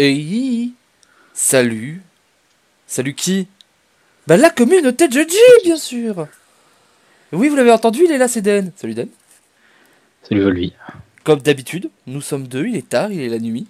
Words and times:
Hey, 0.00 0.74
salut. 1.34 2.00
Salut 2.86 3.14
qui? 3.14 3.48
Bah 4.28 4.36
la 4.36 4.48
communauté 4.48 5.08
de 5.08 5.64
bien 5.64 5.76
sûr. 5.76 6.28
Oui, 7.32 7.48
vous 7.48 7.56
l'avez 7.56 7.72
entendu, 7.72 8.04
il 8.04 8.12
est 8.12 8.18
là, 8.18 8.28
c'est 8.28 8.40
Den. 8.40 8.70
Salut 8.76 8.94
Den. 8.94 9.08
Salut 10.22 10.42
Volvi. 10.42 10.72
Comme 11.24 11.40
d'habitude, 11.40 11.90
nous 12.06 12.20
sommes 12.20 12.46
deux, 12.46 12.66
il 12.68 12.76
est 12.76 12.88
tard, 12.88 13.10
il 13.10 13.20
est 13.20 13.28
la 13.28 13.40
nuit. 13.40 13.66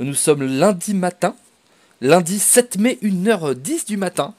Nous 0.00 0.14
sommes 0.14 0.42
lundi 0.42 0.94
matin, 0.94 1.36
lundi 2.00 2.40
7 2.40 2.78
mai, 2.78 2.98
1h10 3.00 3.86
du 3.86 3.96
matin. 3.96 4.34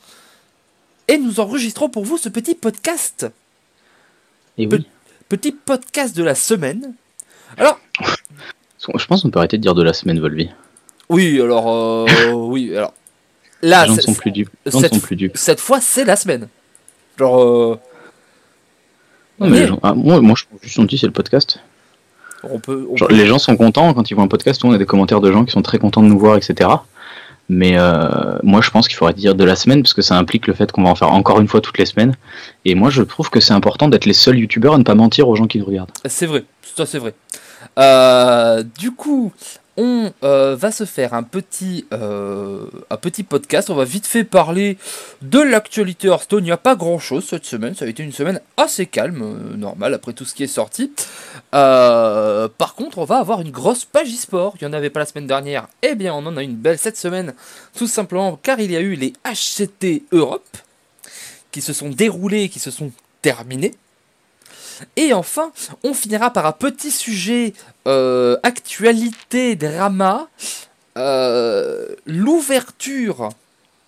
Et 1.07 1.17
nous 1.17 1.39
enregistrons 1.39 1.87
pour 1.87 2.03
vous 2.03 2.17
ce 2.17 2.27
petit 2.27 2.55
podcast. 2.55 3.27
Et 4.57 4.67
oui. 4.67 4.85
Petit 5.29 5.53
podcast 5.53 6.17
de 6.17 6.23
la 6.23 6.35
semaine. 6.35 6.93
Alors, 7.55 7.79
Je 8.77 9.05
pense 9.05 9.21
qu'on 9.21 9.31
peut 9.31 9.39
arrêter 9.39 9.55
de 9.57 9.61
dire 9.61 9.73
de 9.73 9.83
la 9.83 9.93
semaine 9.93 10.19
Volvi. 10.19 10.49
Oui, 11.09 11.39
alors, 11.41 11.67
euh, 11.69 12.31
oui, 12.33 12.75
alors. 12.75 12.93
Là, 13.61 13.85
Les 13.85 13.95
gens 13.95 14.01
sont 14.01 14.13
plus 14.13 14.31
dupes. 14.31 14.49
Cette- 14.67 14.93
sont 14.93 14.99
plus 14.99 15.15
dupes. 15.15 15.37
cette 15.37 15.59
fois, 15.61 15.79
c'est 15.79 16.03
la 16.03 16.15
semaine. 16.17 16.47
Genre, 17.17 17.41
euh, 17.41 17.79
Non, 19.39 19.49
mais 19.49 19.61
mais- 19.61 19.67
gens- 19.67 19.79
ah, 19.83 19.93
moi, 19.93 20.19
moi, 20.21 20.35
je 20.37 20.45
trouve 20.45 20.59
juste 20.61 20.75
gentil, 20.75 20.97
c'est 20.97 21.05
le 21.07 21.13
podcast. 21.13 21.59
on 22.43 22.59
peut. 22.59 22.85
on 22.91 22.97
Genre, 22.97 23.07
peut- 23.07 23.15
les 23.15 23.25
gens 23.25 23.39
sont 23.39 23.55
contents 23.55 23.93
quand 23.93 24.09
ils 24.11 24.15
voient 24.15 24.23
un 24.23 24.27
podcast. 24.27 24.63
On 24.65 24.73
a 24.73 24.77
des 24.77 24.85
commentaires 24.85 25.21
de 25.21 25.31
gens 25.31 25.45
qui 25.45 25.51
sont 25.51 25.61
très 25.61 25.77
contents 25.77 26.01
de 26.03 26.07
nous 26.07 26.19
voir, 26.19 26.35
etc. 26.35 26.69
Mais 27.49 27.77
euh, 27.77 28.37
moi, 28.43 28.61
je 28.61 28.69
pense 28.69 28.87
qu'il 28.87 28.97
faudrait 28.97 29.13
dire 29.13 29.33
de 29.35 29.43
la 29.45 29.55
semaine 29.55 29.81
parce 29.81 29.93
que 29.93 30.01
ça 30.01 30.17
implique 30.17 30.47
le 30.47 30.53
fait 30.53 30.71
qu'on 30.71 30.83
va 30.83 30.89
en 30.89 30.95
faire 30.95 31.11
encore 31.11 31.39
une 31.39 31.47
fois 31.47 31.61
toutes 31.61 31.77
les 31.77 31.85
semaines. 31.85 32.15
Et 32.65 32.75
moi, 32.75 32.89
je 32.89 33.01
trouve 33.01 33.29
que 33.29 33.39
c'est 33.39 33.53
important 33.53 33.87
d'être 33.87 34.05
les 34.05 34.13
seuls 34.13 34.37
youtubeurs 34.39 34.73
à 34.73 34.77
ne 34.77 34.83
pas 34.83 34.95
mentir 34.95 35.27
aux 35.29 35.35
gens 35.35 35.47
qui 35.47 35.59
nous 35.59 35.65
regardent. 35.65 35.91
C'est 36.05 36.25
vrai, 36.25 36.43
ça 36.75 36.85
c'est 36.85 36.99
vrai. 36.99 37.13
Euh, 37.79 38.63
du 38.77 38.91
coup, 38.91 39.31
on 39.77 40.11
euh, 40.23 40.55
va 40.55 40.71
se 40.71 40.85
faire 40.85 41.13
un 41.13 41.23
petit, 41.23 41.85
euh, 41.93 42.65
un 42.89 42.97
petit 42.97 43.23
podcast. 43.23 43.69
On 43.69 43.75
va 43.75 43.85
vite 43.85 44.05
fait 44.05 44.23
parler 44.23 44.77
de 45.21 45.39
l'actualité 45.39 46.07
Hearthstone. 46.07 46.43
Il 46.43 46.47
n'y 46.47 46.51
a 46.51 46.57
pas 46.57 46.75
grand 46.75 46.99
chose 46.99 47.25
cette 47.25 47.45
semaine. 47.45 47.73
Ça 47.73 47.85
a 47.85 47.87
été 47.87 48.03
une 48.03 48.11
semaine 48.11 48.39
assez 48.57 48.85
calme, 48.85 49.21
euh, 49.23 49.57
normal 49.57 49.93
après 49.93 50.13
tout 50.13 50.25
ce 50.25 50.35
qui 50.35 50.43
est 50.43 50.47
sorti. 50.47 50.91
Euh, 51.55 52.47
par 52.57 52.75
contre, 52.75 52.99
on 52.99 53.05
va 53.05 53.17
avoir 53.17 53.41
une 53.41 53.51
grosse 53.51 53.85
page 53.85 54.13
e-sport. 54.13 54.55
Il 54.61 54.67
n'y 54.67 54.73
en 54.73 54.77
avait 54.77 54.89
pas 54.89 54.99
la 54.99 55.05
semaine 55.05 55.27
dernière. 55.27 55.67
Eh 55.81 55.95
bien, 55.95 56.13
on 56.13 56.25
en 56.25 56.37
a 56.37 56.43
une 56.43 56.55
belle 56.55 56.77
cette 56.77 56.97
semaine. 56.97 57.33
Tout 57.75 57.87
simplement 57.87 58.39
car 58.41 58.59
il 58.59 58.71
y 58.71 58.77
a 58.77 58.81
eu 58.81 58.93
les 58.93 59.13
HCT 59.25 60.03
Europe 60.11 60.57
qui 61.51 61.61
se 61.61 61.73
sont 61.73 61.89
déroulés, 61.89 62.49
qui 62.49 62.59
se 62.59 62.71
sont 62.71 62.91
terminés. 63.21 63.73
Et 64.95 65.13
enfin, 65.13 65.51
on 65.83 65.93
finira 65.93 66.31
par 66.31 66.45
un 66.45 66.51
petit 66.51 66.91
sujet 66.91 67.53
euh, 67.87 68.37
actualité 68.43 69.55
drama, 69.55 70.27
euh, 70.97 71.95
l'ouverture 72.05 73.29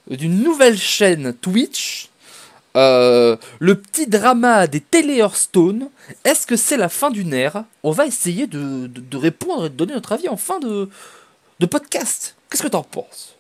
d'une 0.10 0.42
nouvelle 0.44 0.78
chaîne 0.78 1.34
Twitch, 1.34 2.10
euh, 2.76 3.38
le 3.60 3.76
petit 3.80 4.08
drama 4.08 4.68
des 4.68 4.82
télé 4.82 5.18
Hearthstone. 5.18 5.90
Est-ce 6.24 6.46
que 6.46 6.56
c'est 6.56 6.78
la 6.78 6.90
fin 6.90 7.10
d'une 7.10 7.34
ère? 7.34 7.64
On 7.84 7.92
va 7.92 8.06
essayer 8.06 8.48
de, 8.48 8.90
répondre 9.18 9.68
et 9.68 9.70
de 9.70 9.76
donner 9.76 9.94
notre 9.94 10.12
avis 10.12 10.28
en 10.28 10.38
fin 10.38 10.60
de, 10.60 10.90
de 11.60 11.66
podcast. 11.66 12.36
Qu'est-ce 12.50 12.64
que 12.64 12.68
t'en 12.68 12.84
penses? 12.84 13.35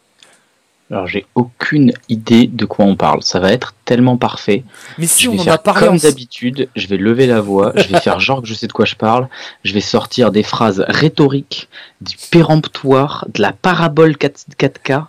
Alors, 0.91 1.07
j'ai 1.07 1.25
aucune 1.33 1.93
idée 2.09 2.45
de 2.45 2.65
quoi 2.65 2.85
on 2.85 2.95
parle. 2.95 3.23
Ça 3.23 3.39
va 3.39 3.51
être 3.51 3.73
tellement 3.85 4.17
parfait. 4.17 4.63
Mais 4.99 5.07
si 5.07 5.23
je 5.23 5.29
on 5.29 5.39
en 5.39 5.47
a 5.47 5.57
parlé 5.57 5.87
comme 5.87 5.97
d'habitude, 5.97 6.69
je 6.75 6.87
vais 6.87 6.97
lever 6.97 7.25
la 7.25 7.41
voix, 7.41 7.73
je 7.75 7.87
vais 7.87 7.99
faire 7.99 8.19
genre 8.19 8.41
que 8.41 8.47
je 8.47 8.53
sais 8.53 8.67
de 8.67 8.71
quoi 8.71 8.85
je 8.85 8.95
parle, 8.95 9.27
je 9.63 9.73
vais 9.73 9.81
sortir 9.81 10.31
des 10.31 10.43
phrases 10.43 10.85
rhétoriques, 10.87 11.69
du 12.01 12.15
péremptoire, 12.29 13.25
de 13.33 13.41
la 13.41 13.51
parabole 13.51 14.15
4, 14.15 14.45
4K. 14.59 15.05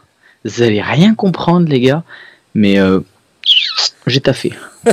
Vous 0.47 0.63
allez 0.63 0.81
rien 0.81 1.15
comprendre, 1.15 1.69
les 1.69 1.81
gars, 1.81 2.05
mais 2.55 2.79
euh, 2.79 3.01
j'ai 4.07 4.21
taffé. 4.21 4.53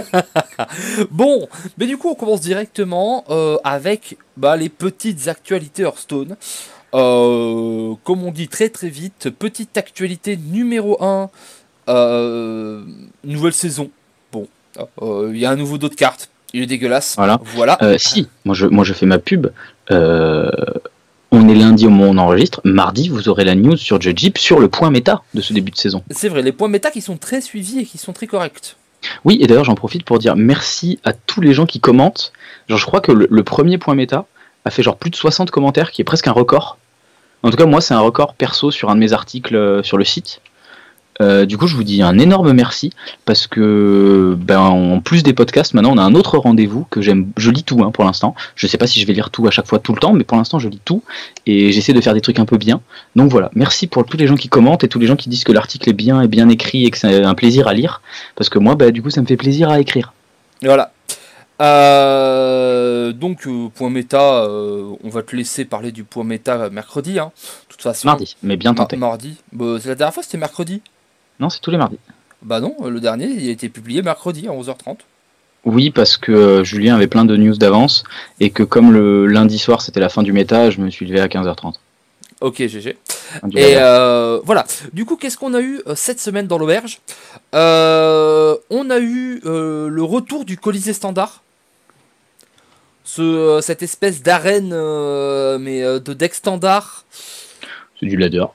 Bon, 1.12 1.48
mais 1.78 1.86
du 1.86 1.98
coup, 1.98 2.10
on 2.10 2.16
commence 2.16 2.42
directement 2.42 3.26
euh, 3.30 3.58
avec 3.64 4.18
bah, 4.38 4.56
les 4.58 4.70
petites 4.70 5.28
actualités 5.28 5.84
Hearthstone. 5.84 6.36
Euh, 6.94 7.94
comme 8.04 8.24
on 8.24 8.32
dit 8.32 8.48
très 8.48 8.70
très 8.70 8.90
vite, 8.90 9.30
petite 9.32 9.78
actualité 9.78 10.38
numéro 10.38 10.98
1, 11.04 11.30
nouvelle 13.24 13.54
saison. 13.54 13.90
Bon, 14.32 14.48
euh, 15.02 15.32
il 15.34 15.40
y 15.40 15.46
a 15.46 15.52
un 15.52 15.56
nouveau 15.56 15.78
dos 15.78 15.90
de 15.90 15.96
cartes, 15.96 16.30
il 16.54 16.64
est 16.64 16.68
dégueulasse. 16.68 17.16
Voilà. 17.18 17.40
Voilà. 17.44 17.78
Euh, 17.82 17.98
si, 17.98 18.28
moi 18.46 18.56
je, 18.56 18.68
moi 18.68 18.84
je 18.84 18.94
fais 18.94 19.06
ma 19.06 19.20
pub. 19.20 19.48
Euh, 19.92 20.50
on 21.32 21.50
est 21.50 21.56
lundi 21.56 21.88
au 21.88 21.90
moment 21.90 22.12
où 22.12 22.14
on 22.14 22.18
enregistre. 22.18 22.62
Mardi, 22.64 23.10
vous 23.10 23.28
aurez 23.28 23.44
la 23.44 23.56
news 23.56 23.76
sur 23.76 24.00
Jeep 24.00 24.38
sur 24.38 24.60
le 24.60 24.68
point 24.68 24.92
méta 24.92 25.24
de 25.34 25.42
ce 25.42 25.54
début 25.54 25.72
de 25.72 25.78
saison. 25.78 26.04
C'est 26.12 26.30
vrai, 26.30 26.44
les 26.44 26.52
points 26.52 26.68
méta 26.68 26.92
qui 26.92 27.02
sont 27.02 27.18
très 27.18 27.42
suivis 27.42 27.80
et 27.80 27.86
qui 27.86 27.98
sont 27.98 28.14
très 28.14 28.28
corrects. 28.28 28.76
Oui, 29.26 29.38
et 29.42 29.48
d'ailleurs, 29.48 29.66
j'en 29.66 29.76
profite 29.76 30.04
pour 30.04 30.20
dire 30.20 30.36
merci 30.36 31.00
à 31.04 31.14
tous 31.14 31.42
les 31.42 31.54
gens 31.54 31.66
qui 31.66 31.80
commentent. 31.80 32.34
Genre, 32.68 32.78
je 32.78 32.86
crois 32.86 33.02
que 33.02 33.12
le, 33.12 33.44
premier 33.44 33.78
point 33.78 33.96
méta 33.96 34.26
a 34.66 34.70
fait 34.70 34.84
genre 34.84 34.98
plus 34.98 35.10
de 35.10 35.16
60 35.16 35.52
commentaires, 35.52 35.92
qui 35.92 36.02
est 36.02 36.06
presque 36.06 36.28
un 36.28 36.32
record. 36.32 36.78
En 37.44 37.50
tout 37.50 37.58
cas, 37.58 37.66
moi, 37.66 37.82
c'est 37.82 37.94
un 37.94 38.00
record 38.00 38.36
perso 38.36 38.72
sur 38.72 38.90
un 38.90 38.96
de 38.96 39.00
mes 39.00 39.14
articles 39.14 39.56
euh, 39.56 39.84
sur 39.84 39.98
le 39.98 40.06
site. 40.06 40.42
Euh, 41.22 41.46
du 41.46 41.58
coup, 41.58 41.68
je 41.68 41.76
vous 41.76 41.84
dis 41.84 42.02
un 42.02 42.18
énorme 42.18 42.54
merci 42.54 42.92
parce 43.26 43.48
que, 43.48 44.36
ben, 44.40 44.60
en 44.60 45.00
plus 45.00 45.24
des 45.24 45.34
podcasts, 45.34 45.74
maintenant, 45.74 45.94
on 45.94 45.98
a 45.98 46.04
un 46.04 46.16
autre 46.16 46.38
rendez-vous 46.38 46.86
que 46.90 47.02
j'aime. 47.02 47.32
Je 47.38 47.52
lis 47.52 47.64
tout 47.64 47.84
hein, 47.84 47.92
pour 47.92 48.04
l'instant. 48.04 48.36
Je 48.56 48.66
sais 48.68 48.78
pas 48.78 48.88
si 48.88 49.00
je 49.00 49.06
vais 49.06 49.14
lire 49.14 49.30
tout 49.30 49.46
à 49.48 49.52
chaque 49.52 49.68
fois 49.68 49.80
tout 49.80 49.94
le 49.94 50.00
temps, 50.00 50.14
mais 50.14 50.24
pour 50.24 50.38
l'instant, 50.38 50.60
je 50.60 50.70
lis 50.70 50.82
tout 50.84 51.04
et 51.46 51.72
j'essaie 51.72 51.94
de 51.94 52.02
faire 52.02 52.14
des 52.14 52.22
trucs 52.22 52.40
un 52.40 52.46
peu 52.46 52.58
bien. 52.58 52.82
Donc 53.16 53.30
voilà, 53.30 53.52
merci 53.54 53.88
pour 53.88 54.06
tous 54.06 54.18
les 54.18 54.28
gens 54.28 54.36
qui 54.36 54.50
commentent 54.50 54.84
et 54.84 54.88
tous 54.88 55.00
les 55.00 55.08
gens 55.08 55.16
qui 55.16 55.30
disent 55.30 55.44
que 55.44 55.52
l'article 55.52 55.90
est 55.90 55.94
bien 55.94 56.22
et 56.22 56.28
bien 56.28 56.50
écrit 56.50 56.86
et 56.86 56.92
que 56.92 56.98
c'est 56.98 57.24
un 57.24 57.36
plaisir 57.36 57.68
à 57.68 57.74
lire 57.74 58.02
parce 58.36 58.50
que 58.50 58.60
moi, 58.60 58.76
bah, 58.76 58.92
du 58.92 59.02
coup, 59.02 59.10
ça 59.10 59.22
me 59.22 59.28
fait 59.28 59.38
plaisir 59.38 59.70
à 59.70 59.80
écrire. 59.80 60.14
Voilà. 60.62 60.92
Euh, 61.62 63.12
donc, 63.14 63.46
euh, 63.46 63.70
point 63.70 63.90
méta, 63.90 64.44
euh, 64.44 64.96
on 65.04 65.10
va 65.10 65.22
te 65.22 65.36
laisser 65.36 65.66
parler 65.66 65.92
du 65.92 66.04
point 66.04 66.24
méta 66.24 66.70
mercredi. 66.70 67.20
Hein. 67.20 67.32
De 67.36 67.72
toute 67.74 67.82
façon, 67.82 68.08
Mardi, 68.08 68.36
mais 68.42 68.58
bien 68.58 68.74
tenté. 68.74 68.96
Ma- 68.98 69.08
mardi. 69.08 69.38
Bah, 69.52 69.78
c'est 69.80 69.90
la 69.90 69.96
dernière 69.96 70.14
fois, 70.14 70.24
c'était 70.24 70.38
mercredi. 70.38 70.82
Non, 71.44 71.50
c'est 71.50 71.60
tous 71.60 71.72
les 71.72 71.78
mardis. 71.78 72.00
Bah 72.42 72.62
non, 72.62 72.74
le 72.86 73.02
dernier, 73.02 73.26
il 73.26 73.50
a 73.50 73.52
été 73.52 73.68
publié 73.68 74.02
mercredi 74.02 74.48
à 74.48 74.52
11h30. 74.52 75.00
Oui, 75.66 75.92
parce 75.92 76.16
que 76.16 76.32
euh, 76.32 76.64
Julien 76.64 76.96
avait 76.96 77.08
plein 77.08 77.26
de 77.26 77.36
news 77.36 77.58
d'avance 77.58 78.06
et 78.40 78.50
que 78.50 78.64
comme 78.64 78.94
le 78.94 79.26
lundi 79.26 79.60
soir 79.60 79.82
c'était 79.82 80.00
la 80.00 80.08
fin 80.08 80.24
du 80.24 80.32
méta, 80.32 80.70
je 80.70 80.80
me 80.80 80.90
suis 80.90 81.06
levé 81.06 81.20
à 81.20 81.28
15h30. 81.28 81.74
Ok, 82.40 82.66
GG. 82.66 82.98
Et 83.56 83.76
euh, 83.76 84.40
voilà. 84.46 84.66
Du 84.94 85.04
coup, 85.04 85.18
qu'est-ce 85.18 85.38
qu'on 85.38 85.54
a 85.54 85.60
eu 85.60 85.82
euh, 85.86 85.96
cette 85.96 86.22
semaine 86.22 86.48
dans 86.48 86.58
l'auberge? 86.58 87.02
Euh, 87.54 88.56
On 88.70 88.90
a 88.90 89.00
eu 89.00 89.42
le 89.44 90.04
retour 90.04 90.46
du 90.46 90.58
Colisée 90.58 90.94
Standard. 90.94 91.44
Ce, 93.04 93.60
cette 93.62 93.84
espèce 93.84 94.24
d'arène, 94.24 94.70
mais 95.60 95.82
de 95.82 96.14
deck 96.14 96.36
standard. 96.36 97.04
C'est 98.00 98.06
du 98.06 98.16
ladder. 98.16 98.46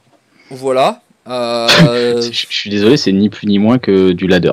Voilà. 0.51 1.03
Euh, 1.29 2.21
Je 2.33 2.47
suis 2.49 2.71
désolé, 2.71 2.97
c'est 2.97 3.13
ni 3.13 3.29
plus 3.29 3.47
ni 3.47 3.59
moins 3.59 3.79
que 3.79 4.13
du 4.13 4.27
ladder. 4.27 4.53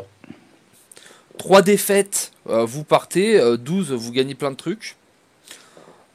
3 1.38 1.62
défaites, 1.62 2.31
euh, 2.50 2.66
vous 2.66 2.84
partez. 2.84 3.40
euh, 3.40 3.58
12, 3.58 3.91
vous 3.94 4.12
gagnez 4.12 4.36
plein 4.36 4.52
de 4.52 4.56
trucs. 4.56 4.96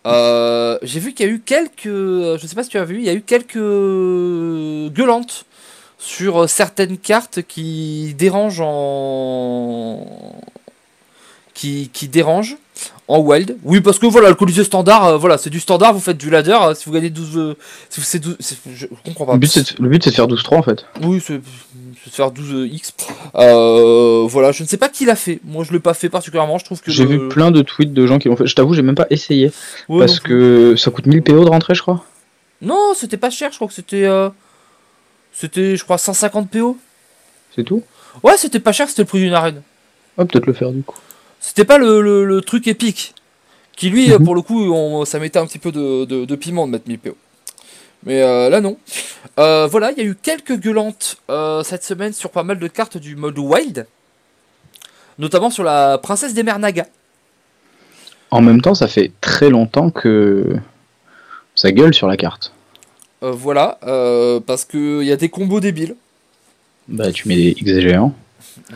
Euh, 0.06 0.78
J'ai 0.82 0.98
vu 1.00 1.12
qu'il 1.12 1.26
y 1.26 1.28
a 1.28 1.32
eu 1.32 1.40
quelques. 1.40 1.84
Je 1.84 2.40
sais 2.46 2.54
pas 2.54 2.62
si 2.64 2.70
tu 2.70 2.78
as 2.78 2.84
vu, 2.84 2.96
il 2.98 3.04
y 3.04 3.10
a 3.10 3.14
eu 3.14 3.20
quelques 3.22 3.54
gueulantes 3.58 5.44
sur 5.98 6.42
euh, 6.44 6.46
certaines 6.46 6.96
cartes 6.98 7.42
qui 7.42 8.14
dérangent 8.18 8.62
en. 8.64 10.06
Qui, 11.52 11.90
qui 11.92 12.08
dérangent 12.08 12.56
en 13.10 13.18
wild. 13.20 13.56
Oui, 13.64 13.80
parce 13.80 13.98
que 13.98 14.06
voilà, 14.06 14.28
le 14.28 14.34
Colisée 14.34 14.64
standard, 14.64 15.04
euh, 15.06 15.16
voilà, 15.16 15.36
c'est 15.38 15.50
du 15.50 15.60
standard, 15.60 15.92
vous 15.92 16.00
faites 16.00 16.16
du 16.16 16.30
ladder. 16.30 16.56
euh, 16.62 16.74
si 16.74 16.86
vous 16.86 16.92
gagnez 16.92 17.10
12. 17.10 17.36
euh, 17.36 17.54
si 17.88 18.00
vous- 18.00 18.06
c'est 18.06 18.18
12 18.20 18.36
c'est- 18.40 18.56
je 18.74 18.86
comprends 19.04 19.26
pas. 19.26 19.32
Le 19.34 19.38
but, 19.38 19.48
c'est 19.52 19.62
de, 20.10 20.10
faire 20.14 20.28
12-3 20.28 20.58
en 20.58 20.62
fait. 20.62 20.86
Oui, 21.02 21.20
c'est 21.24 21.38
de 21.38 21.42
faire 22.10 22.30
12x. 22.30 22.92
Euh, 23.34 24.26
voilà, 24.28 24.52
je 24.52 24.62
ne 24.62 24.68
sais 24.68 24.76
pas 24.76 24.88
qui 24.88 25.04
l'a 25.04 25.16
fait. 25.16 25.40
Moi, 25.44 25.64
je 25.64 25.72
l'ai 25.72 25.80
pas 25.80 25.94
fait 25.94 26.08
particulièrement. 26.08 26.58
Je 26.58 26.64
trouve 26.64 26.80
que 26.80 26.90
J'ai 26.90 27.04
le- 27.04 27.10
vu 27.10 27.28
plein 27.28 27.50
de 27.50 27.62
tweets 27.62 27.92
de 27.92 28.06
gens 28.06 28.18
qui 28.18 28.28
l'ont 28.28 28.36
fait. 28.36 28.46
Je 28.46 28.54
t'avoue, 28.54 28.74
j'ai 28.74 28.82
même 28.82 28.94
pas 28.94 29.06
essayé. 29.10 29.50
Ouais, 29.88 30.06
parce 30.06 30.18
non 30.22 30.28
que 30.28 30.74
ça 30.76 30.90
coûte 30.90 31.06
1000 31.06 31.22
PO 31.22 31.44
de 31.44 31.50
rentrer, 31.50 31.74
je 31.74 31.82
crois. 31.82 32.04
Non, 32.62 32.92
c'était 32.94 33.16
pas 33.16 33.30
cher. 33.30 33.50
Je 33.50 33.56
crois 33.56 33.68
que 33.68 33.74
c'était, 33.74 34.06
c'était, 35.32 35.76
je 35.76 35.84
crois, 35.84 35.98
150 35.98 36.50
PO. 36.50 36.76
C'est 37.56 37.64
tout? 37.64 37.82
Ouais, 38.22 38.36
c'était 38.36 38.60
pas 38.60 38.72
cher. 38.72 38.88
C'était 38.88 39.02
le 39.02 39.06
prix 39.08 39.18
d'une 39.20 39.32
arène. 39.34 39.62
Va 40.16 40.24
peut-être 40.24 40.46
le 40.46 40.52
faire 40.52 40.70
du 40.70 40.82
coup. 40.82 40.96
C'était 41.40 41.64
pas 41.64 41.78
le, 41.78 42.00
le- 42.02 42.24
le 42.24 42.40
truc 42.42 42.66
épique. 42.68 43.14
Qui 43.76 43.88
lui, 43.90 44.10
Mhm. 44.10 44.24
pour 44.24 44.34
le 44.34 44.42
coup, 44.42 44.60
on- 44.72 45.04
ça 45.06 45.18
mettait 45.18 45.38
un 45.38 45.46
petit 45.46 45.58
peu 45.58 45.72
de, 45.72 46.04
de- 46.04 46.24
de 46.26 46.34
piment 46.36 46.66
de 46.66 46.72
mettre 46.72 46.86
1000 46.86 46.98
PO. 46.98 47.16
Mais 48.04 48.22
euh, 48.22 48.48
là, 48.50 48.60
non. 48.60 48.76
Euh, 49.38 49.66
voilà, 49.66 49.90
il 49.92 49.98
y 49.98 50.00
a 50.02 50.04
eu 50.04 50.14
quelques 50.14 50.58
gueulantes 50.58 51.16
euh, 51.30 51.62
cette 51.62 51.82
semaine 51.84 52.12
sur 52.12 52.30
pas 52.30 52.42
mal 52.42 52.58
de 52.58 52.66
cartes 52.68 52.96
du 52.98 53.16
mode 53.16 53.38
wild. 53.38 53.86
Notamment 55.18 55.50
sur 55.50 55.64
la 55.64 55.98
princesse 55.98 56.32
des 56.34 56.42
mers 56.42 56.58
Naga. 56.58 56.86
En 58.30 58.40
même 58.42 58.60
temps, 58.62 58.74
ça 58.74 58.86
fait 58.88 59.12
très 59.20 59.50
longtemps 59.50 59.90
que 59.90 60.46
ça 61.54 61.72
gueule 61.72 61.92
sur 61.94 62.06
la 62.06 62.16
carte. 62.16 62.52
Euh, 63.22 63.32
voilà, 63.32 63.78
parce 64.46 64.64
qu'il 64.64 65.02
y 65.02 65.12
a 65.12 65.16
des 65.16 65.28
combos 65.28 65.60
débiles. 65.60 65.96
Bah, 66.88 67.12
tu 67.12 67.28
mets 67.28 67.36
des 67.36 67.50
X 67.58 67.80
géants. 67.80 68.14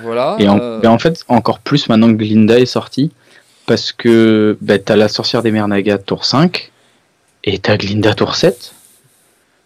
Voilà. 0.02 0.36
Et 0.38 0.48
en, 0.48 0.58
euh, 0.58 0.81
mais 0.82 0.88
en 0.88 0.98
fait, 0.98 1.25
encore 1.28 1.60
plus 1.60 1.88
maintenant 1.88 2.08
que 2.08 2.16
Glinda 2.16 2.58
est 2.58 2.66
sortie, 2.66 3.10
parce 3.66 3.92
que 3.92 4.56
bah, 4.60 4.78
t'as 4.78 4.96
la 4.96 5.08
sorcière 5.08 5.42
des 5.42 5.50
mers 5.50 5.69
Naga 5.69 5.98
tour 5.98 6.25
5 6.25 6.70
et 7.44 7.58
t'as 7.58 7.76
Glinda 7.76 8.14
tour 8.14 8.34
7. 8.34 8.75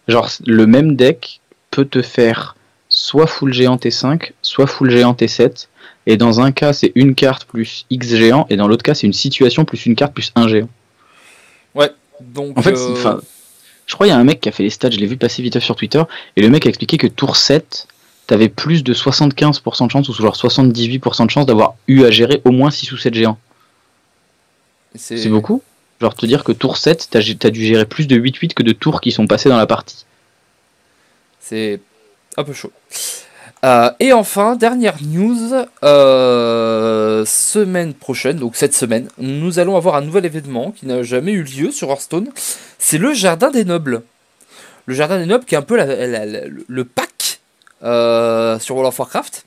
Genre, 0.07 0.29
le 0.45 0.65
même 0.65 0.95
deck 0.95 1.41
peut 1.71 1.85
te 1.85 2.01
faire 2.01 2.55
soit 2.89 3.27
full 3.27 3.53
géant 3.53 3.75
T5, 3.75 4.31
soit 4.41 4.67
full 4.67 4.89
géant 4.89 5.13
T7. 5.13 5.67
Et 6.07 6.17
dans 6.17 6.41
un 6.41 6.51
cas, 6.51 6.73
c'est 6.73 6.91
une 6.95 7.13
carte 7.13 7.45
plus 7.45 7.85
X 7.91 8.15
géant, 8.15 8.47
et 8.49 8.55
dans 8.55 8.67
l'autre 8.67 8.83
cas, 8.83 8.95
c'est 8.95 9.05
une 9.05 9.13
situation 9.13 9.65
plus 9.65 9.85
une 9.85 9.95
carte 9.95 10.13
plus 10.13 10.31
un 10.35 10.47
géant. 10.47 10.69
ouais. 11.75 11.91
Donc, 12.19 12.57
En 12.57 12.61
fait, 12.61 12.75
euh, 12.75 13.21
je 13.85 13.93
crois 13.93 14.07
qu'il 14.07 14.13
y 14.13 14.17
a 14.17 14.19
un 14.19 14.23
mec 14.23 14.41
qui 14.41 14.49
a 14.49 14.51
fait 14.51 14.63
les 14.63 14.69
stats, 14.69 14.89
je 14.89 14.97
l'ai 14.97 15.05
vu 15.05 15.17
passer 15.17 15.41
vite 15.41 15.59
sur 15.59 15.75
Twitter, 15.75 16.01
et 16.35 16.41
le 16.41 16.49
mec 16.49 16.65
a 16.65 16.69
expliqué 16.69 16.97
que 16.97 17.07
tour 17.07 17.37
7, 17.37 17.87
t'avais 18.29 18.47
plus 18.47 18.83
de 18.83 18.93
75% 18.93 19.87
de 19.87 19.91
chance, 19.91 20.07
ou 20.07 20.13
genre 20.13 20.35
78% 20.35 21.25
de 21.25 21.31
chance 21.31 21.47
d'avoir 21.47 21.73
eu 21.87 22.03
à 22.05 22.11
gérer 22.11 22.41
au 22.45 22.51
moins 22.51 22.69
6 22.69 22.91
ou 22.91 22.97
7 22.97 23.13
géants. 23.15 23.39
C'est 24.95 25.29
beaucoup? 25.29 25.63
Genre 25.99 26.13
te 26.13 26.25
dire 26.27 26.43
que 26.43 26.51
tour 26.51 26.77
7, 26.77 27.07
t'as 27.09 27.19
as 27.19 27.49
dû 27.49 27.65
gérer 27.65 27.85
plus 27.85 28.05
de 28.07 28.15
8-8 28.15 28.53
que 28.53 28.61
de 28.61 28.71
tours 28.71 29.01
qui 29.01 29.11
sont 29.11 29.25
passés 29.25 29.49
dans 29.49 29.57
la 29.57 29.65
partie. 29.65 30.05
C'est 31.39 31.81
un 32.37 32.43
peu 32.43 32.53
chaud. 32.53 32.71
Euh, 33.65 33.89
et 33.99 34.13
enfin, 34.13 34.55
dernière 34.55 34.97
news, 35.01 35.53
euh, 35.83 37.25
semaine 37.25 37.93
prochaine, 37.95 38.37
donc 38.37 38.55
cette 38.55 38.75
semaine, 38.75 39.09
nous 39.17 39.57
allons 39.57 39.75
avoir 39.75 39.95
un 39.95 40.01
nouvel 40.01 40.25
événement 40.25 40.71
qui 40.71 40.85
n'a 40.85 41.01
jamais 41.01 41.31
eu 41.31 41.41
lieu 41.43 41.71
sur 41.71 41.89
Hearthstone. 41.89 42.29
C'est 42.77 42.99
le 42.99 43.13
Jardin 43.13 43.49
des 43.49 43.65
Nobles. 43.65 44.03
Le 44.85 44.93
Jardin 44.93 45.17
des 45.19 45.25
Nobles 45.25 45.45
qui 45.45 45.55
est 45.55 45.57
un 45.57 45.63
peu 45.63 45.75
la- 45.75 45.85
la- 46.07 46.25
la- 46.25 46.45
le 46.67 46.85
pack 46.85 47.09
euh, 47.83 48.59
sur 48.59 48.75
World 48.75 48.93
of 48.93 48.99
Warcraft. 48.99 49.45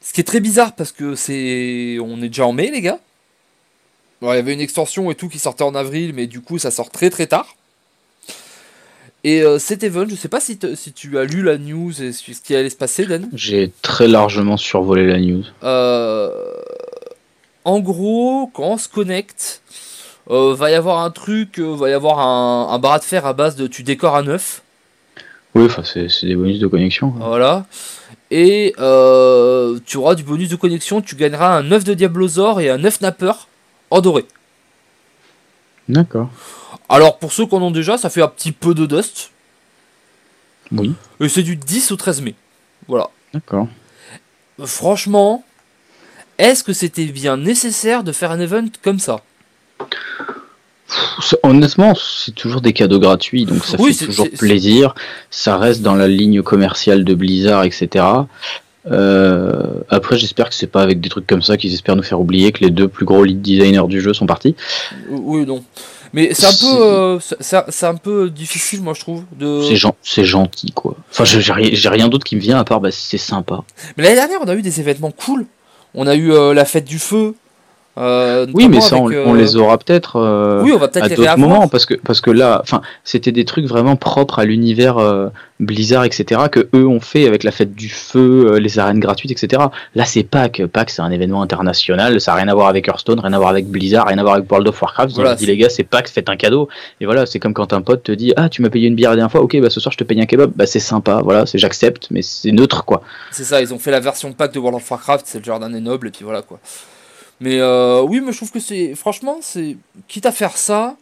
Ce 0.00 0.12
qui 0.12 0.20
est 0.20 0.24
très 0.24 0.40
bizarre 0.40 0.74
parce 0.74 0.92
que 0.92 1.14
c'est, 1.14 1.98
on 2.00 2.22
est 2.22 2.28
déjà 2.28 2.46
en 2.46 2.52
mai 2.52 2.70
les 2.70 2.80
gars. 2.80 3.00
Bon, 4.20 4.32
il 4.32 4.36
y 4.36 4.38
avait 4.38 4.54
une 4.54 4.60
extension 4.60 5.10
et 5.10 5.14
tout 5.14 5.28
qui 5.28 5.38
sortait 5.38 5.64
en 5.64 5.74
avril, 5.74 6.12
mais 6.14 6.26
du 6.26 6.40
coup 6.40 6.58
ça 6.58 6.70
sort 6.70 6.90
très 6.90 7.10
très 7.10 7.26
tard. 7.26 7.56
Et 9.24 9.42
euh, 9.42 9.58
cet 9.58 9.82
event, 9.82 10.06
je 10.08 10.14
sais 10.14 10.28
pas 10.28 10.38
si, 10.38 10.56
si 10.76 10.92
tu 10.92 11.18
as 11.18 11.24
lu 11.24 11.42
la 11.42 11.58
news 11.58 12.00
et 12.00 12.12
ce 12.12 12.40
qui 12.40 12.54
allait 12.54 12.70
se 12.70 12.76
passer, 12.76 13.06
Dan. 13.06 13.28
J'ai 13.32 13.72
très 13.82 14.06
largement 14.06 14.56
survolé 14.56 15.04
la 15.04 15.18
news. 15.18 15.42
Euh, 15.64 16.30
en 17.64 17.80
gros, 17.80 18.48
quand 18.54 18.68
on 18.68 18.78
se 18.78 18.88
connecte, 18.88 19.62
euh, 20.30 20.54
va 20.54 20.70
y 20.70 20.74
avoir 20.74 21.00
un 21.00 21.10
truc, 21.10 21.58
va 21.58 21.90
y 21.90 21.92
avoir 21.92 22.20
un, 22.20 22.72
un 22.72 22.78
bras 22.78 23.00
de 23.00 23.04
fer 23.04 23.26
à 23.26 23.32
base 23.32 23.56
de 23.56 23.66
tu 23.66 23.82
décores 23.82 24.14
à 24.14 24.22
neuf. 24.22 24.62
Oui, 25.56 25.64
enfin, 25.64 25.82
c'est 25.84 26.26
des 26.26 26.36
bonus 26.36 26.58
de 26.60 26.66
connexion. 26.66 27.10
quoi. 27.10 27.26
Voilà. 27.28 27.66
Et 28.30 28.74
euh, 28.78 29.78
tu 29.86 29.96
auras 29.96 30.14
du 30.14 30.22
bonus 30.22 30.48
de 30.50 30.56
connexion, 30.56 31.00
tu 31.00 31.14
gagneras 31.16 31.56
un 31.56 31.70
œuf 31.72 31.84
de 31.84 31.94
Diablosaur 31.94 32.60
et 32.60 32.68
un 32.70 32.84
œuf 32.84 33.00
Napper 33.00 33.32
en 33.90 34.00
doré. 34.00 34.26
D'accord. 35.88 36.28
Alors 36.88 37.18
pour 37.18 37.32
ceux 37.32 37.46
qui 37.46 37.54
en 37.54 37.62
ont 37.62 37.70
déjà, 37.70 37.96
ça 37.98 38.10
fait 38.10 38.22
un 38.22 38.28
petit 38.28 38.52
peu 38.52 38.74
de 38.74 38.86
dust. 38.86 39.30
Oui, 40.72 40.92
Et 41.20 41.28
c'est 41.28 41.44
du 41.44 41.56
10 41.56 41.92
au 41.92 41.96
13 41.96 42.22
mai. 42.22 42.34
Voilà. 42.88 43.08
d'accord. 43.32 43.68
Franchement, 44.64 45.44
est-ce 46.38 46.64
que 46.64 46.72
c'était 46.72 47.04
bien 47.06 47.36
nécessaire 47.36 48.02
de 48.02 48.10
faire 48.12 48.30
un 48.32 48.40
event 48.40 48.66
comme 48.82 48.98
ça? 48.98 49.20
Honnêtement, 51.42 51.94
c'est 51.96 52.34
toujours 52.34 52.60
des 52.60 52.72
cadeaux 52.72 53.00
gratuits, 53.00 53.44
donc 53.44 53.64
ça 53.64 53.76
Oui, 53.80 53.92
fait 53.94 54.06
toujours 54.06 54.28
plaisir. 54.30 54.94
Ça 55.30 55.56
reste 55.58 55.82
dans 55.82 55.94
la 55.94 56.06
ligne 56.08 56.42
commerciale 56.42 57.04
de 57.04 57.14
Blizzard, 57.14 57.64
etc. 57.64 58.04
Euh, 58.90 59.52
après, 59.88 60.16
j'espère 60.16 60.48
que 60.48 60.54
c'est 60.54 60.68
pas 60.68 60.82
avec 60.82 61.00
des 61.00 61.08
trucs 61.08 61.26
comme 61.26 61.42
ça 61.42 61.56
qu'ils 61.56 61.74
espèrent 61.74 61.96
nous 61.96 62.02
faire 62.04 62.20
oublier 62.20 62.52
que 62.52 62.62
les 62.64 62.70
deux 62.70 62.86
plus 62.88 63.04
gros 63.04 63.24
lead 63.24 63.42
designers 63.42 63.86
du 63.88 64.00
jeu 64.00 64.14
sont 64.14 64.26
partis. 64.26 64.54
Oui, 65.10 65.44
non. 65.44 65.64
Mais 66.12 66.32
c'est 66.32 66.46
un 66.46 66.50
peu, 66.50 66.82
euh, 66.82 67.18
c'est- 67.40 67.84
un 67.86 67.96
peu 67.96 68.30
difficile, 68.30 68.80
moi 68.80 68.94
je 68.94 69.00
trouve. 69.00 69.24
De... 69.36 69.60
C'est 69.62 69.74
gen- 69.76 69.92
c'est 70.02 70.24
gentil, 70.24 70.70
quoi. 70.70 70.94
Enfin, 71.10 71.24
je- 71.24 71.40
j'ai 71.40 71.52
rien- 71.52 71.70
j'ai 71.72 71.88
rien 71.88 72.08
d'autre 72.08 72.24
qui 72.24 72.36
me 72.36 72.40
vient 72.40 72.58
à 72.58 72.64
part, 72.64 72.80
bah, 72.80 72.90
c'est 72.92 73.18
sympa. 73.18 73.64
Mais 73.96 74.04
l'année 74.04 74.14
dernière, 74.16 74.38
on 74.40 74.48
a 74.48 74.54
eu 74.54 74.62
des 74.62 74.78
événements 74.80 75.10
cool. 75.10 75.46
On 75.94 76.06
a 76.06 76.14
eu 76.14 76.32
euh, 76.32 76.54
la 76.54 76.64
fête 76.64 76.84
du 76.84 76.98
feu. 77.00 77.34
Euh, 77.98 78.46
Oui, 78.54 78.68
mais 78.68 78.80
ça, 78.80 78.96
on, 78.96 79.10
euh, 79.10 79.36
les 79.36 79.56
aura 79.56 79.78
peut-être. 79.78 80.16
euh, 80.16 80.62
Oui, 80.62 80.72
on 80.72 80.78
va 80.78 80.88
peut-être 80.88 81.04
à 81.04 81.08
d'autres 81.08 81.38
moments 81.38 81.66
parce 81.68 81.86
que 81.86 81.94
parce 81.94 82.20
que 82.20 82.30
là 82.30 82.60
enfin 82.62 82.82
c'était 83.04 83.32
des 83.32 83.44
trucs 83.44 83.66
vraiment 83.66 83.96
propres 83.96 84.38
à 84.38 84.44
l'univers 84.44 84.96
Blizzard 85.58 86.04
etc 86.04 86.42
que 86.52 86.68
eux 86.74 86.86
ont 86.86 87.00
fait 87.00 87.26
avec 87.26 87.42
la 87.42 87.50
fête 87.50 87.74
du 87.74 87.88
feu 87.88 88.58
les 88.58 88.78
arènes 88.78 89.00
gratuites 89.00 89.30
etc 89.30 89.62
là 89.94 90.04
c'est 90.04 90.22
Pâques. 90.24 90.62
Pâques 90.66 90.90
c'est 90.90 91.00
un 91.02 91.10
événement 91.10 91.40
international. 91.42 92.20
Ça 92.20 92.32
a 92.32 92.36
rien 92.36 92.48
à 92.48 92.54
voir 92.54 92.68
avec 92.68 92.86
Hearthstone 92.88 93.20
rien 93.20 93.32
à 93.32 93.38
voir 93.38 93.50
avec 93.50 93.66
Blizzard 93.66 94.06
rien 94.08 94.18
à 94.18 94.22
voir 94.22 94.34
avec 94.34 94.50
World 94.50 94.68
of 94.68 94.80
Warcraft. 94.82 95.14
Voilà, 95.14 95.30
ils 95.30 95.32
ont 95.32 95.36
dit 95.36 95.44
c'est- 95.46 95.50
les 95.52 95.56
gars 95.56 95.68
c'est 95.70 95.84
Pâques 95.84 96.08
faites 96.08 96.28
un 96.28 96.36
cadeau. 96.36 96.68
Et 97.00 97.06
voilà 97.06 97.24
c'est 97.24 97.38
comme 97.38 97.54
quand 97.54 97.72
un 97.72 97.80
pote 97.80 98.02
te 98.02 98.12
dit 98.12 98.32
ah 98.36 98.48
tu 98.50 98.60
m'as 98.62 98.68
payé 98.70 98.88
une 98.88 98.94
bière 98.94 99.10
la 99.10 99.16
dernière 99.16 99.32
fois. 99.32 99.40
Ok 99.40 99.58
bah 99.60 99.70
ce 99.70 99.80
soir 99.80 99.92
je 99.92 99.98
te 99.98 100.04
paye 100.04 100.20
un 100.20 100.26
kebab 100.26 100.52
bah 100.54 100.66
c'est 100.66 100.80
sympa. 100.80 101.20
Voilà 101.24 101.46
c'est 101.46 101.56
j'accepte 101.58 102.08
mais 102.10 102.20
c'est 102.22 102.52
neutre 102.52 102.84
quoi. 102.84 103.00
C'est 103.32 103.44
ça, 103.44 103.60
ils 103.62 103.72
ont 103.72 103.78
fait 103.78 103.90
la 103.90 104.00
version 104.00 104.32
pack 104.32 104.52
de 104.52 104.58
World 104.58 104.76
of 104.76 104.90
Warcraft, 104.90 105.24
c'est 105.26 105.38
le 105.38 105.44
jardin 105.44 105.70
des 105.70 105.80
nobles, 105.80 106.08
et 106.08 106.10
puis 106.10 106.24
voilà 106.24 106.42
quoi. 106.42 106.58
Mais 107.40 107.60
euh, 107.60 108.02
oui, 108.02 108.20
mais 108.20 108.32
je 108.32 108.38
trouve 108.38 108.50
que 108.50 108.60
c'est. 108.60 108.94
Franchement, 108.94 109.38
c'est. 109.40 109.76
Quitte 110.08 110.26
à 110.26 110.32
faire 110.32 110.56
ça, 110.56 110.96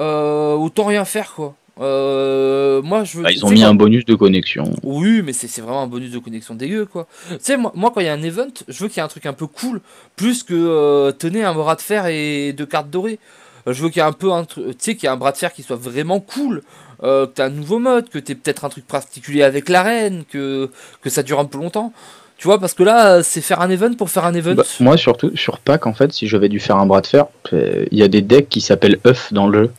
euh, 0.00 0.54
autant 0.54 0.84
rien 0.84 1.04
faire 1.04 1.32
quoi. 1.34 1.54
Euh, 1.80 2.82
moi 2.82 3.04
je 3.04 3.18
veux. 3.18 3.22
Bah, 3.22 3.30
ils 3.30 3.44
ont 3.44 3.50
mis 3.50 3.62
un 3.62 3.74
bonus 3.74 4.04
de 4.04 4.16
connexion 4.16 4.64
Oui, 4.82 5.22
mais 5.22 5.32
c'est 5.32 5.60
vraiment 5.60 5.82
un 5.82 5.86
bonus 5.86 6.10
de 6.10 6.18
connexion 6.18 6.54
dégueu, 6.54 6.86
quoi. 6.86 7.06
Tu 7.30 7.36
sais, 7.40 7.56
moi, 7.56 7.72
moi, 7.76 7.92
quand 7.94 8.00
il 8.00 8.06
y 8.06 8.08
a 8.08 8.12
un 8.12 8.22
event, 8.22 8.48
je 8.66 8.82
veux 8.82 8.88
qu'il 8.88 8.96
y 8.96 9.00
ait 9.00 9.04
un 9.04 9.08
truc 9.08 9.26
un 9.26 9.32
peu 9.32 9.46
cool, 9.46 9.80
plus 10.16 10.42
que 10.42 11.12
tenez 11.18 11.44
un 11.44 11.54
bras 11.54 11.76
de 11.76 11.82
fer 11.82 12.06
et 12.06 12.52
deux 12.52 12.66
cartes 12.66 12.90
dorées. 12.90 13.20
Je 13.66 13.82
veux 13.82 13.90
qu'il 13.90 13.98
y 13.98 14.04
ait 14.04 14.08
un 14.08 14.12
peu 14.12 14.32
un 14.32 14.44
truc, 14.44 14.66
tu 14.66 14.74
sais, 14.78 14.96
qu'il 14.96 15.04
y 15.04 15.06
ait 15.06 15.12
un 15.12 15.16
bras 15.16 15.30
de 15.30 15.36
fer 15.36 15.52
qui 15.52 15.62
soit 15.62 15.76
vraiment 15.76 16.18
cool, 16.18 16.62
que 17.00 17.26
t'as 17.26 17.46
un 17.46 17.50
nouveau 17.50 17.78
mode, 17.78 18.08
que 18.08 18.18
t'aies 18.18 18.34
peut-être 18.34 18.64
un 18.64 18.70
truc 18.70 18.86
particulier 18.86 19.44
avec 19.44 19.68
l'arène, 19.68 20.24
que, 20.28 20.70
que 21.00 21.10
ça 21.10 21.22
dure 21.22 21.38
un 21.38 21.44
peu 21.44 21.58
longtemps. 21.58 21.92
Tu 22.38 22.46
vois, 22.46 22.58
parce 22.60 22.72
que 22.72 22.84
là, 22.84 23.22
c'est 23.22 23.40
faire 23.40 23.60
un 23.60 23.68
event 23.68 23.92
pour 23.94 24.08
faire 24.10 24.24
un 24.24 24.32
event. 24.32 24.54
Bah, 24.54 24.62
moi 24.80 24.96
surtout 24.96 25.36
sur 25.36 25.58
Pâques 25.58 25.86
en 25.86 25.92
fait 25.92 26.12
si 26.12 26.28
j'avais 26.28 26.48
dû 26.48 26.60
faire 26.60 26.76
un 26.76 26.86
bras 26.86 27.00
de 27.00 27.06
fer 27.06 27.26
euh, 27.52 27.84
il 27.90 27.98
y 27.98 28.02
a 28.02 28.08
des 28.08 28.22
decks 28.22 28.48
qui 28.48 28.60
s'appellent 28.60 29.00
œufs 29.06 29.32
dans 29.32 29.48
le 29.48 29.64
jeu 29.64 29.72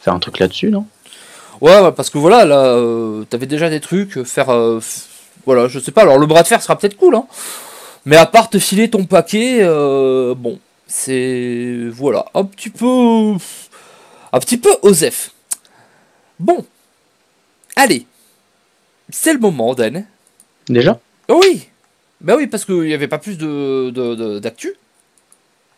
faire 0.00 0.12
un 0.14 0.18
truc 0.18 0.38
là-dessus 0.38 0.70
non? 0.70 0.86
Ouais, 1.60 1.92
parce 1.92 2.10
que 2.10 2.18
voilà, 2.18 2.44
là, 2.44 2.58
euh, 2.66 3.24
t'avais 3.24 3.46
déjà 3.46 3.70
des 3.70 3.80
trucs, 3.80 4.18
euh, 4.18 4.24
faire. 4.24 4.50
euh, 4.50 4.80
voilà, 5.46 5.66
je 5.68 5.78
sais 5.78 5.92
pas, 5.92 6.02
alors 6.02 6.18
le 6.18 6.26
bras 6.26 6.42
de 6.42 6.48
fer 6.48 6.60
sera 6.60 6.76
peut-être 6.76 6.96
cool, 6.96 7.14
hein. 7.14 7.24
Mais 8.04 8.16
à 8.16 8.26
part 8.26 8.50
te 8.50 8.58
filer 8.58 8.90
ton 8.90 9.04
paquet, 9.04 9.58
euh, 9.62 10.34
bon, 10.36 10.58
c'est. 10.86 11.88
Voilà, 11.90 12.26
un 12.34 12.44
petit 12.44 12.68
peu. 12.68 13.32
Un 14.32 14.40
petit 14.40 14.58
peu 14.58 14.76
osef. 14.82 15.30
Bon. 16.38 16.66
Allez. 17.76 18.06
C'est 19.08 19.32
le 19.32 19.38
moment, 19.38 19.74
Dan. 19.74 20.04
déjà? 20.68 20.98
Oui 21.30 21.68
Bah 22.24 22.34
oui, 22.36 22.46
parce 22.46 22.64
qu'il 22.64 22.80
n'y 22.82 22.94
avait 22.94 23.06
pas 23.08 23.18
plus 23.18 23.36
de, 23.38 23.90
de- 23.90 24.14
de- 24.14 24.38
d'actu. 24.38 24.72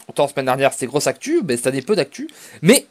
Autant 0.09 0.23
la 0.25 0.29
semaine 0.29 0.45
dernière 0.47 0.73
c'était 0.73 0.87
grosse 0.87 1.09
actu, 1.09 1.41
mais 1.47 1.57
cette 1.57 1.67
année 1.67 1.83
peu 1.83 1.97
d'actu. 1.97 2.29
Mais 2.62 2.87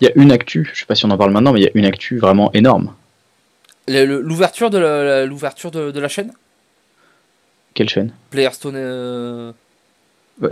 Il 0.00 0.04
y 0.06 0.08
a 0.08 0.12
une 0.14 0.30
actu, 0.30 0.70
je 0.72 0.78
sais 0.80 0.86
pas 0.86 0.94
si 0.94 1.04
on 1.04 1.10
en 1.10 1.18
parle 1.18 1.32
maintenant, 1.32 1.52
mais 1.52 1.60
il 1.60 1.64
y 1.64 1.66
a 1.66 1.72
une 1.74 1.84
actu 1.84 2.18
vraiment 2.18 2.52
énorme. 2.52 2.94
l'ouverture 3.88 4.70
de 4.70 4.78
la, 4.78 5.26
l'ouverture 5.26 5.72
de, 5.72 5.90
de 5.90 6.00
la 6.00 6.08
chaîne, 6.08 6.32
Quelle 7.74 7.88
chaîne? 7.88 8.12
Playerstone. 8.30 8.76
euh, 8.76 9.52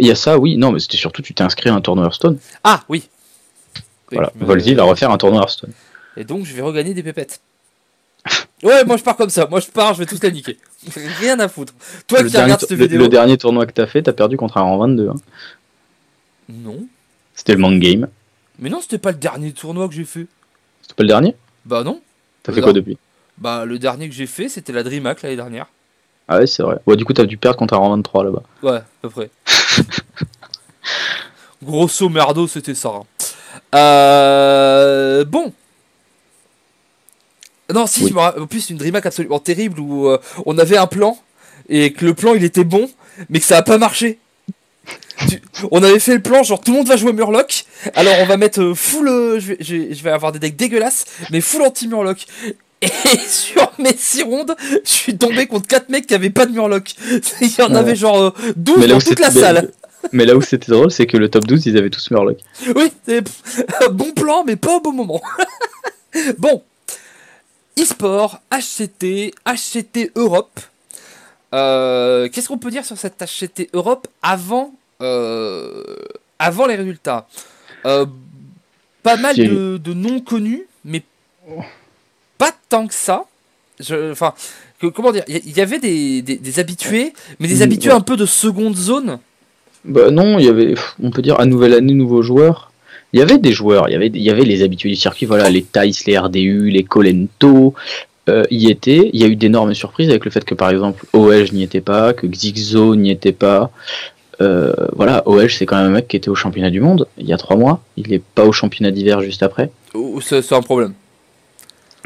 Il 0.01 0.07
y 0.07 0.11
a 0.11 0.17
ça, 0.17 0.39
oui, 0.39 0.57
non, 0.57 0.73
mais 0.73 0.81
c'était 0.81 0.97
surtout 0.97 1.23
tu 1.23 1.33
t'es 1.35 1.45
inscrit 1.45 1.71
à 1.71 1.75
un 1.75 1.81
tournoi 1.81 2.05
Hearthstone. 2.07 2.39
Ah 2.65 2.83
oui. 2.89 3.09
Voilà, 4.11 4.33
Volzy 4.35 4.75
va 4.75 4.83
refaire 4.83 5.11
un 5.13 5.19
tournoi 5.19 5.41
Hearthstone. 5.43 5.73
Et 6.17 6.25
donc 6.25 6.45
je 6.45 6.53
vais 6.55 6.63
regagner 6.63 6.93
des 6.95 7.03
pépettes. 7.05 7.41
Ouais, 8.63 8.85
moi 8.85 8.97
je 8.97 9.03
pars 9.03 9.17
comme 9.17 9.31
ça. 9.31 9.47
Moi 9.51 9.61
je 9.61 9.67
pars, 9.69 9.95
je 9.95 9.99
vais 10.01 10.07
tous 10.07 10.23
la 10.23 10.31
niquer. 10.31 10.59
Rien 11.21 11.39
à 11.41 11.49
foutre. 11.49 11.75
Toi 12.07 12.23
Le 12.23 12.29
qui 12.29 12.37
regardes 12.37 12.61
cette 12.61 12.71
le- 12.71 12.77
vidéo. 12.77 12.99
le 12.99 13.09
dernier 13.09 13.37
tournoi 13.37 13.67
que 13.67 13.73
t'as 13.73 13.87
fait, 13.87 14.03
t'as 14.03 14.13
perdu 14.13 14.37
contre 14.37 14.59
un 14.59 14.63
rang 14.63 14.79
22. 14.79 15.09
hein. 15.09 15.15
Non. 16.49 16.87
C'était 17.35 17.55
le 17.55 17.59
Mang 17.59 17.79
Game. 17.81 18.09
Mais 18.59 18.71
non, 18.71 18.81
c'était 18.81 18.99
pas 18.99 19.11
le 19.11 19.17
dernier 19.19 19.53
tournoi 19.53 19.89
que 19.89 19.95
j'ai 19.95 20.05
fait. 20.05 20.27
C'était 20.83 20.95
pas 20.95 21.03
le 21.03 21.09
dernier? 21.09 21.35
Bah 21.65 21.83
non. 21.83 22.01
T'as 22.45 22.53
fait 22.53 22.61
quoi 22.61 22.73
depuis? 22.73 22.97
Bah 23.39 23.65
le 23.65 23.79
dernier 23.79 24.09
que 24.09 24.15
j'ai 24.15 24.27
fait, 24.27 24.49
c'était 24.49 24.73
la 24.73 24.83
DreamHack 24.85 25.23
l'année 25.23 25.37
dernière. 25.37 25.67
Ah 26.29 26.39
ouais, 26.39 26.47
c'est 26.47 26.63
vrai. 26.63 26.79
Ouais, 26.87 26.95
du 26.97 27.05
coup, 27.05 27.13
t'as 27.15 27.25
dû 27.25 27.37
perdre 27.37 27.59
contre 27.59 27.75
un 27.75 27.79
rang 27.79 27.91
23 27.91 28.25
là-bas. 28.25 28.43
Ouais, 28.63 28.77
à 28.77 28.85
peu 29.03 29.11
près. 29.11 29.31
Grosso 31.63 32.09
merdo, 32.09 32.47
c'était 32.47 32.75
ça. 32.75 32.91
hein. 32.91 33.03
Euh, 33.75 35.25
bon. 35.25 35.53
Non, 37.73 37.87
si, 37.87 38.03
Oui. 38.05 38.09
je 38.11 38.15
me 38.15 38.19
ra- 38.21 38.35
en 38.41 38.47
plus, 38.47 38.71
une 38.71 38.77
DreamHack 38.77 39.07
absolument 39.07 39.39
terrible 39.39 39.81
où 39.81 40.09
euh, 40.09 40.19
on 40.47 40.59
avait 40.59 40.77
un 40.77 40.87
plan 40.87 41.19
et 41.69 41.93
que 41.93 42.05
le 42.05 42.15
plan 42.15 42.35
il 42.35 42.45
était 42.45 42.65
bon, 42.65 42.91
mais 43.31 43.39
que 43.41 43.47
ça 43.47 43.59
a 43.59 43.63
pas 43.63 43.79
marché. 43.79 44.19
Tu- 45.29 45.41
On 45.71 45.83
avait 45.83 46.01
fait 46.01 46.15
le 46.15 46.23
plan, 46.23 46.43
genre 46.43 46.61
tout 46.61 46.73
le 46.73 46.79
monde 46.79 46.89
va 46.89 46.97
jouer 46.97 47.13
Murloc, 47.13 47.65
Alors 47.95 48.15
on 48.21 48.27
va 48.27 48.37
mettre 48.37 48.61
euh, 48.61 48.75
full. 48.75 49.09
euh, 49.09 49.39
je, 49.39 49.55
vais, 49.55 49.95
je 49.95 50.09
avoir 50.09 50.33
des 50.33 50.39
decks 50.41 50.57
dégueulasses, 50.57 51.05
mais 51.31 51.41
full 51.41 51.63
anti-murloc. 51.63 52.27
Et 52.81 52.89
sur 53.29 53.71
mes 53.79 53.97
6 53.97 54.23
rondes, 54.25 54.57
je 54.85 54.91
suis 54.91 55.17
tombé 55.17 55.47
contre 55.47 55.69
4 55.69 55.89
mecs 55.89 56.07
qui 56.09 56.15
avaient 56.15 56.31
pas 56.31 56.47
de 56.47 56.53
murloc. 56.53 56.95
Il 57.41 57.49
y 57.57 57.63
en 57.63 57.71
Ouais. 57.71 57.77
avait 57.79 57.95
genre 57.95 58.21
euh, 58.21 58.31
12 58.57 58.77
Mais 58.79 58.87
là 58.89 58.95
dans 58.95 59.01
toute 59.01 59.21
la 59.21 59.31
salle. 59.31 59.71
Mais 60.11 60.25
là 60.27 60.35
où 60.35 60.43
c'était 60.43 60.73
drôle, 60.73 60.91
c'est 60.91 61.07
que 61.07 61.17
le 61.17 61.29
top 61.29 61.47
12, 61.47 61.67
ils 61.67 61.77
avaient 61.79 61.89
tous 61.91 62.11
Murloc. 62.11 62.39
Oui, 62.75 62.91
c'est 63.07 63.23
bon 63.93 64.11
plan, 64.11 64.43
mais 64.45 64.57
pas 64.57 64.75
au 64.79 64.81
bon 64.81 64.93
moment. 64.93 65.23
bon, 66.39 66.63
e-sport, 67.83 68.41
HCT, 68.53 69.33
HCT 69.47 70.13
Europe. 70.17 70.61
Euh, 71.55 72.29
Qu'est-ce 72.31 72.49
qu'on 72.49 72.59
peut 72.59 72.71
dire 72.71 72.85
sur 72.85 72.97
cette 72.97 73.23
HCT 73.23 73.71
Europe 73.75 74.09
avant, 74.23 74.73
euh, 75.03 75.83
avant 76.39 76.67
les 76.67 76.77
résultats? 76.77 77.27
Euh, 77.85 78.07
Pas 79.03 79.17
mal 79.17 79.37
de, 79.37 79.79
de 79.79 79.93
noms 79.95 80.21
connus, 80.21 80.63
mais 80.85 81.03
pas 82.39 82.53
tant 82.69 82.87
que 82.87 82.95
ça. 82.95 83.25
Je- 83.81 84.13
Enfin, 84.13 84.33
comment 84.95 85.11
dire? 85.13 85.25
Il 85.29 85.57
y, 85.57 85.61
avait 85.61 85.79
des, 85.81 86.23
des- 86.23 86.37
des 86.37 86.59
habitués, 86.61 87.13
mais 87.41 87.49
des 87.49 87.57
Mm, 87.59 87.63
habitués 87.63 87.91
un 87.91 88.01
peu 88.01 88.17
de 88.17 88.27
seconde 88.27 88.77
zone? 88.77 89.19
Bah 89.85 90.11
non, 90.13 90.39
il 90.39 90.45
y 90.45 90.49
avait, 90.49 90.75
on 91.03 91.11
peut 91.11 91.23
dire, 91.23 91.41
à 91.41 91.47
nouvelle 91.47 91.75
année, 91.75 91.95
nouveaux 91.95 92.23
joueurs. 92.23 92.71
Il 93.13 93.19
y 93.19 93.23
avait 93.23 93.39
des 93.39 93.53
joueurs, 93.53 93.89
il 93.89 93.93
y 93.93 93.95
avait, 93.95 94.07
il 94.07 94.23
y 94.23 94.31
avait 94.31 94.45
les 94.45 94.63
habitués 94.63 94.89
du 94.89 94.97
circuit, 94.97 95.27
voilà, 95.27 95.51
les 95.51 95.63
Thais, 95.63 95.91
les 96.07 96.19
RDU, 96.19 96.71
les 96.71 96.83
Colento, 96.83 97.75
euh, 98.29 98.45
y 98.51 98.71
étaient. 98.71 99.11
Il 99.13 99.21
y 99.21 99.25
a 99.25 99.27
eu 99.27 99.37
d'énormes 99.37 99.75
surprises 99.75 100.09
avec 100.09 100.25
le 100.25 100.31
fait 100.31 100.45
que, 100.45 100.55
par 100.55 100.71
exemple, 100.71 101.05
OH 101.13 101.53
n'y 101.53 101.63
était 101.63 101.81
pas, 101.81 102.15
que 102.15 102.27
Xixo 102.27 102.95
n'y 102.97 103.11
était 103.11 103.33
pas. 103.33 103.71
Euh, 104.41 104.73
voilà, 104.95 105.23
OH, 105.27 105.49
c'est 105.49 105.67
quand 105.67 105.77
même 105.77 105.87
un 105.87 105.91
mec 105.91 106.09
qui 106.09 106.17
était 106.17 106.29
au 106.29 106.35
championnat 106.35 106.71
du 106.71 106.81
monde 106.81 107.07
il 107.19 107.27
y 107.27 107.33
a 107.33 107.37
trois 107.37 107.57
mois. 107.57 107.83
Il 107.97 108.09
n'est 108.09 108.21
pas 108.21 108.45
au 108.45 108.53
championnat 108.53 108.91
d'hiver 108.91 109.21
juste 109.21 109.43
après. 109.43 109.71
C'est 110.21 110.53
un 110.53 110.63
problème. 110.63 110.95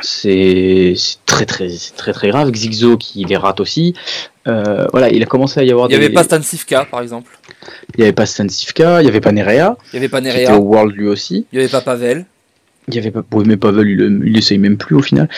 C'est 0.00 0.94
très 1.24 1.46
très 1.46 1.70
très 1.96 2.12
très 2.12 2.28
grave. 2.28 2.50
Xixo 2.50 2.96
qui 2.96 3.24
les 3.24 3.36
rate 3.36 3.60
aussi. 3.60 3.94
Euh, 4.46 4.86
voilà, 4.92 5.10
il 5.10 5.22
a 5.22 5.26
commencé 5.26 5.58
à 5.60 5.64
y 5.64 5.70
avoir 5.72 5.88
Il 5.88 5.94
n'y 5.94 5.98
des. 5.98 6.04
avait 6.06 6.14
pas 6.14 6.22
Stan 6.24 6.40
Sivka, 6.40 6.86
par 6.90 7.00
exemple. 7.02 7.38
il 7.96 8.00
y 8.00 8.02
avait 8.04 8.12
pas 8.12 8.26
Stan 8.26 8.48
Sivka, 8.48 9.02
il 9.02 9.06
y 9.06 9.08
avait 9.08 9.20
pas 9.20 9.32
Nerea, 9.32 9.76
Il 9.92 9.96
n'y 9.96 9.98
avait 9.98 10.08
pas 10.08 10.20
qui 10.20 10.28
était 10.28 10.44
Nerea. 10.44 10.58
au 10.58 10.62
World 10.62 10.94
lui 10.96 11.08
aussi. 11.08 11.46
Il 11.52 11.58
n'y 11.58 11.64
avait 11.64 11.70
pas 11.72 11.80
Pavel. 11.80 12.26
Il 12.88 12.94
y 12.94 12.98
avait 12.98 13.10
pas. 13.10 13.22
Oui, 13.32 13.44
mais 13.46 13.56
Pavel, 13.56 13.88
il, 13.88 14.22
il 14.24 14.36
essaye 14.38 14.58
même 14.58 14.76
plus 14.76 14.94
au 14.94 15.02
final. 15.02 15.28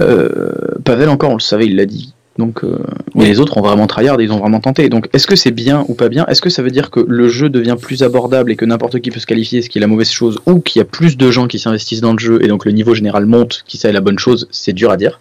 Euh, 0.00 0.52
Pavel 0.84 1.08
encore, 1.08 1.30
on 1.30 1.34
le 1.34 1.40
savait, 1.40 1.66
il 1.66 1.76
l'a 1.76 1.86
dit. 1.86 2.14
Donc, 2.38 2.62
euh, 2.62 2.78
mais 3.16 3.24
les 3.24 3.40
autres 3.40 3.58
ont 3.58 3.62
vraiment 3.62 3.88
tryhard 3.88 4.20
ils 4.20 4.30
ont 4.30 4.38
vraiment 4.38 4.60
tenté. 4.60 4.88
Donc, 4.88 5.08
est-ce 5.12 5.26
que 5.26 5.34
c'est 5.34 5.50
bien 5.50 5.84
ou 5.88 5.94
pas 5.94 6.08
bien? 6.08 6.24
Est-ce 6.26 6.40
que 6.40 6.50
ça 6.50 6.62
veut 6.62 6.70
dire 6.70 6.90
que 6.92 7.00
le 7.00 7.28
jeu 7.28 7.48
devient 7.50 7.76
plus 7.80 8.04
abordable 8.04 8.52
et 8.52 8.56
que 8.56 8.64
n'importe 8.64 9.00
qui 9.00 9.10
peut 9.10 9.18
se 9.18 9.26
qualifier, 9.26 9.60
ce 9.60 9.68
qui 9.68 9.78
est 9.78 9.80
la 9.80 9.88
mauvaise 9.88 10.10
chose, 10.12 10.38
ou 10.46 10.60
qu'il 10.60 10.78
y 10.78 10.82
a 10.82 10.84
plus 10.84 11.16
de 11.16 11.30
gens 11.32 11.48
qui 11.48 11.58
s'investissent 11.58 12.00
dans 12.00 12.12
le 12.12 12.18
jeu 12.20 12.38
et 12.42 12.46
donc 12.46 12.64
le 12.64 12.70
niveau 12.70 12.94
général 12.94 13.26
monte, 13.26 13.64
qui 13.66 13.76
ça 13.76 13.88
est 13.88 13.92
la 13.92 14.00
bonne 14.00 14.20
chose? 14.20 14.46
C'est 14.52 14.72
dur 14.72 14.92
à 14.92 14.96
dire. 14.96 15.18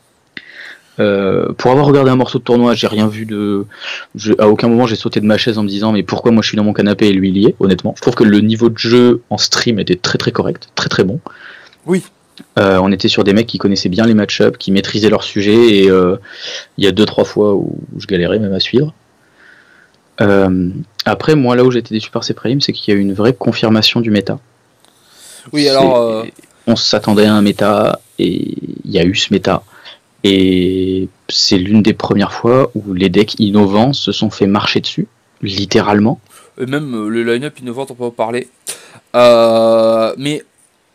Euh, 0.99 1.51
pour 1.57 1.69
avoir 1.71 1.85
regardé 1.85 2.09
un 2.09 2.15
morceau 2.15 2.39
de 2.39 2.43
tournoi, 2.43 2.73
j'ai 2.73 2.87
rien 2.87 3.07
vu 3.07 3.25
de. 3.25 3.65
je- 4.15 4.33
à 4.39 4.47
aucun 4.47 4.67
moment 4.67 4.87
j'ai 4.87 4.95
sauté 4.95 5.19
de 5.19 5.25
ma 5.25 5.37
chaise 5.37 5.57
en 5.59 5.63
me 5.63 5.67
disant 5.69 5.91
mais 5.91 6.01
pourquoi 6.01 6.31
moi 6.31 6.41
je 6.41 6.47
suis 6.47 6.57
dans 6.57 6.63
mon 6.63 6.73
canapé 6.73 7.07
et 7.07 7.13
lui 7.13 7.29
il 7.29 7.37
y 7.37 7.45
est. 7.47 7.55
Honnêtement, 7.59 7.93
je 7.95 8.01
trouve 8.01 8.15
que 8.15 8.23
le 8.23 8.39
niveau 8.41 8.69
de 8.69 8.77
jeu 8.77 9.21
en 9.29 9.37
stream 9.37 9.79
était 9.79 9.95
très 9.95 10.17
très 10.17 10.31
correct, 10.31 10.69
très 10.75 10.89
très 10.89 11.03
bon. 11.03 11.19
Oui. 11.85 12.03
Euh, 12.59 12.79
on 12.81 12.91
était 12.91 13.07
sur 13.07 13.23
des 13.23 13.33
mecs 13.33 13.47
qui 13.47 13.57
connaissaient 13.59 13.89
bien 13.89 14.05
les 14.05 14.13
match-ups, 14.13 14.57
qui 14.57 14.71
maîtrisaient 14.71 15.09
leur 15.09 15.23
sujet, 15.23 15.83
et 15.83 15.89
euh, 15.89 16.17
il 16.77 16.83
y 16.83 16.87
a 16.87 16.91
deux 16.91 17.05
trois 17.05 17.25
fois 17.25 17.53
où 17.55 17.77
je 17.97 18.07
galérais 18.07 18.39
même 18.39 18.53
à 18.53 18.59
suivre. 18.59 18.93
Après, 21.05 21.35
moi 21.35 21.55
là 21.55 21.63
où 21.63 21.71
j'étais 21.71 21.93
déçu 21.93 22.09
par 22.09 22.23
ces 22.23 22.33
prélims, 22.33 22.59
c'est 22.61 22.73
qu'il 22.73 22.93
y 22.93 22.97
a 22.97 22.99
eu 22.99 23.01
une 23.03 23.13
vraie 23.13 23.33
confirmation 23.33 24.01
du 24.01 24.09
méta. 24.11 24.39
Oui, 25.53 25.69
alors. 25.69 26.25
On 26.65 26.75
s'attendait 26.75 27.25
à 27.25 27.33
un 27.33 27.41
méta, 27.41 27.99
et 28.19 28.55
il 28.83 28.91
y 28.91 28.99
a 28.99 29.05
eu 29.05 29.15
ce 29.15 29.31
méta. 29.31 29.63
Et 30.23 31.07
c'est 31.29 31.57
l'une 31.57 31.81
des 31.81 31.93
premières 31.93 32.33
fois 32.33 32.71
où 32.75 32.93
les 32.93 33.09
decks 33.09 33.35
innovants 33.39 33.93
se 33.93 34.11
sont 34.11 34.29
fait 34.29 34.47
marcher 34.47 34.79
dessus, 34.81 35.07
littéralement. 35.41 36.19
et 36.59 36.65
même 36.65 36.93
euh, 36.95 37.09
le 37.09 37.23
line-up 37.23 37.59
innovant, 37.59 37.85
on 37.89 37.93
peut 37.93 38.03
en 38.05 38.11
parler. 38.11 38.47
Euh, 39.15 40.13
mais 40.17 40.43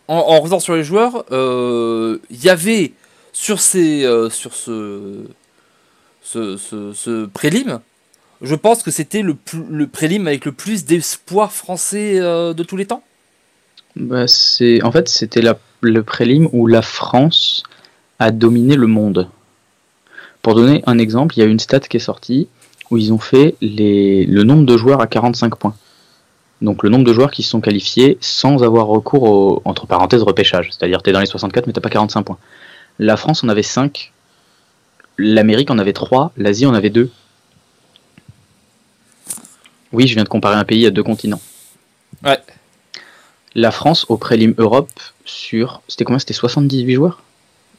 en, 0.08 0.16
en 0.16 0.40
revenant 0.40 0.60
sur 0.60 0.74
les 0.74 0.84
joueurs, 0.84 1.24
euh, 1.32 2.18
il 2.30 2.44
y 2.44 2.48
avait 2.50 2.92
sur, 3.32 3.60
ces, 3.60 4.04
euh, 4.04 4.28
sur 4.28 4.54
ce, 4.54 5.24
ce, 6.22 6.56
ce, 6.56 6.92
ce 6.92 7.26
prélim, 7.26 7.80
je 8.42 8.54
pense 8.56 8.82
que 8.82 8.90
c'était 8.90 9.22
le, 9.22 9.34
plus- 9.34 9.64
le 9.70 9.86
prélim 9.86 10.26
avec 10.26 10.44
le 10.44 10.52
plus 10.52 10.84
d'espoir 10.84 11.52
français 11.52 12.18
euh, 12.20 12.52
de 12.54 12.62
tous 12.64 12.76
les 12.76 12.86
temps. 12.86 13.02
Bah, 13.94 14.26
c'est 14.26 14.82
en 14.82 14.90
fait 14.90 15.08
c'était 15.08 15.42
le 15.82 16.02
prélim 16.02 16.48
où 16.52 16.66
la 16.66 16.82
France 16.82 17.62
a 18.22 18.30
dominé 18.30 18.76
le 18.76 18.86
monde. 18.86 19.28
Pour 20.42 20.54
donner 20.54 20.82
un 20.86 20.98
exemple, 20.98 21.36
il 21.36 21.40
y 21.40 21.42
a 21.42 21.46
une 21.46 21.58
stat 21.58 21.80
qui 21.80 21.96
est 21.96 22.00
sortie 22.00 22.48
où 22.90 22.96
ils 22.96 23.12
ont 23.12 23.18
fait 23.18 23.56
les, 23.60 24.26
le 24.26 24.44
nombre 24.44 24.64
de 24.64 24.76
joueurs 24.76 25.00
à 25.00 25.06
45 25.06 25.56
points. 25.56 25.74
Donc 26.60 26.84
le 26.84 26.88
nombre 26.88 27.04
de 27.04 27.12
joueurs 27.12 27.32
qui 27.32 27.42
se 27.42 27.50
sont 27.50 27.60
qualifiés 27.60 28.18
sans 28.20 28.62
avoir 28.62 28.86
recours 28.86 29.24
au 29.24 29.62
entre 29.64 29.86
parenthèses 29.86 30.22
repêchage, 30.22 30.70
c'est-à-dire 30.70 31.02
tu 31.02 31.10
es 31.10 31.12
dans 31.12 31.20
les 31.20 31.26
64 31.26 31.66
mais 31.66 31.72
t'as 31.72 31.80
pas 31.80 31.90
45 31.90 32.22
points. 32.22 32.38
La 32.98 33.16
France 33.16 33.42
en 33.42 33.48
avait 33.48 33.64
5, 33.64 34.12
l'Amérique 35.18 35.70
en 35.70 35.78
avait 35.78 35.92
3, 35.92 36.32
l'Asie 36.36 36.66
en 36.66 36.74
avait 36.74 36.90
2. 36.90 37.10
Oui, 39.92 40.06
je 40.06 40.14
viens 40.14 40.24
de 40.24 40.28
comparer 40.28 40.56
un 40.56 40.64
pays 40.64 40.86
à 40.86 40.90
deux 40.90 41.02
continents. 41.02 41.40
Ouais. 42.24 42.38
La 43.54 43.70
France 43.72 44.06
au 44.08 44.16
prélim 44.16 44.54
Europe 44.58 44.88
sur. 45.24 45.82
C'était 45.88 46.04
combien? 46.04 46.20
C'était 46.20 46.34
78 46.34 46.94
joueurs? 46.94 47.22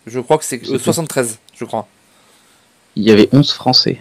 Je 0.08 0.20
crois 0.20 0.38
que 0.38 0.46
c'est 0.46 0.58
euh, 0.58 0.66
C'est 0.66 0.72
tout. 0.78 0.80
73, 0.84 1.40
je 1.56 1.66
crois. 1.66 1.88
Il 2.96 3.04
y 3.04 3.12
avait 3.12 3.30
11 3.32 3.52
Français. 3.52 4.00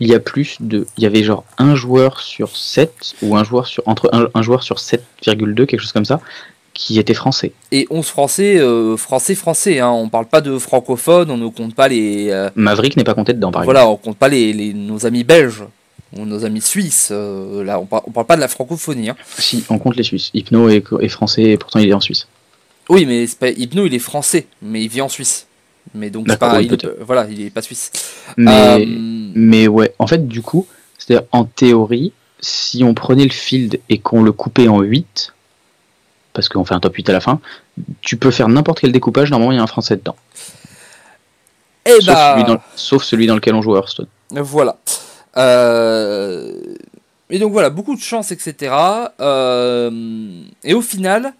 Il 0.00 0.08
y 0.08 0.14
a 0.14 0.20
plus 0.20 0.56
de. 0.60 0.86
Il 0.96 1.02
y 1.02 1.06
avait 1.06 1.24
genre 1.24 1.44
un 1.58 1.74
joueur 1.74 2.20
sur 2.20 2.56
7, 2.56 3.14
ou 3.22 3.36
un 3.36 3.42
joueur 3.44 3.66
sur. 3.66 3.82
Entre 3.86 4.08
un, 4.12 4.28
un 4.32 4.42
joueur 4.42 4.62
sur 4.62 4.76
7,2, 4.76 5.66
quelque 5.66 5.80
chose 5.80 5.90
comme 5.92 6.04
ça, 6.04 6.20
qui 6.72 7.00
était 7.00 7.14
français. 7.14 7.50
Et 7.72 7.88
11 7.90 8.06
français, 8.06 8.58
euh, 8.60 8.96
français, 8.96 9.34
français. 9.34 9.80
Hein. 9.80 9.90
On 9.90 10.08
parle 10.08 10.26
pas 10.26 10.40
de 10.40 10.56
francophones, 10.58 11.30
on 11.32 11.36
ne 11.36 11.48
compte 11.48 11.74
pas 11.74 11.88
les. 11.88 12.28
euh, 12.30 12.48
Maverick 12.54 12.96
n'est 12.96 13.02
pas 13.02 13.14
compté 13.14 13.32
dedans, 13.32 13.50
par 13.50 13.64
voilà, 13.64 13.88
on 13.88 13.96
compte 13.96 14.16
pas 14.18 14.28
les, 14.28 14.52
les- 14.52 14.72
nos 14.72 15.04
amis 15.04 15.24
belges 15.24 15.64
ou 16.16 16.24
nos 16.24 16.44
amis 16.44 16.60
suisses. 16.60 17.08
euh, 17.10 17.64
là, 17.64 17.80
on, 17.80 17.86
par- 17.86 18.02
on 18.06 18.12
parle 18.12 18.26
pas 18.26 18.36
de 18.36 18.40
la 18.40 18.46
francophonie. 18.48 19.08
hein. 19.10 19.16
exemple. 19.18 19.42
Si, 19.42 19.64
on 19.68 19.78
compte 19.80 19.96
les 19.96 20.04
Suisses. 20.04 20.30
Hypno 20.32 20.68
est, 20.68 20.84
est 21.00 21.08
français, 21.08 21.42
et 21.42 21.56
pourtant 21.56 21.80
il 21.80 21.88
est 21.88 21.92
en 21.94 22.00
Suisse. 22.00 22.28
Oui, 22.88 23.04
mais 23.06 23.26
pas, 23.38 23.50
Hypno, 23.50 23.86
il 23.86 23.94
est 23.94 23.98
français, 23.98 24.46
mais 24.62 24.82
il 24.82 24.88
vit 24.88 25.00
en 25.02 25.08
Suisse. 25.08 25.46
Mais 25.94 26.10
donc, 26.10 26.26
pas, 26.36 26.58
oui, 26.58 26.66
il 26.66 26.74
est- 26.74 26.86
voilà, 27.00 27.26
il 27.30 27.40
est 27.40 27.50
pas 27.50 27.62
suisse. 27.62 27.90
Mais. 28.36 28.82
Euh, 28.82 28.84
Mais 29.34 29.68
ouais, 29.68 29.94
en 29.98 30.06
fait, 30.06 30.28
du 30.28 30.42
coup, 30.42 30.66
c'est-à-dire 30.98 31.26
en 31.32 31.44
théorie, 31.44 32.12
si 32.40 32.84
on 32.84 32.92
prenait 32.94 33.24
le 33.24 33.30
field 33.30 33.80
et 33.88 33.98
qu'on 33.98 34.22
le 34.22 34.32
coupait 34.32 34.68
en 34.68 34.80
8, 34.80 35.32
parce 36.34 36.48
qu'on 36.50 36.64
fait 36.64 36.74
un 36.74 36.80
top 36.80 36.94
8 36.94 37.08
à 37.08 37.12
la 37.14 37.20
fin, 37.20 37.40
tu 38.02 38.16
peux 38.18 38.30
faire 38.30 38.48
n'importe 38.48 38.80
quel 38.80 38.92
découpage, 38.92 39.30
normalement 39.30 39.52
il 39.52 39.56
y 39.56 39.58
a 39.58 39.62
un 39.62 39.66
français 39.66 39.96
dedans. 39.96 40.16
eh 41.86 41.90
Sauf, 41.92 42.04
bah, 42.06 42.34
celui 42.34 42.44
dans, 42.44 42.60
sauf 42.76 43.02
celui 43.02 43.26
dans 43.26 43.34
lequel 43.34 43.54
on 43.54 43.62
joue 43.62 43.74
Hearthstone. 43.76 44.06
Voilà. 44.30 44.76
Euh, 45.36 46.52
Et 47.30 47.38
donc 47.38 47.52
voilà, 47.52 47.70
beaucoup 47.70 47.94
de 47.94 48.00
chance, 48.00 48.30
etc. 48.32 48.74
Euh, 49.20 49.90
Et 50.64 50.74
au 50.74 50.82
final, 50.82 51.32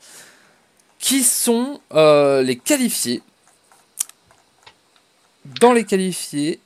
qui 0.99 1.23
sont 1.23 1.81
euh, 1.95 2.43
les 2.43 2.57
qualifiés 2.57 3.23
Dans 5.61 5.73
les 5.73 5.85
qualifiés. 5.85 6.61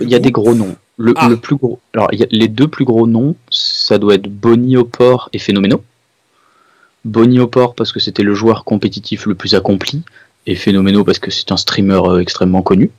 Il 0.00 0.08
y 0.08 0.14
a 0.14 0.18
des 0.18 0.30
gros 0.30 0.54
noms. 0.54 0.76
Le, 0.98 1.14
Ah. 1.16 1.28
le 1.28 1.36
plus 1.38 1.56
gros, 1.56 1.80
alors 1.94 2.08
il 2.12 2.20
y 2.20 2.22
a 2.22 2.26
les 2.30 2.48
deux 2.48 2.68
plus 2.68 2.84
gros 2.84 3.06
noms, 3.06 3.34
ça 3.50 3.98
doit 3.98 4.14
être 4.14 4.28
Bonnie 4.28 4.76
au 4.76 4.84
port 4.84 5.30
et 5.32 5.38
Phénoméno. 5.38 5.82
Bonnie 7.04 7.40
au 7.40 7.48
port 7.48 7.74
parce 7.74 7.92
que 7.92 7.98
c'était 7.98 8.22
le 8.22 8.34
joueur 8.34 8.64
compétitif 8.64 9.26
le 9.26 9.34
plus 9.34 9.54
accompli, 9.54 10.02
et 10.46 10.54
Phénoméno 10.54 11.02
parce 11.02 11.18
que 11.18 11.30
c'est 11.30 11.50
un 11.50 11.56
streamer 11.56 12.00
euh, 12.04 12.20
extrêmement 12.20 12.62
connu. 12.62 12.90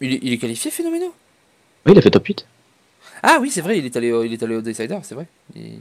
Il 0.00 0.12
est, 0.14 0.18
il 0.22 0.32
est 0.32 0.38
qualifié, 0.38 0.70
Phénoméno? 0.70 1.14
Oui, 1.86 1.92
il 1.92 1.98
a 1.98 2.02
fait 2.02 2.10
top 2.10 2.26
8. 2.26 2.46
Ah 3.22 3.38
oui, 3.40 3.50
c'est 3.50 3.60
vrai, 3.62 3.78
il 3.78 3.86
est 3.86 3.96
allé, 3.96 4.12
au- 4.12 4.24
il 4.24 4.32
est 4.32 4.42
allé 4.42 4.56
au 4.56 4.60
Decider, 4.60 4.98
c'est 5.02 5.14
vrai. 5.14 5.26
Il- 5.54 5.78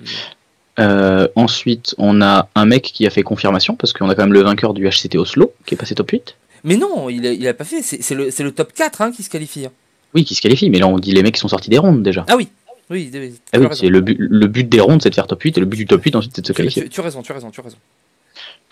Euh, 0.80 1.28
ensuite, 1.36 1.94
on 1.98 2.22
a 2.22 2.48
un 2.56 2.66
mec 2.66 2.84
qui 2.84 3.06
a 3.06 3.10
fait 3.10 3.22
confirmation, 3.24 3.76
parce 3.76 3.94
qu'on 3.94 4.10
a 4.10 4.16
quand 4.16 4.24
même 4.24 4.34
le 4.34 4.42
vainqueur 4.42 4.74
du 4.74 4.88
HCT 4.90 5.18
Oslo, 5.18 5.54
qui 5.66 5.76
est 5.76 5.78
passé 5.78 5.94
top 5.96 6.10
8. 6.12 6.36
Mais 6.64 6.78
non, 6.78 7.10
il 7.10 7.28
a, 7.28 7.32
il 7.32 7.48
a 7.48 7.54
pas 7.54 7.64
fait, 7.66 7.82
c'est 7.82 8.16
le, 8.16 8.52
top 8.52 8.74
4 8.74 9.02
hein, 9.02 9.12
qui 9.12 9.22
se 9.24 9.30
qualifie. 9.30 9.66
hein. 9.66 9.72
Oui, 10.16 10.24
qui 10.26 10.34
se 10.36 10.42
qualifie, 10.42 10.70
mais 10.70 10.80
là 10.80 10.88
on 10.88 10.98
dit 11.00 11.12
les 11.12 11.24
mecs 11.24 11.34
qui 11.36 11.40
sont 11.40 11.48
sortis 11.48 11.70
des 11.70 11.78
rondes 11.80 12.04
déjà. 12.04 12.26
Ah 12.30 12.36
oui, 12.38 12.48
oui, 12.90 13.12
Ah 13.14 13.18
oui, 13.60 13.66
raison. 13.68 13.70
c'est 13.82 13.90
le 13.90 14.02
but, 14.02 14.16
le 14.20 14.48
but 14.48 14.68
des 14.70 14.80
rondes, 14.80 15.02
c'est 15.02 15.10
de 15.10 15.16
faire 15.16 15.28
top 15.28 15.42
8, 15.42 15.58
et 15.58 15.60
le 15.60 15.66
but 15.66 15.78
du 15.78 15.86
top 15.88 16.04
8 16.04 16.16
ensuite 16.16 16.34
c'est 16.36 16.42
de 16.42 16.48
se 16.48 16.54
qualifier. 16.54 16.84
tu- 16.84 16.90
tu 16.90 17.00
as 17.00 17.04
raison, 17.04 17.22
tu 17.24 17.32
as 17.32 17.36
raison, 17.36 17.50
tu 17.52 17.60
as 17.60 17.64
raison. 17.64 17.78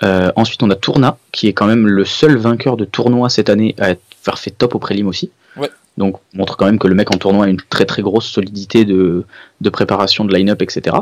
Euh, 0.04 0.32
ensuite, 0.36 0.64
on 0.64 0.70
a 0.72 0.76
Tourna, 0.76 1.18
qui 1.32 1.48
est 1.48 1.54
quand 1.54 1.68
même 1.68 1.88
le 1.88 2.06
seul 2.06 2.36
vainqueur 2.38 2.76
de 2.78 2.86
tournoi 2.86 3.30
cette 3.30 3.50
année 3.50 3.76
à 3.80 3.92
être- 3.92 4.02
faire 4.24 4.40
fait 4.40 4.50
top 4.52 4.74
au 4.76 4.80
prélim 4.80 5.08
aussi. 5.08 5.30
Ouais. 5.58 5.70
Donc, 5.98 6.18
montre 6.34 6.58
quand 6.58 6.66
même 6.66 6.80
que 6.80 6.88
le 6.88 6.96
mec 6.96 7.12
en 7.14 7.18
tournoi 7.18 7.46
a 7.46 7.50
une 7.50 7.62
très 7.70 7.86
très 7.86 8.02
grosse 8.02 8.26
solidité 8.28 8.86
de, 8.86 9.26
de 9.62 9.70
préparation 9.70 10.26
de 10.26 10.34
line-up, 10.34 10.62
etc. 10.62 10.96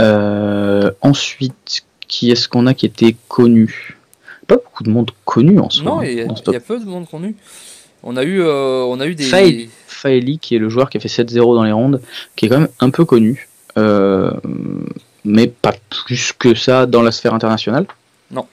Euh, 0.00 0.90
ensuite, 1.02 1.82
qui 2.08 2.30
est-ce 2.30 2.48
qu'on 2.48 2.66
a 2.66 2.74
qui 2.74 2.86
était 2.86 3.16
connu? 3.28 3.98
Pas 4.46 4.56
beaucoup 4.56 4.82
de 4.82 4.90
monde 4.90 5.10
connu 5.24 5.58
en 5.58 5.70
ce 5.70 5.82
moment. 5.82 5.96
Non, 5.96 6.02
il 6.02 6.14
y, 6.14 6.20
a- 6.20 6.60
peu 6.60 6.78
de 6.80 6.84
monde 6.84 7.08
connu. 7.08 7.36
On 8.02 8.16
a 8.16 8.24
eu, 8.24 8.40
euh, 8.42 8.82
on 8.82 8.98
a 9.00 9.06
eu 9.06 9.14
des. 9.14 9.24
Faeli. 9.24 9.70
Faeli, 9.86 10.38
qui 10.38 10.56
est 10.56 10.58
le 10.58 10.68
joueur 10.68 10.90
qui 10.90 10.96
a 10.96 11.00
fait 11.00 11.08
7-0 11.08 11.54
dans 11.54 11.62
les 11.62 11.72
rondes, 11.72 12.00
qui 12.36 12.46
est 12.46 12.48
quand 12.48 12.58
même 12.58 12.68
un 12.80 12.90
peu 12.90 13.04
connu, 13.04 13.48
euh, 13.78 14.32
mais 15.24 15.46
pas 15.46 15.72
plus 16.06 16.32
que 16.36 16.54
ça 16.54 16.86
dans 16.86 17.02
la 17.02 17.12
sphère 17.12 17.34
internationale. 17.34 17.86
Non. 18.30 18.46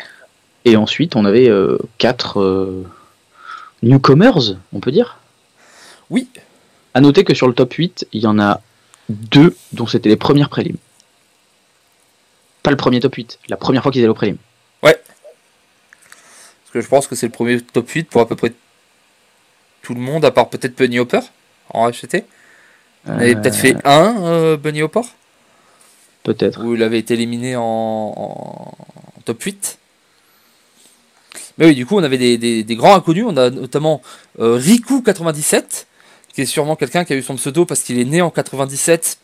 Et 0.65 0.75
ensuite, 0.77 1.15
on 1.15 1.25
avait 1.25 1.49
4 1.97 2.83
newcomers, 3.81 4.57
on 4.73 4.79
peut 4.79 4.91
dire. 4.91 5.17
Oui, 6.09 6.27
À 6.93 7.01
noter 7.01 7.23
que 7.23 7.33
sur 7.33 7.47
le 7.47 7.53
top 7.53 7.73
8, 7.73 8.07
il 8.13 8.21
y 8.21 8.27
en 8.27 8.39
a 8.39 8.61
deux 9.09 9.55
dont 9.73 9.87
c'était 9.87 10.09
les 10.09 10.17
premières 10.17 10.49
prélims. 10.49 10.77
Pas 12.63 12.71
le 12.71 12.77
premier 12.77 12.99
top 12.99 13.15
8, 13.15 13.39
la 13.47 13.57
première 13.57 13.83
fois 13.83 13.91
qu'ils 13.91 14.01
allaient 14.01 14.09
au 14.09 14.13
prélim. 14.13 14.37
parce 14.81 16.73
que 16.73 16.81
je 16.81 16.87
pense 16.87 17.07
que 17.07 17.15
c'est 17.15 17.25
le 17.25 17.31
premier 17.31 17.59
top 17.61 17.89
8 17.89 18.03
pour 18.09 18.21
à 18.21 18.27
peu 18.27 18.35
près 18.35 18.53
tout 19.81 19.93
le 19.95 19.99
monde, 20.01 20.23
à 20.23 20.29
part 20.31 20.49
peut-être 20.49 20.75
Bunny 20.77 20.99
Hopper 20.99 21.21
en 21.73 21.89
HT. 21.89 22.23
On 23.07 23.11
avait 23.13 23.31
Euh, 23.35 23.39
peut-être 23.41 23.55
fait 23.55 23.75
un 23.85 24.23
euh, 24.23 24.57
Bunny 24.57 24.81
Hopper, 24.83 25.01
Peut-être. 26.23 26.63
où 26.63 26.75
il 26.75 26.83
avait 26.83 26.99
été 26.99 27.15
éliminé 27.15 27.55
en, 27.55 27.61
en- 27.63 28.75
en 29.17 29.21
top 29.25 29.41
8. 29.41 29.79
Mais 31.57 31.65
oui, 31.67 31.75
du 31.75 31.85
coup, 31.85 31.97
on 31.97 32.03
avait 32.03 32.17
des, 32.19 32.37
des- 32.37 32.63
des 32.63 32.75
grands 32.75 32.93
inconnus. 32.95 33.25
On 33.27 33.35
a 33.37 33.49
notamment 33.49 34.01
euh, 34.39 34.59
Riku97, 34.59 35.85
qui 36.33 36.41
est 36.41 36.45
sûrement 36.45 36.75
quelqu'un 36.75 37.03
qui 37.03 37.13
a 37.13 37.15
eu 37.15 37.23
son 37.23 37.35
pseudo 37.35 37.65
parce 37.65 37.81
qu'il 37.81 37.99
est 37.99 38.05
né 38.05 38.21
en 38.21 38.29
97 38.29 39.17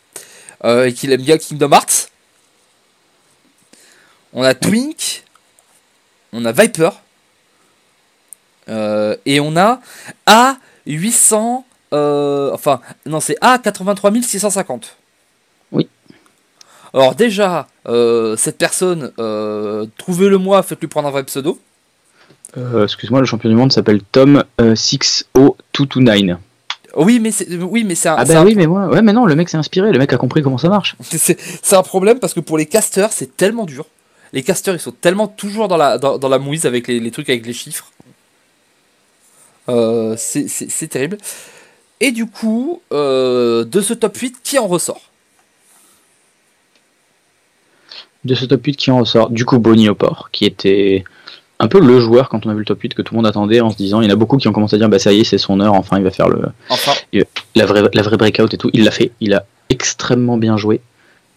euh, 0.63 0.85
et 0.87 0.93
qu'il 0.93 1.11
aime 1.11 1.21
bien 1.21 1.37
Kingdom 1.37 1.71
Hearts. 1.71 2.09
On 4.35 4.43
a 4.43 4.53
Twink, 4.53 5.23
on 6.33 6.43
a 6.45 6.51
Viper, 6.51 6.89
euh, 8.67 9.15
et 9.25 9.39
on 9.39 9.55
a 9.55 9.79
A800, 10.27 11.63
euh, 11.93 12.51
enfin, 12.53 12.81
non, 13.05 13.19
c'est 13.21 13.37
A83650. 13.41 14.83
Oui. 15.71 15.87
Alors 16.93 17.15
déjà, 17.15 17.67
euh, 17.87 18.35
cette 18.35 18.57
personne, 18.57 19.11
euh, 19.19 19.85
trouvez-le 19.97 20.37
moi, 20.37 20.61
faites-lui 20.63 20.87
prendre 20.87 21.07
un 21.07 21.11
vrai 21.11 21.23
pseudo. 21.23 21.59
Euh, 22.57 22.83
Excuse-moi, 22.83 23.19
le 23.21 23.25
champion 23.25 23.49
du 23.49 23.55
monde 23.55 23.71
s'appelle 23.71 24.01
Tom 24.11 24.43
euh, 24.61 24.75
60229. 24.75 26.39
Oui, 26.97 27.19
mais 27.19 27.31
c'est, 27.31 27.53
oui, 27.57 27.83
mais 27.83 27.95
c'est 27.95 28.07
un, 28.09 28.15
Ah 28.17 28.23
bah 28.25 28.39
un- 28.41 28.45
oui, 28.45 28.55
mais 28.55 28.67
moi, 28.67 28.87
ouais, 28.87 29.01
mais 29.01 29.11
non, 29.11 29.25
le 29.25 29.35
mec 29.35 29.49
s'est 29.49 29.57
inspiré, 29.57 29.91
le 29.91 29.99
mec 29.99 30.11
a 30.13 30.17
compris 30.17 30.41
comment 30.41 30.57
ça 30.57 30.69
marche. 30.69 30.95
c'est, 31.01 31.37
c'est 31.39 31.75
un 31.75 31.83
problème 31.83 32.19
parce 32.19 32.33
que 32.33 32.39
pour 32.41 32.57
les 32.57 32.65
casteurs, 32.65 33.11
c'est 33.11 33.35
tellement 33.37 33.65
dur. 33.65 33.85
Les 34.35 34.43
casteurs, 34.43 34.75
ils 34.75 34.79
sont 34.79 34.91
tellement 34.91 35.27
toujours 35.27 35.67
dans 35.67 35.77
la, 35.77 35.97
dans, 35.97 36.17
dans 36.17 36.29
la 36.29 36.37
mouise 36.37 36.65
avec 36.65 36.87
les, 36.87 36.99
les 36.99 37.09
trucs 37.09 37.29
avec 37.29 37.45
les 37.45 37.53
chiffres. 37.53 37.91
Euh, 39.69 40.15
c'est, 40.17 40.87
terrible. 40.87 41.17
Et 42.01 42.11
du 42.11 42.25
coup, 42.25 42.81
euh, 42.91 43.63
de 43.63 43.81
ce 43.81 43.93
top 43.93 44.15
8, 44.17 44.37
qui 44.43 44.59
en 44.59 44.67
ressort? 44.67 45.09
De 48.23 48.35
ce 48.35 48.45
top 48.45 48.65
8 48.65 48.75
qui 48.75 48.91
en 48.91 48.99
ressort, 48.99 49.29
du 49.29 49.45
coup, 49.45 49.57
Bonnie 49.59 49.87
Opor, 49.87 50.29
qui 50.31 50.45
était 50.45 51.03
un 51.59 51.67
peu 51.67 51.79
le 51.79 51.99
joueur 51.99 52.27
quand 52.27 52.45
on 52.45 52.49
a 52.49 52.53
vu 52.53 52.59
le 52.59 52.65
top 52.65 52.81
8 52.81 52.93
que 52.93 53.01
tout 53.01 53.13
le 53.13 53.17
monde 53.17 53.27
attendait 53.27 53.61
en 53.61 53.69
se 53.69 53.77
disant, 53.77 54.01
il 54.01 54.05
y 54.05 54.07
en 54.07 54.13
a 54.13 54.17
beaucoup 54.17 54.37
qui 54.37 54.47
ont 54.47 54.51
commencé 54.51 54.75
à 54.75 54.79
dire, 54.79 54.89
bah 54.89 54.99
ça 54.99 55.13
y 55.13 55.21
est, 55.21 55.23
c'est 55.23 55.37
son 55.37 55.61
heure, 55.61 55.73
enfin 55.73 55.97
il 55.97 56.03
va 56.03 56.11
faire 56.11 56.27
le, 56.27 56.41
Enfin, 56.69 56.91
la 57.55 57.65
vraie, 57.65 57.83
la 57.93 58.01
vraie 58.01 58.17
breakout 58.17 58.53
et 58.53 58.57
tout. 58.57 58.69
Il 58.73 58.83
l'a 58.83 58.91
fait, 58.91 59.11
il 59.21 59.33
a 59.33 59.45
extrêmement 59.69 60.37
bien 60.37 60.57
joué, 60.57 60.81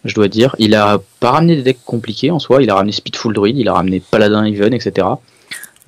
je 0.05 0.13
dois 0.13 0.27
dire. 0.27 0.55
Il 0.59 0.75
a 0.75 0.99
pas 1.19 1.31
ramené 1.31 1.55
des 1.55 1.63
decks 1.63 1.83
compliqués 1.85 2.31
en 2.31 2.39
soi, 2.39 2.61
il 2.63 2.69
a 2.69 2.75
ramené 2.75 2.91
Speedful 2.91 3.33
Druid, 3.33 3.57
il 3.57 3.67
a 3.67 3.73
ramené 3.73 3.99
Paladin 3.99 4.45
Even, 4.45 4.73
etc. 4.73 5.07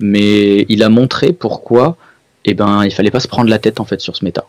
Mais 0.00 0.66
il 0.68 0.82
a 0.82 0.88
montré 0.88 1.32
pourquoi 1.32 1.96
eh 2.44 2.54
ben, 2.54 2.84
il 2.84 2.92
fallait 2.92 3.10
pas 3.10 3.20
se 3.20 3.28
prendre 3.28 3.48
la 3.48 3.58
tête 3.58 3.80
en 3.80 3.84
fait 3.84 4.00
sur 4.00 4.16
ce 4.16 4.24
méta. 4.24 4.44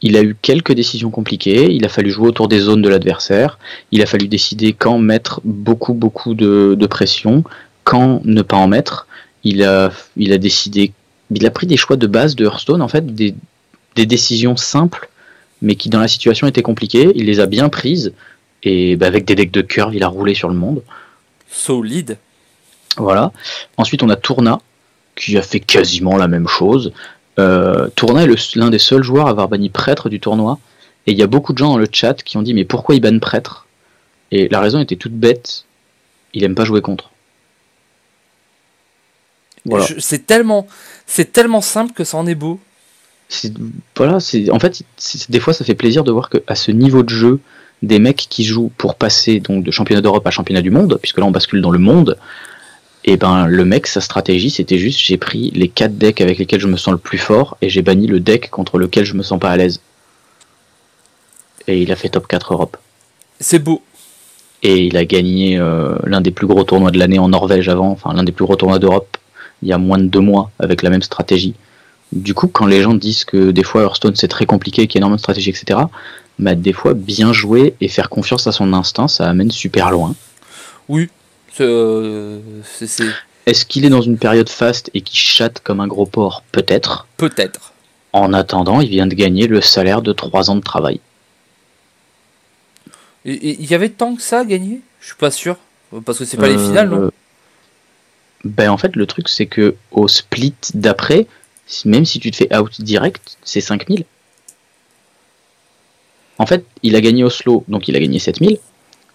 Il 0.00 0.16
a 0.16 0.22
eu 0.22 0.36
quelques 0.40 0.72
décisions 0.72 1.10
compliquées, 1.10 1.72
il 1.72 1.84
a 1.84 1.88
fallu 1.88 2.10
jouer 2.10 2.28
autour 2.28 2.46
des 2.46 2.60
zones 2.60 2.82
de 2.82 2.88
l'adversaire, 2.88 3.58
il 3.90 4.00
a 4.00 4.06
fallu 4.06 4.28
décider 4.28 4.72
quand 4.72 4.98
mettre 4.98 5.40
beaucoup 5.42 5.92
beaucoup 5.92 6.34
de, 6.34 6.86
pression, 6.86 7.42
quand 7.82 8.20
ne 8.24 8.42
pas 8.42 8.56
en 8.56 8.68
mettre. 8.68 9.08
Il 9.42 9.64
a, 9.64 9.90
il 10.16 10.32
a 10.32 10.38
décidé, 10.38 10.92
il 11.30 11.46
a 11.46 11.50
pris 11.50 11.66
des 11.66 11.76
choix 11.76 11.96
de 11.96 12.06
base 12.06 12.36
de 12.36 12.44
Hearthstone, 12.44 12.80
en 12.80 12.88
fait, 12.88 13.12
des 13.14 13.34
décisions 13.96 14.56
simples, 14.56 15.07
mais 15.62 15.74
qui 15.74 15.88
dans 15.88 16.00
la 16.00 16.08
situation 16.08 16.46
étaient 16.46 16.62
compliquées. 16.62 17.10
Il 17.14 17.26
les 17.26 17.40
a 17.40 17.46
bien 17.46 17.68
prises, 17.68 18.12
et 18.62 18.96
bah, 18.96 19.06
avec 19.06 19.24
des 19.24 19.34
decks 19.34 19.50
de 19.50 19.62
curve, 19.62 19.94
il 19.94 20.02
a 20.02 20.08
roulé 20.08 20.34
sur 20.34 20.48
le 20.48 20.54
monde. 20.54 20.82
solide. 21.50 22.18
Voilà. 22.96 23.32
Ensuite, 23.76 24.02
on 24.02 24.08
a 24.08 24.16
Tourna, 24.16 24.60
qui 25.14 25.36
a 25.38 25.42
fait 25.42 25.60
quasiment 25.60 26.16
la 26.16 26.28
même 26.28 26.48
chose. 26.48 26.92
Euh, 27.38 27.88
Tourna 27.94 28.24
est 28.24 28.56
l'un 28.56 28.70
des 28.70 28.78
seuls 28.78 29.02
joueurs 29.02 29.26
à 29.26 29.30
avoir 29.30 29.48
banni 29.48 29.68
Prêtre 29.68 30.08
du 30.08 30.20
tournoi. 30.20 30.58
Et 31.06 31.12
il 31.12 31.18
y 31.18 31.22
a 31.22 31.26
beaucoup 31.26 31.52
de 31.52 31.58
gens 31.58 31.70
dans 31.70 31.78
le 31.78 31.88
chat 31.90 32.22
qui 32.22 32.36
ont 32.36 32.42
dit 32.42 32.54
Mais 32.54 32.64
pourquoi 32.64 32.94
il 32.94 33.00
banne 33.00 33.20
Prêtre? 33.20 33.66
Et 34.30 34.48
la 34.48 34.60
raison 34.60 34.80
était 34.80 34.96
toute 34.96 35.14
bête 35.14 35.64
il 36.34 36.44
aime 36.44 36.54
pas 36.54 36.64
jouer 36.64 36.80
contre. 36.80 37.10
Voilà. 39.64 39.86
C'est 39.98 40.26
tellement, 40.26 40.66
c'est 41.06 41.32
tellement 41.32 41.60
simple 41.60 41.92
que 41.92 42.04
ça 42.04 42.16
en 42.16 42.26
est 42.26 42.34
beau. 42.34 42.60
Voilà, 43.96 44.20
c'est 44.20 44.50
en 44.50 44.58
fait, 44.58 44.82
des 45.28 45.40
fois, 45.40 45.52
ça 45.52 45.64
fait 45.64 45.74
plaisir 45.74 46.04
de 46.04 46.10
voir 46.10 46.30
que 46.30 46.38
à 46.46 46.54
ce 46.54 46.70
niveau 46.70 47.02
de 47.02 47.10
jeu, 47.10 47.40
des 47.82 47.98
mecs 47.98 48.26
qui 48.28 48.44
jouent 48.44 48.72
pour 48.78 48.94
passer 48.94 49.40
donc 49.40 49.64
de 49.64 49.70
championnat 49.70 50.00
d'Europe 50.00 50.26
à 50.26 50.30
championnat 50.30 50.62
du 50.62 50.70
monde, 50.70 50.98
puisque 51.00 51.18
là 51.18 51.24
on 51.24 51.30
bascule 51.30 51.60
dans 51.60 51.70
le 51.70 51.78
monde, 51.78 52.16
et 53.04 53.16
ben 53.16 53.46
le 53.46 53.64
mec, 53.64 53.86
sa 53.86 54.00
stratégie, 54.00 54.50
c'était 54.50 54.78
juste 54.78 54.98
j'ai 55.00 55.16
pris 55.16 55.50
les 55.54 55.68
quatre 55.68 55.96
decks 55.96 56.20
avec 56.20 56.38
lesquels 56.38 56.60
je 56.60 56.66
me 56.66 56.76
sens 56.76 56.92
le 56.92 56.98
plus 56.98 57.18
fort 57.18 57.56
et 57.62 57.68
j'ai 57.68 57.82
banni 57.82 58.06
le 58.06 58.20
deck 58.20 58.50
contre 58.50 58.78
lequel 58.78 59.04
je 59.04 59.14
me 59.14 59.22
sens 59.22 59.38
pas 59.38 59.50
à 59.50 59.56
l'aise. 59.56 59.80
Et 61.66 61.80
il 61.80 61.92
a 61.92 61.96
fait 61.96 62.08
top 62.08 62.26
4 62.26 62.52
Europe. 62.52 62.76
C'est 63.40 63.60
beau. 63.60 63.82
Et 64.62 64.78
il 64.86 64.96
a 64.96 65.04
gagné 65.04 65.58
euh, 65.58 65.96
l'un 66.04 66.20
des 66.20 66.32
plus 66.32 66.46
gros 66.46 66.64
tournois 66.64 66.90
de 66.90 66.98
l'année 66.98 67.18
en 67.18 67.28
Norvège 67.28 67.68
avant, 67.68 67.90
enfin 67.90 68.12
l'un 68.12 68.24
des 68.24 68.32
plus 68.32 68.44
gros 68.44 68.56
tournois 68.56 68.78
d'Europe, 68.78 69.16
il 69.62 69.68
y 69.68 69.72
a 69.72 69.78
moins 69.78 69.98
de 69.98 70.06
deux 70.06 70.20
mois, 70.20 70.50
avec 70.58 70.82
la 70.82 70.90
même 70.90 71.02
stratégie. 71.02 71.54
Du 72.12 72.32
coup, 72.34 72.48
quand 72.48 72.66
les 72.66 72.82
gens 72.82 72.94
disent 72.94 73.24
que 73.24 73.50
des 73.50 73.62
fois 73.62 73.82
Hearthstone 73.82 74.16
c'est 74.16 74.28
très 74.28 74.46
compliqué, 74.46 74.86
qu'il 74.86 74.96
y 74.96 74.98
a 74.98 75.00
énormément 75.00 75.16
de 75.16 75.20
stratégie, 75.20 75.50
etc., 75.50 75.80
bah, 76.38 76.54
des 76.54 76.72
fois, 76.72 76.94
bien 76.94 77.32
jouer 77.32 77.74
et 77.80 77.88
faire 77.88 78.08
confiance 78.08 78.46
à 78.46 78.52
son 78.52 78.72
instinct, 78.72 79.08
ça 79.08 79.28
amène 79.28 79.50
super 79.50 79.90
loin. 79.90 80.14
Oui. 80.88 81.08
C'est, 81.52 81.64
euh, 81.66 82.38
Est-ce 83.46 83.66
qu'il 83.66 83.84
est 83.84 83.90
dans 83.90 84.02
une 84.02 84.16
période 84.18 84.48
faste 84.48 84.90
et 84.94 85.00
qui 85.00 85.16
chatte 85.16 85.60
comme 85.60 85.80
un 85.80 85.88
gros 85.88 86.06
porc? 86.06 86.44
Peut-être. 86.52 87.06
peut-être. 87.16 87.72
En 88.12 88.32
attendant, 88.32 88.80
il 88.80 88.88
vient 88.88 89.06
de 89.06 89.14
gagner 89.14 89.48
le 89.48 89.60
salaire 89.60 90.00
de 90.00 90.12
3 90.12 90.50
ans 90.50 90.56
de 90.56 90.62
travail. 90.62 91.00
Il 93.24 93.64
y 93.66 93.74
avait 93.74 93.90
tant 93.90 94.14
que 94.14 94.22
ça 94.22 94.40
à 94.40 94.44
gagner? 94.44 94.80
Je 95.00 95.06
suis 95.08 95.16
pas 95.16 95.30
sûr. 95.30 95.56
Parce 96.04 96.18
que 96.18 96.24
c'est 96.24 96.36
pas 96.36 96.48
les 96.48 96.54
Euh, 96.56 96.66
finales, 96.68 96.88
non? 96.88 97.10
Ben 98.44 98.70
en 98.70 98.78
fait, 98.78 98.94
le 98.94 99.06
truc, 99.06 99.28
c'est 99.28 99.46
que 99.46 99.74
au 99.90 100.06
split 100.08 100.54
d'après, 100.74 101.26
même 101.84 102.04
si 102.04 102.18
tu 102.20 102.30
te 102.30 102.36
fais 102.36 102.56
out 102.56 102.80
direct, 102.80 103.38
c'est 103.42 103.60
5000. 103.60 104.04
En 106.38 106.46
fait, 106.46 106.64
il 106.82 106.94
a 106.96 107.00
gagné 107.00 107.24
Oslo, 107.24 107.64
donc 107.68 107.88
il 107.88 107.96
a 107.96 108.00
gagné 108.00 108.18
7000. 108.18 108.58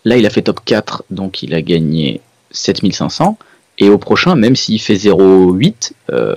Là, 0.05 0.17
il 0.17 0.25
a 0.25 0.29
fait 0.29 0.41
top 0.41 0.59
4, 0.65 1.05
donc 1.09 1.41
il 1.43 1.53
a 1.53 1.61
gagné 1.61 2.21
7500. 2.51 3.37
Et 3.79 3.89
au 3.89 3.97
prochain, 3.97 4.35
même 4.35 4.55
s'il 4.55 4.79
fait 4.81 4.95
0,8, 4.95 5.93
euh, 6.11 6.35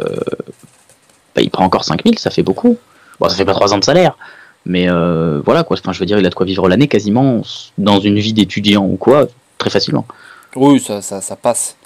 bah, 1.34 1.42
il 1.42 1.50
prend 1.50 1.64
encore 1.64 1.84
5000, 1.84 2.18
ça 2.18 2.30
fait 2.30 2.42
beaucoup. 2.42 2.78
Bon, 3.20 3.28
ça 3.28 3.36
fait 3.36 3.44
pas 3.44 3.52
3 3.52 3.74
ans 3.74 3.78
de 3.78 3.84
salaire. 3.84 4.16
Mais 4.64 4.90
euh, 4.90 5.40
voilà, 5.44 5.64
quoi. 5.64 5.76
Enfin, 5.78 5.92
je 5.92 6.00
veux 6.00 6.06
dire, 6.06 6.18
il 6.18 6.26
a 6.26 6.30
de 6.30 6.34
quoi 6.34 6.46
vivre 6.46 6.68
l'année 6.68 6.88
quasiment 6.88 7.42
dans 7.78 8.00
une 8.00 8.18
vie 8.18 8.32
d'étudiant 8.32 8.84
ou 8.84 8.96
quoi, 8.96 9.28
très 9.58 9.70
facilement. 9.70 10.06
Oui, 10.54 10.80
ça, 10.80 11.02
ça, 11.02 11.36
passe. 11.36 11.76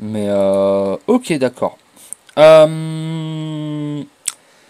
Mais 0.00 0.26
euh, 0.28 0.96
ok, 1.06 1.32
d'accord. 1.34 1.76
Euh, 2.38 4.02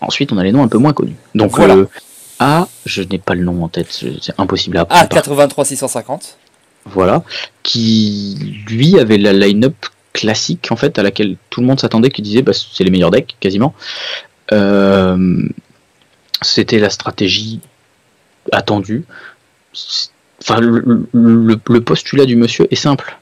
Ensuite, 0.00 0.32
on 0.32 0.38
a 0.38 0.42
les 0.44 0.50
noms 0.52 0.62
un 0.64 0.68
peu 0.68 0.78
moins 0.78 0.92
connus. 0.92 1.14
Donc 1.34 1.52
Voilà. 1.56 1.76
le 1.76 1.88
A, 2.40 2.66
je 2.86 3.02
n'ai 3.02 3.18
pas 3.18 3.34
le 3.34 3.44
nom 3.44 3.62
en 3.62 3.68
tête, 3.68 3.86
c'est 3.90 4.34
impossible 4.38 4.76
à 4.78 4.80
apprendre. 4.82 5.08
83 5.08 5.64
650. 5.64 6.38
Voilà, 6.86 7.22
qui 7.62 8.64
lui 8.68 8.98
avait 8.98 9.18
la 9.18 9.32
line-up 9.32 9.76
classique 10.12 10.66
en 10.72 10.76
fait 10.76 10.98
à 10.98 11.04
laquelle 11.04 11.36
tout 11.50 11.60
le 11.60 11.66
monde 11.68 11.78
s'attendait, 11.78 12.10
qui 12.10 12.22
disait 12.22 12.42
bah, 12.42 12.52
c'est 12.52 12.82
les 12.82 12.90
meilleurs 12.90 13.12
decks 13.12 13.36
quasiment. 13.38 13.72
Euh, 14.52 15.46
C'était 16.40 16.80
la 16.80 16.90
stratégie 16.90 17.60
attendue. 18.50 19.04
Enfin, 20.42 20.58
le, 20.60 21.06
le- 21.12 21.60
le 21.68 21.80
postulat 21.80 22.24
du 22.26 22.34
monsieur 22.34 22.66
est 22.72 22.76
simple. 22.76 23.16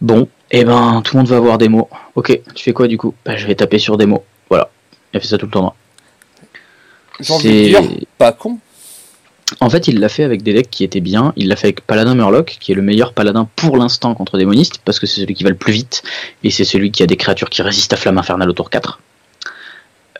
Bon, 0.00 0.28
et 0.50 0.64
ben 0.64 1.00
tout 1.04 1.14
le 1.14 1.20
monde 1.20 1.28
va 1.28 1.36
avoir 1.36 1.58
des 1.58 1.68
mots. 1.68 1.88
Ok, 2.18 2.40
tu 2.52 2.64
fais 2.64 2.72
quoi 2.72 2.88
du 2.88 2.98
coup? 2.98 3.14
Bah, 3.24 3.36
Je 3.36 3.46
vais 3.46 3.54
taper 3.54 3.78
sur 3.78 3.96
des 3.96 4.04
mots. 4.04 4.24
Voilà. 4.50 4.70
Il 5.14 5.18
a 5.18 5.20
fait 5.20 5.28
ça 5.28 5.38
tout 5.38 5.46
le 5.46 5.52
tournoi. 5.52 5.76
J'ai 7.20 7.32
envie 7.32 7.48
de 7.48 7.68
dire, 7.68 7.80
pas 8.18 8.32
con. 8.32 8.58
En 9.60 9.70
fait, 9.70 9.86
il 9.86 10.00
l'a 10.00 10.08
fait 10.08 10.24
avec 10.24 10.42
des 10.42 10.52
decks 10.52 10.68
qui 10.68 10.82
étaient 10.82 10.98
bien. 10.98 11.32
Il 11.36 11.46
l'a 11.46 11.54
fait 11.54 11.68
avec 11.68 11.82
Paladin 11.82 12.16
Murloc, 12.16 12.56
qui 12.58 12.72
est 12.72 12.74
le 12.74 12.82
meilleur 12.82 13.12
paladin 13.12 13.48
pour 13.54 13.76
l'instant 13.76 14.16
contre 14.16 14.36
Démoniste, 14.36 14.80
parce 14.84 14.98
que 14.98 15.06
c'est 15.06 15.20
celui 15.20 15.34
qui 15.34 15.44
va 15.44 15.50
le 15.50 15.56
plus 15.56 15.72
vite, 15.72 16.02
et 16.42 16.50
c'est 16.50 16.64
celui 16.64 16.90
qui 16.90 17.04
a 17.04 17.06
des 17.06 17.16
créatures 17.16 17.50
qui 17.50 17.62
résistent 17.62 17.92
à 17.92 17.96
Flamme 17.96 18.18
Infernale 18.18 18.50
au 18.50 18.52
tour 18.52 18.68
4. 18.68 19.00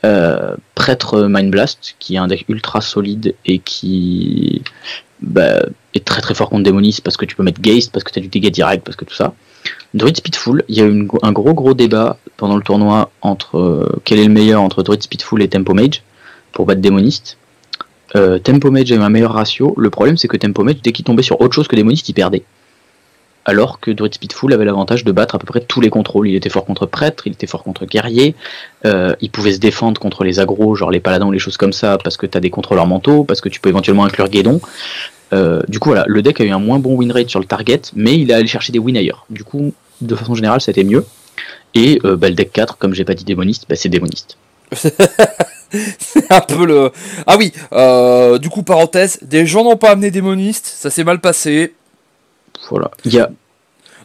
Euh, 0.05 0.55
Prêtre 0.77 1.27
Mind 1.29 1.51
Blast, 1.51 1.97
qui 1.99 2.15
est 2.15 2.19
un 2.19 2.29
deck 2.29 2.45
ultra 2.49 2.81
solide 2.81 3.35
et 3.45 3.59
qui 3.59 4.63
bah, 5.21 5.59
est 5.95 6.05
très 6.05 6.21
très 6.21 6.37
fort 6.37 6.49
contre 6.49 6.63
Démoniste, 6.63 7.01
parce 7.01 7.17
que 7.17 7.25
tu 7.25 7.35
peux 7.35 7.43
mettre 7.43 7.61
Geist, 7.61 7.91
parce 7.91 8.05
que 8.05 8.13
tu 8.13 8.21
as 8.21 8.23
du 8.23 8.29
dégât 8.29 8.51
direct, 8.51 8.85
parce 8.85 8.95
que 8.95 9.05
tout 9.05 9.17
ça. 9.17 9.35
Druid 9.94 10.16
Speedful, 10.16 10.64
il 10.68 10.77
y 10.77 10.81
a 10.83 10.87
eu 10.87 11.09
un 11.22 11.33
gros 11.33 11.55
gros 11.55 11.74
débat 11.74 12.18
pendant 12.37 12.57
le 12.57 12.62
tournoi 12.62 13.11
entre 13.22 13.59
euh, 13.59 14.01
quel 14.05 14.18
est 14.18 14.24
le 14.24 14.33
meilleur 14.33 14.61
entre 14.61 14.83
Druid 14.83 15.03
Speedful 15.03 15.42
et 15.42 15.48
Tempo 15.48 15.72
Mage 15.72 16.03
pour 16.53 16.66
battre 16.66 16.81
Démoniste. 16.81 17.38
Euh, 18.16 18.38
Tempo 18.38 18.70
Mage 18.70 18.92
a 18.92 19.03
un 19.03 19.09
meilleur 19.09 19.33
ratio. 19.33 19.74
Le 19.77 19.90
problème, 19.90 20.16
c'est 20.16 20.29
que 20.29 20.37
Tempo 20.37 20.62
Mage, 20.62 20.83
dès 20.83 20.92
qu'il 20.92 21.05
tombait 21.05 21.22
sur 21.22 21.40
autre 21.40 21.55
chose 21.55 21.68
que 21.68 21.77
Démoniste, 21.77 22.09
il 22.09 22.14
perdait. 22.14 22.42
Alors 23.46 23.81
que 23.81 23.90
Druid 23.90 24.12
Speedful 24.12 24.53
avait 24.53 24.66
l'avantage 24.66 25.05
de 25.05 25.12
battre 25.12 25.35
à 25.35 25.38
peu 25.38 25.46
près 25.46 25.61
tous 25.61 25.81
les 25.81 25.88
contrôles. 25.88 26.29
Il 26.29 26.35
était 26.35 26.51
fort 26.51 26.66
contre 26.66 26.85
prêtre, 26.85 27.27
il 27.27 27.33
était 27.33 27.46
fort 27.46 27.62
contre 27.62 27.87
guerrier, 27.87 28.35
euh, 28.85 29.14
il 29.22 29.31
pouvait 29.31 29.53
se 29.53 29.59
défendre 29.59 29.98
contre 29.98 30.22
les 30.22 30.38
agros, 30.38 30.74
genre 30.74 30.90
les 30.90 31.01
paladins 31.01 31.27
ou 31.27 31.33
les 31.33 31.38
choses 31.38 31.57
comme 31.57 31.72
ça, 31.72 31.96
parce 31.96 32.18
que 32.18 32.27
tu 32.27 32.37
as 32.37 32.42
des 32.42 32.51
contrôleurs 32.51 32.87
mentaux, 32.87 33.24
parce 33.24 33.40
que 33.40 33.48
tu 33.48 33.59
peux 33.61 33.70
éventuellement 33.70 34.05
inclure 34.05 34.29
Guédon. 34.29 34.61
Euh, 35.33 35.62
du 35.69 35.79
coup, 35.79 35.91
voilà, 35.91 36.05
le 36.07 36.23
deck 36.23 36.41
a 36.41 36.45
eu 36.45 36.51
un 36.51 36.59
moins 36.59 36.79
bon 36.79 36.97
win 36.97 37.12
rate 37.12 37.29
sur 37.29 37.41
le 37.41 37.47
target, 37.47 37.83
mais 37.95 38.19
il 38.19 38.33
a 38.33 38.37
allé 38.37 38.47
chercher 38.47 38.73
des 38.73 38.79
wins 38.79 38.97
ailleurs. 38.97 39.27
Du 39.31 39.45
coup, 39.45 39.75
de 40.01 40.14
façon 40.14 40.35
générale, 40.35 40.61
ça 40.61 40.71
a 40.71 40.73
été 40.73 40.85
mieux. 40.85 41.05
Et 41.75 42.01
bah, 42.03 42.29
le 42.29 42.35
deck 42.35 42.53
4, 42.53 42.79
comme 42.79 42.95
j'ai 42.95 43.05
pas 43.05 43.14
dit 43.14 43.25
démoniste, 43.25 43.67
bah, 43.69 43.77
c'est 43.77 43.88
démoniste. 43.88 44.38
c'est 44.73 44.97
un 46.31 46.41
peu 46.41 46.67
le. 46.67 46.91
Ah 47.27 47.37
oui, 47.38 47.53
euh, 47.73 48.38
du 48.38 48.49
coup, 48.49 48.62
parenthèse, 48.62 49.19
des 49.23 49.47
gens 49.47 49.64
n'ont 49.64 49.77
pas 49.77 49.91
amené 49.91 50.11
démoniste, 50.11 50.67
ça 50.67 50.91
s'est 50.91 51.05
mal 51.05 51.21
passé. 51.21 51.75
Voilà. 52.71 52.91
Il 53.05 53.14
y 53.14 53.21
a. 53.21 53.31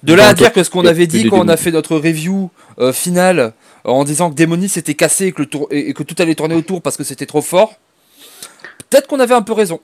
De 0.04 0.14
là 0.14 0.28
à 0.28 0.34
dire 0.34 0.52
que 0.52 0.64
ce 0.64 0.70
qu'on 0.70 0.86
avait 0.86 1.08
dit 1.08 1.30
quand 1.30 1.40
on 1.40 1.48
a 1.48 1.56
fait 1.56 1.72
notre 1.72 1.96
review 1.96 2.52
euh, 2.78 2.92
finale 2.92 3.40
euh, 3.40 3.52
en 3.86 4.04
disant 4.04 4.30
que 4.30 4.36
démoniste 4.36 4.76
était 4.76 4.96
cassé 4.96 5.28
et 5.28 5.32
que, 5.32 5.44
le 5.44 5.48
tour... 5.48 5.70
et 5.72 5.94
que 5.94 6.04
tout 6.04 6.16
allait 6.20 6.36
tourner 6.36 6.56
autour 6.56 6.82
parce 6.82 6.98
que 6.98 7.06
c'était 7.06 7.26
trop 7.26 7.42
fort, 7.42 7.76
peut-être 8.90 9.08
qu'on 9.08 9.22
avait 9.22 9.34
un 9.34 9.42
peu 9.42 9.54
raison. 9.54 9.80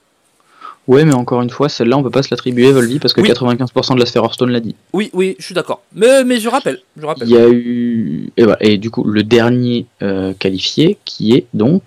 Ouais, 0.89 1.05
mais 1.05 1.13
encore 1.13 1.43
une 1.43 1.51
fois, 1.51 1.69
celle-là, 1.69 1.97
on 1.97 2.01
peut 2.01 2.09
pas 2.09 2.23
se 2.23 2.29
l'attribuer, 2.31 2.71
Volvi, 2.71 2.97
parce 2.97 3.13
que 3.13 3.21
95% 3.21 3.93
de 3.93 3.99
la 3.99 4.07
sphère 4.07 4.23
Hearthstone 4.23 4.49
l'a 4.49 4.59
dit. 4.59 4.75
Oui, 4.91 5.11
oui, 5.13 5.35
je 5.37 5.45
suis 5.45 5.53
d'accord. 5.53 5.83
Mais, 5.93 6.23
mais 6.23 6.39
je 6.39 6.49
rappelle, 6.49 6.79
je 6.99 7.05
rappelle. 7.05 7.27
Il 7.27 7.31
y 7.35 7.37
a 7.37 7.47
eu. 7.47 8.31
Et, 8.37 8.43
voilà. 8.43 8.57
et 8.61 8.79
du 8.79 8.89
coup, 8.89 9.03
le 9.03 9.21
dernier 9.21 9.85
euh, 10.01 10.33
qualifié, 10.33 10.97
qui 11.05 11.35
est 11.35 11.45
donc. 11.53 11.83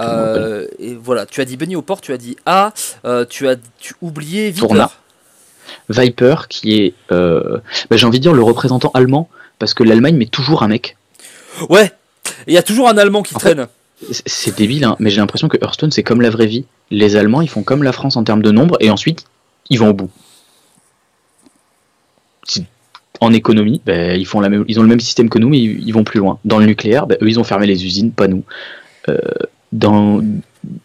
Euh, 0.00 0.66
et 0.80 0.96
voilà, 0.96 1.26
tu 1.26 1.40
as 1.40 1.44
dit 1.44 1.56
Benny 1.56 1.76
au 1.76 1.82
port, 1.82 2.00
tu 2.00 2.12
as 2.12 2.18
dit 2.18 2.36
A, 2.44 2.72
euh, 3.04 3.24
tu 3.24 3.46
as 3.46 3.54
tu 3.78 3.94
oublié 4.02 4.50
Viper. 4.50 4.86
Viper, 5.88 6.34
qui 6.48 6.74
est, 6.74 6.94
bah, 7.08 7.60
j'ai 7.92 8.04
envie 8.06 8.18
de 8.18 8.22
dire, 8.22 8.32
le 8.32 8.42
représentant 8.42 8.90
allemand, 8.94 9.28
parce 9.60 9.74
que 9.74 9.84
l'Allemagne 9.84 10.16
met 10.16 10.26
toujours 10.26 10.64
un 10.64 10.68
mec. 10.68 10.96
Ouais, 11.68 11.92
il 12.48 12.52
y 12.52 12.58
a 12.58 12.64
toujours 12.64 12.88
un 12.88 12.98
Allemand 12.98 13.22
qui 13.22 13.34
traîne. 13.34 13.68
C'est 14.10 14.56
débile, 14.56 14.84
hein, 14.84 14.96
mais 14.98 15.10
j'ai 15.10 15.20
l'impression 15.20 15.48
que 15.48 15.56
Hearthstone, 15.56 15.90
c'est 15.90 16.02
comme 16.02 16.20
la 16.20 16.30
vraie 16.30 16.46
vie. 16.46 16.64
Les 16.90 17.16
Allemands, 17.16 17.40
ils 17.40 17.48
font 17.48 17.62
comme 17.62 17.82
la 17.82 17.92
France 17.92 18.16
en 18.16 18.24
termes 18.24 18.42
de 18.42 18.50
nombre, 18.50 18.76
et 18.80 18.90
ensuite, 18.90 19.24
ils 19.70 19.78
vont 19.78 19.90
au 19.90 19.94
bout. 19.94 20.10
En 23.20 23.32
économie, 23.32 23.80
ben, 23.86 24.20
ils, 24.20 24.26
font 24.26 24.40
la 24.40 24.50
même, 24.50 24.64
ils 24.68 24.78
ont 24.78 24.82
le 24.82 24.88
même 24.88 25.00
système 25.00 25.30
que 25.30 25.38
nous, 25.38 25.48
mais 25.48 25.58
ils, 25.58 25.92
vont 25.92 26.04
plus 26.04 26.20
loin. 26.20 26.38
Dans 26.44 26.58
le 26.58 26.66
nucléaire, 26.66 27.06
ben, 27.06 27.16
eux, 27.22 27.28
ils 27.28 27.40
ont 27.40 27.44
fermé 27.44 27.66
les 27.66 27.86
usines, 27.86 28.12
pas 28.12 28.28
nous. 28.28 28.44
Euh, 29.08 29.16
dans, 29.72 30.22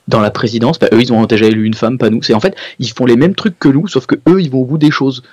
dans 0.07 0.21
la 0.21 0.31
présidence, 0.31 0.79
ben, 0.79 0.87
eux, 0.93 1.01
ils 1.01 1.11
ont 1.11 1.25
déjà 1.25 1.47
élu 1.47 1.65
une 1.65 1.73
femme, 1.73 1.97
pas 1.97 2.09
nous. 2.09 2.23
C'est 2.23 2.33
en 2.33 2.39
fait, 2.39 2.55
ils 2.79 2.89
font 2.89 3.05
les 3.05 3.17
mêmes 3.17 3.35
trucs 3.35 3.59
que 3.59 3.67
nous, 3.67 3.89
sauf 3.89 4.05
que 4.05 4.15
eux, 4.29 4.41
ils 4.41 4.49
vont 4.49 4.61
au 4.61 4.65
bout 4.65 4.77
des 4.77 4.91
choses. 4.91 5.23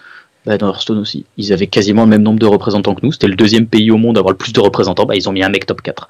dans 0.44 0.68
Hearthstone 0.68 0.98
aussi. 0.98 1.24
Ils 1.36 1.52
avaient 1.52 1.68
quasiment 1.68 2.02
le 2.02 2.10
même 2.10 2.22
nombre 2.22 2.40
de 2.40 2.46
représentants 2.46 2.96
que 2.96 3.06
nous. 3.06 3.12
C'était 3.12 3.28
le 3.28 3.36
deuxième 3.36 3.68
pays 3.68 3.92
au 3.92 3.96
monde 3.96 4.16
à 4.18 4.20
avoir 4.20 4.32
le 4.32 4.38
plus 4.38 4.52
de 4.52 4.60
représentants. 4.60 5.08
ils 5.12 5.28
ont 5.28 5.32
mis 5.32 5.44
un 5.44 5.50
mec 5.50 5.66
top 5.66 5.82
4. 5.82 6.08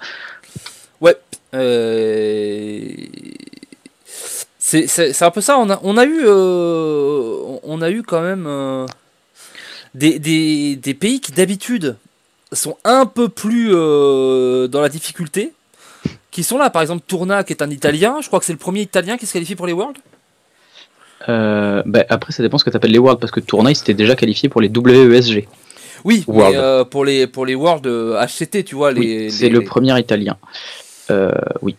Ouais. 1.03 1.17
Euh, 1.55 2.91
c'est 4.59 5.23
un 5.23 5.31
peu 5.31 5.41
ça. 5.41 5.59
On 5.59 5.71
a, 5.71 5.81
on 5.83 5.97
a 5.97 6.05
eu, 6.05 6.21
euh, 6.25 7.59
on 7.63 7.81
a 7.81 7.91
eu 7.91 8.03
quand 8.03 8.21
même 8.21 8.45
euh, 8.47 8.87
des, 9.95 10.19
des, 10.19 10.77
des, 10.77 10.95
pays 10.95 11.21
qui 11.21 11.33
d'habitude 11.33 11.97
sont 12.53 12.77
un 12.85 13.07
peu 13.07 13.29
plus 13.29 13.71
dans 13.71 14.81
la 14.81 14.89
difficulté, 14.89 15.53
qui 16.31 16.43
sont 16.43 16.59
là. 16.59 16.71
Par 16.71 16.83
exemple, 16.83 17.03
Tourna, 17.07 17.45
qui 17.45 17.53
est 17.53 17.63
un 17.63 17.71
Italien. 17.71 18.19
Je 18.21 18.27
crois 18.27 18.41
que 18.41 18.45
c'est 18.45 18.53
le 18.53 18.59
premier 18.59 18.83
Italien 18.83 19.17
qui 19.17 19.27
se 19.27 19.33
qualifie 19.33 19.55
pour 19.55 19.67
les 19.67 19.73
Worlds. 19.73 20.01
Bah, 21.27 22.05
après, 22.09 22.33
ça 22.33 22.43
dépend 22.43 22.59
ce 22.59 22.65
que 22.65 22.71
tu 22.71 22.77
appelles 22.77 22.93
les 22.93 22.99
Worlds, 22.99 23.21
parce 23.21 23.33
que 23.33 23.41
Tourna, 23.41 23.71
il 23.71 23.77
s'était 23.77 23.95
déjà 23.95 24.17
qualifié 24.17 24.49
pour 24.49 24.61
les 24.61 24.69
WESG. 24.69 25.49
Oui, 26.05 26.25
mais, 26.29 26.85
pour 26.91 27.05
les 27.05 27.27
pour 27.27 27.45
les 27.45 27.55
Worlds 27.55 27.89
HCT, 27.89 28.65
tu 28.65 28.77
vois. 28.77 28.93
les 28.93 29.31
c'est 29.31 29.49
le 29.49 29.63
premier 29.65 29.99
Italien. 29.99 30.37
Euh, 31.11 31.33
oui. 31.63 31.77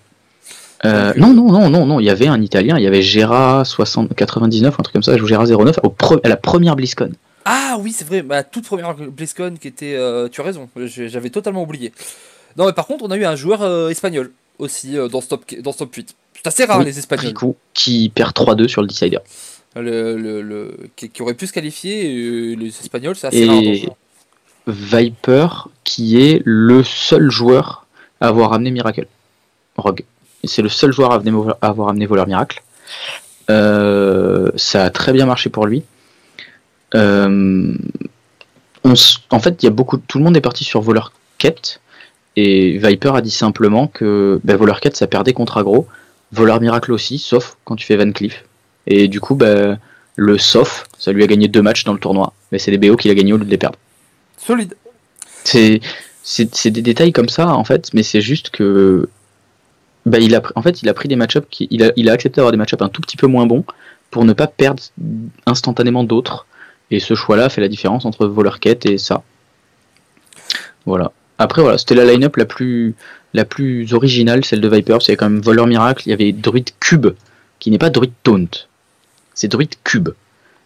Euh, 0.86 1.14
non, 1.18 1.34
non, 1.34 1.52
non, 1.52 1.70
non, 1.70 1.86
non, 1.86 2.00
il 2.00 2.06
y 2.06 2.10
avait 2.10 2.28
un 2.28 2.42
Italien, 2.42 2.78
il 2.78 2.84
y 2.84 2.88
avait 2.88 3.02
Gera 3.02 3.66
60, 3.66 4.16
99, 4.16 4.80
un 4.80 4.84
truc 4.84 4.94
comme 4.94 5.04
ça, 5.04 5.18
je 5.18 5.26
Gera 5.26 5.46
09, 5.46 5.80
au 5.84 5.94
à 6.24 6.30
la 6.30 6.38
première 6.38 6.76
BlizzCon. 6.76 7.12
Ah 7.44 7.78
oui, 7.80 7.92
c'est 7.92 8.08
vrai, 8.08 8.24
la 8.28 8.44
toute 8.44 8.66
première 8.66 8.94
BlizzCon 8.96 9.56
qui 9.60 9.68
était. 9.68 9.96
Euh, 9.96 10.30
tu 10.30 10.40
as 10.40 10.44
raison, 10.44 10.70
j'avais 10.76 11.30
totalement 11.30 11.64
oublié. 11.64 11.92
Non, 12.58 12.66
mais 12.66 12.74
par 12.74 12.88
contre, 12.88 13.04
on 13.04 13.12
a 13.12 13.18
eu 13.18 13.26
un 13.26 13.36
joueur 13.36 13.90
espagnol 13.90 14.32
aussi 14.58 14.96
dans, 15.12 15.22
ce 15.22 15.28
top, 15.28 15.44
dans 15.62 15.74
top 15.74 15.94
8. 15.94 16.16
C'est 16.36 16.48
assez 16.48 16.66
rare 16.66 16.82
les 16.82 16.98
Espagnols. 16.98 17.34
qui 17.74 18.10
perd 18.14 18.34
3-2 18.34 18.68
sur 18.68 18.82
le 18.82 18.88
Decider. 18.88 19.20
Le, 19.76 20.16
le, 20.42 20.78
qui, 20.96 21.22
aurait 21.22 21.34
pu 21.34 21.48
se 21.48 21.54
qualifier, 21.54 22.56
les 22.56 22.68
Espagnols, 22.68 23.16
c'est 23.16 23.28
assez 23.28 23.46
rare. 23.46 23.96
Viper, 24.68 25.48
qui 25.84 26.22
est 26.22 26.42
le 26.46 26.84
seul 26.84 27.30
joueur 27.30 27.86
à 28.22 28.28
avoir 28.28 28.54
amené 28.54 28.72
Miracle. 28.72 29.08
Rogue. 29.80 30.04
C'est 30.44 30.62
le 30.62 30.70
seul 30.70 30.92
joueur 30.92 31.12
à, 31.12 31.22
avoir 31.62 31.90
amené 31.90 32.06
Voleur 32.06 32.28
Miracle. 32.28 32.62
Euh, 33.50 34.52
ça 34.56 34.86
a 34.86 34.90
très 34.90 35.12
bien 35.12 35.26
marché 35.26 35.50
pour 35.50 35.66
lui. 35.66 35.84
Euh, 36.96 37.74
en 38.84 39.40
fait, 39.40 39.62
il 39.62 39.66
y 39.66 39.68
a 39.68 39.72
beaucoup, 39.72 39.98
tout 39.98 40.18
le 40.18 40.24
monde 40.24 40.38
est 40.38 40.42
parti 40.42 40.64
sur 40.64 40.82
Voleur 40.82 41.12
Quête. 41.38 41.82
Et 42.36 42.78
Viper 42.78 43.16
a 43.16 43.22
dit 43.22 43.32
simplement 43.32 43.88
que 43.88 44.40
bah, 44.44 44.56
Voleur 44.56 44.80
Quête 44.80 44.96
ça 44.96 45.08
perdait 45.08 45.34
contre 45.34 45.58
aggro. 45.58 45.88
Voleur 46.32 46.62
Miracle 46.62 46.92
aussi, 46.92 47.18
sauf 47.18 47.58
quand 47.66 47.76
tu 47.76 47.86
fais 47.86 47.98
Van 47.98 48.12
Cleef. 48.12 48.46
Et 48.88 49.08
du 49.08 49.20
coup, 49.20 49.36
bah, 49.36 49.78
le 50.16 50.38
sauf, 50.38 50.86
ça 50.98 51.12
lui 51.12 51.24
a 51.24 51.28
gagné 51.28 51.48
deux 51.48 51.62
matchs 51.62 51.84
dans 51.84 51.94
le 51.94 52.00
tournoi. 52.00 52.34
Mais 52.52 52.60
c'est 52.60 52.72
des 52.72 52.78
BO 52.78 52.96
qu'il 52.96 53.12
a 53.12 53.16
gagné 53.16 53.34
au 53.34 53.38
lieu 53.38 53.46
de 53.46 53.50
les 53.50 53.58
perdre. 53.58 53.78
Solide. 54.38 54.76
C'est 55.44 55.82
c'est 56.22 56.70
des 56.70 56.82
détails 56.82 57.12
comme 57.12 57.30
ça 57.30 57.48
en 57.48 57.64
fait, 57.64 57.90
mais 57.94 58.04
c'est 58.04 58.22
juste 58.22 58.52
que 58.52 59.10
bah, 60.10 60.42
en 60.56 60.62
fait, 60.62 60.82
il 60.82 60.90
a 60.90 60.94
pris 60.94 61.08
des 61.08 61.16
match 61.16 61.38
qui, 61.50 61.68
il 61.72 61.84
a, 61.84 62.12
accepté 62.12 62.38
d'avoir 62.38 62.52
des 62.52 62.58
match 62.58 62.74
un 62.80 62.90
tout 62.90 63.02
petit 63.02 63.18
peu 63.18 63.28
moins 63.28 63.46
bons 63.46 63.64
pour 64.12 64.26
ne 64.26 64.34
pas 64.34 64.48
perdre 64.48 64.82
instantanément 65.46 66.04
d'autres. 66.04 66.46
Et 66.92 67.00
ce 67.00 67.14
choix-là 67.14 67.50
fait 67.50 67.62
la 67.62 67.68
différence 67.68 68.06
entre 68.06 68.26
Voleur 68.26 68.60
Quête 68.60 68.86
et 68.86 68.98
ça. 68.98 69.24
Voilà. 70.86 71.12
Après, 71.38 71.62
voilà, 71.62 71.78
c'était 71.78 71.96
la 71.96 72.06
line-up 72.06 72.36
la 72.38 72.46
plus, 72.46 72.96
originale, 73.94 74.44
celle 74.44 74.62
de 74.62 74.68
Viper. 74.68 74.96
Avait 74.96 75.16
quand 75.16 75.30
même 75.30 75.42
Voleur 75.42 75.68
Miracle, 75.68 76.04
il 76.08 76.10
y 76.10 76.14
avait 76.14 76.32
Druid 76.32 76.72
Cube, 76.80 77.10
qui 77.60 77.70
n'est 77.70 77.78
pas 77.78 77.92
Druid 77.92 78.12
Taunt. 78.24 78.50
C'est 79.36 79.48
Druid 79.48 79.76
Cube. 79.84 80.10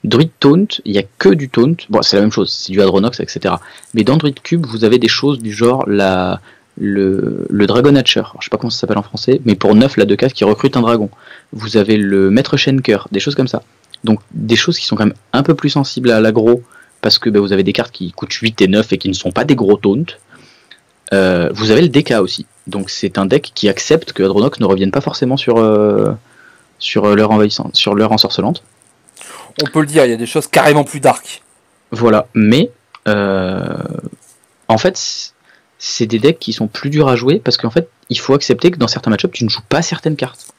Druid 0.06 0.32
Taunt, 0.40 0.68
il 0.86 0.94
n'y 0.94 0.98
a 0.98 1.04
que 1.18 1.30
du 1.30 1.50
Taunt. 1.50 1.76
Bon, 1.90 2.02
c'est 2.02 2.16
la 2.16 2.22
même 2.22 2.32
chose, 2.32 2.52
c'est 2.52 2.72
du 2.72 2.82
Hadronox, 2.82 3.20
etc. 3.20 3.56
Mais 3.94 4.04
dans 4.04 4.18
Druid 4.18 4.42
Cube, 4.42 4.66
vous 4.66 4.86
avez 4.86 5.00
des 5.00 5.08
choses 5.08 5.40
du 5.40 5.52
genre 5.52 5.88
la, 5.88 6.42
le, 6.78 7.46
le 7.50 7.68
Dragon 7.68 7.96
Hatcher, 7.96 8.24
je 8.40 8.46
sais 8.46 8.50
pas 8.50 8.58
comment 8.58 8.70
ça 8.70 8.80
s'appelle 8.80 8.98
en 8.98 9.04
français, 9.04 9.42
mais 9.46 9.56
pour 9.56 9.76
9 9.76 9.98
la 9.98 10.06
2 10.06 10.16
cases 10.16 10.34
qui 10.34 10.44
recrute 10.44 10.76
un 10.76 10.82
dragon. 10.82 11.10
Vous 11.52 11.78
avez 11.78 11.98
le 11.98 12.32
Maître 12.32 12.58
Shenker, 12.58 13.08
des 13.12 13.20
choses 13.20 13.36
comme 13.36 13.48
ça. 13.48 13.64
Donc 14.04 14.20
des 14.32 14.56
choses 14.56 14.78
qui 14.78 14.86
sont 14.86 14.96
quand 14.96 15.06
même 15.06 15.16
un 15.34 15.44
peu 15.44 15.54
plus 15.54 15.70
sensibles 15.70 16.12
à 16.12 16.20
l'agro, 16.20 16.64
parce 17.02 17.20
que 17.20 17.30
bah, 17.30 17.40
vous 17.40 17.54
avez 17.54 17.64
des 17.64 17.74
cartes 17.74 17.92
qui 17.92 18.12
coûtent 18.12 18.34
8 18.34 18.62
et 18.62 18.68
9 18.68 18.94
et 18.94 18.98
qui 18.98 19.10
ne 19.10 19.14
sont 19.14 19.32
pas 19.32 19.44
des 19.44 19.56
gros 19.56 19.78
taunt. 19.78 20.06
Euh, 21.14 21.50
vous 21.54 21.72
avez 21.72 21.82
le 21.82 21.90
DK 21.90 22.14
aussi. 22.20 22.46
Donc 22.66 22.90
c'est 22.90 23.18
un 23.18 23.26
deck 23.26 23.52
qui 23.54 23.70
accepte 23.70 24.14
que 24.14 24.24
Hadronox 24.24 24.60
ne 24.60 24.66
revienne 24.66 24.92
pas 24.92 25.02
forcément 25.02 25.38
sur, 25.38 25.58
euh, 25.58 26.12
sur 26.80 27.16
leur 27.16 27.32
envahissante, 27.32 27.76
sur 27.76 27.94
leur 27.94 28.12
ensorcelante. 28.12 28.64
On 29.62 29.68
peut 29.68 29.82
le 29.82 29.86
dire, 29.86 30.06
il 30.06 30.12
y 30.12 30.14
a 30.14 30.18
des 30.18 30.26
choses 30.26 30.48
carrément 30.48 30.84
plus 30.84 31.00
dark. 31.00 31.44
Voilà, 31.92 32.28
mais 32.34 32.72
euh, 33.08 33.78
en 34.68 34.78
fait, 34.78 35.34
c'est 35.86 36.06
des 36.06 36.18
decks 36.18 36.40
qui 36.40 36.54
sont 36.54 36.68
plus 36.68 36.90
durs 36.90 37.10
à 37.10 37.18
jouer 37.18 37.42
parce 37.44 37.58
qu'en 37.58 37.70
fait, 37.70 37.90
il 38.08 38.18
faut 38.18 38.34
accepter 38.34 38.72
que 38.72 38.78
dans 38.78 38.88
certains 38.88 39.10
match 39.10 39.26
tu 39.34 39.44
ne 39.44 39.50
joues 39.50 39.66
pas 39.68 39.82
certaines 39.82 40.16
cartes. 40.16 40.54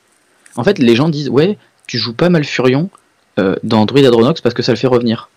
En 0.54 0.64
fait, 0.64 0.78
les 0.78 0.94
gens 0.94 1.08
disent 1.08 1.30
Ouais, 1.30 1.56
tu 1.86 1.96
joues 1.96 2.12
pas 2.12 2.28
Malfurion 2.28 2.90
euh, 3.38 3.56
dans 3.62 3.86
Druid 3.86 4.04
Adronox 4.04 4.42
parce 4.42 4.54
que 4.54 4.62
ça 4.62 4.72
le 4.72 4.76
fait 4.76 4.86
revenir. 4.86 5.30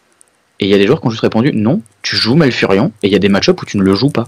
Et 0.60 0.66
il 0.66 0.70
y 0.70 0.74
a 0.74 0.78
des 0.78 0.86
joueurs 0.88 1.00
qui 1.00 1.08
ont 1.08 1.10
juste 1.10 1.22
répondu 1.22 1.54
Non, 1.54 1.82
tu 2.02 2.18
joues 2.18 2.36
Malfurion 2.36 2.92
et 3.02 3.08
il 3.08 3.14
y 3.14 3.16
a 3.16 3.20
des 3.20 3.30
match 3.30 3.48
où 3.48 3.54
tu 3.66 3.78
ne 3.78 3.84
le 3.84 3.96
joues 3.96 4.10
pas. 4.10 4.28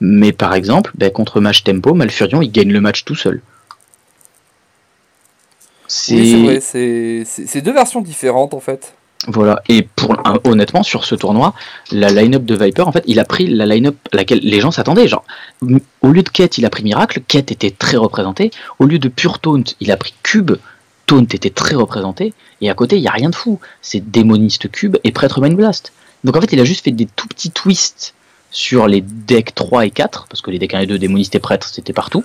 Mais 0.00 0.32
par 0.32 0.54
exemple, 0.54 0.92
ben, 0.94 1.10
contre 1.10 1.38
match 1.42 1.64
tempo, 1.64 1.92
Malfurion, 1.92 2.40
il 2.40 2.50
gagne 2.50 2.72
le 2.72 2.80
match 2.80 3.04
tout 3.04 3.14
seul. 3.14 3.42
C'est 5.86 6.60
c'est 7.26 7.60
deux 7.60 7.74
versions 7.74 8.00
différentes 8.00 8.54
en 8.54 8.60
fait. 8.60 8.94
Voilà, 9.28 9.62
et 9.68 9.82
pour 9.82 10.16
honnêtement 10.44 10.82
sur 10.82 11.04
ce 11.04 11.14
tournoi, 11.14 11.54
la 11.92 12.10
line-up 12.10 12.44
de 12.44 12.56
Viper, 12.56 12.82
en 12.82 12.92
fait, 12.92 13.04
il 13.06 13.20
a 13.20 13.24
pris 13.24 13.46
la 13.46 13.66
line-up 13.66 13.96
à 14.12 14.16
laquelle 14.16 14.40
les 14.42 14.60
gens 14.60 14.72
s'attendaient. 14.72 15.06
Genre, 15.06 15.24
au 16.00 16.08
lieu 16.08 16.22
de 16.22 16.28
Kate, 16.28 16.58
il 16.58 16.66
a 16.66 16.70
pris 16.70 16.82
Miracle, 16.82 17.20
Kate 17.28 17.52
était 17.52 17.70
très 17.70 17.96
représenté. 17.96 18.50
Au 18.80 18.84
lieu 18.84 18.98
de 18.98 19.08
Pure 19.08 19.38
Taunt, 19.38 19.62
il 19.78 19.92
a 19.92 19.96
pris 19.96 20.12
Cube, 20.24 20.52
Taunt 21.06 21.26
était 21.32 21.50
très 21.50 21.76
représenté. 21.76 22.34
Et 22.60 22.70
à 22.70 22.74
côté, 22.74 22.96
il 22.96 23.02
y 23.02 23.08
a 23.08 23.12
rien 23.12 23.30
de 23.30 23.34
fou. 23.34 23.60
C'est 23.80 24.10
Démoniste 24.10 24.70
Cube 24.70 24.96
et 25.04 25.12
Prêtre 25.12 25.40
Mind 25.40 25.56
Blast. 25.56 25.92
Donc 26.24 26.36
en 26.36 26.40
fait, 26.40 26.52
il 26.52 26.60
a 26.60 26.64
juste 26.64 26.84
fait 26.84 26.90
des 26.90 27.06
tout 27.06 27.28
petits 27.28 27.50
twists 27.50 28.14
sur 28.50 28.86
les 28.86 29.00
decks 29.00 29.54
3 29.54 29.86
et 29.86 29.90
4, 29.90 30.26
parce 30.28 30.42
que 30.42 30.50
les 30.50 30.58
decks 30.58 30.74
1 30.74 30.80
et 30.80 30.86
2, 30.86 30.98
Démoniste 30.98 31.34
et 31.34 31.40
Prêtre, 31.40 31.68
c'était 31.68 31.92
partout. 31.92 32.24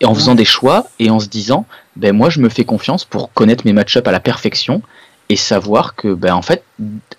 Et 0.00 0.06
en 0.06 0.14
faisant 0.14 0.34
des 0.34 0.44
choix 0.44 0.86
et 0.98 1.10
en 1.10 1.20
se 1.20 1.28
disant, 1.28 1.66
ben 1.96 2.12
moi 2.12 2.28
je 2.28 2.40
me 2.40 2.48
fais 2.48 2.64
confiance 2.64 3.04
pour 3.04 3.32
connaître 3.32 3.64
mes 3.64 3.72
match-up 3.72 4.06
à 4.08 4.12
la 4.12 4.20
perfection 4.20 4.82
et 5.28 5.36
savoir 5.36 5.94
que 5.94 6.12
ben 6.14 6.34
en 6.34 6.42
fait 6.42 6.64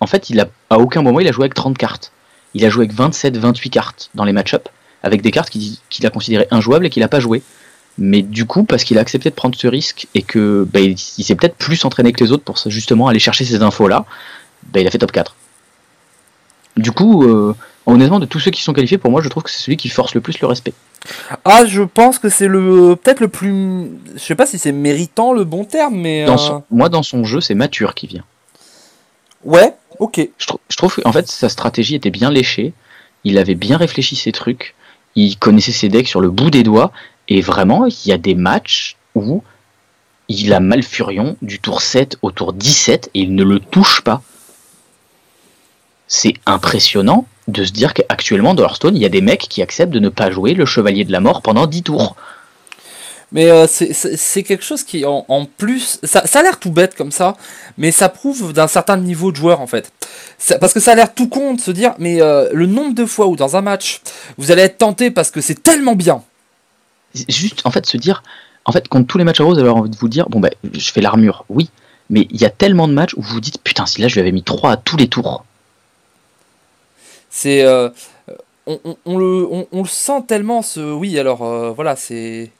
en 0.00 0.06
fait 0.06 0.30
il 0.30 0.40
a 0.40 0.46
à 0.70 0.78
aucun 0.78 1.02
moment 1.02 1.20
il 1.20 1.28
a 1.28 1.32
joué 1.32 1.44
avec 1.44 1.54
30 1.54 1.76
cartes. 1.76 2.12
Il 2.54 2.64
a 2.64 2.70
joué 2.70 2.84
avec 2.84 2.96
27 2.96 3.36
28 3.36 3.70
cartes 3.70 4.10
dans 4.14 4.24
les 4.24 4.32
match-up 4.32 4.68
avec 5.02 5.22
des 5.22 5.30
cartes 5.30 5.50
qu'il 5.50 6.06
a 6.06 6.10
considérées 6.10 6.48
injouables 6.50 6.86
et 6.86 6.90
qu'il 6.90 7.02
n'a 7.02 7.08
pas 7.08 7.20
joué. 7.20 7.42
Mais 7.98 8.22
du 8.22 8.44
coup, 8.44 8.64
parce 8.64 8.84
qu'il 8.84 8.98
a 8.98 9.00
accepté 9.00 9.30
de 9.30 9.34
prendre 9.34 9.56
ce 9.56 9.66
risque 9.66 10.06
et 10.14 10.22
que 10.22 10.66
ben, 10.70 10.94
il, 11.18 11.24
s'est 11.24 11.34
peut-être 11.34 11.56
plus 11.56 11.82
entraîné 11.84 12.12
que 12.12 12.22
les 12.22 12.32
autres 12.32 12.44
pour 12.44 12.58
justement 12.66 13.08
aller 13.08 13.18
chercher 13.18 13.44
ces 13.44 13.62
infos-là, 13.62 14.04
ben, 14.64 14.80
il 14.80 14.86
a 14.86 14.90
fait 14.90 14.98
top 14.98 15.12
4. 15.12 15.34
Du 16.76 16.92
coup, 16.92 17.24
euh, 17.24 17.54
honnêtement, 17.86 18.20
de 18.20 18.26
tous 18.26 18.38
ceux 18.38 18.50
qui 18.50 18.62
sont 18.62 18.74
qualifiés, 18.74 18.98
pour 18.98 19.10
moi, 19.10 19.22
je 19.22 19.30
trouve 19.30 19.42
que 19.42 19.50
c'est 19.50 19.62
celui 19.62 19.78
qui 19.78 19.88
force 19.88 20.14
le 20.14 20.20
plus 20.20 20.38
le 20.40 20.46
respect. 20.46 20.74
Ah, 21.44 21.64
je 21.66 21.82
pense 21.82 22.18
que 22.18 22.28
c'est 22.28 22.48
le 22.48 22.96
peut-être 22.96 23.20
le 23.20 23.28
plus. 23.28 23.90
Je 24.14 24.20
sais 24.20 24.34
pas 24.34 24.46
si 24.46 24.58
c'est 24.58 24.72
méritant 24.72 25.32
le 25.32 25.44
bon 25.44 25.64
terme, 25.64 25.96
mais. 25.96 26.24
Dans 26.24 26.56
euh, 26.56 26.58
Moi, 26.70 26.88
dans 26.88 27.02
son 27.02 27.24
jeu, 27.24 27.40
c'est 27.40 27.54
mature 27.54 27.94
qui 27.94 28.06
vient. 28.06 28.24
Ouais, 29.44 29.74
ok. 29.98 30.28
Je, 30.38 30.46
je 30.68 30.76
trouve 30.76 30.96
qu'en 30.96 31.12
fait, 31.12 31.28
sa 31.28 31.48
stratégie 31.48 31.94
était 31.94 32.10
bien 32.10 32.30
léchée. 32.30 32.72
Il 33.24 33.38
avait 33.38 33.54
bien 33.54 33.76
réfléchi 33.76 34.16
ses 34.16 34.32
trucs. 34.32 34.74
Il 35.14 35.38
connaissait 35.38 35.72
ses 35.72 35.88
decks 35.88 36.08
sur 36.08 36.20
le 36.20 36.30
bout 36.30 36.50
des 36.50 36.62
doigts. 36.62 36.92
Et 37.28 37.40
vraiment, 37.40 37.86
il 37.86 38.06
y 38.06 38.12
a 38.12 38.18
des 38.18 38.34
matchs 38.34 38.96
où 39.14 39.42
il 40.28 40.52
a 40.52 40.60
Malfurion 40.60 41.36
du 41.42 41.58
tour 41.60 41.82
7 41.82 42.18
au 42.22 42.30
tour 42.30 42.52
17 42.52 43.10
et 43.14 43.20
il 43.20 43.34
ne 43.34 43.44
le 43.44 43.60
touche 43.60 44.02
pas. 44.02 44.22
C'est 46.08 46.34
impressionnant 46.46 47.26
de 47.48 47.64
se 47.64 47.72
dire 47.72 47.94
qu'actuellement 47.94 48.54
dans 48.54 48.64
Hearthstone, 48.64 48.96
il 48.96 49.02
y 49.02 49.06
a 49.06 49.08
des 49.08 49.20
mecs 49.20 49.46
qui 49.48 49.62
acceptent 49.62 49.92
de 49.92 50.00
ne 50.00 50.08
pas 50.08 50.30
jouer 50.30 50.54
le 50.54 50.66
Chevalier 50.66 51.04
de 51.04 51.12
la 51.12 51.20
Mort 51.20 51.42
pendant 51.42 51.66
10 51.66 51.82
tours. 51.84 52.16
Mais 53.32 53.50
euh, 53.50 53.66
c'est 53.66 54.42
quelque 54.44 54.64
chose 54.64 54.84
qui, 54.84 55.04
en, 55.04 55.48
plus, 55.56 55.98
ça, 56.04 56.20
a 56.20 56.42
l'air 56.42 56.60
tout 56.60 56.70
bête 56.70 56.94
comme 56.94 57.10
ça, 57.10 57.36
mais 57.76 57.90
ça 57.90 58.08
prouve 58.08 58.52
d'un 58.52 58.68
certain 58.68 58.96
niveau 58.96 59.32
de 59.32 59.36
joueur 59.36 59.60
en 59.60 59.66
fait. 59.66 59.92
parce 60.60 60.72
que 60.72 60.80
ça 60.80 60.92
a 60.92 60.94
l'air 60.94 61.12
tout 61.12 61.28
con 61.28 61.54
de 61.54 61.60
se 61.60 61.72
dire, 61.72 61.94
mais 61.98 62.22
euh, 62.22 62.48
le 62.52 62.66
nombre 62.66 62.94
de 62.94 63.04
fois 63.04 63.26
où 63.26 63.34
dans 63.34 63.56
un 63.56 63.62
match, 63.62 64.00
vous 64.38 64.52
allez 64.52 64.62
être 64.62 64.78
tenté 64.78 65.10
parce 65.10 65.30
que 65.32 65.40
c'est 65.40 65.60
tellement 65.60 65.96
bien. 65.96 66.22
Juste, 67.28 67.62
en 67.64 67.70
fait, 67.70 67.86
se 67.86 67.96
dire, 67.96 68.22
en 68.64 68.72
fait, 68.72 68.86
contre 68.88 69.06
tous 69.08 69.18
les 69.18 69.24
matchs 69.24 69.40
à 69.40 69.44
rose, 69.44 69.58
avoir 69.58 69.76
envie 69.76 69.90
de 69.90 69.96
vous 69.96 70.08
dire, 70.08 70.28
bon 70.28 70.38
ben, 70.38 70.50
je 70.72 70.90
fais 70.92 71.00
l'armure, 71.00 71.44
oui, 71.48 71.68
mais 72.10 72.28
il 72.30 72.40
y 72.40 72.44
a 72.44 72.50
tellement 72.50 72.86
de 72.86 72.92
matchs 72.92 73.14
où 73.16 73.22
vous 73.22 73.34
vous 73.34 73.40
dites, 73.40 73.58
putain, 73.62 73.86
si 73.86 74.00
là 74.00 74.08
je 74.08 74.14
lui 74.14 74.20
avais 74.20 74.32
mis 74.32 74.44
3 74.44 74.70
à 74.70 74.76
tous 74.76 74.96
les 74.96 75.08
tours. 75.08 75.44
C'est. 77.36 77.62
Euh, 77.64 77.90
on, 78.66 79.18
le, 79.18 79.46
on, 79.70 79.82
le, 79.82 79.88
sent 79.88 80.22
tellement, 80.26 80.62
ce. 80.62 80.80
Oui, 80.80 81.18
alors 81.18 81.42
euh, 81.42 81.70
voilà, 81.70 81.94
c'est. 81.94 82.50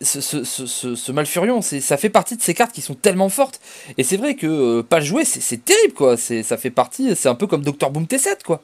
Ce, 0.00 0.22
ce, 0.22 0.42
ce, 0.42 0.66
ce, 0.96 1.12
Malfurion, 1.12 1.60
ça 1.60 1.96
fait 1.98 2.08
partie 2.08 2.36
de 2.36 2.42
ces 2.42 2.54
cartes 2.54 2.72
qui 2.72 2.80
sont 2.80 2.94
tellement 2.94 3.28
fortes. 3.28 3.60
Et 3.98 4.04
c'est 4.04 4.16
vrai 4.16 4.36
que 4.36 4.46
euh, 4.46 4.82
pas 4.82 5.00
le 5.00 5.04
jouer, 5.04 5.24
c'est 5.26 5.64
terrible, 5.64 5.92
quoi. 5.92 6.16
Ça 6.16 6.56
fait 6.56 6.70
partie, 6.70 7.14
c'est 7.14 7.28
un 7.28 7.34
peu 7.34 7.46
comme 7.46 7.62
Dr. 7.62 7.90
Boom 7.90 8.04
T7, 8.04 8.42
quoi. 8.44 8.62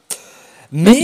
Mais 0.71 0.99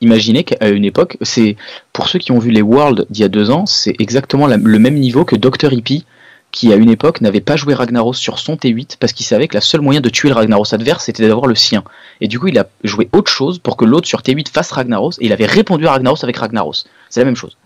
imaginez 0.00 0.44
qu'à 0.44 0.68
une 0.68 0.84
époque, 0.84 1.18
c'est 1.20 1.56
pour 1.92 2.08
ceux 2.08 2.20
qui 2.20 2.30
ont 2.30 2.38
vu 2.38 2.50
les 2.50 2.62
Worlds 2.62 3.06
d'il 3.10 3.22
y 3.22 3.24
a 3.24 3.28
deux 3.28 3.50
ans, 3.50 3.66
c'est 3.66 3.94
exactement 3.98 4.46
le 4.46 4.78
même 4.78 4.94
niveau 4.94 5.24
que 5.24 5.36
Dr. 5.36 5.72
Hippie 5.72 6.06
qui 6.54 6.72
à 6.72 6.76
une 6.76 6.88
époque 6.88 7.20
n'avait 7.20 7.40
pas 7.40 7.56
joué 7.56 7.74
Ragnaros 7.74 8.12
sur 8.12 8.38
son 8.38 8.54
T8 8.54 8.96
parce 9.00 9.12
qu'il 9.12 9.26
savait 9.26 9.48
que 9.48 9.54
la 9.54 9.60
seule 9.60 9.80
moyen 9.80 10.00
de 10.00 10.08
tuer 10.08 10.28
le 10.28 10.36
Ragnaros 10.36 10.72
adverse 10.72 11.04
c'était 11.04 11.26
d'avoir 11.26 11.48
le 11.48 11.56
sien. 11.56 11.82
Et 12.20 12.28
du 12.28 12.38
coup 12.38 12.46
il 12.46 12.58
a 12.58 12.68
joué 12.84 13.08
autre 13.12 13.30
chose 13.30 13.58
pour 13.58 13.76
que 13.76 13.84
l'autre 13.84 14.06
sur 14.06 14.20
T8 14.20 14.48
fasse 14.50 14.70
Ragnaros 14.70 15.12
et 15.18 15.26
il 15.26 15.32
avait 15.32 15.46
répondu 15.46 15.86
à 15.88 15.90
Ragnaros 15.90 16.22
avec 16.22 16.36
Ragnaros. 16.36 16.84
C'est 17.10 17.20
la 17.20 17.26
même 17.26 17.34
chose. 17.34 17.56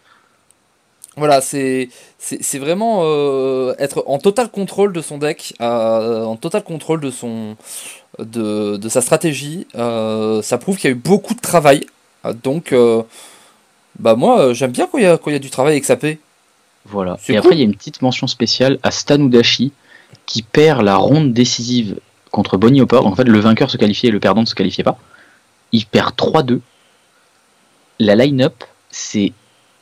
Voilà, 1.18 1.40
c'est 1.40 1.90
vraiment 2.55 3.01
euh, 3.03 3.74
être 3.79 4.05
en 4.07 4.18
total 4.18 4.51
contrôle 4.51 4.92
de 4.92 5.03
son 5.03 5.18
deck, 5.18 5.53
euh, 5.61 6.24
en 6.24 6.37
total 6.37 6.62
contrôle 6.62 7.01
de 7.01 7.11
son 7.11 7.57
de, 8.18 8.77
de 8.77 8.88
sa 8.88 9.03
stratégie. 9.03 9.66
Euh, 9.74 10.40
ça 10.40 10.57
prouve 10.57 10.77
qu'il 10.77 10.88
y 10.88 10.92
a 10.92 10.96
eu 10.96 10.98
beaucoup 10.98 11.35
de 11.35 11.40
travail. 11.40 11.87
donc 12.42 12.74
bah 13.98 14.14
moi 14.14 14.53
j'aime 14.55 14.70
bien 14.70 14.87
quand 14.90 14.98
il 14.98 15.05
y 15.05 15.33
y 15.33 15.35
a 15.35 15.38
du 15.38 15.51
travail 15.51 15.72
avec 15.72 15.85
sa 15.85 15.96
paix. 15.96 16.18
Voilà. 16.90 17.18
Et 17.29 17.37
après, 17.37 17.55
il 17.55 17.59
y 17.59 17.62
a 17.62 17.64
une 17.64 17.74
petite 17.74 18.03
mention 18.03 18.27
spéciale 18.27 18.79
à 18.83 18.90
Stanudashi 18.90 19.72
qui 20.27 20.42
perd 20.42 20.83
la 20.83 20.96
ronde 20.96 21.33
décisive 21.33 21.98
contre 22.31 22.57
Bonnie 22.57 22.81
Hopper. 22.81 22.98
En 22.98 23.14
fait, 23.14 23.24
le 23.24 23.38
vainqueur 23.40 23.70
se 23.70 23.77
qualifiait 23.77 24.09
et 24.09 24.12
le 24.12 24.20
perdant 24.20 24.42
ne 24.42 24.46
se 24.46 24.55
qualifiait 24.55 24.85
pas. 24.85 24.98
Il 25.72 25.87
perd 25.87 26.14
3-2. 26.14 26.61
La 27.98 28.14
line-up, 28.14 28.64
c'est 28.90 29.33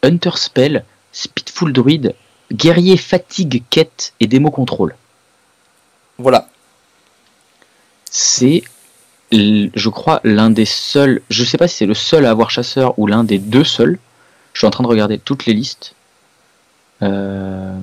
Hunter 0.02 0.30
Spell, 0.36 0.84
Speedful 1.12 1.72
Druid, 1.72 2.14
Guerrier 2.52 2.96
Fatigue 2.96 3.62
Quête 3.70 4.14
et 4.20 4.26
Démo 4.26 4.50
Control. 4.50 4.96
Voilà. 6.18 6.48
C'est, 8.10 8.62
je 9.32 9.88
crois, 9.88 10.20
l'un 10.24 10.50
des 10.50 10.64
seuls. 10.64 11.22
Je 11.28 11.44
sais 11.44 11.58
pas 11.58 11.68
si 11.68 11.76
c'est 11.76 11.86
le 11.86 11.94
seul 11.94 12.24
à 12.24 12.30
avoir 12.30 12.50
chasseur 12.50 12.98
ou 12.98 13.06
l'un 13.06 13.24
des 13.24 13.38
deux 13.38 13.64
seuls. 13.64 13.98
Je 14.54 14.60
suis 14.60 14.66
en 14.66 14.70
train 14.70 14.84
de 14.84 14.88
regarder 14.88 15.18
toutes 15.18 15.44
les 15.44 15.52
listes. 15.52 15.95
Euh, 17.02 17.78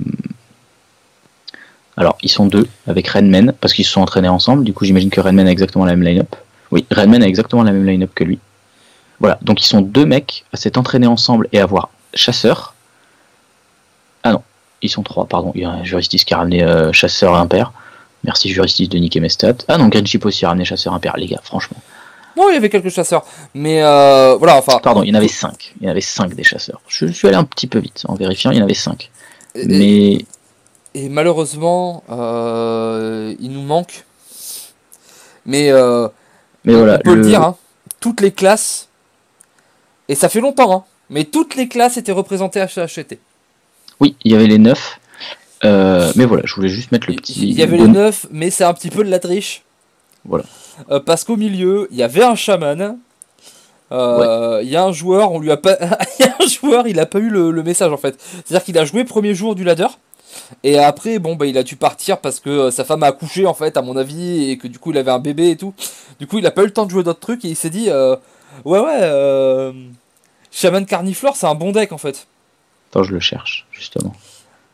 alors, 1.95 2.17
ils 2.23 2.29
sont 2.29 2.45
deux 2.45 2.67
avec 2.87 3.07
Redman 3.07 3.53
parce 3.59 3.73
qu'ils 3.73 3.85
se 3.85 3.91
sont 3.91 4.01
entraînés 4.01 4.29
ensemble. 4.29 4.63
Du 4.63 4.73
coup, 4.73 4.85
j'imagine 4.85 5.09
que 5.09 5.21
Redman 5.21 5.47
a 5.47 5.51
exactement 5.51 5.85
la 5.85 5.95
même 5.95 6.03
line-up. 6.07 6.35
Oui, 6.71 6.85
Redman 6.91 7.21
a 7.21 7.27
exactement 7.27 7.63
la 7.63 7.71
même 7.71 7.85
line-up 7.85 8.11
que 8.15 8.23
lui. 8.23 8.39
Voilà, 9.19 9.37
donc 9.41 9.61
ils 9.61 9.67
sont 9.67 9.81
deux 9.81 10.05
mecs 10.05 10.43
à 10.51 10.57
s'être 10.57 10.77
entraînés 10.77 11.07
ensemble 11.07 11.47
et 11.51 11.59
à 11.59 11.63
avoir 11.63 11.89
chasseur. 12.13 12.73
Ah 14.23 14.31
non, 14.31 14.41
ils 14.81 14.89
sont 14.89 15.03
trois, 15.03 15.25
pardon. 15.25 15.51
Il 15.55 15.61
y 15.61 15.65
a 15.65 15.69
un 15.69 15.83
Juristis 15.83 16.25
qui 16.25 16.33
a 16.33 16.37
ramené 16.37 16.63
euh, 16.63 16.91
chasseur 16.91 17.35
impair. 17.35 17.71
Merci 18.23 18.49
Juristis 18.49 18.87
de 18.87 18.97
niquer 18.97 19.19
mes 19.19 19.29
stats. 19.29 19.53
Ah 19.67 19.77
non, 19.77 19.87
Green 19.89 20.05
aussi 20.23 20.45
a 20.45 20.49
ramené 20.49 20.65
chasseur 20.65 20.93
impair, 20.93 21.15
les 21.17 21.27
gars, 21.27 21.41
franchement. 21.43 21.77
Bon, 22.35 22.49
il 22.49 22.53
y 22.53 22.57
avait 22.57 22.69
quelques 22.69 22.89
chasseurs, 22.89 23.25
mais 23.53 23.83
euh, 23.83 24.35
voilà, 24.37 24.55
enfin. 24.57 24.79
Pardon, 24.81 25.03
il 25.03 25.09
y 25.09 25.11
en 25.11 25.17
avait 25.17 25.27
5. 25.27 25.73
Il 25.79 25.85
y 25.85 25.87
en 25.87 25.91
avait 25.91 26.01
5 26.01 26.33
des 26.33 26.43
chasseurs. 26.43 26.81
Je, 26.87 27.05
suis 27.07 27.27
allé 27.27 27.37
un 27.37 27.43
petit 27.43 27.67
peu 27.67 27.79
vite 27.79 28.03
en 28.07 28.15
vérifiant, 28.15 28.51
il 28.51 28.57
y 28.57 28.61
en 28.61 28.63
avait 28.63 28.73
5. 28.73 29.11
Mais. 29.65 30.25
Et 30.95 31.09
malheureusement, 31.09 32.03
euh, 32.09 33.35
il 33.39 33.51
nous 33.51 33.61
manque. 33.61 34.05
Mais, 35.45 35.71
euh, 35.71 36.07
mais 36.63 36.73
voilà, 36.73 36.99
on 36.99 37.09
peut 37.09 37.15
le, 37.15 37.23
dire, 37.23 37.41
hein, 37.41 37.57
toutes 37.99 38.21
les 38.21 38.31
classes, 38.31 38.87
et 40.07 40.15
ça 40.15 40.29
fait 40.29 40.39
longtemps, 40.39 40.73
hein, 40.73 40.83
mais 41.09 41.25
toutes 41.25 41.55
les 41.55 41.67
classes 41.67 41.97
étaient 41.97 42.13
représentées 42.13 42.61
à 42.61 42.67
HHT. 42.67 43.19
Oui, 43.99 44.15
il 44.23 44.31
y 44.31 44.35
avait 44.35 44.47
les 44.47 44.57
9. 44.57 44.99
mais 45.63 46.25
voilà, 46.25 46.43
je 46.45 46.55
voulais 46.55 46.69
juste 46.69 46.91
mettre 46.91 47.09
le 47.09 47.15
petit. 47.15 47.49
Il 47.49 47.59
y 47.59 47.61
avait 47.61 47.77
les 47.77 47.87
9, 47.87 48.27
mais 48.31 48.49
c'est 48.51 48.63
un 48.63 48.73
petit 48.73 48.89
peu 48.89 49.03
de 49.03 49.09
la 49.09 49.19
triche. 49.19 49.63
Voilà. 50.25 50.45
Euh, 50.89 50.99
parce 50.99 51.23
qu'au 51.23 51.35
milieu, 51.35 51.87
il 51.91 51.97
y 51.97 52.03
avait 52.03 52.23
un 52.23 52.35
chaman. 52.35 52.97
Euh, 53.91 54.61
il 54.63 54.69
y 54.69 54.75
a 54.75 54.83
un 54.83 54.91
joueur, 54.91 55.31
on 55.31 55.39
lui 55.39 55.51
a 55.51 55.57
pas. 55.57 55.77
il 56.19 56.25
y 56.25 56.29
a 56.29 56.35
un 56.39 56.47
joueur, 56.47 56.87
il 56.87 56.99
a 56.99 57.05
pas 57.05 57.19
eu 57.19 57.29
le, 57.29 57.51
message 57.63 57.91
en 57.91 57.97
fait. 57.97 58.19
C'est-à-dire 58.45 58.63
qu'il 58.63 58.77
a 58.77 58.85
joué 58.85 59.03
premier 59.03 59.35
jour 59.35 59.55
du 59.55 59.63
ladder. 59.63 59.87
Et 60.63 60.79
après, 60.79 61.19
bon, 61.19 61.35
bah, 61.35 61.45
il 61.45 61.57
a 61.57 61.63
dû 61.63 61.75
partir 61.75 62.17
parce 62.17 62.39
que 62.39 62.49
euh, 62.49 62.71
sa 62.71 62.83
femme 62.83 63.03
a 63.03 63.07
accouché, 63.07 63.45
en 63.45 63.53
fait, 63.53 63.77
à 63.77 63.81
mon 63.81 63.95
avis, 63.95 64.49
et 64.49 64.57
que 64.57 64.67
du 64.67 64.79
coup, 64.79 64.91
il 64.91 64.97
avait 64.97 65.11
un 65.11 65.19
bébé 65.19 65.51
et 65.51 65.57
tout. 65.57 65.73
Du 66.19 66.25
coup, 66.25 66.39
il 66.39 66.47
a 66.47 66.51
pas 66.51 66.63
eu 66.63 66.65
le 66.65 66.73
temps 66.73 66.85
de 66.85 66.91
jouer 66.91 67.03
d'autres 67.03 67.19
trucs 67.19 67.45
et 67.45 67.49
il 67.49 67.55
s'est 67.55 67.69
dit, 67.69 67.89
ouais, 68.65 68.79
ouais, 68.79 69.73
Shaman 70.51 70.85
Carniflore, 70.85 71.35
c'est 71.35 71.45
un 71.45 71.55
bon 71.55 71.71
deck, 71.71 71.91
en 71.91 71.99
fait. 71.99 72.25
Attends, 72.89 73.03
je 73.03 73.13
le 73.13 73.19
cherche, 73.19 73.67
justement. 73.71 74.15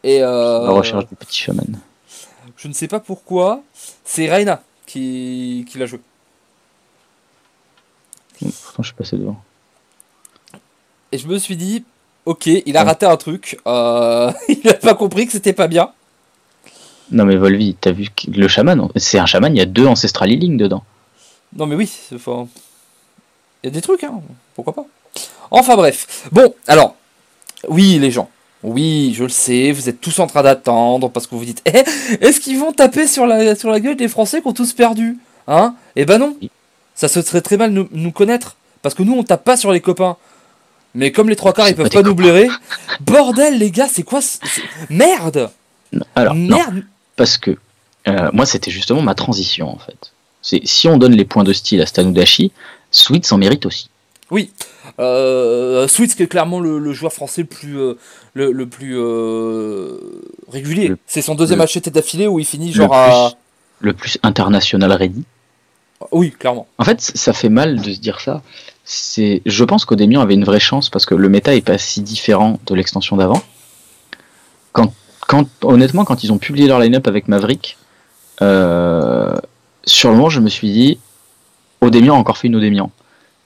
Et 0.03 0.19
La 0.19 0.69
recherche 0.69 1.07
du 1.07 1.15
petit 1.15 1.41
Shaman. 1.41 1.79
Je 2.55 2.67
ne 2.69 2.73
sais 2.73 2.87
pas 2.87 3.01
pourquoi. 3.01 3.61
C'est 4.05 4.29
Reina 4.29 4.61
qui, 4.89 5.65
l'a 5.75 5.85
joué. 5.85 5.99
Pourtant, 8.39 8.83
je 8.83 8.87
suis 8.87 8.95
passé 8.95 9.17
devant. 9.17 9.41
Et 11.11 11.17
je 11.17 11.27
me 11.27 11.37
suis 11.37 11.57
dit, 11.57 11.83
ok, 12.25 12.47
il 12.47 12.77
a 12.77 12.83
raté 12.83 13.05
un 13.05 13.17
truc. 13.17 13.59
Euh, 13.67 14.31
il 14.49 14.67
a 14.67 14.73
pas 14.73 14.95
compris 14.95 15.25
que 15.25 15.31
c'était 15.31 15.53
pas 15.53 15.67
bien. 15.67 15.91
Non, 17.11 17.25
mais 17.25 17.35
Volvi, 17.35 17.75
t'as 17.79 17.91
vu 17.91 18.07
le 18.27 18.47
chaman 18.47 18.89
C'est 18.95 19.19
un 19.19 19.25
chaman, 19.25 19.55
il 19.55 19.59
y 19.59 19.61
a 19.61 19.65
deux 19.65 19.87
Ancestral 19.87 20.31
Healing 20.31 20.57
dedans. 20.57 20.83
Non, 21.55 21.65
mais 21.65 21.75
oui, 21.75 21.91
il 22.11 22.17
y 23.63 23.67
a 23.67 23.71
des 23.71 23.81
trucs, 23.81 24.03
hein. 24.03 24.21
pourquoi 24.55 24.73
pas 24.73 24.85
Enfin 25.49 25.75
bref. 25.75 26.29
Bon, 26.31 26.53
alors, 26.67 26.95
oui, 27.67 27.97
les 27.97 28.11
gens. 28.11 28.29
Oui, 28.63 29.13
je 29.15 29.23
le 29.23 29.29
sais, 29.29 29.71
vous 29.71 29.87
êtes 29.87 30.01
tous 30.01 30.19
en 30.19 30.27
train 30.27 30.43
d'attendre 30.43 31.09
parce 31.09 31.27
que 31.27 31.31
vous 31.31 31.39
vous 31.39 31.45
dites 31.45 31.61
eh, 31.65 31.83
est-ce 32.19 32.39
qu'ils 32.39 32.59
vont 32.59 32.73
taper 32.73 33.07
sur 33.07 33.25
la, 33.25 33.55
sur 33.55 33.69
la 33.69 33.79
gueule 33.79 33.95
des 33.95 34.09
Français 34.09 34.41
qui 34.41 34.47
ont 34.47 34.53
tous 34.53 34.73
perdu 34.73 35.17
Hein? 35.47 35.75
Eh 35.95 36.05
ben 36.05 36.19
non. 36.19 36.35
Ça 36.93 37.07
se 37.07 37.21
serait 37.21 37.41
très 37.41 37.57
mal 37.57 37.71
nous, 37.71 37.87
nous 37.91 38.11
connaître 38.11 38.55
parce 38.81 38.93
que 38.93 39.03
nous 39.03 39.13
on 39.13 39.23
tape 39.23 39.43
pas 39.43 39.57
sur 39.57 39.71
les 39.71 39.81
copains. 39.81 40.17
Mais 40.93 41.11
comme 41.11 41.29
les 41.29 41.35
trois 41.35 41.53
quarts 41.53 41.69
ils 41.69 41.75
peuvent 41.75 41.89
pas, 41.89 42.01
nous 42.01 42.15
blairer, 42.15 42.49
bordel 43.01 43.57
les 43.57 43.71
gars, 43.71 43.87
c'est 43.89 44.03
quoi 44.03 44.19
Merde! 44.89 45.49
Alors, 46.15 46.35
Merde. 46.35 46.83
Parce 47.15 47.37
que 47.37 47.57
euh, 48.07 48.29
moi 48.33 48.45
c'était 48.45 48.71
justement 48.71 49.01
ma 49.01 49.15
transition 49.15 49.69
en 49.69 49.77
fait. 49.77 50.11
C'est 50.41 50.61
si 50.65 50.87
on 50.87 50.97
donne 50.97 51.15
les 51.15 51.25
points 51.25 51.43
de 51.43 51.53
style 51.53 51.81
à 51.81 51.85
Stanudashi, 51.85 52.51
Sweet 52.91 53.25
s'en 53.25 53.37
mérite 53.37 53.65
aussi. 53.65 53.89
Oui, 54.31 54.51
euh, 54.99 55.87
Sweet 55.87 56.15
qui 56.15 56.23
est 56.23 56.27
clairement 56.27 56.59
le, 56.59 56.91
joueur 56.93 57.13
français 57.13 57.41
le 57.41 57.47
plus, 57.47 57.79
euh, 57.79 57.95
le, 58.33 58.65
plus 58.65 58.97
euh, 58.97 59.97
régulier. 60.51 60.93
C'est 61.07 61.21
son 61.21 61.35
deuxième 61.35 61.63
HT 61.63 61.89
d'affilée 61.89 62.27
où 62.27 62.39
il 62.39 62.45
finit 62.45 62.73
genre 62.73 62.93
à... 62.93 63.31
Le 63.79 63.93
plus 63.93 64.17
international 64.23 64.91
ready. 64.91 65.23
Oui, 66.11 66.31
clairement. 66.31 66.67
En 66.77 66.83
fait, 66.83 66.99
ça 66.99 67.33
fait 67.33 67.49
mal 67.49 67.81
de 67.81 67.93
se 67.93 67.99
dire 67.99 68.19
ça. 68.19 68.41
C'est, 68.83 69.41
je 69.45 69.63
pense 69.63 69.85
qu'Odemian 69.85 70.21
avait 70.21 70.33
une 70.33 70.43
vraie 70.43 70.59
chance 70.59 70.89
parce 70.89 71.05
que 71.05 71.15
le 71.15 71.29
méta 71.29 71.55
est 71.55 71.61
pas 71.61 71.77
si 71.77 72.01
différent 72.01 72.59
de 72.65 72.75
l'extension 72.75 73.15
d'avant. 73.15 73.41
Quand, 74.73 74.93
quand, 75.27 75.47
honnêtement, 75.63 76.03
quand 76.03 76.23
ils 76.23 76.33
ont 76.33 76.37
publié 76.37 76.67
leur 76.67 76.79
line-up 76.79 77.07
avec 77.07 77.27
Maverick, 77.27 77.77
euh, 78.41 79.37
sur 79.85 80.09
le 80.09 80.15
moment, 80.15 80.29
je 80.29 80.39
me 80.41 80.49
suis 80.49 80.71
dit, 80.71 80.99
Odemian 81.81 82.15
a 82.15 82.17
encore 82.17 82.37
fait 82.37 82.47
une 82.47 82.55
Odemian. 82.55 82.91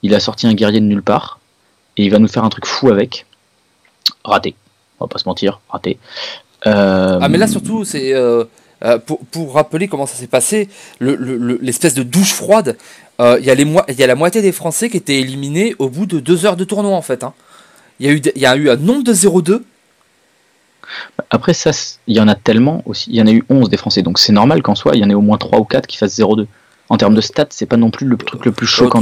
Il 0.01 0.15
a 0.15 0.19
sorti 0.19 0.47
un 0.47 0.53
guerrier 0.53 0.79
de 0.79 0.85
nulle 0.85 1.03
part 1.03 1.39
et 1.97 2.05
il 2.05 2.11
va 2.11 2.19
nous 2.19 2.27
faire 2.27 2.43
un 2.43 2.49
truc 2.49 2.65
fou 2.65 2.89
avec. 2.89 3.25
Raté. 4.23 4.55
On 4.99 5.05
va 5.05 5.09
pas 5.09 5.19
se 5.19 5.27
mentir, 5.27 5.59
raté. 5.69 5.97
Euh, 6.65 7.19
ah 7.21 7.27
mais 7.27 7.37
là 7.37 7.47
surtout 7.47 7.83
c'est 7.83 8.13
euh, 8.13 8.45
euh, 8.85 8.97
pour, 8.97 9.53
rappeler 9.53 9.89
comment 9.89 10.05
ça 10.05 10.15
s'est 10.15 10.27
passé, 10.27 10.69
l'espèce 11.01 11.93
de 11.93 12.03
douche 12.03 12.33
froide. 12.33 12.77
Il 13.19 13.45
y, 13.45 13.49
a 13.49 13.53
y 13.53 14.03
a 14.03 14.07
la 14.07 14.15
moitié 14.15 14.41
des 14.41 14.51
Français 14.51 14.89
qui 14.89 14.97
étaient 14.97 15.19
éliminés 15.19 15.75
au 15.79 15.89
bout 15.89 16.05
de 16.05 16.19
deux 16.19 16.45
heures 16.45 16.57
de 16.57 16.63
tournoi 16.63 16.95
en 16.95 17.01
fait. 17.01 17.23
Hein. 17.23 17.33
Il 17.99 18.07
y, 18.07 18.09
a 18.09 18.13
eu, 18.13 18.21
y 18.35 18.45
a 18.45 18.55
eu 18.55 18.69
un 18.69 18.75
nombre 18.75 19.03
de 19.03 19.13
0-2 19.13 19.61
après 21.29 21.53
ça, 21.53 21.71
il 22.07 22.15
y 22.15 22.19
en 22.19 22.27
a 22.27 22.35
tellement 22.35 22.83
aussi. 22.85 23.09
Il 23.09 23.15
y 23.15 23.21
en 23.21 23.27
a 23.27 23.31
eu 23.31 23.43
11 23.49 23.69
des 23.69 23.77
Français, 23.77 24.01
donc 24.01 24.19
c'est 24.19 24.33
normal 24.33 24.61
qu'en 24.61 24.75
soi, 24.75 24.91
il 24.95 25.01
y 25.01 25.05
en 25.05 25.09
ait 25.09 25.15
au 25.15 25.21
moins 25.21 25.37
3 25.37 25.59
ou 25.59 25.63
4 25.63 25.87
qui 25.87 25.97
fassent 25.97 26.19
0-2 26.19 26.45
en 26.93 26.97
termes 26.97 27.15
de 27.15 27.21
stats, 27.21 27.47
c'est 27.49 27.65
pas 27.65 27.75
non 27.75 27.89
plus 27.89 28.05
le 28.05 28.15
truc 28.17 28.45
le 28.45 28.51
plus 28.51 28.67
choquant. 28.67 29.01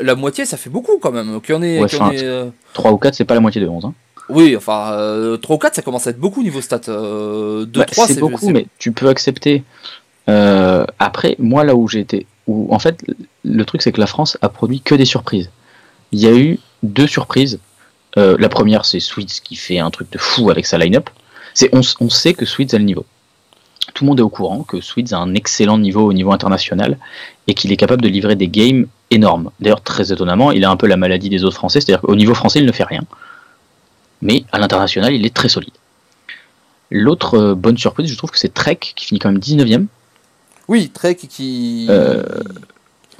la, 0.00 0.14
moitié, 0.14 0.46
ça 0.46 0.56
fait 0.56 0.70
beaucoup 0.70 0.96
quand 0.98 1.12
même. 1.12 1.38
Qu 1.42 1.52
est, 1.52 2.50
3 2.72 2.92
ou 2.92 2.96
4, 2.96 3.14
c'est 3.14 3.26
pas 3.26 3.34
la 3.34 3.40
moitié 3.40 3.60
de 3.60 3.68
11. 3.68 3.84
Hein. 3.84 3.92
Oui, 4.30 4.56
enfin, 4.56 4.86
3 4.86 4.96
euh, 4.96 5.38
ou 5.50 5.58
4, 5.58 5.74
ça 5.74 5.82
commence 5.82 6.06
à 6.06 6.10
être 6.10 6.18
beaucoup 6.18 6.42
niveau 6.42 6.62
stats. 6.62 6.78
2, 6.78 6.92
euh, 6.92 7.66
3, 7.66 7.84
bah, 7.84 7.92
c'est 8.06 8.20
beaucoup, 8.20 8.48
mais 8.48 8.66
tu 8.78 8.92
peux 8.92 9.08
accepter. 9.08 9.64
Euh, 10.30 10.86
après, 10.98 11.36
moi, 11.38 11.62
là 11.62 11.74
où 11.74 11.86
j'ai 11.88 12.00
été. 12.00 12.26
Où, 12.46 12.72
en 12.72 12.78
fait, 12.78 13.04
le 13.44 13.64
truc, 13.66 13.82
c'est 13.82 13.92
que 13.92 14.00
la 14.00 14.06
France 14.06 14.38
a 14.40 14.48
produit 14.48 14.80
que 14.80 14.94
des 14.94 15.04
surprises. 15.04 15.50
Il 16.12 16.20
y 16.20 16.26
a 16.26 16.34
eu 16.34 16.58
deux 16.82 17.06
surprises. 17.06 17.58
la 18.16 18.48
première, 18.48 18.86
c'est 18.86 18.98
Sweets 18.98 19.42
qui 19.44 19.56
fait 19.56 19.78
un 19.78 19.90
truc 19.90 20.10
de 20.10 20.16
fou 20.16 20.48
avec 20.50 20.64
sa 20.64 20.78
line-up. 20.78 21.10
On, 21.72 21.82
on 22.00 22.08
sait 22.08 22.32
que 22.32 22.46
Sweets 22.46 22.72
a 22.72 22.78
le 22.78 22.84
niveau 22.84 23.04
tout 23.94 24.04
le 24.04 24.08
monde 24.08 24.20
est 24.20 24.22
au 24.22 24.28
courant 24.28 24.62
que 24.62 24.80
Sweets 24.80 25.12
a 25.12 25.18
un 25.18 25.34
excellent 25.34 25.78
niveau 25.78 26.02
au 26.02 26.12
niveau 26.12 26.32
international 26.32 26.98
et 27.46 27.54
qu'il 27.54 27.72
est 27.72 27.76
capable 27.76 28.02
de 28.02 28.08
livrer 28.08 28.36
des 28.36 28.48
games 28.48 28.86
énormes. 29.10 29.50
D'ailleurs, 29.60 29.82
très 29.82 30.12
étonnamment, 30.12 30.52
il 30.52 30.64
a 30.64 30.70
un 30.70 30.76
peu 30.76 30.86
la 30.86 30.96
maladie 30.96 31.30
des 31.30 31.44
autres 31.44 31.56
Français, 31.56 31.80
c'est-à-dire 31.80 32.02
qu'au 32.02 32.16
niveau 32.16 32.34
français, 32.34 32.58
il 32.58 32.66
ne 32.66 32.72
fait 32.72 32.84
rien. 32.84 33.02
Mais 34.22 34.44
à 34.52 34.58
l'international, 34.58 35.14
il 35.14 35.24
est 35.24 35.34
très 35.34 35.48
solide. 35.48 35.72
L'autre 36.90 37.34
euh, 37.34 37.54
bonne 37.54 37.76
surprise, 37.76 38.10
je 38.10 38.16
trouve 38.16 38.30
que 38.30 38.38
c'est 38.38 38.52
Trek 38.52 38.76
qui 38.76 39.06
finit 39.06 39.18
quand 39.18 39.30
même 39.30 39.40
19ème. 39.40 39.86
Oui, 40.68 40.90
Trek 40.90 41.14
qui. 41.14 41.86
Euh, 41.90 42.22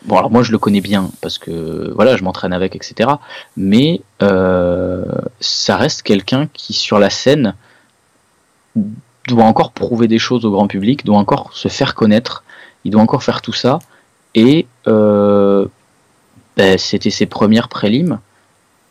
bon, 0.04 0.18
alors 0.18 0.30
moi 0.30 0.42
je 0.42 0.52
le 0.52 0.58
connais 0.58 0.80
bien 0.80 1.10
parce 1.20 1.38
que 1.38 1.92
voilà, 1.94 2.16
je 2.16 2.24
m'entraîne 2.24 2.52
avec, 2.52 2.76
etc. 2.76 3.10
Mais 3.56 4.02
euh, 4.22 5.04
ça 5.40 5.76
reste 5.76 6.02
quelqu'un 6.02 6.48
qui, 6.52 6.72
sur 6.72 6.98
la 6.98 7.10
scène, 7.10 7.54
doit 9.26 9.44
encore 9.44 9.72
prouver 9.72 10.08
des 10.08 10.18
choses 10.18 10.44
au 10.44 10.50
grand 10.50 10.66
public, 10.66 11.04
doit 11.04 11.18
encore 11.18 11.50
se 11.54 11.68
faire 11.68 11.94
connaître, 11.94 12.44
il 12.84 12.90
doit 12.90 13.02
encore 13.02 13.22
faire 13.22 13.42
tout 13.42 13.52
ça. 13.52 13.78
Et 14.34 14.66
euh, 14.86 15.66
ben, 16.56 16.78
c'était 16.78 17.10
ses 17.10 17.26
premières 17.26 17.68
prélims. 17.68 18.20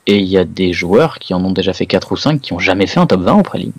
Et 0.07 0.19
il 0.19 0.27
y 0.27 0.37
a 0.37 0.45
des 0.45 0.71
joueurs 0.71 1.17
qui 1.17 1.33
en 1.33 1.43
ont 1.43 1.51
déjà 1.51 1.73
fait 1.73 1.87
4 1.87 2.11
ou 2.11 2.17
5 2.17 2.39
qui 2.39 2.53
n'ont 2.53 2.59
jamais 2.59 2.85
fait 2.85 2.99
un 2.99 3.07
top 3.07 3.21
20 3.21 3.33
au 3.33 3.43
prélim. 3.43 3.71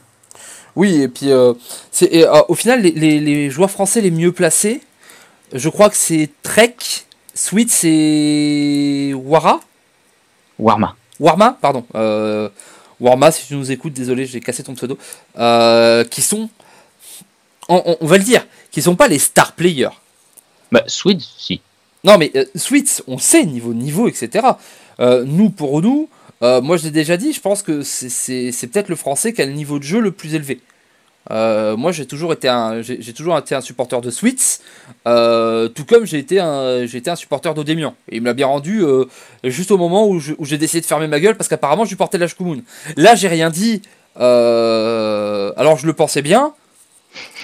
Oui, 0.75 1.03
et 1.03 1.09
puis 1.09 1.31
euh, 1.31 1.55
c'est, 1.93 2.27
euh, 2.27 2.43
au 2.49 2.55
final, 2.55 2.83
les, 2.83 3.51
joueurs 3.51 3.71
français 3.71 4.01
les 4.01 4.11
mieux 4.11 4.33
placés, 4.33 4.81
je 5.53 5.69
crois 5.69 5.89
que 5.89 5.97
c'est 5.97 6.31
Trek, 6.43 6.77
Sweet, 7.35 7.71
c'est 7.71 9.13
Wara 9.15 9.61
Warma. 10.59 10.97
Warma, 11.21 11.57
pardon. 11.61 11.85
Warma, 13.01 13.31
si 13.31 13.47
tu 13.47 13.55
nous 13.55 13.71
écoutes, 13.71 13.93
désolé, 13.93 14.27
j'ai 14.27 14.41
cassé 14.41 14.63
ton 14.63 14.75
pseudo, 14.75 14.99
euh, 15.39 16.05
qui 16.05 16.23
sont, 16.23 16.49
on, 17.69 17.97
va 18.01 18.19
le 18.19 18.25
dire, 18.25 18.47
qui 18.71 18.81
sont 18.81 18.97
pas 18.97 19.09
les 19.09 19.19
star 19.19 19.53
players. 19.53 19.91
Bah, 20.73 20.85
Sweet, 20.87 21.21
si. 21.21 21.61
Non, 22.05 22.19
mais 22.19 22.31
euh, 22.37 22.45
on 23.07 23.19
sait, 23.19 23.45
niveau, 23.45 23.75
niveau, 23.75 24.09
etc. 24.09 24.47
Euh, 25.01 25.25
nous, 25.27 25.51
pour 25.51 25.83
nous, 25.83 26.09
moi 26.41 26.77
je 26.77 26.85
l'ai 26.85 26.91
déjà 26.91 27.17
dit, 27.17 27.33
je 27.33 27.41
pense 27.41 27.63
que 27.63 27.83
c'est 27.83 28.67
peut-être 28.69 28.89
le 28.89 28.97
français 28.97 29.33
qui 29.33 29.43
a 29.43 29.47
le 29.47 29.53
niveau 29.53 29.79
de 29.79 29.85
jeu 29.85 30.01
le 30.01 30.13
plus 30.13 30.35
élevé. 30.35 30.61
Euh, 31.31 31.77
moi, 31.77 31.93
j'ai 31.93 32.07
toujours 32.07 32.33
été 32.33 32.49
un, 32.49 32.83
j'ai 32.83 33.13
toujours 33.13 33.37
été 33.39 33.55
un 33.55 33.61
supporter 33.61 34.01
de 34.01 34.11
Sweets, 34.11 34.61
euh, 35.07 35.69
tout 35.69 35.85
comme 35.85 36.07
j'ai 36.07 36.19
été 36.19 36.39
un, 36.41 36.85
un 36.85 37.17
supporter 37.17 37.53
d'Odemian. 37.55 37.95
Et 38.11 38.17
il 38.17 38.23
me 38.23 38.27
l'a 38.27 38.35
bien 38.35 38.47
rendu 38.47 38.83
euh, 38.85 39.05
juste 39.45 39.71
au 39.71 39.79
moment 39.79 40.07
où, 40.07 40.21
j'ai 40.21 40.59
décidé 40.59 40.81
de 40.81 40.87
fermer 40.87 41.09
ma 41.09 41.21
gueule 41.21 41.37
parce 41.37 41.49
qu'apparemment 41.49 41.85
je 41.85 41.91
lui 41.91 41.97
portais 41.97 42.19
la 42.19 42.29
Shkumun. 42.29 42.61
Là, 42.97 43.15
j'ai 43.15 43.29
rien 43.29 43.51
dit. 43.51 43.83
alors 44.17 45.77
je 45.79 45.87
le 45.87 45.93
pensais 45.93 46.23
bien. 46.23 46.53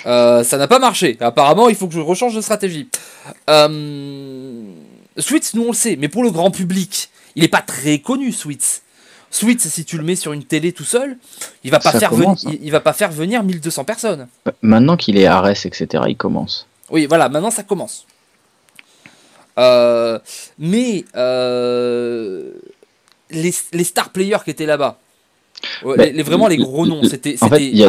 ça 0.05 0.43
n'a 0.45 0.69
pas 0.69 0.79
marché. 0.79 1.17
Apparemment, 1.21 1.69
il 1.69 1.75
faut 1.75 1.89
que 1.89 1.95
je 1.95 2.01
rechange 2.01 2.35
de 2.35 2.41
stratégie. 2.41 2.89
Sweets, 5.19 5.55
nous 5.55 5.65
on 5.65 5.69
le 5.69 5.77
sait, 5.77 5.97
mais 5.97 6.09
pour 6.09 6.23
le 6.23 6.31
grand 6.31 6.51
public, 6.51 7.11
il 7.35 7.43
n'est 7.43 7.49
pas 7.49 7.63
très 7.63 7.99
connu, 7.99 8.33
Sweets. 8.33 8.82
Sweet, 9.33 9.63
si 9.63 9.87
tu 9.87 9.97
le 9.97 10.05
mets 10.05 10.15
sur 10.15 10.35
une 10.35 10.45
télé 10.45 10.73
tout 10.73 10.85
seul, 10.85 11.17
il 11.65 11.71
va 11.71 11.81
pas, 11.81 11.91
faire, 11.93 12.13
venir, 12.13 12.37
il, 12.45 12.71
va 12.71 12.81
pas 12.81 12.93
faire 12.93 13.11
venir 13.11 13.43
1200 13.43 13.85
personnes. 13.85 14.29
Bah, 14.45 14.53
maintenant 14.61 14.99
qu'il 14.99 15.17
est 15.17 15.27
Ares, 15.27 15.65
etc., 15.65 16.05
il 16.07 16.19
commence. 16.19 16.67
Oui, 16.91 17.07
voilà, 17.07 17.31
maintenant 17.31 17.51
ça 17.51 17.63
commence. 17.63 18.07
Euh, 19.59 20.19
mais 20.59 21.07
euh, 21.17 22.53
les, 23.31 23.55
les, 23.73 23.85
star 23.85 24.11
players 24.11 24.39
qui 24.45 24.51
étaient 24.51 24.67
là-bas, 24.67 24.99
bah, 25.83 25.97
les, 25.97 26.23
vraiment 26.23 26.47
les 26.47 26.59
gros 26.59 26.87
noms, 26.87 27.03
c'était 27.03 27.37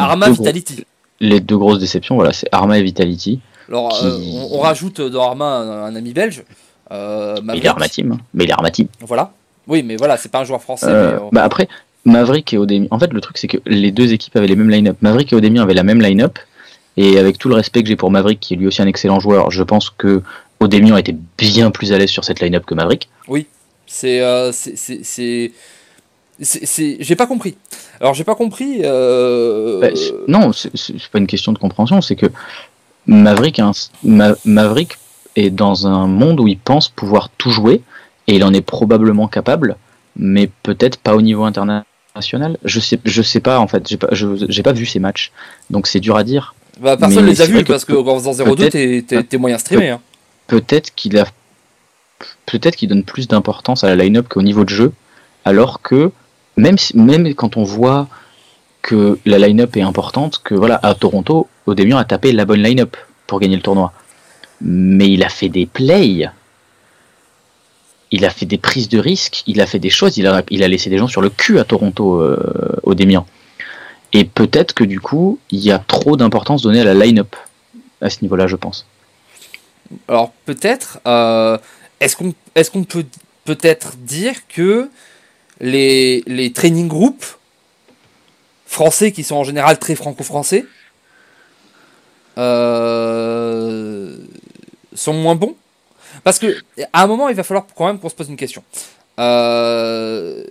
Arma 0.00 0.30
Vitality. 0.30 0.86
les 1.20 1.40
deux 1.40 1.58
grosses 1.58 1.78
déceptions, 1.78 2.14
voilà, 2.14 2.32
c'est 2.32 2.48
Arma 2.52 2.78
et 2.78 2.82
Vitality. 2.82 3.40
Alors, 3.68 4.02
euh, 4.02 4.18
on, 4.50 4.60
rajoute 4.60 5.02
dans 5.02 5.22
Arma 5.28 5.56
un, 5.56 5.94
ami 5.94 6.14
belge. 6.14 6.42
mais 6.90 7.58
il 7.58 7.66
est 7.66 7.68
Arma 7.68 7.88
Team. 7.90 8.16
Mais 8.32 8.44
il 8.44 8.50
est 8.50 8.54
Arma 8.54 8.70
Team. 8.70 8.88
Voilà. 9.00 9.34
Oui, 9.66 9.82
mais 9.82 9.96
voilà, 9.96 10.16
c'est 10.16 10.30
pas 10.30 10.40
un 10.40 10.44
joueur 10.44 10.62
français. 10.62 10.86
Euh, 10.88 11.18
bah 11.32 11.42
après, 11.42 11.68
Maverick 12.04 12.52
et 12.52 12.58
Odemi. 12.58 12.88
En 12.90 12.98
fait, 12.98 13.12
le 13.12 13.20
truc, 13.20 13.38
c'est 13.38 13.48
que 13.48 13.58
les 13.66 13.90
deux 13.90 14.12
équipes 14.12 14.36
avaient 14.36 14.46
les 14.46 14.56
mêmes 14.56 14.70
line-up. 14.70 14.96
Maverick 15.00 15.32
et 15.32 15.36
Odemi 15.36 15.58
avaient 15.58 15.74
la 15.74 15.82
même 15.82 16.00
line-up. 16.00 16.38
Et 16.96 17.18
avec 17.18 17.38
tout 17.38 17.48
le 17.48 17.56
respect 17.56 17.82
que 17.82 17.88
j'ai 17.88 17.96
pour 17.96 18.10
Maverick, 18.10 18.38
qui 18.40 18.54
est 18.54 18.56
lui 18.56 18.68
aussi 18.68 18.80
un 18.80 18.86
excellent 18.86 19.18
joueur, 19.18 19.50
je 19.50 19.62
pense 19.62 19.90
que 19.90 20.22
Odemian 20.60 20.96
était 20.96 21.16
bien 21.38 21.70
plus 21.70 21.92
à 21.92 21.98
l'aise 21.98 22.10
sur 22.10 22.24
cette 22.24 22.40
line-up 22.40 22.64
que 22.64 22.74
Maverick. 22.74 23.08
Oui, 23.26 23.46
c'est. 23.86 24.20
Euh, 24.20 24.52
c'est 24.52 25.52
j'ai 26.40 27.16
pas 27.16 27.26
compris. 27.26 27.56
Alors, 28.00 28.14
j'ai 28.14 28.24
pas 28.24 28.34
compris. 28.34 28.80
Euh... 28.82 29.80
Bah, 29.80 29.88
non, 30.28 30.52
c'est 30.52 31.10
pas 31.10 31.18
une 31.18 31.26
question 31.26 31.52
de 31.52 31.58
compréhension, 31.58 32.00
c'est 32.00 32.16
que 32.16 32.26
Maverick, 33.06 33.58
hein, 33.58 33.72
Maverick 34.44 34.98
est 35.36 35.50
dans 35.50 35.86
un 35.86 36.06
monde 36.06 36.40
où 36.40 36.48
il 36.48 36.58
pense 36.58 36.88
pouvoir 36.88 37.28
tout 37.38 37.50
jouer 37.50 37.82
et 38.26 38.36
il 38.36 38.44
en 38.44 38.52
est 38.52 38.62
probablement 38.62 39.28
capable, 39.28 39.76
mais 40.16 40.50
peut-être 40.62 40.98
pas 40.98 41.14
au 41.14 41.22
niveau 41.22 41.44
international. 41.44 42.58
Je 42.64 42.80
sais, 42.80 42.98
je 43.04 43.22
sais 43.22 43.40
pas 43.40 43.58
en 43.58 43.66
fait, 43.66 43.88
j'ai 43.88 43.96
pas, 43.96 44.08
pas 44.08 44.72
vu 44.72 44.86
ces 44.86 44.98
matchs, 44.98 45.32
donc 45.70 45.86
c'est 45.86 46.00
dur 46.00 46.16
à 46.16 46.24
dire. 46.24 46.54
Bah, 46.80 46.96
personne 46.96 47.26
les 47.26 47.40
a 47.40 47.46
vus 47.46 47.64
parce 47.64 47.84
qu'en 47.84 48.18
faisant 48.18 48.32
0-2, 48.32 49.04
t'es 49.04 49.38
moyen 49.38 49.58
streamé. 49.58 49.90
Hein. 49.90 50.00
Peut-être 50.46 50.94
qu'il 50.94 51.18
a, 51.18 51.26
peut-être 52.46 52.76
qu'il 52.76 52.88
donne 52.88 53.04
plus 53.04 53.28
d'importance 53.28 53.84
à 53.84 53.88
la 53.88 54.04
line-up 54.04 54.28
qu'au 54.28 54.42
niveau 54.42 54.64
de 54.64 54.70
jeu, 54.70 54.92
alors 55.44 55.82
que 55.82 56.10
même, 56.56 56.76
même 56.94 57.34
quand 57.34 57.56
on 57.56 57.64
voit 57.64 58.08
que 58.82 59.18
la 59.24 59.38
line-up 59.38 59.76
est 59.76 59.82
importante, 59.82 60.42
que 60.44 60.54
voilà, 60.54 60.78
à 60.82 60.94
Toronto, 60.94 61.48
Odemian 61.66 61.96
a 61.96 62.04
tapé 62.04 62.32
la 62.32 62.44
bonne 62.44 62.62
line-up 62.62 62.96
pour 63.26 63.40
gagner 63.40 63.56
le 63.56 63.62
tournoi. 63.62 63.92
Mais 64.60 65.10
il 65.10 65.24
a 65.24 65.28
fait 65.28 65.48
des 65.48 65.66
plays 65.66 66.28
il 68.14 68.24
a 68.24 68.30
fait 68.30 68.46
des 68.46 68.58
prises 68.58 68.88
de 68.88 69.00
risques, 69.00 69.42
il 69.48 69.60
a 69.60 69.66
fait 69.66 69.80
des 69.80 69.90
choses, 69.90 70.18
il 70.18 70.28
a, 70.28 70.42
laissé 70.48 70.88
des 70.88 70.98
gens 70.98 71.08
sur 71.08 71.20
le 71.20 71.30
cul 71.30 71.58
à 71.58 71.64
Toronto 71.64 72.20
euh, 72.20 72.78
au 72.84 72.94
Démian. 72.94 73.26
Et 74.12 74.24
peut-être 74.24 74.72
que 74.72 74.84
du 74.84 75.00
coup, 75.00 75.40
il 75.50 75.58
y 75.58 75.72
a 75.72 75.80
trop 75.80 76.16
d'importance 76.16 76.62
donnée 76.62 76.80
à 76.80 76.84
la 76.84 76.94
line-up 76.94 77.34
à 78.00 78.10
ce 78.10 78.18
niveau-là, 78.22 78.46
je 78.46 78.54
pense. 78.54 78.86
Alors 80.06 80.32
peut-être, 80.44 81.00
euh, 81.08 81.58
est-ce 81.98 82.14
qu'on 82.70 82.84
peut 82.84 83.04
peut-être 83.44 83.96
dire 83.96 84.46
que 84.46 84.88
les, 85.60 86.22
les 86.28 86.52
training 86.52 86.86
groups 86.86 87.36
français 88.64 89.10
qui 89.10 89.24
sont 89.24 89.36
en 89.36 89.44
général 89.44 89.80
très 89.80 89.96
franco-français 89.96 90.66
euh, 92.38 94.16
sont 94.94 95.14
moins 95.14 95.34
bons? 95.34 95.56
Parce 96.24 96.38
que 96.38 96.56
à 96.92 97.02
un 97.02 97.06
moment, 97.06 97.28
il 97.28 97.36
va 97.36 97.44
falloir 97.44 97.66
quand 97.74 97.86
même 97.86 97.98
qu'on 97.98 98.08
se 98.08 98.14
pose 98.14 98.28
une 98.28 98.36
question. 98.36 98.64
Euh, 99.18 100.44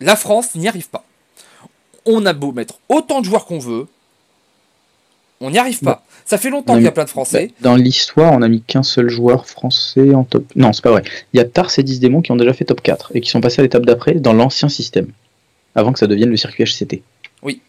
la 0.00 0.16
France 0.16 0.54
n'y 0.54 0.68
arrive 0.68 0.88
pas. 0.88 1.04
On 2.04 2.26
a 2.26 2.32
beau 2.32 2.52
mettre 2.52 2.78
autant 2.88 3.20
de 3.20 3.24
joueurs 3.24 3.46
qu'on 3.46 3.58
veut, 3.58 3.86
on 5.40 5.50
n'y 5.50 5.58
arrive 5.58 5.80
pas. 5.80 6.04
Ça 6.24 6.38
fait 6.38 6.50
longtemps 6.50 6.74
qu'il 6.74 6.84
y 6.84 6.88
a 6.88 6.92
plein 6.92 7.04
de 7.04 7.10
Français. 7.10 7.52
Dans 7.60 7.76
l'histoire, 7.76 8.32
on 8.32 8.42
a 8.42 8.48
mis 8.48 8.62
qu'un 8.62 8.82
seul 8.82 9.08
joueur 9.08 9.46
français 9.46 10.14
en 10.14 10.24
top. 10.24 10.44
Non, 10.56 10.72
c'est 10.72 10.82
pas 10.82 10.90
vrai. 10.90 11.02
Il 11.32 11.36
y 11.36 11.40
a 11.40 11.44
Tars 11.44 11.70
et 11.78 11.82
10 11.82 12.00
démons 12.00 12.22
qui 12.22 12.32
ont 12.32 12.36
déjà 12.36 12.52
fait 12.52 12.64
top 12.64 12.82
4 12.82 13.12
et 13.14 13.20
qui 13.20 13.30
sont 13.30 13.40
passés 13.40 13.60
à 13.60 13.62
l'étape 13.62 13.84
d'après 13.84 14.14
dans 14.14 14.32
l'ancien 14.32 14.68
système, 14.68 15.08
avant 15.74 15.92
que 15.92 15.98
ça 15.98 16.06
devienne 16.06 16.30
le 16.30 16.36
circuit 16.36 16.64
HCT. 16.64 17.02
Oui. 17.42 17.60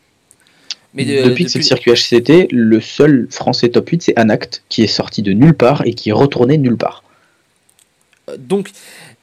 Mais 0.94 1.06
depuis 1.06 1.46
que 1.46 1.52
c'est 1.52 1.60
le 1.60 1.64
circuit 1.64 1.92
HCT, 1.92 2.48
le 2.52 2.80
seul 2.80 3.28
français 3.30 3.70
top 3.70 3.90
8, 3.90 4.02
c'est 4.02 4.18
Anact, 4.18 4.64
qui 4.70 4.84
est 4.84 4.88
sorti 4.88 5.22
de 5.22 5.34
nulle 5.34 5.54
part 5.54 5.84
et 5.86 5.94
qui 5.94 6.10
est 6.10 6.14
retourné 6.14 6.58
nulle 6.58 6.78
part. 6.78 7.04
Donc, 8.38 8.72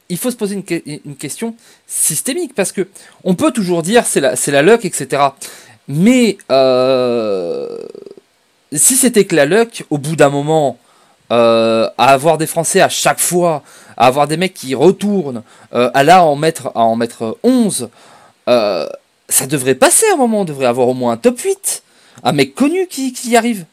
il 0.09 0.17
faut 0.17 0.31
se 0.31 0.35
poser 0.35 0.55
une, 0.55 1.15
question 1.15 1.55
systémique, 1.87 2.53
parce 2.53 2.71
que 2.71 2.87
on 3.23 3.35
peut 3.35 3.51
toujours 3.51 3.81
dire 3.81 4.05
c'est 4.05 4.21
la, 4.21 4.61
luck, 4.61 4.85
etc. 4.85 5.23
Mais 5.87 6.37
euh, 6.51 7.79
si 8.71 8.95
c'était 8.95 9.25
que 9.25 9.35
la 9.35 9.45
luck, 9.45 9.83
au 9.89 9.97
bout 9.97 10.15
d'un 10.15 10.29
moment, 10.29 10.77
euh, 11.31 11.89
à 11.97 12.13
avoir 12.13 12.37
des 12.37 12.45
Français 12.45 12.81
à 12.81 12.89
chaque 12.89 13.19
fois, 13.19 13.63
à 13.97 14.05
avoir 14.05 14.27
des 14.27 14.37
mecs 14.37 14.53
qui 14.53 14.75
retournent, 14.75 15.41
euh, 15.73 15.89
à 15.95 16.03
là 16.03 16.23
en 16.23 16.35
mettre, 16.35 16.67
à 16.75 16.81
en 16.81 16.95
mettre 16.95 17.39
11, 17.41 17.89
euh, 18.47 18.87
ça 19.27 19.47
devrait 19.47 19.73
passer 19.73 20.05
à 20.11 20.13
un 20.13 20.17
moment, 20.17 20.41
on 20.41 20.45
devrait 20.45 20.67
avoir 20.67 20.87
au 20.87 20.93
moins 20.93 21.13
un 21.13 21.17
top 21.17 21.39
8, 21.39 21.81
un 22.23 22.31
mec 22.31 22.53
connu 22.53 22.85
qui, 22.87 23.11
y 23.25 23.35
arrive. 23.35 23.65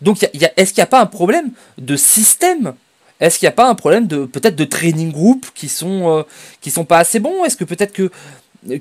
Donc 0.00 0.22
est-ce 0.22 0.72
qu'il 0.72 0.80
n'y 0.80 0.84
a 0.84 0.86
pas 0.86 1.00
un 1.00 1.06
problème 1.06 1.50
de 1.76 1.96
système 1.96 2.72
Est-ce 3.20 3.38
qu'il 3.38 3.46
n'y 3.46 3.50
a 3.50 3.56
pas 3.56 3.68
un 3.68 3.74
problème 3.74 4.06
de 4.06 4.24
peut-être 4.24 4.56
de 4.56 4.64
training 4.64 5.10
group 5.10 5.46
qui 5.54 5.68
sont, 5.68 6.24
qui 6.60 6.70
sont 6.70 6.84
pas 6.84 6.98
assez 6.98 7.18
bons? 7.18 7.44
Est-ce 7.44 7.56
que 7.56 7.64
peut-être 7.64 7.92
que 7.92 8.10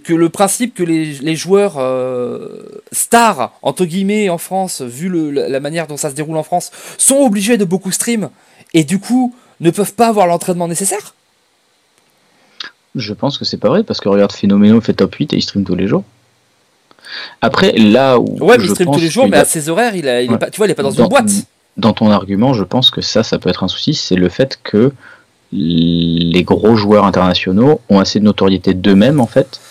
que 0.03 0.13
le 0.13 0.29
principe 0.29 0.73
que 0.73 0.83
les, 0.83 1.35
joueurs 1.35 1.75
euh, 1.77 2.81
stars, 2.91 3.53
entre 3.61 3.85
guillemets, 3.85 4.29
en 4.29 4.38
France, 4.38 4.81
vu 4.81 5.31
la 5.31 5.59
manière 5.59 5.88
dont 5.88 5.97
ça 5.97 6.09
se 6.09 6.15
déroule 6.15 6.38
en 6.38 6.43
France, 6.43 6.71
sont 6.97 7.17
obligés 7.17 7.57
de 7.57 7.65
beaucoup 7.65 7.91
stream 7.91 8.29
et 8.73 8.83
du 8.83 8.99
coup 8.99 9.35
ne 9.59 9.69
peuvent 9.69 9.93
pas 9.93 10.07
avoir 10.07 10.27
l'entraînement 10.27 10.67
nécessaire? 10.67 11.13
Je 12.95 13.13
pense 13.13 13.38
que 13.38 13.45
c'est 13.45 13.57
pas 13.57 13.69
vrai 13.69 13.83
parce 13.83 13.99
que 13.99 14.09
regarde, 14.09 14.31
Phénoméno 14.31 14.81
fait 14.81 14.93
top 14.93 15.13
8 15.13 15.33
et 15.33 15.38
il 15.38 15.41
stream 15.41 15.63
tous 15.63 15.75
les 15.75 15.88
jours. 15.88 16.03
Après, 17.41 17.71
là 17.73 18.19
où. 18.19 18.38
Ouais, 18.43 18.57
mais 18.57 18.65
il 18.65 18.71
stream 18.71 18.91
tous 18.91 18.99
les 18.99 19.09
jours, 19.09 19.27
mais 19.29 19.38
à 19.38 19.45
ses 19.45 19.69
horaires, 19.69 19.95
il, 19.95 20.07
est 20.07 20.38
pas, 20.38 20.49
tu 20.49 20.57
vois, 20.57 20.67
il 20.67 20.71
est 20.71 20.75
pas 20.75 20.83
dans, 20.83 20.91
une 20.91 21.07
boîte. 21.07 21.29
Dans 21.78 21.93
ton 21.93 22.09
argument, 22.09 22.53
je 22.53 22.63
pense 22.63 22.89
que 22.89 23.01
ça, 23.01 23.23
ça 23.23 23.38
peut 23.38 23.49
être 23.49 23.63
un 23.63 23.67
souci, 23.67 23.93
c'est 23.93 24.15
le 24.15 24.30
fait 24.30 24.59
que 24.63 24.91
les 25.51 26.43
gros 26.43 26.75
joueurs 26.75 27.05
internationaux 27.05 27.82
ont 27.89 27.99
assez 27.99 28.19
de 28.19 28.25
notoriété 28.25 28.73
d'eux-mêmes 28.73 29.19
en 29.19 29.28
fait. 29.28 29.61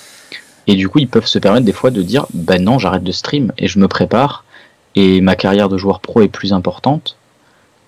Et 0.67 0.75
du 0.75 0.89
coup 0.89 0.99
ils 0.99 1.09
peuvent 1.09 1.27
se 1.27 1.39
permettre 1.39 1.65
des 1.65 1.73
fois 1.73 1.91
de 1.91 2.03
dire 2.03 2.27
ben 2.33 2.63
non 2.63 2.79
j'arrête 2.79 3.05
de 3.05 3.13
stream 3.13 3.53
et 3.59 3.69
je 3.69 3.79
me 3.79 3.89
prépare 3.89 4.45
et 4.95 5.21
ma 5.21 5.37
carrière 5.37 5.69
de 5.69 5.77
joueur 5.77 6.01
pro 6.01 6.23
est 6.23 6.29
plus 6.29 6.53
importante 6.53 7.17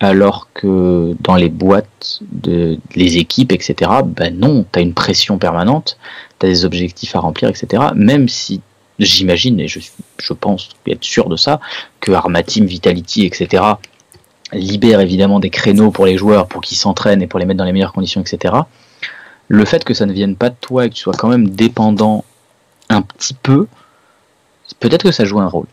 alors 0.01 0.49
que 0.55 1.17
dans 1.21 1.35
les 1.35 1.49
boîtes 1.49 2.21
de 2.31 2.79
les 2.95 3.17
équipes 3.17 3.51
etc 3.51 3.91
ben 4.05 4.39
non 4.39 4.65
t'as 4.71 4.81
une 4.81 4.95
pression 4.95 5.39
permanente 5.39 5.99
t'as 6.39 6.47
des 6.47 6.65
objectifs 6.65 7.17
à 7.17 7.21
remplir 7.21 7.49
etc 7.49 7.83
même 7.97 8.29
si 8.29 8.61
j'imagine 9.01 9.59
et 9.59 9.67
je, 9.67 9.81
je 10.21 10.33
pense 10.33 10.69
être 10.87 11.03
sûr 11.03 11.29
de 11.29 11.37
ça 11.37 11.59
que 12.01 12.13
Armateam 12.13 12.67
Vitality 12.67 13.25
etc 13.25 13.65
libère 14.53 15.01
évidemment 15.01 15.41
des 15.41 15.51
créneaux 15.51 15.91
pour 15.91 16.07
les 16.07 16.17
joueurs 16.17 16.47
pour 16.47 16.61
qu'ils 16.61 16.79
s'entraînent 16.79 17.23
et 17.23 17.27
pour 17.27 17.39
les 17.39 17.45
mettre 17.45 17.59
dans 17.59 17.65
les 17.65 17.73
meilleures 17.73 17.93
conditions, 17.93 18.21
etc. 18.21 18.55
Le 19.49 19.65
fait 19.65 19.85
que 19.85 19.95
ça 19.95 20.07
ne 20.07 20.13
vienne 20.13 20.37
pas 20.37 20.51
de 20.51 20.57
toi 20.61 20.87
et 20.87 20.91
que 20.91 20.95
tu 20.95 21.03
sois 21.03 21.15
quand 21.15 21.29
même 21.29 21.49
dépendant 21.49 22.25
un 22.89 23.03
petit 23.03 23.35
peu, 23.35 23.67
peut-être 24.81 25.03
que 25.03 25.13
ça 25.13 25.25
joue 25.25 25.41
un 25.41 25.49
rôle. 25.49 25.67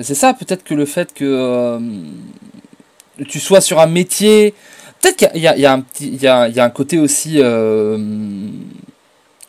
C'est 0.00 0.14
ça, 0.14 0.34
peut-être 0.34 0.62
que 0.62 0.74
le 0.74 0.84
fait 0.84 1.14
que 1.14 1.24
euh, 1.24 1.78
tu 3.28 3.40
sois 3.40 3.60
sur 3.60 3.80
un 3.80 3.86
métier, 3.86 4.54
peut-être 5.00 5.16
qu'il 5.16 5.40
y, 5.40 5.46
a 5.46 5.72
un 5.72 5.80
petit, 5.80 6.08
il 6.08 6.22
y 6.22 6.28
a, 6.28 6.64
un 6.64 6.70
côté 6.70 6.98
aussi 6.98 7.36
euh, 7.38 7.96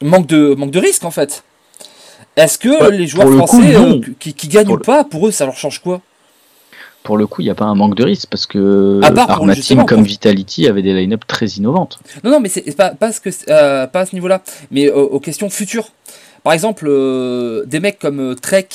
manque 0.02 0.28
de 0.28 0.56
manque 0.56 0.72
de 0.72 0.80
risque 0.80 1.04
en 1.04 1.12
fait. 1.12 1.44
Est-ce 2.38 2.58
que 2.58 2.92
les 2.92 3.08
joueurs 3.08 3.30
français 3.30 3.76
euh, 3.76 4.00
qui, 4.20 4.48
gagnent 4.48 4.70
ou 4.70 4.78
pas, 4.78 5.04
pour 5.04 5.28
eux, 5.28 5.32
ça 5.32 5.46
leur 5.46 5.58
change 5.58 5.80
quoi? 5.80 6.02
Pour 7.08 7.18
le 7.18 7.26
coup, 7.26 7.40
il 7.40 7.46
n'y 7.46 7.50
a 7.50 7.56
pas 7.56 7.64
un 7.64 7.74
manque 7.74 7.96
de 7.96 8.04
risque 8.04 8.28
parce 8.30 8.46
que 8.46 9.00
Armatim 9.02 9.86
comme 9.86 10.04
Vitality 10.04 10.68
avait 10.68 10.82
des 10.82 10.94
line-up 10.94 11.24
très 11.26 11.46
innovantes. 11.46 12.00
Non, 12.26 12.32
non, 12.32 12.42
mais 12.42 12.50
c'est 12.50 12.76
pas, 12.76 12.90
pas, 12.90 13.14
ce 13.14 13.22
que, 13.22 13.30
euh, 13.48 13.88
pas 13.88 14.02
à 14.02 14.06
ce 14.06 14.14
niveau-là, 14.14 14.42
mais 14.72 14.90
aux, 14.92 15.22
questions 15.22 15.50
futures. 15.50 15.88
Par 16.44 16.52
exemple, 16.52 16.86
euh, 16.86 17.64
des 17.66 17.80
mecs 17.80 17.98
comme 17.98 18.20
euh, 18.20 18.36
Trek, 18.36 18.68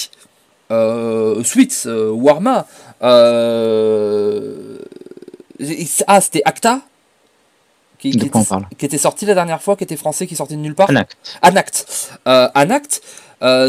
Sweets, 0.70 1.86
Warma, 1.86 2.66
ah, 3.02 3.10
c'était 6.22 6.42
Acta 6.46 6.80
qui, 7.98 8.08
était, 8.08 8.30
qui, 8.78 8.86
était, 8.86 8.96
sorti 8.96 9.26
la 9.26 9.34
dernière 9.34 9.60
fois, 9.60 9.76
qui 9.76 9.84
était 9.84 9.98
français, 9.98 10.26
qui 10.26 10.36
sortait 10.36 10.56
de 10.56 10.60
nulle 10.60 10.74
part? 10.74 10.88
Anact. 10.88 11.18
Anact. 11.42 12.18
Anact, 12.24 13.02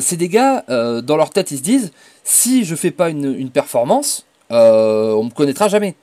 c'est 0.01 0.15
des 0.15 0.29
gars, 0.29 0.63
dans 0.69 1.17
leur 1.17 1.31
tête, 1.31 1.51
ils 1.51 1.57
se 1.57 1.63
disent 1.63 1.91
si 2.23 2.63
je 2.63 2.75
fais 2.75 2.91
pas 2.91 3.09
une, 3.09 3.35
une 3.37 3.49
performance, 3.49 4.25
euh, 4.53 5.13
on 5.13 5.25
me 5.25 5.29
connaîtra 5.31 5.67
jamais. 5.67 5.95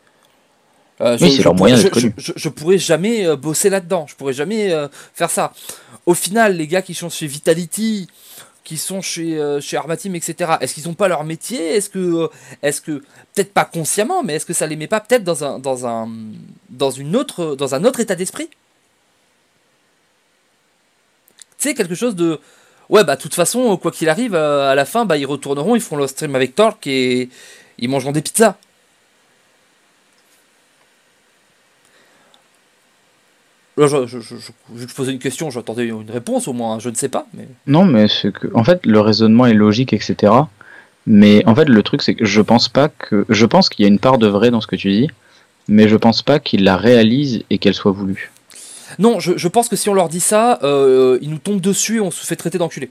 Euh, 1.01 1.17
je, 1.17 1.27
c'est 1.27 1.43
leur 1.43 1.55
moyen 1.55 1.77
je, 1.77 2.49
pourrais 2.51 2.77
jamais 2.77 3.25
euh, 3.25 3.35
bosser 3.35 3.71
là-dedans, 3.71 4.07
je 4.07 4.15
pourrais 4.15 4.35
jamais 4.35 4.71
faire 5.15 5.31
ça. 5.31 5.53
Au 6.05 6.15
final, 6.15 6.57
les 6.57 6.67
gars 6.67 6.83
qui 6.83 6.95
sont 6.95 7.09
chez 7.09 7.27
Vitality, 7.27 8.09
qui 8.65 8.77
sont 8.77 9.01
chez, 9.01 9.41
chez 9.61 9.77
Armatim, 9.77 10.15
etc., 10.15 10.53
est-ce 10.61 10.75
qu'ils 10.75 10.89
n'ont 10.89 10.95
pas 10.95 11.09
leur 11.09 11.25
métier? 11.25 11.77
Est-ce 11.77 11.89
que, 11.89 12.29
est 12.63 12.83
que 12.83 13.03
peut-être 13.35 13.55
pas 13.55 13.65
consciemment, 13.65 14.23
mais 14.23 14.35
est-ce 14.35 14.47
que 14.47 14.53
ça 14.53 14.67
les 14.67 14.77
met 14.77 14.89
pas 14.89 15.01
peut-être 15.01 15.25
dans 15.25 15.45
un, 15.45 15.59
dans 15.59 15.87
un, 15.87 16.09
dans 16.69 16.91
une 16.91 17.17
autre, 17.17 17.55
dans 17.55 17.75
un 17.75 17.85
autre 17.85 18.01
état 18.01 18.15
d'esprit? 18.15 18.51
Tu 21.59 21.69
sais, 21.69 21.75
quelque 21.75 21.95
chose 21.95 22.15
de. 22.15 22.41
Ouais, 22.89 23.05
bah, 23.05 23.17
de 23.17 23.21
toute 23.21 23.35
façon, 23.35 23.77
quoi 23.77 23.93
qu'il 23.93 24.09
arrive, 24.09 24.35
à 24.35 24.75
la 24.75 24.85
fin, 24.85 25.05
bah, 25.05 25.17
ils 25.17 25.27
retourneront, 25.27 25.77
ils 25.77 25.81
feront 25.81 25.97
leur 25.97 26.09
stream 26.09 26.35
avec 26.35 26.55
Torque 26.55 26.87
et, 26.87 27.29
ils 27.81 27.89
mangeront 27.89 28.13
des 28.13 28.23
pizzas. 28.23 28.57
Là, 33.77 33.87
je, 33.87 34.07
je, 34.07 34.21
je, 34.21 34.35
je, 34.77 34.95
posais 34.95 35.13
une 35.13 35.19
question, 35.19 35.49
j'attendais 35.49 35.87
une 35.87 36.11
réponse 36.11 36.49
au 36.49 36.53
moins, 36.53 36.79
je 36.79 36.91
ne 36.91 36.95
sais 36.95 37.09
pas. 37.09 37.27
Mais... 37.33 37.49
Non, 37.67 37.87
mais 37.87 38.09
que, 38.09 38.49
en 38.55 38.63
fait, 38.63 38.85
le 38.85 39.01
raisonnement 39.01 39.47
est 39.47 39.55
logique, 39.55 39.95
etc. 39.95 40.33
Mais 41.07 41.43
en 41.47 41.55
fait, 41.55 41.65
le 41.65 41.83
truc, 41.83 42.03
c'est 42.03 42.15
que 42.15 42.27
je 42.27 42.43
pense 42.43 42.69
pas 42.69 42.89
que. 42.89 43.25
Je 43.31 43.47
pense 43.47 43.71
qu'il 43.71 43.85
y 43.85 43.87
a 43.87 43.89
une 43.89 43.99
part 43.99 44.19
de 44.19 44.27
vrai 44.27 44.51
dans 44.51 44.61
ce 44.61 44.67
que 44.67 44.77
tu 44.77 44.91
dis, 44.91 45.09
mais 45.67 45.89
je 45.89 45.97
pense 45.97 46.21
pas 46.21 46.41
qu'ils 46.41 46.63
la 46.63 46.77
réalisent 46.77 47.43
et 47.49 47.57
qu'elle 47.57 47.75
soit 47.75 47.93
voulue. 47.93 48.31
Non, 48.99 49.21
je, 49.21 49.49
pense 49.49 49.69
que 49.69 49.77
si 49.77 49.89
on 49.89 49.95
leur 49.95 50.09
dit 50.09 50.21
ça, 50.21 50.59
euh, 50.63 51.19
ils 51.23 51.31
nous 51.31 51.39
tombent 51.39 51.61
dessus 51.61 51.97
et 51.97 52.01
on 52.01 52.11
se 52.11 52.27
fait 52.27 52.37
traiter 52.37 52.59
d'enculés. 52.59 52.91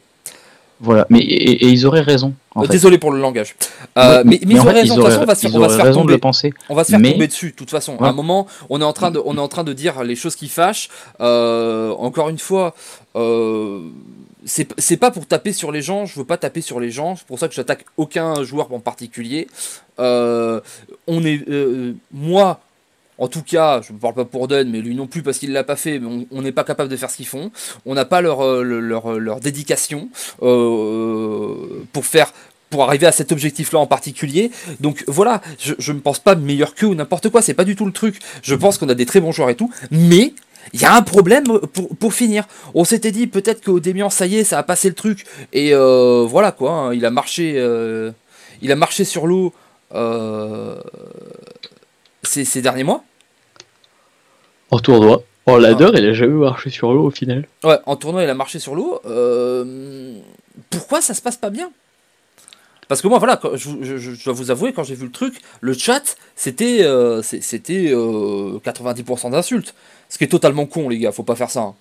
Voilà, 0.82 1.06
mais 1.10 1.20
et, 1.20 1.68
ils 1.68 1.86
auraient 1.86 2.02
raison. 2.02 2.34
Euh, 2.56 2.66
désolé 2.66 2.98
pour 2.98 3.12
le 3.12 3.20
langage. 3.20 3.56
Euh, 3.98 4.24
mais, 4.26 4.40
ils 4.42 4.60
auraient 4.60 4.74
raison. 4.74 4.96
de 4.96 5.02
toute 5.02 5.26
façon, 5.26 5.26
on 5.26 5.26
va 5.26 5.36
se 5.36 5.42
faire, 5.42 5.56
on 5.56 5.60
va 5.60 5.70
se 5.70 5.76
faire 5.76 5.94
tomber. 5.94 6.18
penser. 6.18 6.54
On 6.70 6.76
va 6.76 6.84
se 6.84 6.92
faire 6.92 7.02
tomber 7.02 7.28
dessus. 7.28 7.52
De 7.52 7.56
toute 7.56 7.70
façon, 7.70 7.98
à 7.98 8.08
un 8.08 8.14
moment, 8.14 8.48
on 8.70 8.80
est 8.80 8.86
en 8.86 8.94
train 8.94 9.12
de, 9.12 9.22
on 9.24 9.36
est 9.36 9.42
en 9.42 9.48
train 9.48 9.64
de 9.64 9.74
dire 9.74 10.04
les 10.04 10.16
choses 10.16 10.36
qui 10.36 10.48
fâchent. 10.48 10.90
Euh, 11.20 11.92
encore 11.92 12.30
une 12.30 12.40
fois, 12.40 12.76
c'est 14.46 14.98
pas 14.98 15.12
pour 15.12 15.26
taper 15.26 15.52
sur 15.52 15.72
les 15.72 15.82
gens. 15.82 16.06
Je 16.06 16.18
veux 16.18 16.26
pas 16.26 16.38
taper 16.38 16.62
sur 16.62 16.80
les 16.80 16.92
gens. 16.92 17.18
C'est 17.18 17.28
pour 17.28 17.40
ça 17.40 17.50
que 17.50 17.54
j'attaque 17.54 17.86
aucun 17.98 18.44
joueur 18.44 18.74
en 18.74 18.80
particulier. 18.80 19.48
on 19.98 20.62
est, 21.26 21.46
moi, 22.14 22.62
en 23.20 23.28
tout 23.28 23.44
cas, 23.44 23.82
je 23.86 23.92
ne 23.92 23.98
parle 23.98 24.14
pas 24.14 24.26
pour 24.26 24.48
Dunn, 24.48 24.70
mais 24.70 24.80
lui 24.80 24.96
non 24.96 25.06
plus 25.06 25.22
parce 25.22 25.38
qu'il 25.38 25.50
ne 25.50 25.54
l'a 25.54 25.66
pas 25.66 25.76
fait, 25.76 26.00
mais 26.00 26.26
on 26.32 26.42
n'est 26.42 26.54
pas 26.54 26.64
capable 26.64 26.90
de 26.90 26.96
faire 26.96 27.12
ce 27.12 27.18
qu'ils 27.18 27.28
font. 27.28 27.52
On 27.86 27.94
n'a 27.94 28.06
pas 28.06 28.22
leur, 28.22 28.42
euh, 28.44 28.64
leur, 28.64 29.12
euh, 29.12 29.18
leur, 29.20 29.42
dédication 29.42 30.10
euh, 30.42 31.84
pour 31.92 32.06
faire 32.06 32.34
pour 32.70 32.84
arriver 32.84 33.08
à 33.08 33.12
cet 33.12 33.32
objectif-là 33.32 33.80
en 33.80 33.88
particulier. 33.88 34.52
Donc 34.80 35.04
voilà, 35.08 35.42
je 35.58 35.92
ne 35.92 35.98
me 35.98 36.02
pense 36.02 36.20
pas 36.20 36.36
meilleur 36.36 36.76
que 36.76 36.86
ou 36.86 36.94
n'importe 36.94 37.30
quoi, 37.30 37.42
c'est 37.42 37.56
pas 37.56 37.64
du 37.64 37.76
tout 37.76 37.86
le 37.86 37.92
truc. 37.92 38.20
Je 38.44 38.56
pense 38.56 38.78
qu'on 38.78 38.88
a 38.90 38.94
des 38.94 39.08
très 39.08 39.20
bons 39.20 39.32
joueurs 39.32 39.50
et 39.50 39.56
tout, 39.56 39.72
mais 39.90 40.34
il 40.74 40.80
y 40.80 40.86
a 40.86 40.96
un 40.96 41.02
problème 41.02 41.46
pour, 41.74 41.90
pour 41.98 42.14
finir. 42.14 42.48
On 42.76 42.86
s'était 42.86 43.12
dit 43.12 43.26
peut-être 43.26 43.66
qu'au 43.66 43.80
Démian, 43.80 44.12
ça 44.12 44.28
y 44.28 44.38
est, 44.38 44.44
ça 44.44 44.60
a 44.60 44.64
passé 44.64 44.88
le 44.88 44.94
truc. 44.94 45.26
Et 45.52 45.74
voilà 45.74 46.52
quoi, 46.52 46.72
hein, 46.72 46.94
il 46.94 47.06
a 47.06 47.10
marché, 47.10 47.54
il 48.62 48.72
a 48.72 48.76
marché 48.76 49.04
sur 49.04 49.26
l'eau 49.26 49.52
ces, 52.24 52.46
ces 52.46 52.62
derniers 52.62 52.84
mois. 52.84 53.04
En 54.72 54.80
tournoi. 54.80 55.24
Oh, 55.46 55.58
l'adore, 55.58 55.92
il 55.96 56.06
a 56.06 56.14
jamais 56.14 56.34
marché 56.34 56.70
sur 56.70 56.94
l'eau 56.94 57.06
au 57.08 57.12
final. 57.12 57.48
Ouais, 57.64 57.78
en 57.88 57.96
tournoi, 57.96 58.24
il 58.24 58.30
a 58.30 58.36
marché 58.36 58.60
sur 58.60 58.76
l'eau. 58.76 59.00
Euh, 59.06 60.20
pourquoi 60.70 61.02
ça 61.02 61.14
se 61.16 61.22
passe 61.22 61.38
pas 61.38 61.50
bien? 61.50 61.72
Parce 62.88 63.02
que 63.02 63.08
moi, 63.08 63.18
voilà, 63.20 63.38
quand- 63.38 63.56
je, 63.56 63.70
je- 63.82 63.98
je 63.98 64.24
dois 64.24 64.34
vous 64.34 64.52
avouer, 64.52 64.74
quand 64.74 64.84
j'ai 64.84 64.96
vu 64.96 65.06
le 65.06 65.12
truc, 65.12 65.36
le 65.62 65.74
chat, 65.74 66.16
c'était 66.36 66.84
euh, 66.84 67.22
c'était 67.24 67.92
euh, 67.92 68.60
90% 68.64 69.32
d'insultes. 69.32 69.74
Ce 70.08 70.18
qui 70.18 70.24
est 70.24 70.28
totalement 70.28 70.66
con, 70.68 70.90
les 70.90 70.98
gars, 71.00 71.12
faut 71.12 71.24
pas 71.24 71.36
faire 71.36 71.50
ça. 71.52 71.62
hein. 71.62 71.76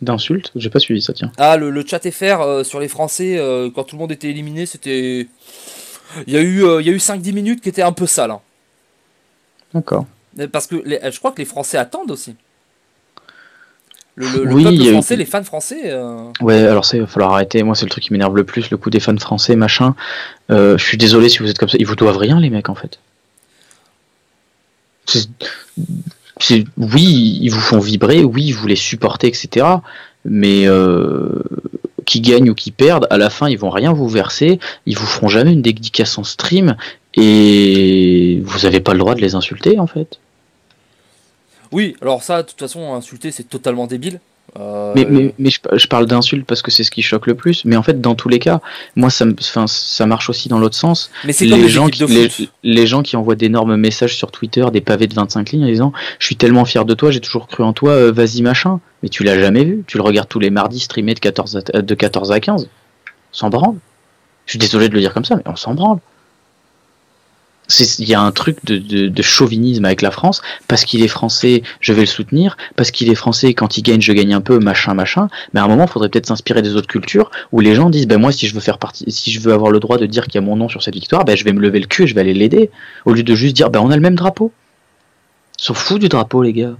D'insultes? 0.00 0.50
J'ai 0.56 0.70
pas 0.70 0.80
suivi 0.80 1.00
ça, 1.02 1.12
tiens. 1.12 1.30
Ah, 1.38 1.56
le, 1.56 1.70
le 1.70 1.84
chat 1.86 2.00
FR 2.10 2.40
euh, 2.40 2.64
sur 2.64 2.80
les 2.80 2.88
Français, 2.88 3.36
euh, 3.38 3.70
quand 3.72 3.84
tout 3.84 3.94
le 3.96 4.00
monde 4.00 4.12
était 4.12 4.28
éliminé, 4.28 4.66
c'était. 4.66 5.28
Il 6.26 6.32
y 6.32 6.36
a 6.36 6.40
eu, 6.40 6.64
euh, 6.64 6.80
il 6.80 6.86
y 6.86 6.90
a 6.90 6.92
eu 6.92 6.98
5-10 6.98 7.32
minutes 7.32 7.60
qui 7.60 7.68
étaient 7.68 7.82
un 7.82 7.92
peu 7.92 8.06
sales. 8.06 8.30
hein. 8.32 8.40
D'accord. 9.74 10.06
Parce 10.52 10.66
que 10.66 10.76
les- 10.84 11.00
je 11.10 11.18
crois 11.18 11.32
que 11.32 11.38
les 11.38 11.44
Français 11.44 11.76
attendent 11.78 12.10
aussi. 12.10 12.34
Le, 14.16 14.26
le- 14.28 14.44
le 14.44 14.54
Oui, 14.54 14.62
il 14.62 14.78
peuple 14.78 14.88
eu- 14.88 14.92
français, 14.92 15.16
les 15.16 15.24
fans 15.24 15.42
français. 15.42 15.80
euh, 15.86 16.28
Ouais, 16.40 16.58
alors 16.66 16.84
ça, 16.84 16.96
il 16.96 17.00
va 17.00 17.06
falloir 17.08 17.32
arrêter. 17.32 17.62
Moi, 17.64 17.74
c'est 17.74 17.84
le 17.84 17.90
truc 17.90 18.04
qui 18.04 18.12
m'énerve 18.12 18.36
le 18.36 18.44
plus, 18.44 18.70
le 18.70 18.76
coup 18.76 18.88
des 18.90 19.00
fans 19.00 19.16
français, 19.18 19.56
machin. 19.56 19.96
Euh, 20.52 20.78
je 20.78 20.84
suis 20.84 20.96
désolé 20.98 21.28
si 21.28 21.38
vous 21.38 21.50
êtes 21.50 21.58
comme 21.58 21.68
ça. 21.68 21.76
Ils 21.80 21.86
vous 21.86 21.96
doivent 21.96 22.16
rien, 22.18 22.38
les 22.38 22.48
mecs, 22.50 22.68
en 22.68 22.76
fait. 22.76 23.00
Oui, 26.76 27.38
ils 27.42 27.48
vous 27.50 27.60
font 27.60 27.78
vibrer, 27.78 28.24
oui, 28.24 28.52
vous 28.52 28.66
les 28.66 28.76
supportez, 28.76 29.28
etc. 29.28 29.66
Mais 30.24 30.66
euh, 30.66 31.42
qui 32.06 32.20
gagnent 32.20 32.50
ou 32.50 32.54
qui 32.54 32.70
perdent, 32.70 33.06
à 33.10 33.18
la 33.18 33.30
fin, 33.30 33.48
ils 33.48 33.58
vont 33.58 33.70
rien 33.70 33.92
vous 33.92 34.08
verser. 34.08 34.58
Ils 34.86 34.96
vous 34.96 35.06
feront 35.06 35.28
jamais 35.28 35.52
une 35.52 35.62
dédicace 35.62 36.18
en 36.18 36.24
stream. 36.24 36.76
Et 37.16 38.40
vous 38.44 38.66
avez 38.66 38.80
pas 38.80 38.92
le 38.92 38.98
droit 38.98 39.14
de 39.14 39.20
les 39.20 39.34
insulter, 39.34 39.78
en 39.78 39.86
fait. 39.86 40.18
Oui, 41.72 41.96
alors 42.00 42.22
ça, 42.22 42.42
de 42.42 42.48
toute 42.48 42.58
façon, 42.58 42.94
insulter, 42.94 43.30
c'est 43.30 43.48
totalement 43.48 43.86
débile. 43.86 44.20
Euh, 44.58 44.92
Mais, 44.94 45.06
mais, 45.08 45.34
mais 45.38 45.50
je, 45.50 45.58
je 45.72 45.86
parle 45.88 46.06
d'insultes 46.06 46.46
parce 46.46 46.62
que 46.62 46.70
c'est 46.70 46.84
ce 46.84 46.90
qui 46.90 47.02
choque 47.02 47.26
le 47.26 47.34
plus. 47.34 47.64
Mais 47.64 47.76
en 47.76 47.82
fait, 47.82 48.00
dans 48.00 48.14
tous 48.14 48.28
les 48.28 48.38
cas, 48.38 48.60
moi, 48.94 49.10
ça, 49.10 49.26
ça 49.66 50.06
marche 50.06 50.30
aussi 50.30 50.48
dans 50.48 50.58
l'autre 50.58 50.76
sens. 50.76 51.10
mais 51.24 51.32
c'est 51.32 51.46
les 51.46 51.56
les 51.56 51.68
gens, 51.68 51.88
qui, 51.88 52.50
les 52.62 52.86
gens 52.86 53.02
qui 53.02 53.16
envoient 53.16 53.34
d'énormes 53.34 53.76
messages 53.76 54.14
sur 54.16 54.30
Twitter, 54.30 54.64
des 54.72 54.80
pavés 54.80 55.08
de 55.08 55.14
25 55.14 55.50
lignes 55.50 55.64
en 55.64 55.68
disant 55.68 55.92
Je 56.20 56.26
suis 56.26 56.36
tellement 56.36 56.64
fier 56.64 56.84
de 56.84 56.94
toi, 56.94 57.10
j'ai 57.10 57.20
toujours 57.20 57.48
cru 57.48 57.64
en 57.64 57.72
toi, 57.72 57.90
euh, 57.92 58.12
vas-y 58.12 58.42
machin. 58.42 58.80
Mais 59.02 59.08
tu 59.08 59.24
l'as 59.24 59.38
jamais 59.38 59.64
vu. 59.64 59.82
Tu 59.86 59.96
le 59.96 60.04
regardes 60.04 60.28
tous 60.28 60.40
les 60.40 60.50
mardis 60.50 60.80
streamé 60.80 61.14
de 61.14 61.20
14 61.20 61.56
à, 61.72 61.82
de 61.82 61.94
14 61.94 62.30
à 62.30 62.38
15. 62.38 62.64
On 62.64 62.68
s'en 63.32 63.50
branle. 63.50 63.76
Je 64.46 64.52
suis 64.52 64.58
désolé 64.58 64.88
de 64.88 64.94
le 64.94 65.00
dire 65.00 65.12
comme 65.12 65.24
ça, 65.24 65.34
mais 65.36 65.42
on 65.46 65.56
s'en 65.56 65.74
branle. 65.74 65.98
Il 67.98 68.08
y 68.08 68.14
a 68.14 68.20
un 68.20 68.30
truc 68.30 68.64
de, 68.64 69.22
chauvinisme 69.22 69.84
avec 69.84 70.02
la 70.02 70.10
France, 70.10 70.42
parce 70.68 70.84
qu'il 70.84 71.02
est 71.02 71.08
français, 71.08 71.62
je 71.80 71.92
vais 71.92 72.02
le 72.02 72.06
soutenir, 72.06 72.56
parce 72.76 72.90
qu'il 72.90 73.08
est 73.10 73.14
français, 73.14 73.54
quand 73.54 73.78
il 73.78 73.82
gagne, 73.82 74.02
je 74.02 74.12
gagne 74.12 74.34
un 74.34 74.40
peu, 74.40 74.58
machin, 74.58 74.94
machin. 74.94 75.28
Mais 75.52 75.60
à 75.60 75.64
un 75.64 75.68
moment, 75.68 75.84
il 75.84 75.90
faudrait 75.90 76.10
peut-être 76.10 76.26
s'inspirer 76.26 76.60
des 76.60 76.76
autres 76.76 76.88
cultures, 76.88 77.30
où 77.52 77.60
les 77.60 77.74
gens 77.74 77.88
disent, 77.88 78.06
ben 78.06 78.20
moi, 78.20 78.32
si 78.32 78.46
je 78.46 78.54
veux 78.54 78.60
faire 78.60 78.78
partie, 78.78 79.10
si 79.10 79.32
je 79.32 79.40
veux 79.40 79.52
avoir 79.52 79.70
le 79.70 79.80
droit 79.80 79.96
de 79.96 80.06
dire 80.06 80.24
qu'il 80.24 80.34
y 80.34 80.38
a 80.38 80.46
mon 80.46 80.56
nom 80.56 80.68
sur 80.68 80.82
cette 80.82 80.94
victoire, 80.94 81.24
ben 81.24 81.36
je 81.36 81.44
vais 81.44 81.52
me 81.52 81.60
lever 81.60 81.80
le 81.80 81.86
cul 81.86 82.02
et 82.02 82.06
je 82.06 82.14
vais 82.14 82.20
aller 82.20 82.34
l'aider, 82.34 82.70
au 83.06 83.12
lieu 83.12 83.22
de 83.22 83.34
juste 83.34 83.56
dire, 83.56 83.70
ben 83.70 83.80
on 83.80 83.90
a 83.90 83.96
le 83.96 84.02
même 84.02 84.16
drapeau. 84.16 84.52
S'en 85.56 85.74
fout 85.74 86.00
du 86.00 86.08
drapeau, 86.08 86.42
les 86.42 86.52
gars. 86.52 86.74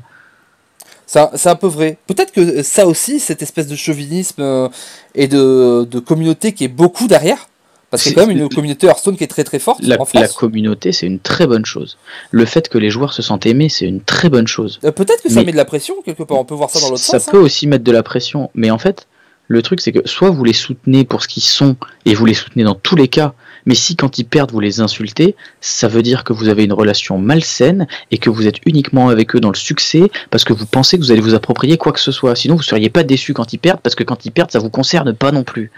C'est 1.07 1.49
un 1.49 1.55
peu 1.55 1.67
vrai. 1.67 1.99
Peut-être 2.07 2.33
que 2.33 2.63
ça 2.63 2.87
aussi, 2.87 3.21
cette 3.21 3.41
espèce 3.41 3.69
de 3.69 3.77
chauvinisme 3.77 4.43
euh, 4.43 4.69
et 5.15 5.29
de 5.29 5.99
communauté 6.01 6.53
qui 6.53 6.65
est 6.65 6.69
beaucoup 6.69 7.07
derrière. 7.07 7.49
Parce 7.95 8.03
qu'il 8.03 8.13
y 8.13 8.15
a 8.17 8.23
quand 8.23 8.27
même 8.29 8.37
une 8.37 8.49
communauté 8.49 8.87
Hearthstone 8.87 9.17
qui 9.17 9.25
est 9.25 9.29
très 9.29 9.45
très 9.45 9.59
forte 9.59 9.83
La, 9.83 9.97
en 9.97 10.07
la 10.15 10.25
France. 10.25 10.33
communauté, 10.37 10.93
c'est 10.93 11.07
une 11.07 11.19
très 11.21 11.47
bonne 11.47 11.65
chose. 11.65 11.97
Le 12.31 12.45
fait 12.45 12.69
que 12.69 12.79
les 12.79 12.91
joueurs 12.91 13.13
se 13.13 13.23
sentent 13.23 13.47
aimés, 13.47 13.69
c'est 13.69 13.87
une 13.87 14.01
très 14.01 14.29
bonne 14.29 14.47
chose. 14.47 14.81
Euh, 14.85 14.91
Peut-être 14.93 15.23
que 15.23 15.29
ça 15.29 15.41
Mais- 15.41 15.47
met 15.47 15.53
de 15.53 15.57
la 15.57 15.65
pression 15.65 15.95
quelque 16.05 16.23
part. 16.23 16.39
On 16.39 16.45
peut 16.45 16.55
voir 16.55 16.71
ça 16.71 16.81
dans 16.81 16.91
l'autre 16.91 17.01
ça 17.03 17.19
sens. 17.19 17.31
peut 17.31 17.39
hein. 17.39 17.43
aussi 17.43 17.67
mettre 17.67 17.85
de 17.85 17.93
la 17.93 18.03
pression, 18.03 18.51
mais 18.55 18.71
en 18.71 18.79
fait, 18.79 19.07
le 19.49 19.61
truc 19.63 19.81
c'est 19.81 19.93
que 19.93 20.07
soit 20.09 20.31
vous 20.31 20.43
les 20.45 20.53
soutenez 20.55 21.05
pour 21.05 21.23
ce 21.23 21.29
qu'ils 21.29 21.43
sont 21.43 21.77
et 22.07 22.15
vous 22.15 22.25
les 22.27 22.35
soutenez 22.35 22.65
dans 22.65 22.75
tous 22.75 22.97
les 22.97 23.09
cas, 23.09 23.35
mais 23.67 23.75
si 23.75 23.95
quand 23.97 24.19
ils 24.19 24.25
perdent 24.25 24.53
vous 24.53 24.61
les 24.61 24.81
insultez, 24.81 25.37
ça 25.61 25.87
veut 25.89 26.03
dire 26.03 26.25
que 26.25 26.33
vous 26.33 26.49
avez 26.49 26.65
une 26.65 26.73
relation 26.73 27.19
malsaine 27.19 27.87
et 28.11 28.19
que 28.19 28.31
vous 28.31 28.47
êtes 28.47 28.57
uniquement 28.67 29.09
avec 29.11 29.37
eux 29.37 29.41
dans 29.41 29.51
le 29.51 29.57
succès 29.57 30.11
parce 30.31 30.45
que 30.45 30.53
vous 30.53 30.67
pensez 30.67 30.97
que 30.99 31.03
vous 31.03 31.13
allez 31.13 31.21
vous 31.21 31.35
approprier 31.35 31.77
quoi 31.79 31.93
que 31.93 32.01
ce 32.01 32.11
soit. 32.13 32.35
Sinon 32.37 32.57
vous 32.57 32.63
seriez 32.63 32.89
pas 32.91 33.03
déçu 33.05 33.33
quand 33.35 33.53
ils 33.53 33.59
perdent 33.59 33.81
parce 33.81 33.95
que 33.95 34.03
quand 34.05 34.25
ils 34.27 34.31
perdent 34.33 34.51
ça 34.51 34.59
vous 34.59 34.71
concerne 34.71 35.13
pas 35.15 35.31
non 35.33 35.45
plus. 35.45 35.71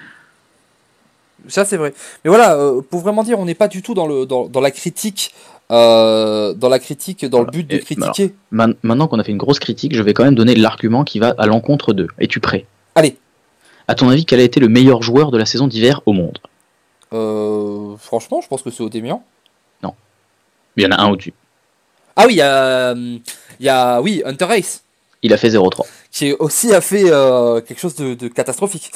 Ça 1.49 1.65
c'est 1.65 1.77
vrai. 1.77 1.93
Mais 2.25 2.29
voilà, 2.29 2.55
euh, 2.57 2.81
pour 2.83 3.01
vraiment 3.01 3.23
dire, 3.23 3.39
on 3.39 3.45
n'est 3.45 3.55
pas 3.55 3.69
du 3.69 3.83
tout 3.83 3.95
dans, 3.95 4.07
le, 4.07 4.27
dans, 4.27 4.47
dans 4.47 4.61
la 4.61 4.71
critique, 4.71 5.35
euh, 5.71 6.53
dans 6.55 6.69
la 6.69 6.79
critique, 6.79 7.25
dans 7.25 7.39
Voilà. 7.39 7.51
le 7.53 7.59
but 7.59 7.67
de 7.69 7.77
Et- 7.77 7.81
critiquer. 7.81 8.35
Maintenant 8.51 9.09
qu'on 9.09 9.19
a 9.19 9.25
fait 9.25 9.33
une 9.33 9.39
grosse 9.39 9.59
critique, 9.59 9.95
je 9.95 10.03
vais 10.03 10.15
quand 10.15 10.25
même 10.25 10.35
donner 10.35 10.55
l'argument 10.55 11.05
qui 11.05 11.19
va 11.19 11.35
à 11.39 11.47
l'encontre 11.47 11.93
d'eux. 11.93 12.09
Es-tu 12.19 12.41
prêt? 12.41 12.67
Allez. 12.95 13.17
À 13.89 13.95
ton 13.95 14.09
avis, 14.09 14.25
quel 14.25 14.41
a 14.41 14.43
été 14.43 14.59
le 14.61 14.69
meilleur 14.69 15.03
joueur 15.03 15.31
de 15.31 15.39
la 15.39 15.47
saison 15.47 15.67
d'hiver 15.69 16.01
au 16.07 16.13
monde? 16.13 16.39
Euh, 17.13 17.95
franchement, 17.99 18.41
je 18.41 18.49
pense 18.49 18.63
que 18.63 18.71
c'est 18.71 18.83
Odémian. 18.83 19.23
Il 20.79 20.83
y 20.83 20.87
en 20.87 20.91
a 20.91 21.01
un 21.01 21.09
au-dessus. 21.09 21.33
Ah 22.17 22.25
oui, 22.27 22.35
il 22.35 22.37
y 22.37 22.43
a, 22.43 22.93
il 22.95 23.21
y 23.61 23.69
a 23.71 23.99
oui, 24.03 24.23
Hunter 24.27 24.45
Race, 24.45 24.83
Il 25.23 25.33
a 25.33 25.39
fait 25.39 25.49
0-3. 25.49 25.87
qui 26.11 26.35
aussi 26.35 26.75
a 26.75 26.83
fait 26.83 27.05
euh, 27.11 27.63
quelque 27.63 27.79
chose 27.81 27.95
de, 27.95 28.13
de 28.13 28.29
catastrophique. 28.29 28.91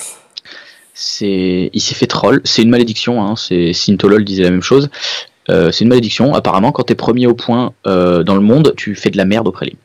C'est, 1.02 1.70
il 1.72 1.80
s'est 1.80 1.94
fait 1.94 2.06
troll. 2.06 2.42
C'est 2.44 2.60
une 2.60 2.68
malédiction. 2.68 3.24
Hein. 3.24 3.34
C'est 3.34 3.72
Sintolol 3.72 4.22
disait 4.22 4.42
la 4.42 4.50
même 4.50 4.62
chose. 4.62 4.90
Euh, 5.48 5.72
c'est 5.72 5.84
une 5.84 5.88
malédiction. 5.88 6.34
Apparemment, 6.34 6.72
quand 6.72 6.82
t'es 6.82 6.94
premier 6.94 7.26
au 7.26 7.32
point 7.32 7.72
euh, 7.86 8.22
dans 8.22 8.34
le 8.34 8.42
monde, 8.42 8.74
tu 8.76 8.94
fais 8.94 9.08
de 9.08 9.16
la 9.16 9.24
merde 9.24 9.48
au 9.48 9.50
prélim. 9.50 9.76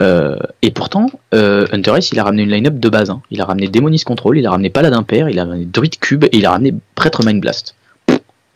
Euh, 0.00 0.38
et 0.62 0.70
pourtant, 0.70 1.10
Hunter 1.32 1.92
Ice, 1.98 2.10
il 2.10 2.18
a 2.18 2.24
ramené 2.24 2.44
une 2.44 2.52
line-up 2.52 2.80
de 2.80 2.88
base. 2.88 3.10
hein. 3.10 3.20
Il 3.30 3.42
a 3.42 3.44
ramené 3.44 3.68
Démonis 3.68 4.00
Control, 4.00 4.38
il 4.38 4.46
a 4.46 4.50
ramené 4.50 4.70
Paladin 4.70 5.02
Père, 5.02 5.28
il 5.28 5.38
a 5.38 5.44
ramené 5.44 5.66
Druid 5.66 5.98
Cube 5.98 6.24
et 6.24 6.38
il 6.38 6.46
a 6.46 6.52
ramené 6.52 6.72
Prêtre 6.94 7.22
Mind 7.22 7.42
Blast. 7.42 7.74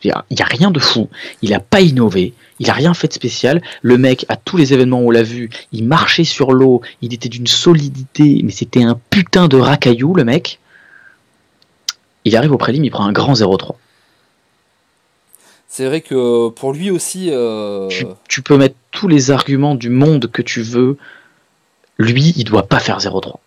Il 0.03 0.07
y 0.07 0.41
a, 0.41 0.45
rien 0.45 0.71
de 0.71 0.79
fou. 0.79 1.07
Il 1.43 1.53
a 1.53 1.59
pas 1.59 1.81
innové. 1.81 2.33
Il 2.59 2.69
a 2.71 2.73
rien 2.73 2.95
fait 2.95 3.09
de 3.09 3.13
spécial. 3.13 3.61
Le 3.83 3.97
mec, 3.99 4.25
à 4.29 4.37
tous 4.37 4.57
les 4.57 4.73
événements 4.73 5.01
où 5.01 5.09
on 5.09 5.11
l'a 5.11 5.23
vu, 5.23 5.51
il 5.71 5.85
marchait 5.85 6.23
sur 6.23 6.51
l'eau. 6.51 6.81
Il 7.03 7.13
était 7.13 7.29
d'une 7.29 7.47
solidité, 7.47 8.41
mais 8.43 8.51
c'était 8.51 8.81
un 8.81 8.99
putain 9.11 9.47
de 9.47 9.57
racaillou, 9.57 10.15
le 10.15 10.23
mec. 10.23 10.59
Il 12.29 12.35
arrive 12.35 12.51
au 12.51 12.57
prélim, 12.57 12.85
il 12.85 12.91
prend 12.91 13.05
un 13.05 13.11
grand 13.11 13.33
0-3. 13.33 13.73
C'est 15.67 15.87
vrai 15.87 16.01
que 16.01 16.49
pour 16.49 16.73
lui 16.73 16.91
aussi, 16.91 17.31
euh, 17.31 17.87
Tu, 17.87 18.05
tu 18.27 18.43
peux 18.43 18.55
mettre 18.55 18.75
tous 18.91 19.07
les 19.07 19.31
arguments 19.31 19.73
du 19.73 19.89
monde 19.89 20.29
que 20.31 20.43
tu 20.43 20.61
veux. 20.61 20.97
Lui, 21.97 22.33
il 22.37 22.43
doit 22.43 22.67
pas 22.67 22.77
faire 22.77 22.99
0-3. 22.99 23.37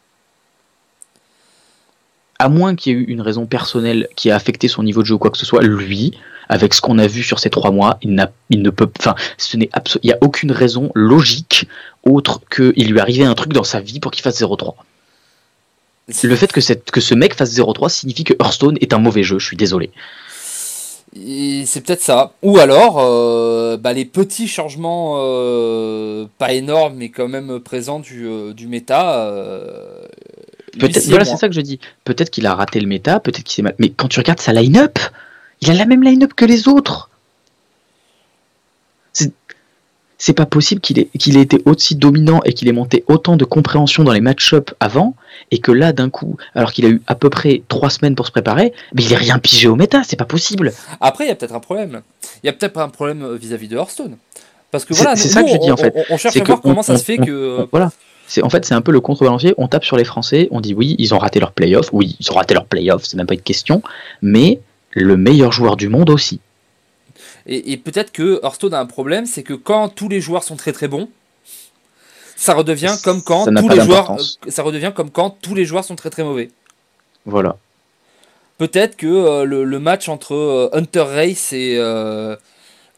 À 2.40 2.48
moins 2.48 2.74
qu'il 2.74 2.92
y 2.92 2.96
ait 2.96 2.98
eu 2.98 3.04
une 3.04 3.20
raison 3.20 3.46
personnelle 3.46 4.08
qui 4.16 4.32
a 4.32 4.34
affecté 4.34 4.66
son 4.66 4.82
niveau 4.82 5.02
de 5.02 5.06
jeu 5.06 5.14
ou 5.14 5.18
quoi 5.18 5.30
que 5.30 5.38
ce 5.38 5.46
soit, 5.46 5.62
lui, 5.62 6.18
avec 6.48 6.74
ce 6.74 6.80
qu'on 6.80 6.98
a 6.98 7.06
vu 7.06 7.22
sur 7.22 7.38
ces 7.38 7.50
trois 7.50 7.70
mois, 7.70 7.98
il, 8.02 8.14
n'a, 8.14 8.32
il 8.50 8.62
ne 8.62 8.70
peut, 8.70 8.90
enfin, 8.98 9.14
ce 9.38 9.56
n'est 9.56 9.70
il 10.02 10.10
y 10.10 10.12
a 10.12 10.18
aucune 10.22 10.50
raison 10.50 10.90
logique 10.96 11.68
autre 12.02 12.40
qu'il 12.50 12.90
lui 12.90 12.98
arrivait 12.98 13.24
un 13.24 13.34
truc 13.34 13.52
dans 13.52 13.62
sa 13.62 13.78
vie 13.78 14.00
pour 14.00 14.10
qu'il 14.10 14.24
fasse 14.24 14.42
0-3. 14.42 14.74
Le 16.22 16.36
fait 16.36 16.52
que, 16.52 16.60
cette, 16.60 16.90
que 16.90 17.00
ce 17.00 17.14
mec 17.14 17.34
fasse 17.34 17.52
0-3 17.52 17.88
signifie 17.88 18.24
que 18.24 18.34
Hearthstone 18.40 18.76
est 18.80 18.92
un 18.92 18.98
mauvais 18.98 19.22
jeu, 19.22 19.38
je 19.38 19.46
suis 19.46 19.56
désolé. 19.56 19.90
C'est 21.14 21.82
peut-être 21.84 22.00
ça. 22.00 22.32
Ou 22.42 22.58
alors, 22.58 22.98
euh, 22.98 23.76
bah, 23.76 23.92
les 23.92 24.06
petits 24.06 24.48
changements, 24.48 25.16
euh, 25.18 26.26
pas 26.38 26.52
énormes, 26.54 26.94
mais 26.96 27.10
quand 27.10 27.28
même 27.28 27.60
présents 27.60 28.00
du, 28.00 28.26
euh, 28.26 28.52
du 28.54 28.66
méta. 28.66 29.20
euh, 29.26 30.06
Peut-être, 30.78 31.06
voilà, 31.08 31.26
c'est 31.26 31.36
ça 31.36 31.48
que 31.48 31.54
je 31.54 31.60
dis. 31.60 31.78
Peut-être 32.04 32.30
qu'il 32.30 32.46
a 32.46 32.54
raté 32.54 32.80
le 32.80 32.86
méta, 32.86 33.20
peut-être 33.20 33.44
qu'il 33.44 33.54
s'est 33.56 33.62
mal. 33.62 33.74
Mais 33.78 33.90
quand 33.90 34.08
tu 34.08 34.20
regardes 34.20 34.40
sa 34.40 34.52
line-up, 34.54 34.98
il 35.60 35.70
a 35.70 35.74
la 35.74 35.84
même 35.84 36.02
line-up 36.02 36.32
que 36.34 36.46
les 36.46 36.66
autres. 36.66 37.10
C'est, 39.12 39.32
c'est 40.24 40.34
pas 40.34 40.46
possible 40.46 40.80
qu'il 40.80 41.00
ait, 41.00 41.08
qu'il 41.18 41.36
ait 41.36 41.40
été 41.40 41.60
aussi 41.64 41.96
dominant 41.96 42.40
et 42.44 42.52
qu'il 42.52 42.68
ait 42.68 42.72
monté 42.72 43.02
autant 43.08 43.34
de 43.36 43.44
compréhension 43.44 44.04
dans 44.04 44.12
les 44.12 44.20
match-up 44.20 44.70
avant, 44.78 45.16
et 45.50 45.58
que 45.58 45.72
là, 45.72 45.92
d'un 45.92 46.10
coup, 46.10 46.36
alors 46.54 46.72
qu'il 46.72 46.86
a 46.86 46.90
eu 46.90 47.02
à 47.08 47.16
peu 47.16 47.28
près 47.28 47.62
trois 47.66 47.90
semaines 47.90 48.14
pour 48.14 48.26
se 48.26 48.30
préparer, 48.30 48.72
mais 48.94 49.02
il 49.02 49.12
est 49.12 49.16
rien 49.16 49.40
pigé 49.40 49.66
au 49.66 49.74
méta, 49.74 50.02
c'est 50.04 50.14
pas 50.14 50.24
possible. 50.24 50.72
Après, 51.00 51.24
il 51.24 51.28
y 51.28 51.32
a 51.32 51.34
peut-être 51.34 51.56
un 51.56 51.58
problème. 51.58 52.02
Il 52.44 52.46
y 52.46 52.50
a 52.50 52.52
peut-être 52.52 52.78
un 52.78 52.88
problème 52.88 53.24
euh, 53.24 53.34
vis-à-vis 53.34 53.66
de 53.66 53.76
Hearthstone. 53.76 54.16
Parce 54.70 54.84
que 54.84 54.94
voilà, 54.94 55.16
c'est 55.16 55.26
ça 55.28 55.42
que 55.42 55.48
je 55.50 55.56
on- 55.56 55.58
dis, 55.64 55.70
en 55.72 55.76
fait. 55.76 55.92
On, 55.96 56.14
on 56.14 56.16
cherche 56.16 56.34
C'est 56.34 56.40
à 56.42 56.44
voir 56.44 56.60
comment 56.60 56.78
on- 56.78 56.82
ça 56.82 56.96
se 56.96 57.02
fait 57.04 57.18
que. 57.18 57.62
on- 57.62 57.68
voilà. 57.72 57.90
C'est, 58.28 58.42
en 58.44 58.48
fait, 58.48 58.64
c'est 58.64 58.74
un 58.74 58.80
peu 58.80 58.92
le 58.92 59.00
contrebalancier. 59.00 59.54
On 59.58 59.66
tape 59.66 59.84
sur 59.84 59.96
les 59.96 60.04
Français, 60.04 60.46
on 60.52 60.60
dit 60.60 60.72
oui, 60.72 60.94
ils 61.00 61.12
ont 61.14 61.18
raté 61.18 61.40
leur 61.40 61.50
playoff. 61.50 61.88
Oui, 61.92 62.16
ils 62.20 62.30
ont 62.30 62.36
raté 62.36 62.54
leur 62.54 62.66
playoff, 62.66 63.02
c'est 63.04 63.16
même 63.16 63.26
pas 63.26 63.34
une 63.34 63.40
question. 63.40 63.82
Mais 64.22 64.60
le 64.92 65.16
meilleur 65.16 65.50
joueur 65.50 65.76
du 65.76 65.88
monde 65.88 66.10
aussi. 66.10 66.38
Et, 67.46 67.72
et 67.72 67.76
peut-être 67.76 68.12
que 68.12 68.40
Hearthstone 68.42 68.74
a 68.74 68.80
un 68.80 68.86
problème, 68.86 69.26
c'est 69.26 69.42
que 69.42 69.54
quand 69.54 69.88
tous 69.88 70.08
les 70.08 70.20
joueurs 70.20 70.44
sont 70.44 70.56
très 70.56 70.72
très 70.72 70.88
bons, 70.88 71.08
ça 72.36 72.54
redevient 72.54 72.96
comme 73.04 73.22
quand 73.22 73.44
tous 73.44 73.68
les 73.68 73.80
joueurs, 73.80 74.16
ça 74.48 74.62
redevient 74.62 74.92
comme 74.94 75.10
quand 75.10 75.36
tous 75.42 75.54
les 75.54 75.64
joueurs 75.64 75.84
sont 75.84 75.96
très 75.96 76.10
très 76.10 76.24
mauvais. 76.24 76.50
Voilà. 77.24 77.56
Peut-être 78.58 78.96
que 78.96 79.44
le, 79.44 79.78
match 79.78 80.08
entre 80.08 80.70
Hunter 80.72 81.02
Race 81.02 81.52
et 81.52 81.80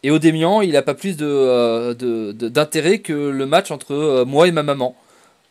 et 0.03 0.11
Odemian, 0.11 0.61
il 0.61 0.77
a 0.77 0.83
pas 0.83 0.95
plus 0.95 1.17
de, 1.17 1.93
d'intérêt 2.49 2.99
que 2.99 3.13
le 3.13 3.47
match 3.47 3.71
entre 3.71 4.25
moi 4.27 4.47
et 4.47 4.53
ma 4.53 4.63
maman. 4.63 4.95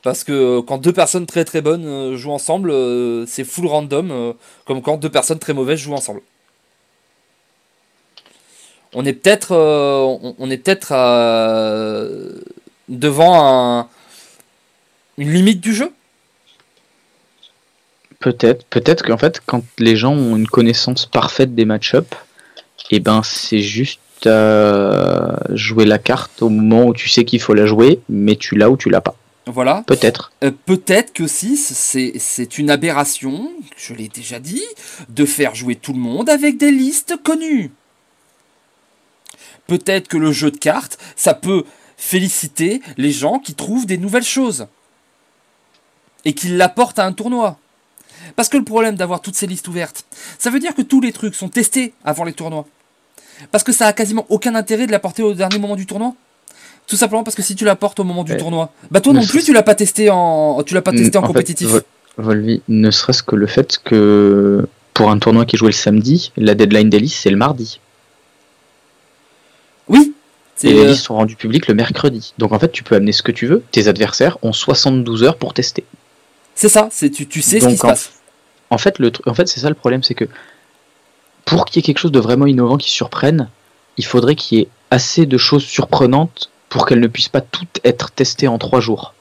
Parce 0.04 0.24
que 0.24 0.60
quand 0.60 0.78
deux 0.80 0.94
personnes 0.94 1.26
très 1.26 1.46
très 1.46 1.62
bonnes 1.62 2.16
jouent 2.16 2.32
ensemble, 2.32 2.72
c'est 3.28 3.44
full 3.44 3.68
random, 3.68 4.34
comme 4.66 4.82
quand 4.82 4.98
deux 4.98 5.10
personnes 5.10 5.40
très 5.40 5.54
mauvaises 5.54 5.80
jouent 5.80 5.94
ensemble 5.94 6.22
on 8.94 9.06
est 9.06 9.14
peut-être 9.14 9.52
euh, 9.52 10.34
on, 10.38 10.50
est 10.50 10.58
peut-être 10.58 10.92
euh, 10.92 12.34
devant 12.90 13.90
une 15.18 15.32
limite 15.32 15.62
du 15.62 15.74
jeu? 15.74 15.92
Peut-être, 18.20 18.66
peut-être 18.66 19.04
qu'en 19.04 19.18
fait, 19.18 19.42
quand 19.46 19.64
les 19.80 19.96
gens 19.96 20.14
ont 20.14 20.38
une 20.38 20.48
connaissance 20.48 21.06
parfaite 21.06 21.56
des 21.56 21.66
match-up, 21.66 22.16
et 22.92 22.98
eh 22.98 23.00
ben 23.00 23.22
c'est 23.24 23.60
juste 23.60 24.00
jouer 25.50 25.86
la 25.86 25.98
carte 25.98 26.42
au 26.42 26.50
moment 26.50 26.86
où 26.86 26.94
tu 26.94 27.10
sais 27.10 27.26
qu'il 27.26 27.42
faut 27.42 27.54
la 27.54 27.66
jouer, 27.66 28.00
mais 28.08 28.38
tu 28.38 28.56
l'as 28.56 28.70
ou 28.70 28.78
tu 28.78 28.90
l'as 28.90 29.02
pas. 29.02 29.16
Voilà. 29.46 29.84
Peut-être. 29.88 30.32
Euh, 30.44 30.52
peut-être 30.66 31.14
que 31.14 31.28
si 31.28 31.58
c'est 31.58 32.58
une 32.58 32.70
aberration, 32.70 33.52
je 33.76 33.94
l'ai 33.94 34.08
déjà 34.08 34.40
dit, 34.40 34.64
de 35.10 35.26
faire 35.26 35.56
jouer 35.56 35.76
tout 35.76 35.94
le 35.94 36.00
monde 36.00 36.30
avec 36.30 36.58
des 36.58 36.72
listes 36.72 37.16
connues. 37.24 37.72
Peut-être 39.74 40.08
que 40.08 40.18
le 40.18 40.32
jeu 40.32 40.52
de 40.52 40.58
cartes, 40.58 41.00
ça 41.16 41.34
peut 41.34 41.64
féliciter 41.98 42.80
les 42.96 43.10
gens 43.10 43.40
qui 43.40 43.56
trouvent 43.56 43.88
des 43.88 43.98
nouvelles 43.98 44.22
choses. 44.22 44.68
Et 46.26 46.34
qui 46.34 46.50
l'apportent 46.50 47.00
à 47.00 47.06
un 47.08 47.12
tournoi. 47.12 47.58
Parce 48.36 48.50
que 48.50 48.58
le 48.58 48.64
problème 48.64 48.96
d'avoir 48.96 49.20
toutes 49.20 49.34
ces 49.34 49.48
listes 49.48 49.68
ouvertes, 49.68 50.06
ça 50.38 50.52
veut 50.52 50.60
dire 50.60 50.76
que 50.76 50.84
tous 50.84 51.02
les 51.02 51.12
trucs 51.12 51.34
sont 51.34 51.50
testés 51.50 51.96
avant 52.06 52.24
les 52.24 52.34
tournois. 52.34 52.68
Parce 53.50 53.64
que 53.64 53.72
ça 53.72 53.88
a 53.88 53.94
quasiment 53.94 54.28
aucun 54.30 54.54
intérêt 54.54 54.86
de 54.86 54.92
l'apporter 54.92 55.24
au 55.24 55.34
dernier 55.34 55.58
moment 55.58 55.76
du 55.76 55.88
tournoi. 55.88 56.14
Tout 56.86 56.96
simplement 56.96 57.24
parce 57.24 57.36
que 57.36 57.42
si 57.42 57.56
tu 57.56 57.66
l'apportes 57.66 58.00
au 58.00 58.04
moment 58.04 58.24
du 58.24 58.38
tournoi, 58.38 58.72
bah 58.92 59.02
toi 59.02 59.14
non 59.14 59.26
plus 59.26 59.42
tu 59.44 59.54
l'as 59.54 59.64
pas 59.64 59.74
testé 59.74 60.12
en 60.12 60.62
tu 60.62 60.76
l'as 60.76 60.84
pas 60.84 60.92
testé 60.92 61.18
en, 61.18 61.24
compétitif. 61.24 61.68
Volvi, 62.18 62.62
ne 62.68 62.92
serait-ce 62.92 63.24
que 63.24 63.36
le 63.36 63.48
fait 63.48 63.80
que 63.84 64.68
pour 64.94 65.10
un 65.10 65.18
tournoi 65.18 65.46
qui 65.46 65.56
est 65.56 65.60
joué 65.60 65.70
le 65.70 65.74
samedi, 65.74 66.32
la 66.38 66.54
deadline 66.54 66.92
des 66.92 67.00
listes 67.00 67.18
c'est 67.24 67.32
le 67.32 67.38
mardi. 67.38 67.80
Oui. 69.88 70.14
Et 70.64 70.72
les 70.72 70.80
euh, 70.80 70.86
listes 70.88 71.04
sont 71.04 71.16
rendues 71.16 71.36
publiques 71.36 71.68
le 71.68 71.74
mercredi. 71.74 72.34
Donc 72.38 72.52
en 72.52 72.60
fait, 72.60 72.72
tu 72.72 72.84
peux 72.84 72.96
amener 72.96 73.12
ce 73.12 73.24
que 73.24 73.32
tu 73.32 73.48
veux. 73.48 73.64
Tes 73.72 73.88
adversaires 73.88 74.38
ont 74.44 74.54
72 74.54 75.24
heures 75.24 75.38
pour 75.38 75.54
tester. 75.54 75.84
C'est 76.56 76.70
ça, 76.70 76.88
c'est 76.92 77.10
tu, 77.10 77.28
tu 77.28 77.42
sais 77.42 77.60
ce 77.60 77.68
qui 77.68 77.78
se 77.78 77.82
passe. 77.82 78.14
En 78.70 78.78
fait, 78.78 79.00
le 79.00 79.12
en 79.26 79.34
fait 79.34 79.48
c'est 79.48 79.60
ça 79.60 79.70
le 79.70 79.76
problème, 79.76 80.04
c'est 80.04 80.14
que 80.14 80.26
pour 81.46 81.66
qu'il 81.66 81.78
y 81.78 81.80
ait 81.80 81.84
quelque 81.84 82.00
chose 82.00 82.12
de 82.12 82.20
vraiment 82.20 82.46
innovant 82.46 82.78
qui 82.78 82.90
surprenne, 82.90 83.50
il 83.98 84.06
faudrait 84.06 84.36
qu'il 84.36 84.60
y 84.60 84.62
ait 84.62 84.68
assez 84.92 85.26
de 85.26 85.38
choses 85.38 85.64
surprenantes 85.64 86.50
pour 86.70 86.86
qu'elles 86.86 87.00
ne 87.00 87.08
puissent 87.08 87.30
pas 87.30 87.42
toutes 87.42 87.80
être 87.84 88.12
testées 88.12 88.48
en 88.48 88.58
trois 88.58 88.80
jours. 88.80 89.14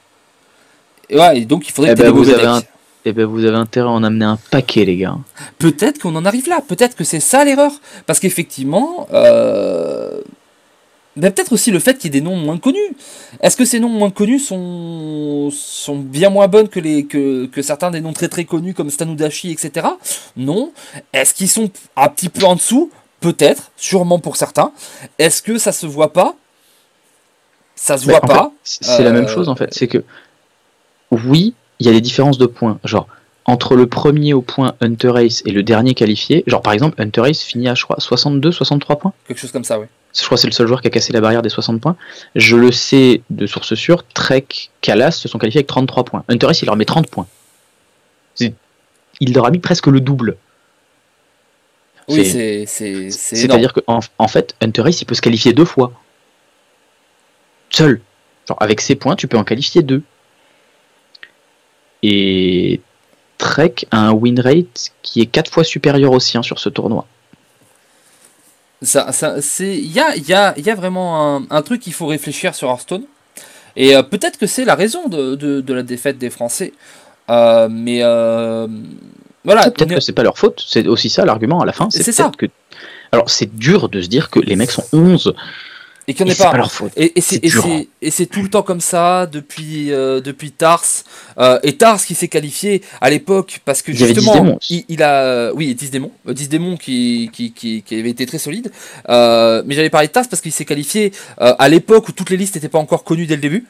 ouais, 1.11 1.39
et 1.39 1.45
donc 1.45 1.67
il 1.67 1.71
faudrait 1.71 1.91
eh 1.91 1.95
que 1.95 2.01
ben, 2.01 2.11
vous 2.11 2.29
avez 2.29 2.61
eh 3.05 3.11
ben 3.11 3.25
vous 3.25 3.43
avez 3.43 3.57
intérêt 3.57 3.87
à 3.87 3.91
en 3.91 4.03
amener 4.03 4.25
un 4.25 4.37
paquet, 4.49 4.85
les 4.85 4.95
gars. 4.95 5.17
Peut-être 5.59 5.99
qu'on 5.99 6.15
en 6.15 6.25
arrive 6.25 6.47
là. 6.47 6.61
Peut-être 6.65 6.95
que 6.95 7.03
c'est 7.03 7.19
ça 7.19 7.43
l'erreur. 7.43 7.71
Parce 8.05 8.19
qu'effectivement, 8.19 9.07
euh, 9.11 10.21
ben, 11.15 11.31
peut-être 11.31 11.53
aussi 11.53 11.69
le 11.69 11.79
fait 11.79 11.97
qu'il 11.97 12.13
y 12.13 12.17
ait 12.17 12.21
des 12.21 12.25
noms 12.25 12.35
moins 12.35 12.57
connus. 12.57 12.95
Est-ce 13.39 13.55
que 13.55 13.65
ces 13.65 13.79
noms 13.79 13.89
moins 13.89 14.09
connus 14.09 14.39
sont, 14.39 15.49
sont 15.51 15.97
bien 15.97 16.29
moins 16.29 16.47
bonnes 16.47 16.69
que, 16.69 16.79
les, 16.79 17.05
que, 17.05 17.45
que 17.45 17.61
certains 17.61 17.91
des 17.91 18.01
noms 18.01 18.13
très 18.13 18.29
très 18.29 18.45
connus 18.45 18.73
comme 18.73 18.89
Stanudashi, 18.89 19.51
etc. 19.51 19.87
Non. 20.35 20.71
Est-ce 21.13 21.33
qu'ils 21.33 21.49
sont 21.49 21.69
un 21.95 22.07
petit 22.09 22.29
peu 22.29 22.45
en 22.45 22.55
dessous? 22.55 22.91
Peut-être, 23.19 23.71
sûrement 23.77 24.19
pour 24.19 24.35
certains. 24.35 24.71
Est-ce 25.17 25.41
que 25.41 25.57
ça 25.57 25.71
se 25.71 25.85
voit 25.85 26.11
pas? 26.11 26.35
Ça 27.75 27.97
se 27.97 28.05
voit 28.05 28.19
pas. 28.21 28.51
C'est 28.63 29.03
la 29.03 29.11
même 29.11 29.25
euh, 29.25 29.27
chose 29.27 29.49
en 29.49 29.55
fait. 29.55 29.73
C'est 29.73 29.87
que 29.87 30.03
oui, 31.11 31.53
il 31.79 31.85
y 31.85 31.89
a 31.89 31.93
des 31.93 32.01
différences 32.01 32.37
de 32.37 32.45
points. 32.45 32.79
Genre, 32.83 33.07
entre 33.45 33.75
le 33.75 33.87
premier 33.87 34.33
au 34.33 34.41
point 34.41 34.75
Hunter 34.81 35.09
Race 35.09 35.43
et 35.45 35.51
le 35.51 35.63
dernier 35.63 35.93
qualifié, 35.93 36.43
genre 36.47 36.61
par 36.61 36.73
exemple, 36.73 37.01
Hunter 37.01 37.21
Race 37.21 37.41
finit 37.41 37.67
à, 37.67 37.75
je 37.75 37.83
crois, 37.83 37.97
62, 37.99 38.51
63 38.51 38.97
points 38.97 39.13
Quelque 39.27 39.39
chose 39.39 39.51
comme 39.51 39.63
ça, 39.63 39.79
oui 39.79 39.87
je 40.15 40.23
crois 40.25 40.35
que 40.35 40.41
c'est 40.41 40.47
le 40.47 40.53
seul 40.53 40.67
joueur 40.67 40.81
qui 40.81 40.87
a 40.87 40.91
cassé 40.91 41.11
la 41.11 41.21
barrière 41.21 41.41
des 41.41 41.49
60 41.49 41.81
points. 41.81 41.95
Je 42.35 42.55
le 42.55 42.71
sais 42.71 43.21
de 43.29 43.47
source 43.47 43.73
sûre, 43.73 44.05
Trek, 44.13 44.45
Kalas 44.81 45.11
se 45.11 45.27
sont 45.27 45.39
qualifiés 45.39 45.59
avec 45.59 45.67
33 45.67 46.03
points. 46.05 46.23
Hunter 46.27 46.47
il 46.61 46.65
leur 46.65 46.75
met 46.75 46.85
30 46.85 47.09
points. 47.09 47.27
Il 49.19 49.33
leur 49.33 49.45
a 49.45 49.51
mis 49.51 49.59
presque 49.59 49.87
le 49.87 49.99
double. 49.99 50.37
Oui, 52.09 52.25
c'est. 52.25 52.65
C'est-à-dire 52.65 53.73
qu'en 53.73 53.99
en 54.17 54.27
fait, 54.27 54.55
Hunter 54.61 54.83
il 54.87 55.05
peut 55.05 55.15
se 55.15 55.21
qualifier 55.21 55.53
deux 55.53 55.65
fois. 55.65 55.93
Seul. 57.69 58.01
Genre, 58.47 58.57
avec 58.61 58.81
ses 58.81 58.95
points, 58.95 59.15
tu 59.15 59.27
peux 59.27 59.37
en 59.37 59.43
qualifier 59.43 59.81
deux. 59.81 60.03
Et 62.01 62.81
Trek 63.37 63.75
a 63.91 63.97
un 63.97 64.11
win 64.11 64.39
rate 64.39 64.91
qui 65.01 65.21
est 65.21 65.25
4 65.25 65.51
fois 65.51 65.63
supérieur 65.63 66.11
au 66.11 66.19
sien 66.19 66.41
sur 66.41 66.59
ce 66.59 66.69
tournoi. 66.69 67.05
Ça, 68.81 69.11
ça, 69.11 69.41
c'est, 69.41 69.77
il 69.77 69.91
y 69.91 69.99
a, 69.99 70.15
y, 70.17 70.33
a, 70.33 70.53
y 70.59 70.69
a 70.69 70.75
vraiment 70.75 71.37
un, 71.37 71.45
un 71.49 71.61
truc 71.61 71.81
qu'il 71.81 71.93
faut 71.93 72.07
réfléchir 72.07 72.53
sur 72.53 72.69
Hearthstone. 72.69 73.03
Et 73.75 73.95
euh, 73.95 74.03
peut-être 74.03 74.37
que 74.37 74.45
c'est 74.45 74.65
la 74.65 74.75
raison 74.75 75.07
de, 75.07 75.35
de, 75.35 75.61
de, 75.61 75.73
la 75.73 75.83
défaite 75.83 76.17
des 76.17 76.29
Français. 76.29 76.73
Euh, 77.29 77.67
mais 77.71 77.99
euh, 78.01 78.67
voilà. 79.43 79.71
Peut-être 79.71 79.95
que 79.95 79.99
c'est 79.99 80.13
pas 80.13 80.23
leur 80.23 80.37
faute. 80.37 80.63
C'est 80.67 80.87
aussi 80.87 81.09
ça 81.09 81.25
l'argument 81.25 81.61
à 81.61 81.65
la 81.65 81.73
fin. 81.73 81.89
C'est, 81.89 82.11
ça. 82.11 82.31
Que... 82.37 82.45
Alors 83.11 83.29
c'est 83.29 83.55
dur 83.55 83.89
de 83.89 84.01
se 84.01 84.07
dire 84.07 84.29
que 84.29 84.39
les 84.39 84.55
mecs 84.55 84.71
sont 84.71 84.85
11 84.93 85.33
et 86.07 86.13
qu'il 86.13 86.25
n'y 86.25 86.31
en 86.31 86.33
ait 86.33 86.37
pas. 86.37 86.67
Et, 86.97 87.13
et 87.17 88.11
c'est 88.11 88.25
tout 88.25 88.41
le 88.41 88.49
temps 88.49 88.63
comme 88.63 88.81
ça 88.81 89.25
depuis, 89.25 89.91
euh, 89.91 90.21
depuis 90.21 90.51
Tars. 90.51 90.83
Euh, 91.37 91.59
et 91.63 91.77
Tars 91.77 92.03
qui 92.03 92.15
s'est 92.15 92.27
qualifié 92.27 92.81
à 93.01 93.09
l'époque 93.09 93.61
parce 93.65 93.81
que 93.81 93.93
justement, 93.93 94.59
il, 94.69 95.03
a. 95.03 95.51
Oui, 95.53 95.73
10 95.73 95.91
démons. 95.91 96.11
10 96.27 96.49
démons 96.49 96.77
qui, 96.77 97.29
qui, 97.31 97.51
qui, 97.51 97.83
qui 97.83 97.99
avait 97.99 98.09
été 98.09 98.25
très 98.25 98.39
solide. 98.39 98.71
Euh, 99.09 99.63
mais 99.65 99.75
j'avais 99.75 99.89
parlé 99.89 100.07
de 100.07 100.13
Tars 100.13 100.27
parce 100.29 100.41
qu'il 100.41 100.51
s'est 100.51 100.65
qualifié 100.65 101.11
à 101.37 101.69
l'époque 101.69 102.09
où 102.09 102.11
toutes 102.11 102.29
les 102.29 102.37
listes 102.37 102.55
n'étaient 102.55 102.69
pas 102.69 102.79
encore 102.79 103.03
connues 103.03 103.25
dès 103.25 103.35
le 103.35 103.41
début. 103.41 103.65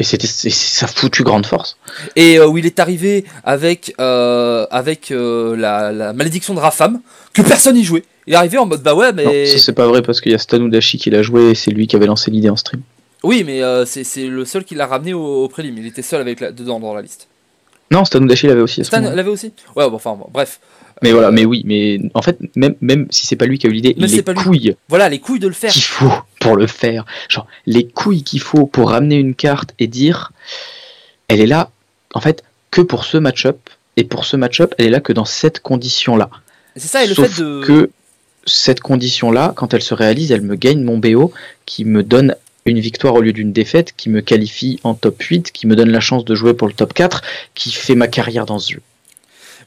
Et 0.00 0.02
c'était 0.02 0.26
sa 0.26 0.86
foutue 0.88 1.22
grande 1.22 1.46
force. 1.46 1.76
Et 2.16 2.40
où 2.40 2.56
il 2.56 2.66
est 2.66 2.80
arrivé 2.80 3.24
avec, 3.44 3.94
avec 3.98 5.10
la, 5.10 5.92
la, 5.92 6.12
malédiction 6.14 6.54
de 6.54 6.58
Rafam, 6.58 7.00
que 7.32 7.42
personne 7.42 7.76
n'y 7.76 7.84
jouait. 7.84 8.02
Il 8.26 8.32
est 8.32 8.36
arrivé 8.36 8.58
en 8.58 8.66
mode 8.66 8.82
bah 8.82 8.94
ouais, 8.94 9.12
mais. 9.12 9.46
ça 9.46 9.58
c'est 9.58 9.72
pas 9.72 9.86
vrai 9.86 10.02
parce 10.02 10.20
qu'il 10.20 10.32
y 10.32 10.34
a 10.34 10.38
Stanudashi 10.38 10.98
qui 10.98 11.10
l'a 11.10 11.22
joué 11.22 11.50
et 11.50 11.54
c'est 11.54 11.70
lui 11.70 11.86
qui 11.86 11.96
avait 11.96 12.06
lancé 12.06 12.30
l'idée 12.30 12.50
en 12.50 12.56
stream. 12.56 12.82
Oui, 13.22 13.44
mais 13.44 13.62
euh, 13.62 13.84
c'est 13.84 14.26
le 14.26 14.44
seul 14.44 14.64
qui 14.64 14.74
l'a 14.74 14.86
ramené 14.86 15.12
au, 15.12 15.44
au, 15.44 15.48
prélim. 15.48 15.76
Il 15.76 15.86
était 15.86 16.02
seul 16.02 16.20
avec 16.20 16.40
dedans 16.40 16.80
dans 16.80 16.94
la 16.94 17.02
liste. 17.02 17.28
Non, 17.90 18.04
Stanudashi 18.04 18.46
l'avait 18.46 18.60
aussi. 18.60 18.84
Stan 18.84 19.00
l'avait 19.00 19.30
aussi? 19.30 19.52
Ouais, 19.76 19.88
bon, 19.90 19.96
enfin, 19.96 20.16
bref. 20.32 20.60
Mais 21.02 21.12
voilà, 21.12 21.30
mais 21.30 21.44
oui, 21.44 21.62
mais 21.64 21.98
en 22.14 22.22
fait, 22.22 22.38
même, 22.56 22.74
même 22.80 23.06
si 23.10 23.26
c'est 23.26 23.36
pas 23.36 23.46
lui 23.46 23.58
qui 23.58 23.66
a 23.66 23.70
eu 23.70 23.72
l'idée, 23.72 23.94
les 23.96 24.22
couilles. 24.22 24.76
Voilà, 24.88 25.08
les 25.08 25.18
couilles 25.18 25.38
de 25.38 25.48
le 25.48 25.54
faire. 25.54 25.72
Qu'il 25.72 25.82
faut 25.82 26.12
pour 26.40 26.56
le 26.56 26.66
faire. 26.66 27.06
Genre, 27.28 27.46
les 27.66 27.86
couilles 27.86 28.22
qu'il 28.22 28.40
faut 28.40 28.66
pour 28.66 28.90
ramener 28.90 29.16
une 29.16 29.34
carte 29.34 29.74
et 29.78 29.86
dire, 29.86 30.32
elle 31.28 31.40
est 31.40 31.46
là, 31.46 31.70
en 32.14 32.20
fait, 32.20 32.44
que 32.70 32.80
pour 32.80 33.04
ce 33.04 33.16
match-up. 33.16 33.58
Et 33.96 34.04
pour 34.04 34.24
ce 34.24 34.36
match-up, 34.36 34.74
elle 34.78 34.86
est 34.86 34.90
là 34.90 35.00
que 35.00 35.12
dans 35.12 35.24
cette 35.24 35.60
condition-là. 35.60 36.30
C'est 36.76 36.88
ça, 36.88 37.04
et 37.04 37.08
le 37.08 37.14
fait 37.14 37.42
de. 37.42 37.62
que 37.64 37.90
cette 38.46 38.80
condition-là, 38.80 39.52
quand 39.56 39.74
elle 39.74 39.82
se 39.82 39.94
réalise, 39.94 40.32
elle 40.32 40.42
me 40.42 40.54
gagne 40.54 40.82
mon 40.82 40.98
BO 40.98 41.32
qui 41.66 41.84
me 41.84 42.02
donne 42.02 42.36
une 42.66 42.80
victoire 42.80 43.14
au 43.14 43.20
lieu 43.20 43.32
d'une 43.32 43.52
défaite, 43.52 43.92
qui 43.96 44.08
me 44.08 44.20
qualifie 44.20 44.80
en 44.84 44.94
top 44.94 45.20
8, 45.22 45.50
qui 45.52 45.66
me 45.66 45.76
donne 45.76 45.90
la 45.90 46.00
chance 46.00 46.24
de 46.24 46.34
jouer 46.34 46.54
pour 46.54 46.68
le 46.68 46.74
top 46.74 46.92
4, 46.92 47.22
qui 47.54 47.72
fait 47.72 47.94
ma 47.94 48.06
carrière 48.06 48.46
dans 48.46 48.58
ce 48.58 48.74
jeu. 48.74 48.82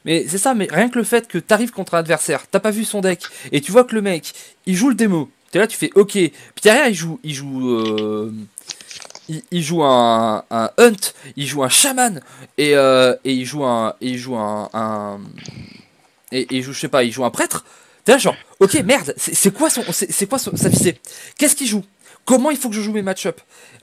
Mais 0.04 0.26
c'est 0.28 0.38
ça, 0.38 0.54
mais 0.54 0.68
rien 0.70 0.88
que 0.88 0.98
le 0.98 1.04
fait 1.04 1.26
que 1.26 1.38
tu 1.38 1.52
arrives 1.54 1.70
contre 1.70 1.94
un 1.94 1.98
adversaire, 1.98 2.46
t'as 2.50 2.60
pas 2.60 2.70
vu 2.70 2.84
son 2.84 3.00
deck, 3.00 3.22
et 3.52 3.60
tu 3.60 3.72
vois 3.72 3.84
que 3.84 3.94
le 3.94 4.02
mec, 4.02 4.32
il 4.66 4.76
joue 4.76 4.88
le 4.88 4.94
démo, 4.94 5.30
t'es 5.50 5.58
là, 5.58 5.66
tu 5.66 5.76
fais 5.76 5.90
ok, 5.94 6.12
puis 6.12 6.32
derrière 6.62 6.88
il 6.88 6.94
joue, 6.94 7.18
il 7.22 7.34
joue, 7.34 7.70
euh, 7.70 8.32
il, 9.50 9.62
joue 9.62 9.82
un, 9.82 10.44
hunt, 10.50 10.92
il 11.36 11.46
joue 11.46 11.62
un 11.62 11.68
shaman, 11.70 12.20
et, 12.58 12.76
euh, 12.76 13.14
et 13.24 13.32
il 13.32 13.46
joue 13.46 13.64
un, 13.64 13.94
il 14.00 14.18
joue 14.18 14.36
un, 14.36 14.68
un 14.74 15.20
et, 16.32 16.40
et, 16.40 16.56
il 16.56 16.62
joue, 16.62 16.72
je 16.72 16.80
sais 16.80 16.88
pas, 16.88 17.02
il 17.04 17.12
joue 17.12 17.24
un 17.24 17.30
prêtre, 17.30 17.64
T'es 18.04 18.12
là 18.12 18.18
genre, 18.18 18.36
ok 18.60 18.74
merde, 18.84 19.14
c'est 19.16 19.52
quoi 19.52 19.70
son, 19.70 19.82
c'est 19.90 20.26
quoi 20.28 20.38
sa 20.38 20.68
visée? 20.68 21.00
Qu'est-ce 21.38 21.56
qu'il 21.56 21.66
joue? 21.66 21.82
Comment 22.24 22.50
il 22.50 22.56
faut 22.56 22.68
que 22.68 22.74
je 22.74 22.80
joue 22.80 22.92
mes 22.92 23.02
match-up 23.02 23.40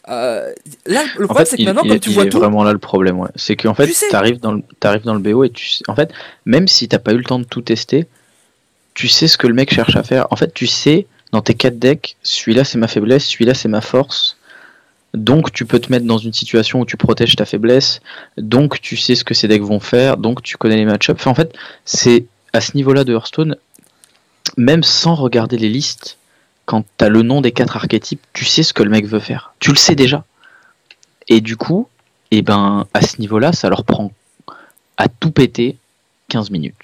euh, 0.10 0.52
Là, 0.86 1.04
le 1.18 1.28
problème 1.28 1.46
c'est 1.46 1.58
que 1.58 1.64
maintenant, 1.64 1.84
comme 1.84 2.00
tu 2.00 2.10
vois 2.10 2.26
tout, 2.26 2.40
vraiment 2.40 2.64
là 2.64 2.74
le 2.74 2.80
problème, 2.80 3.20
ouais. 3.20 3.30
c'est 3.36 3.56
qu'en 3.56 3.74
fait, 3.74 3.88
tu 3.88 4.16
arrives 4.16 4.40
dans 4.40 4.54
le, 4.54 4.64
arrives 4.84 5.04
dans 5.04 5.14
le 5.14 5.20
BO 5.20 5.44
et 5.44 5.50
tu, 5.50 5.84
en 5.88 5.96
fait, 5.96 6.12
même 6.46 6.68
si 6.68 6.88
t'as 6.88 7.00
pas 7.00 7.14
eu 7.14 7.18
le 7.18 7.24
temps 7.24 7.40
de 7.40 7.44
tout 7.44 7.62
tester, 7.62 8.08
tu 8.94 9.08
sais 9.08 9.28
ce 9.28 9.38
que 9.38 9.48
le 9.48 9.54
mec 9.54 9.74
cherche 9.74 9.96
à 9.96 10.04
faire. 10.04 10.28
En 10.32 10.36
fait, 10.36 10.54
tu 10.54 10.68
sais 10.68 11.08
dans 11.32 11.42
tes 11.42 11.54
quatre 11.54 11.80
decks, 11.80 12.18
celui-là 12.24 12.64
c'est 12.64 12.78
ma 12.78 12.88
faiblesse, 12.88 13.26
celui-là 13.26 13.54
c'est 13.54 13.70
ma 13.70 13.82
force. 13.82 14.38
Donc 15.14 15.52
tu 15.52 15.66
peux 15.66 15.80
te 15.80 15.92
mettre 15.92 16.06
dans 16.06 16.18
une 16.18 16.34
situation 16.34 16.80
où 16.80 16.86
tu 16.86 16.98
protèges 16.98 17.36
ta 17.36 17.46
faiblesse, 17.46 18.02
donc 18.38 18.80
tu 18.82 18.96
sais 18.96 19.16
ce 19.16 19.24
que 19.24 19.34
ces 19.34 19.48
decks 19.48 19.62
vont 19.62 19.80
faire, 19.80 20.18
donc 20.18 20.42
tu 20.42 20.58
connais 20.58 20.78
les 20.78 20.86
match-ups. 20.86 21.20
Enfin, 21.20 21.32
en 21.32 21.36
fait, 21.36 21.54
c'est 21.86 22.26
à 22.54 22.62
ce 22.62 22.76
niveau-là 22.76 23.04
de 23.04 23.14
Hearthstone, 23.14 23.56
même 24.58 24.84
sans 24.84 25.16
regarder 25.16 25.58
les 25.58 25.70
listes, 25.70 26.18
quand 26.66 26.84
tu 26.98 27.06
as 27.06 27.10
le 27.10 27.22
nom 27.22 27.42
des 27.42 27.52
quatre 27.52 27.76
archétypes, 27.76 28.22
tu 28.34 28.46
sais 28.46 28.64
ce 28.64 28.74
que 28.74 28.84
le 28.84 28.90
mec 28.90 29.06
veut 29.06 29.20
faire. 29.20 29.54
Tu 29.60 29.72
le 29.72 29.78
sais 29.78 29.96
déjà. 29.96 30.24
Et 31.28 31.42
du 31.42 31.58
coup, 31.58 31.88
et 32.32 32.42
ben, 32.42 32.88
à 32.94 33.02
ce 33.02 33.20
niveau-là, 33.20 33.52
ça 33.54 33.70
leur 33.70 33.84
prend 33.84 34.12
à 34.98 35.08
tout 35.08 35.32
péter 35.32 35.78
15 36.30 36.50
minutes. 36.52 36.76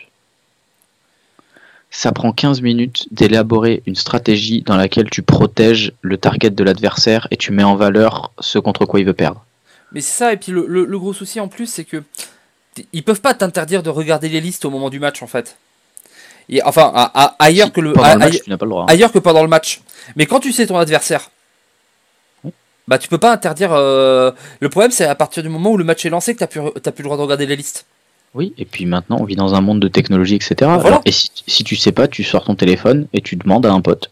Ça 1.89 2.11
prend 2.11 2.33
15 2.33 2.61
minutes 2.61 3.07
d'élaborer 3.11 3.81
une 3.85 3.95
stratégie 3.95 4.61
dans 4.61 4.75
laquelle 4.75 5.09
tu 5.09 5.21
protèges 5.21 5.93
le 6.01 6.17
target 6.17 6.49
de 6.49 6.63
l'adversaire 6.63 7.27
et 7.31 7.37
tu 7.37 7.51
mets 7.51 7.63
en 7.63 7.75
valeur 7.75 8.31
ce 8.39 8.59
contre 8.59 8.85
quoi 8.85 8.99
il 8.99 9.05
veut 9.05 9.13
perdre. 9.13 9.45
Mais 9.93 10.01
c'est 10.01 10.17
ça, 10.17 10.33
et 10.33 10.37
puis 10.37 10.51
le, 10.51 10.65
le, 10.67 10.99
gros 10.99 11.13
souci 11.13 11.39
en 11.39 11.47
plus, 11.47 11.65
c'est 11.65 11.85
que 11.85 12.03
ils 12.91 13.03
peuvent 13.03 13.21
pas 13.21 13.33
t'interdire 13.33 13.83
de 13.83 13.89
regarder 13.89 14.27
les 14.27 14.41
listes 14.41 14.65
au 14.65 14.69
moment 14.69 14.89
du 14.89 14.99
match 14.99 15.23
en 15.23 15.27
fait. 15.27 15.57
Et, 16.49 16.63
enfin, 16.63 17.11
ailleurs 17.39 17.71
que 17.71 17.81
le, 17.81 17.93
ailleurs 18.87 19.11
que 19.11 19.19
pendant 19.19 19.41
le 19.41 19.49
match. 19.49 19.81
Mais 20.15 20.25
quand 20.25 20.39
tu 20.39 20.53
sais 20.53 20.65
ton 20.67 20.77
adversaire, 20.77 21.29
bah 22.87 22.97
tu 22.97 23.09
peux 23.09 23.17
pas 23.17 23.33
interdire. 23.33 23.73
Euh, 23.73 24.31
le 24.61 24.69
problème, 24.69 24.91
c'est 24.91 25.05
à 25.05 25.15
partir 25.15 25.43
du 25.43 25.49
moment 25.49 25.71
où 25.71 25.77
le 25.77 25.83
match 25.83 26.05
est 26.05 26.09
lancé 26.09 26.33
que 26.33 26.39
t'as 26.39 26.47
plus, 26.47 26.61
as 26.61 26.91
plus 26.91 27.01
le 27.01 27.03
droit 27.03 27.17
de 27.17 27.21
regarder 27.21 27.45
les 27.45 27.57
listes. 27.57 27.85
Oui, 28.33 28.53
et 28.57 28.65
puis 28.65 28.85
maintenant, 28.85 29.17
on 29.19 29.25
vit 29.25 29.35
dans 29.35 29.55
un 29.55 29.61
monde 29.61 29.79
de 29.79 29.87
technologie, 29.87 30.35
etc. 30.35 30.71
et 31.05 31.11
si, 31.11 31.31
si, 31.47 31.63
tu 31.63 31.75
sais 31.75 31.91
pas, 31.91 32.07
tu 32.07 32.23
sors 32.23 32.45
ton 32.45 32.55
téléphone 32.55 33.07
et 33.13 33.21
tu 33.21 33.35
demandes 33.35 33.65
à 33.65 33.71
un 33.71 33.81
pote. 33.81 34.11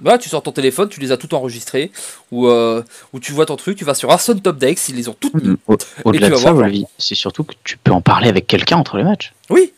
Bah, 0.00 0.18
tu 0.18 0.28
sors 0.28 0.42
ton 0.42 0.52
téléphone, 0.52 0.88
tu 0.88 1.00
les 1.00 1.12
as 1.12 1.16
toutes 1.16 1.32
enregistrées, 1.32 1.92
ou, 2.32 2.48
euh, 2.48 2.82
tu 3.20 3.32
vois 3.32 3.46
ton 3.46 3.56
truc, 3.56 3.78
tu 3.78 3.84
vas 3.84 3.94
sur 3.94 4.10
Arson 4.10 4.34
Top 4.34 4.58
Decks, 4.58 4.88
ils 4.88 4.96
les 4.96 5.08
ont 5.08 5.16
toutes 5.18 5.34
mis. 5.34 5.56
Au-delà 6.04 6.30
de 6.30 6.34
ça, 6.34 6.52
c'est 6.98 7.14
surtout 7.14 7.44
que 7.44 7.54
tu 7.62 7.76
peux 7.76 7.92
en 7.92 8.00
parler 8.00 8.28
avec 8.28 8.46
quelqu'un 8.46 8.78
entre 8.78 8.96
les 8.96 9.04
matchs. 9.04 9.32
Oui. 9.48 9.72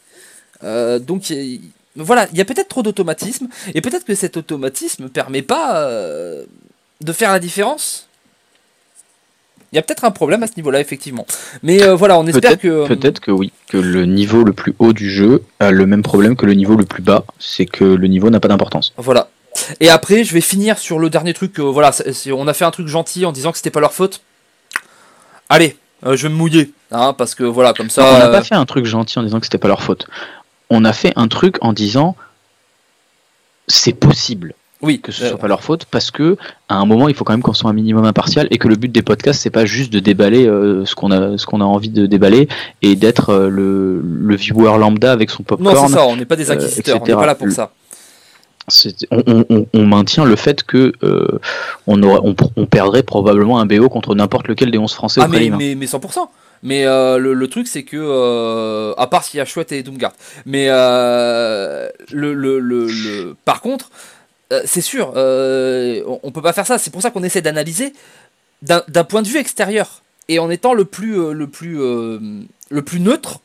Euh, 0.62 0.98
donc, 0.98 1.30
voilà, 1.96 2.26
il 2.32 2.38
y 2.38 2.40
a 2.40 2.44
peut-être 2.44 2.68
trop 2.68 2.82
d'automatisme, 2.82 3.48
et 3.74 3.80
peut-être 3.80 4.04
que 4.04 4.14
cet 4.14 4.36
automatisme 4.36 5.08
permet 5.08 5.42
pas 5.42 5.78
euh, 5.78 6.44
de 7.00 7.12
faire 7.12 7.32
la 7.32 7.38
différence 7.38 8.08
il 9.74 9.76
y 9.76 9.80
a 9.80 9.82
peut-être 9.82 10.04
un 10.04 10.12
problème 10.12 10.44
à 10.44 10.46
ce 10.46 10.52
niveau-là, 10.56 10.78
effectivement. 10.78 11.26
Mais 11.64 11.82
euh, 11.82 11.96
voilà, 11.96 12.16
on 12.16 12.26
espère 12.28 12.56
que. 12.60 12.68
Euh, 12.68 12.86
peut-être 12.86 13.18
que 13.18 13.32
oui, 13.32 13.50
que 13.68 13.76
le 13.76 14.06
niveau 14.06 14.44
le 14.44 14.52
plus 14.52 14.72
haut 14.78 14.92
du 14.92 15.10
jeu 15.10 15.42
a 15.58 15.72
le 15.72 15.84
même 15.84 16.04
problème 16.04 16.36
que 16.36 16.46
le 16.46 16.54
niveau 16.54 16.76
le 16.76 16.84
plus 16.84 17.02
bas, 17.02 17.24
c'est 17.40 17.66
que 17.66 17.82
le 17.82 18.06
niveau 18.06 18.30
n'a 18.30 18.38
pas 18.38 18.46
d'importance. 18.46 18.92
Voilà. 18.98 19.30
Et 19.80 19.90
après, 19.90 20.22
je 20.22 20.32
vais 20.32 20.40
finir 20.40 20.78
sur 20.78 21.00
le 21.00 21.10
dernier 21.10 21.34
truc. 21.34 21.58
Euh, 21.58 21.64
voilà, 21.64 21.90
on 22.32 22.46
a 22.46 22.54
fait 22.54 22.64
un 22.64 22.70
truc 22.70 22.86
gentil 22.86 23.24
en 23.26 23.32
disant 23.32 23.50
que 23.50 23.56
c'était 23.56 23.70
pas 23.70 23.80
leur 23.80 23.92
faute. 23.92 24.20
Allez, 25.48 25.76
je 26.04 26.22
vais 26.22 26.28
me 26.28 26.36
mouiller, 26.36 26.70
hein, 26.92 27.12
parce 27.12 27.34
que 27.34 27.42
voilà, 27.42 27.72
comme 27.72 27.90
ça. 27.90 28.04
on 28.14 28.18
n'a 28.18 28.28
pas 28.28 28.44
fait 28.44 28.54
un 28.54 28.66
truc 28.66 28.84
gentil 28.84 29.18
en 29.18 29.24
disant 29.24 29.40
que 29.40 29.46
c'était 29.46 29.58
pas 29.58 29.66
leur 29.66 29.82
faute. 29.82 30.06
On 30.74 30.84
a 30.84 30.92
fait 30.92 31.12
un 31.14 31.28
truc 31.28 31.56
en 31.60 31.72
disant 31.72 32.16
c'est 33.68 33.92
possible. 33.92 34.54
Oui, 34.82 35.00
que 35.00 35.12
ce 35.12 35.28
soit 35.28 35.38
pas 35.38 35.46
leur 35.46 35.62
faute, 35.62 35.86
parce 35.86 36.10
que 36.10 36.36
à 36.68 36.74
un 36.74 36.84
moment, 36.84 37.08
il 37.08 37.14
faut 37.14 37.24
quand 37.24 37.32
même 37.32 37.42
qu'on 37.42 37.54
soit 37.54 37.70
un 37.70 37.74
minimum 37.74 38.04
impartial 38.04 38.48
et 38.50 38.58
que 38.58 38.66
le 38.66 38.74
but 38.74 38.90
des 38.90 39.02
podcasts, 39.02 39.40
c'est 39.40 39.50
pas 39.50 39.64
juste 39.64 39.92
de 39.92 40.00
déballer 40.00 40.46
euh, 40.46 40.84
ce 40.84 40.96
qu'on 40.96 41.12
a, 41.12 41.38
ce 41.38 41.46
qu'on 41.46 41.60
a 41.60 41.64
envie 41.64 41.90
de 41.90 42.06
déballer 42.06 42.48
et 42.82 42.96
d'être 42.96 43.30
euh, 43.30 43.48
le, 43.48 44.02
le, 44.02 44.36
viewer 44.36 44.76
lambda 44.76 45.12
avec 45.12 45.30
son 45.30 45.44
popcorn. 45.44 45.74
Non, 45.74 45.86
c'est 45.86 45.94
ça. 45.94 46.04
On 46.06 46.16
n'est 46.16 46.26
pas 46.26 46.36
des 46.36 46.50
euh, 46.50 46.54
inquisiteurs. 46.54 47.00
on 47.00 47.06
n'est 47.06 47.14
pas 47.14 47.24
là 47.24 47.36
pour 47.36 47.50
ça. 47.52 47.70
On, 49.10 49.44
on, 49.48 49.66
on, 49.72 49.86
maintient 49.86 50.24
le 50.24 50.36
fait 50.36 50.64
que 50.64 50.92
on, 51.86 52.02
aurait, 52.02 52.34
on, 52.56 52.66
perdrait 52.66 53.02
probablement 53.04 53.60
un 53.60 53.66
BO 53.66 53.88
contre 53.88 54.14
n'importe 54.14 54.48
lequel 54.48 54.70
des 54.70 54.78
11 54.78 54.92
français 54.92 55.20
ah, 55.22 55.28
mais, 55.28 55.50
mais, 55.50 55.74
mais 55.76 55.86
100%. 55.86 56.26
Mais 56.64 56.84
le, 56.84 57.34
le, 57.34 57.48
truc, 57.48 57.68
c'est 57.68 57.84
que, 57.84 58.94
à 58.98 59.06
part 59.06 59.22
s'il 59.22 59.38
y 59.38 59.40
a 59.40 59.44
Chouette 59.44 59.70
et 59.70 59.82
Doomguard, 59.82 60.14
mais 60.46 60.66
le, 60.68 61.90
le, 62.10 62.58
le, 62.58 63.36
par 63.44 63.60
contre, 63.60 63.90
euh, 64.52 64.62
c'est 64.64 64.80
sûr, 64.80 65.12
euh, 65.16 66.02
on, 66.22 66.30
peut 66.30 66.42
pas 66.42 66.52
faire 66.52 66.66
ça. 66.66 66.78
C'est 66.78 66.90
pour 66.90 67.02
ça 67.02 67.10
qu'on 67.10 67.22
essaie 67.22 67.42
d'analyser 67.42 67.92
d'un 68.62 69.04
point 69.04 69.22
de 69.22 69.28
vue 69.28 69.38
extérieur 69.38 70.02
et 70.28 70.38
en 70.38 70.48
étant 70.50 70.74
le 70.74 70.84
plus, 70.84 71.18
euh, 71.18 71.32
le 71.32 71.48
plus, 71.48 71.76
le 71.76 72.82
plus 72.82 73.00
neutre 73.00 73.40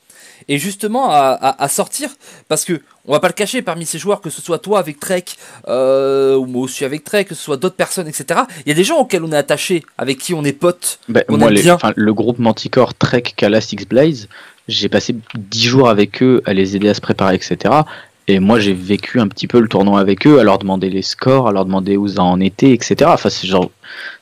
et 0.49 0.57
justement 0.57 1.09
à, 1.11 1.67
sortir 1.69 2.09
parce 2.49 2.65
que 2.65 2.81
on 3.05 3.13
va 3.13 3.21
pas 3.21 3.27
le 3.27 3.33
cacher 3.33 3.61
parmi 3.61 3.85
ces 3.85 3.97
joueurs 3.97 4.19
que 4.19 4.29
ce 4.29 4.41
soit 4.41 4.59
toi 4.59 4.79
avec 4.79 4.99
Trek 4.99 5.23
ou 5.67 6.45
moi 6.45 6.63
aussi 6.63 6.83
avec 6.83 7.05
Trek 7.05 7.23
que 7.25 7.35
ce 7.35 7.41
soit 7.41 7.57
d'autres 7.57 7.75
personnes 7.75 8.07
etc 8.07 8.41
il 8.65 8.69
y 8.69 8.71
a 8.71 8.75
des 8.75 8.83
gens 8.83 8.97
auxquels 8.97 9.23
on 9.23 9.31
est 9.31 9.37
attaché 9.37 9.83
avec 9.97 10.17
qui 10.17 10.33
on 10.33 10.43
est 10.43 10.53
potes 10.53 10.99
ben, 11.07 11.23
moi, 11.29 11.49
le 11.49 12.13
groupe 12.13 12.39
Manticore 12.39 12.93
Trek 12.95 13.23
Kala 13.35 13.61
Six 13.61 13.85
Blaze 13.87 14.27
j'ai 14.67 14.89
passé 14.89 15.15
10 15.35 15.63
jours 15.63 15.89
avec 15.89 16.21
eux 16.21 16.41
à 16.45 16.53
les 16.53 16.75
aider 16.75 16.89
à 16.89 16.93
se 16.93 17.01
préparer 17.01 17.35
etc 17.35 17.83
et 18.29 18.39
moi, 18.39 18.59
j'ai 18.59 18.73
vécu 18.73 19.19
un 19.19 19.27
petit 19.27 19.47
peu 19.47 19.59
le 19.59 19.67
tournoi 19.67 19.99
avec 19.99 20.27
eux, 20.27 20.39
à 20.39 20.43
leur 20.43 20.59
demander 20.59 20.91
les 20.91 21.01
scores, 21.01 21.47
à 21.47 21.51
leur 21.51 21.65
demander 21.65 21.97
où 21.97 22.07
ça 22.07 22.21
en 22.21 22.39
était, 22.39 22.73
etc. 22.73 23.09
Enfin, 23.11 23.31
c'est 23.31 23.47
genre, 23.47 23.71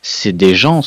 c'est 0.02 0.32
des 0.32 0.56
gens, 0.56 0.80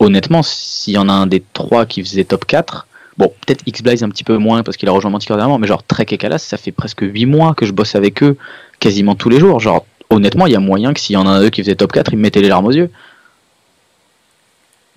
honnêtement, 0.00 0.42
s'il 0.42 0.94
y 0.94 0.98
en 0.98 1.08
a 1.08 1.12
un 1.12 1.28
des 1.28 1.40
trois 1.52 1.86
qui 1.86 2.02
faisait 2.02 2.24
top 2.24 2.46
4, 2.46 2.87
bon, 3.18 3.32
peut-être 3.44 3.62
X-Blaze 3.66 4.02
un 4.02 4.08
petit 4.08 4.24
peu 4.24 4.38
moins 4.38 4.62
parce 4.62 4.76
qu'il 4.76 4.88
a 4.88 4.92
rejoint 4.92 5.10
Manticore 5.10 5.36
dernièrement, 5.36 5.58
mais 5.58 5.66
genre 5.66 5.82
Trek 5.82 6.06
et 6.10 6.18
Kalas, 6.18 6.38
ça 6.38 6.56
fait 6.56 6.72
presque 6.72 7.02
8 7.02 7.26
mois 7.26 7.54
que 7.54 7.66
je 7.66 7.72
bosse 7.72 7.94
avec 7.94 8.22
eux 8.22 8.36
quasiment 8.80 9.14
tous 9.14 9.28
les 9.28 9.40
jours. 9.40 9.60
Genre, 9.60 9.84
honnêtement, 10.10 10.46
il 10.46 10.52
y 10.52 10.56
a 10.56 10.60
moyen 10.60 10.94
que 10.94 11.00
s'il 11.00 11.14
y 11.14 11.16
en 11.16 11.26
a 11.26 11.30
un 11.30 11.40
d'eux 11.40 11.50
qui 11.50 11.62
faisait 11.62 11.74
top 11.74 11.92
4, 11.92 12.12
ils 12.12 12.16
me 12.16 12.22
mettaient 12.22 12.40
les 12.40 12.48
larmes 12.48 12.66
aux 12.66 12.72
yeux. 12.72 12.90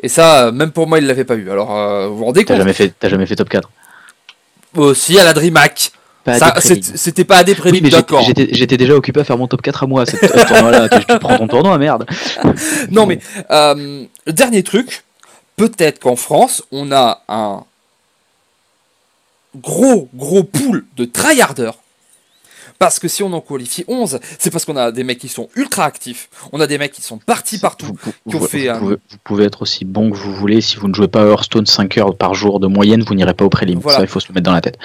Et 0.03 0.07
ça, 0.07 0.51
même 0.51 0.71
pour 0.71 0.87
moi, 0.87 0.99
il 0.99 1.05
l'avait 1.05 1.25
pas 1.25 1.35
eu. 1.35 1.49
Alors, 1.51 1.75
euh, 1.75 2.07
vous 2.07 2.17
vous 2.17 2.25
rendez 2.25 2.41
compte 2.41 2.55
T'as 2.55 2.57
jamais, 2.57 2.73
fait, 2.73 2.93
jamais 3.03 3.25
fait 3.25 3.35
top 3.35 3.49
4 3.49 3.69
Aussi 4.75 5.19
à 5.19 5.23
la 5.23 5.33
DreamHack 5.33 5.91
c'était 6.95 7.25
pas 7.25 7.37
à 7.37 7.43
des 7.43 7.55
prélims, 7.55 7.89
d'accord. 7.89 8.23
J'étais 8.23 8.77
déjà 8.77 8.93
occupé 8.93 9.21
à 9.21 9.23
faire 9.23 9.37
mon 9.37 9.47
top 9.47 9.61
4 9.61 9.83
à 9.83 9.87
moi, 9.87 10.05
ce 10.05 10.17
tournoi-là. 10.47 10.87
tu 10.89 11.19
prends 11.19 11.37
ton 11.37 11.47
tournoi, 11.47 11.77
merde. 11.77 12.05
non, 12.91 13.05
mais 13.05 13.19
euh, 13.49 14.05
dernier 14.27 14.63
truc, 14.63 15.03
peut-être 15.55 15.99
qu'en 15.99 16.15
France, 16.15 16.63
on 16.71 16.91
a 16.91 17.23
un 17.27 17.63
gros, 19.53 20.07
gros 20.13 20.45
pool 20.45 20.85
de 20.95 21.05
tryharders 21.05 21.77
parce 22.81 22.97
que 22.97 23.07
si 23.07 23.21
on 23.21 23.31
en 23.31 23.41
qualifie 23.41 23.85
11, 23.87 24.19
c'est 24.39 24.49
parce 24.49 24.65
qu'on 24.65 24.75
a 24.75 24.91
des 24.91 25.03
mecs 25.03 25.19
qui 25.19 25.27
sont 25.27 25.49
ultra 25.55 25.85
actifs. 25.85 26.29
On 26.51 26.59
a 26.59 26.65
des 26.65 26.79
mecs 26.79 26.91
qui 26.91 27.03
sont 27.03 27.19
partis 27.19 27.59
partout. 27.59 27.95
Vous, 28.25 28.39
pouvez, 29.23 29.43
être 29.45 29.61
aussi 29.61 29.85
bon 29.85 30.09
que 30.09 30.17
vous 30.17 30.33
voulez. 30.33 30.61
Si 30.61 30.77
vous 30.77 30.87
ne 30.87 30.93
jouez 30.95 31.07
pas 31.07 31.23
Hearthstone 31.23 31.67
5 31.67 31.99
heures 31.99 32.15
par 32.15 32.33
jour 32.33 32.59
de 32.59 32.65
moyenne, 32.65 33.03
vous 33.03 33.13
n'irez 33.13 33.35
pas 33.35 33.45
au 33.45 33.49
prélim. 33.49 33.79
Ça, 33.83 34.01
il 34.01 34.07
faut 34.07 34.19
se 34.19 34.29
le 34.29 34.33
mettre 34.33 34.45
dans 34.45 34.53
la 34.53 34.61
tête. 34.61 34.79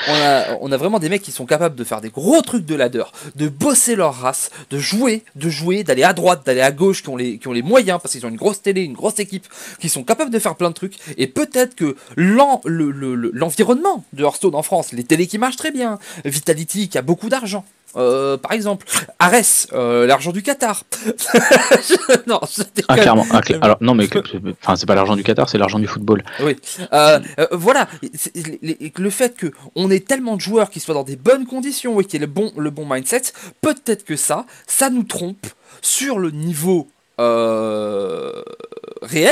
On 0.61 0.71
a, 0.71 0.77
vraiment 0.77 0.99
des 0.99 1.09
mecs 1.09 1.23
qui 1.23 1.33
sont 1.33 1.47
capables 1.47 1.75
de 1.75 1.85
faire 1.85 2.03
des 2.03 2.11
gros 2.11 2.43
trucs 2.43 2.67
de 2.67 2.75
ladder, 2.75 3.05
de 3.35 3.49
bosser 3.49 3.97
leur 3.97 4.15
race, 4.15 4.51
de 4.69 4.79
jouer, 4.79 5.25
de 5.35 5.49
jouer, 5.49 5.83
d'aller 5.83 6.03
à 6.03 6.13
droite, 6.13 6.43
d'aller 6.45 6.61
à 6.61 6.73
gauche, 6.73 7.03
qui 7.03 7.09
ont 7.09 7.17
les, 7.17 7.39
qui 7.39 7.49
ont 7.49 7.53
les 7.53 7.63
moyens, 7.63 7.99
parce 8.03 8.13
qu'ils 8.13 8.27
ont 8.27 8.29
une 8.29 8.37
grosse 8.37 8.61
télé, 8.61 8.83
une 8.83 8.93
grosse 8.93 9.21
équipe, 9.21 9.47
qui 9.81 9.89
sont 9.89 10.05
capables 10.05 10.31
de 10.31 10.39
faire 10.39 10.57
plein 10.57 10.69
de 10.69 10.75
trucs. 10.75 10.99
Et 11.17 11.29
peut-être 11.29 11.75
que 11.75 11.97
l'environnement 12.15 14.05
de 14.13 14.23
Hearthstone 14.23 14.55
en 14.55 14.63
France, 14.63 14.93
les 14.93 15.05
télés 15.05 15.27
qui 15.27 15.39
marchent 15.39 15.57
très 15.57 15.71
bien, 15.71 15.99
Vitality 16.27 16.91
qui 16.91 16.99
a 16.99 17.03
beaucoup 17.03 17.31
d'argent, 17.31 17.65
euh, 17.97 18.37
par 18.37 18.53
exemple, 18.53 18.87
Ares, 19.19 19.69
euh, 19.73 20.07
l'argent 20.07 20.33
du 20.33 20.43
Qatar. 20.43 20.85
non, 22.27 22.41
ah, 22.89 22.97
clairement. 22.97 23.27
Ah, 23.31 23.41
alors, 23.63 23.79
non, 23.81 23.95
mais 23.95 24.09
enfin, 24.63 24.77
c'est 24.77 24.87
pas 24.87 24.95
l'argent 24.95 25.17
du 25.17 25.23
Qatar, 25.23 25.49
c'est 25.49 25.59
l'argent 25.59 25.79
du 25.79 25.87
football. 25.87 26.23
Oui. 26.41 26.57
Euh, 26.93 27.21
voilà. 27.53 27.89
Le 28.97 29.11
fait 29.11 29.37
que 29.37 29.53
on 29.75 29.91
ait 29.91 30.01
tellement 30.01 30.37
de 30.37 30.41
joueurs 30.41 30.71
qui 30.71 30.81
soient 30.81 30.95
dans 30.95 31.05
des 31.05 31.17
bonnes 31.17 31.47
conditions 31.47 32.01
et 32.01 32.05
qui 32.05 32.17
aient 32.17 32.21
le 32.21 32.27
bon, 32.27 32.53
le 32.57 32.71
bon 32.71 32.87
mindset, 32.89 33.23
peut-être 33.63 34.05
que 34.05 34.17
ça, 34.17 34.45
ça 34.67 34.91
nous 34.91 35.05
trompe 35.05 35.47
sur 35.81 36.19
le 36.19 36.31
niveau 36.31 36.89
réel. 37.19 38.45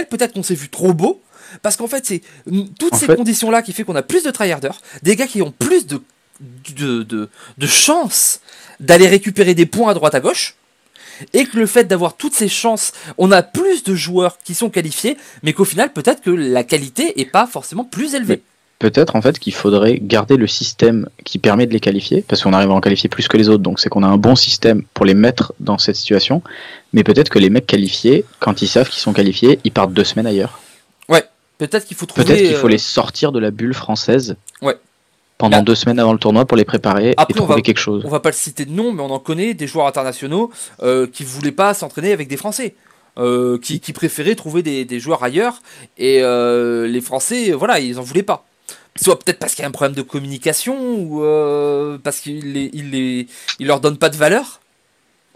Peut-être 0.08 0.32
qu'on 0.32 0.42
s'est 0.42 0.54
vu 0.54 0.70
trop 0.70 0.94
beau. 0.94 1.20
Parce 1.62 1.76
qu'en 1.76 1.86
fait, 1.86 2.04
c'est 2.04 2.22
toutes 2.78 2.96
ces 2.96 3.06
conditions-là 3.06 3.62
qui 3.62 3.72
fait 3.72 3.84
qu'on 3.84 3.94
a 3.94 4.02
plus 4.02 4.24
de 4.24 4.30
tryharders, 4.30 4.80
des 5.02 5.14
gars 5.14 5.26
qui 5.26 5.40
ont 5.40 5.52
plus 5.52 5.86
de 5.86 6.00
de, 6.76 7.02
de, 7.02 7.28
de 7.58 7.66
chance 7.66 8.40
d'aller 8.80 9.08
récupérer 9.08 9.54
des 9.54 9.66
points 9.66 9.90
à 9.90 9.94
droite 9.94 10.14
à 10.14 10.20
gauche 10.20 10.56
et 11.32 11.44
que 11.44 11.58
le 11.58 11.66
fait 11.66 11.84
d'avoir 11.84 12.16
toutes 12.16 12.34
ces 12.34 12.48
chances, 12.48 12.92
on 13.18 13.30
a 13.30 13.42
plus 13.42 13.84
de 13.84 13.94
joueurs 13.94 14.38
qui 14.44 14.54
sont 14.54 14.70
qualifiés, 14.70 15.16
mais 15.42 15.52
qu'au 15.52 15.64
final, 15.64 15.92
peut-être 15.92 16.22
que 16.22 16.30
la 16.30 16.64
qualité 16.64 17.20
est 17.20 17.24
pas 17.24 17.46
forcément 17.46 17.84
plus 17.84 18.14
élevée. 18.14 18.42
Peut-être 18.80 19.14
en 19.14 19.22
fait 19.22 19.38
qu'il 19.38 19.54
faudrait 19.54 19.98
garder 20.00 20.36
le 20.36 20.48
système 20.48 21.08
qui 21.24 21.38
permet 21.38 21.66
de 21.66 21.72
les 21.72 21.80
qualifier, 21.80 22.24
parce 22.26 22.42
qu'on 22.42 22.52
arrive 22.52 22.70
à 22.70 22.74
en 22.74 22.80
qualifier 22.80 23.08
plus 23.08 23.28
que 23.28 23.36
les 23.36 23.48
autres, 23.48 23.62
donc 23.62 23.78
c'est 23.78 23.88
qu'on 23.88 24.02
a 24.02 24.08
un 24.08 24.16
bon 24.16 24.34
système 24.34 24.82
pour 24.92 25.06
les 25.06 25.14
mettre 25.14 25.54
dans 25.60 25.78
cette 25.78 25.96
situation, 25.96 26.42
mais 26.92 27.04
peut-être 27.04 27.28
que 27.28 27.38
les 27.38 27.50
mecs 27.50 27.66
qualifiés, 27.66 28.24
quand 28.40 28.62
ils 28.62 28.68
savent 28.68 28.88
qu'ils 28.88 29.00
sont 29.00 29.12
qualifiés, 29.12 29.60
ils 29.64 29.70
partent 29.70 29.92
deux 29.92 30.04
semaines 30.04 30.26
ailleurs. 30.26 30.58
Ouais, 31.08 31.24
peut-être 31.58 31.86
qu'il 31.86 31.96
faut 31.96 32.06
trouver... 32.06 32.26
Peut-être 32.26 32.42
qu'il 32.42 32.56
faut 32.56 32.66
euh, 32.66 32.70
les 32.70 32.78
sortir 32.78 33.30
de 33.30 33.38
la 33.38 33.52
bulle 33.52 33.74
française. 33.74 34.36
Ouais 34.60 34.76
pendant 35.38 35.62
deux 35.62 35.74
semaines 35.74 35.98
avant 35.98 36.12
le 36.12 36.18
tournoi 36.18 36.44
pour 36.44 36.56
les 36.56 36.64
préparer 36.64 37.10
et 37.28 37.34
trouver 37.34 37.62
quelque 37.62 37.78
chose. 37.78 38.02
On 38.04 38.08
va 38.10 38.20
pas 38.20 38.30
le 38.30 38.34
citer 38.34 38.64
de 38.64 38.72
nom, 38.72 38.92
mais 38.92 39.02
on 39.02 39.10
en 39.10 39.18
connaît 39.18 39.54
des 39.54 39.66
joueurs 39.66 39.86
internationaux 39.86 40.50
euh, 40.82 41.06
qui 41.06 41.24
voulaient 41.24 41.52
pas 41.52 41.74
s'entraîner 41.74 42.12
avec 42.12 42.28
des 42.28 42.36
Français. 42.36 42.74
euh, 43.18 43.58
qui, 43.58 43.80
qui 43.80 43.92
préféraient 43.92 44.34
trouver 44.34 44.62
des, 44.62 44.84
des 44.84 45.00
joueurs 45.00 45.22
ailleurs 45.22 45.60
et 45.98 46.20
euh, 46.22 46.86
les 46.86 47.00
Français, 47.00 47.52
voilà, 47.52 47.78
ils 47.80 47.98
en 47.98 48.02
voulaient 48.02 48.22
pas. 48.22 48.44
Soit 49.00 49.18
peut-être 49.18 49.38
parce 49.38 49.54
qu'il 49.54 49.62
y 49.62 49.64
a 49.64 49.68
un 49.68 49.72
problème 49.72 49.96
de 49.96 50.02
communication 50.02 50.76
ou 50.98 51.24
euh, 51.24 51.98
parce 52.02 52.20
qu'ils 52.20 52.52
les, 52.52 53.26
leur 53.60 53.80
donnent 53.80 53.98
pas 53.98 54.08
de 54.08 54.16
valeur. 54.16 54.60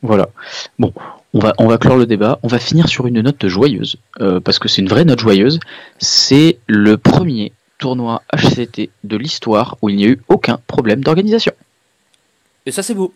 Voilà. 0.03 0.29
Bon, 0.79 0.93
on 1.35 1.41
va, 1.41 1.55
on 1.59 1.67
va 1.67 1.77
clore 1.77 1.97
le 1.97 2.07
débat. 2.07 2.39
On 2.45 2.49
va 2.49 2.61
finir 2.61 2.89
sur 2.89 3.09
une 3.09 3.21
note 3.21 3.49
joyeuse, 3.49 3.97
euh, 4.21 4.39
parce 4.39 4.61
que 4.61 4.69
c'est 4.69 4.81
une 4.81 4.89
vraie 4.89 5.05
note 5.05 5.19
joyeuse. 5.19 5.59
C'est 5.99 6.59
le 6.69 6.97
premier 6.99 7.53
tournoi 7.79 8.23
HCT 8.35 8.91
de 9.05 9.17
l'histoire 9.17 9.77
où 9.83 9.89
il 9.89 9.97
n'y 9.97 10.05
a 10.05 10.09
eu 10.09 10.21
aucun 10.29 10.59
problème 10.67 11.03
d'organisation. 11.03 11.53
Et 12.67 12.73
ça, 12.73 12.83
c'est 12.83 12.95
beau. 12.95 13.15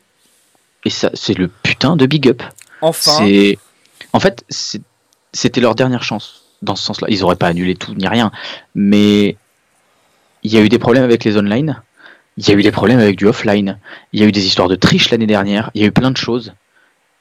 Et 0.85 0.91
ça, 0.91 1.11
c'est 1.15 1.35
le 1.35 1.49
putain 1.49 1.97
de 1.97 2.07
big 2.07 2.29
up. 2.29 2.43
Enfin, 2.81 3.19
C'est, 3.19 3.59
en 4.13 4.21
fait, 4.21 4.45
c'était 5.33 5.61
leur 5.61 5.75
dernière 5.75 6.03
chance 6.03 6.45
dans 6.63 6.77
ce 6.77 6.85
sens-là. 6.85 7.09
Ils 7.11 7.21
n'auraient 7.21 7.37
pas 7.37 7.49
annulé 7.49 7.75
tout 7.75 7.95
ni 7.95 8.07
rien, 8.07 8.33
mais 8.75 9.37
il 10.43 10.53
y 10.53 10.57
a 10.57 10.61
eu 10.61 10.69
des 10.69 10.79
problèmes 10.79 11.05
avec 11.05 11.25
les 11.25 11.37
online. 11.37 11.83
Il 12.39 12.49
y 12.49 12.51
a 12.51 12.55
eu 12.55 12.63
des 12.63 12.73
problèmes 12.73 12.99
avec 12.99 13.17
du 13.17 13.27
offline. 13.27 13.79
Il 14.13 14.21
y 14.21 14.23
a 14.23 14.27
eu 14.27 14.33
des 14.33 14.47
histoires 14.47 14.69
de 14.69 14.75
triche 14.75 15.11
l'année 15.11 15.27
dernière. 15.27 15.71
Il 15.75 15.83
y 15.83 15.85
a 15.85 15.89
eu 15.89 15.93
plein 15.93 16.11
de 16.11 16.17
choses. 16.17 16.55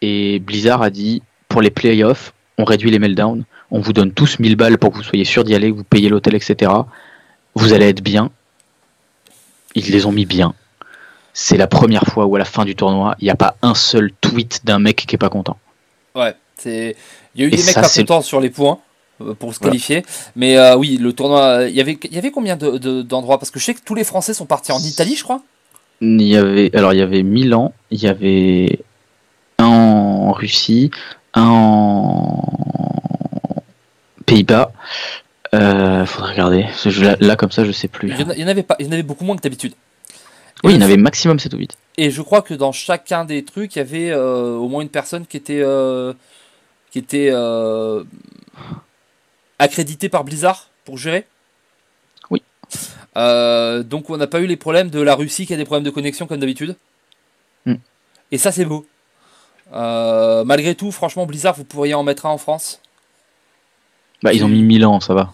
Et 0.02 0.40
Blizzard 0.40 0.82
a 0.82 0.90
dit 0.90 1.22
pour 1.48 1.62
les 1.62 1.70
playoffs, 1.70 2.34
on 2.58 2.64
réduit 2.64 2.92
les 2.92 3.00
meltdowns. 3.00 3.44
On 3.72 3.80
vous 3.80 3.94
donne 3.94 4.14
tous 4.14 4.40
1000 4.40 4.56
balles 4.56 4.78
pour 4.78 4.92
que 4.92 4.98
vous 4.98 5.04
soyez 5.04 5.26
sûr 5.26 5.44
d'y 5.44 5.54
aller, 5.54 5.70
que 5.72 5.76
vous 5.76 5.84
payez 5.84 6.10
l'hôtel, 6.10 6.36
etc. 6.36 6.72
Vous 7.56 7.74
allez 7.74 7.90
être 7.90 8.02
bien. 8.02 8.32
Ils 9.76 9.90
les 9.92 10.06
ont 10.06 10.12
mis 10.12 10.26
bien. 10.26 10.54
C'est 11.34 11.58
la 11.58 11.68
première 11.68 12.04
fois 12.06 12.26
où 12.26 12.36
à 12.36 12.40
la 12.40 12.46
fin 12.46 12.66
du 12.66 12.76
tournoi, 12.76 13.16
il 13.20 13.24
n'y 13.26 13.30
a 13.30 13.36
pas 13.36 13.56
un 13.62 13.74
seul 13.76 14.12
tweet 14.20 14.62
d'un 14.66 14.80
mec 14.80 14.98
qui 15.08 15.16
est 15.16 15.18
pas 15.20 15.30
content. 15.30 15.58
ouais, 16.16 16.36
c'est. 16.58 16.96
Il 17.36 17.42
y 17.42 17.44
a 17.46 17.48
eu 17.48 17.54
Et 17.54 17.56
des 17.56 17.64
mecs 17.64 17.74
ça, 17.74 17.82
pas 17.82 17.90
contents 17.90 18.22
sur 18.22 18.42
les 18.42 18.50
points 18.50 18.80
euh, 19.22 19.34
pour 19.34 19.54
se 19.54 19.60
Voilà. 19.60 19.72
qualifier, 19.72 20.04
mais 20.36 20.58
euh, 20.58 20.76
oui, 20.76 20.98
le 20.98 21.14
tournoi, 21.14 21.64
il 21.70 21.74
y 21.76 21.80
avait, 21.80 21.98
il 22.04 22.14
y 22.14 22.18
avait 22.18 22.32
combien 22.32 22.58
de- 22.58 22.78
de- 22.78 23.02
d'endroits? 23.02 23.40
Parce 23.40 23.50
que 23.52 23.60
je 23.60 23.64
sais 23.66 23.74
que 23.74 23.80
tous 23.86 23.96
les 23.96 24.04
Français 24.04 24.34
sont 24.34 24.46
partis 24.46 24.74
en 24.74 24.80
Italie, 24.80 25.16
je 25.16 25.24
crois. 25.24 25.42
Il 26.02 26.22
y 26.24 26.36
avait, 26.36 26.76
alors 26.76 26.92
il 26.92 27.00
y 27.00 27.02
avait 27.02 27.24
Milan, 27.24 27.74
il 27.92 28.02
y 28.04 28.08
avait 28.10 28.80
un 29.60 29.66
en 29.68 30.32
Russie, 30.34 30.92
un 31.34 31.48
en 31.48 32.44
Pays-Bas. 34.26 34.72
Euh, 35.54 36.06
faudrait 36.06 36.32
regarder. 36.32 36.66
Là, 37.02 37.18
là, 37.20 37.36
comme 37.36 37.52
ça, 37.52 37.66
je 37.66 37.72
sais 37.72 37.88
plus. 37.90 38.10
Il 38.10 38.20
y, 38.20 38.24
en 38.24 38.30
a- 38.30 38.36
il 38.36 38.42
y 38.42 38.46
en 38.46 38.48
avait 38.48 38.64
pas, 38.64 38.76
il 38.80 38.86
y 38.86 38.90
en 38.90 38.92
avait 38.94 39.04
beaucoup 39.04 39.26
moins 39.26 39.36
que 39.36 39.42
d'habitude. 39.42 39.74
Oui, 40.64 40.74
il 40.74 40.76
y 40.76 40.80
en 40.80 40.86
avait 40.86 40.98
maximum 40.98 41.40
7 41.40 41.54
ou 41.54 41.58
8. 41.58 41.78
Et 41.98 42.10
je 42.12 42.22
crois 42.22 42.42
que 42.42 42.54
dans 42.54 42.72
chacun 42.72 43.26
des 43.26 43.44
trucs, 43.44 43.76
il 43.76 43.80
y 43.80 43.82
avait 43.82 44.12
euh, 44.12 44.54
au 44.56 44.70
moins 44.70 44.82
une 44.82 44.90
personne 44.90 45.26
qui 45.26 45.36
était, 45.36 45.62
euh, 45.62 46.14
qui 46.92 47.00
était 47.00 47.30
euh, 47.32 48.04
accréditée 49.60 50.08
par 50.08 50.24
Blizzard 50.24 50.70
pour 50.86 50.98
gérer. 50.98 51.26
Oui. 52.30 52.42
Donc 53.16 54.10
on 54.10 54.18
n'a 54.18 54.28
pas 54.28 54.40
eu 54.40 54.46
les 54.48 54.56
problèmes 54.56 54.90
de 54.90 55.02
la 55.02 55.16
Russie 55.16 55.46
qui 55.46 55.54
a 55.54 55.58
des 55.58 55.66
problèmes 55.66 55.84
de 55.84 55.90
connexion 55.90 56.28
comme 56.28 56.40
d'habitude. 56.40 56.76
Hmm. 57.66 57.76
Et 58.32 58.38
ça 58.38 58.52
c'est 58.54 58.66
beau. 58.66 58.86
Malgré 59.74 60.76
tout, 60.76 60.92
franchement, 60.92 61.26
Blizzard, 61.26 61.56
vous 61.56 61.66
pourriez 61.66 61.94
en 61.94 62.04
mettre 62.04 62.26
un 62.26 62.30
en 62.30 62.38
France. 62.38 62.82
Bah, 64.24 64.32
ils 64.34 64.46
ont 64.46 64.48
mis 64.48 64.62
Milan, 64.62 65.00
ça 65.00 65.14
va. 65.14 65.34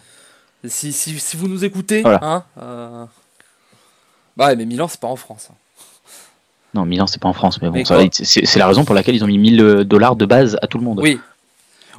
Si, 0.66 0.92
si, 0.92 1.18
si 1.20 1.38
vous 1.38 1.48
nous 1.48 1.64
écoutez, 1.64 2.02
Voilà. 2.02 2.20
hein, 2.22 2.44
euh, 2.62 3.06
bah 4.36 4.48
ouais, 4.48 4.56
mais 4.56 4.66
Milan, 4.66 4.88
c'est 4.88 5.00
pas 5.00 5.08
en 5.08 5.16
France. 5.16 5.50
Non, 6.74 6.86
Milan, 6.86 7.08
c'est 7.08 7.22
pas 7.22 7.30
en 7.30 7.34
France, 7.34 7.62
mais 7.62 7.70
bon, 7.70 7.84
c'est 8.12 8.56
la 8.58 8.68
raison 8.68 8.84
pour 8.86 8.94
laquelle 8.96 9.16
ils 9.16 9.24
ont 9.24 9.28
mis 9.28 9.38
1000 9.38 9.84
dollars 9.86 10.16
de 10.16 10.26
base 10.26 10.58
à 10.62 10.68
tout 10.68 10.78
le 10.78 10.84
monde. 10.84 11.00
Oui. 11.02 11.20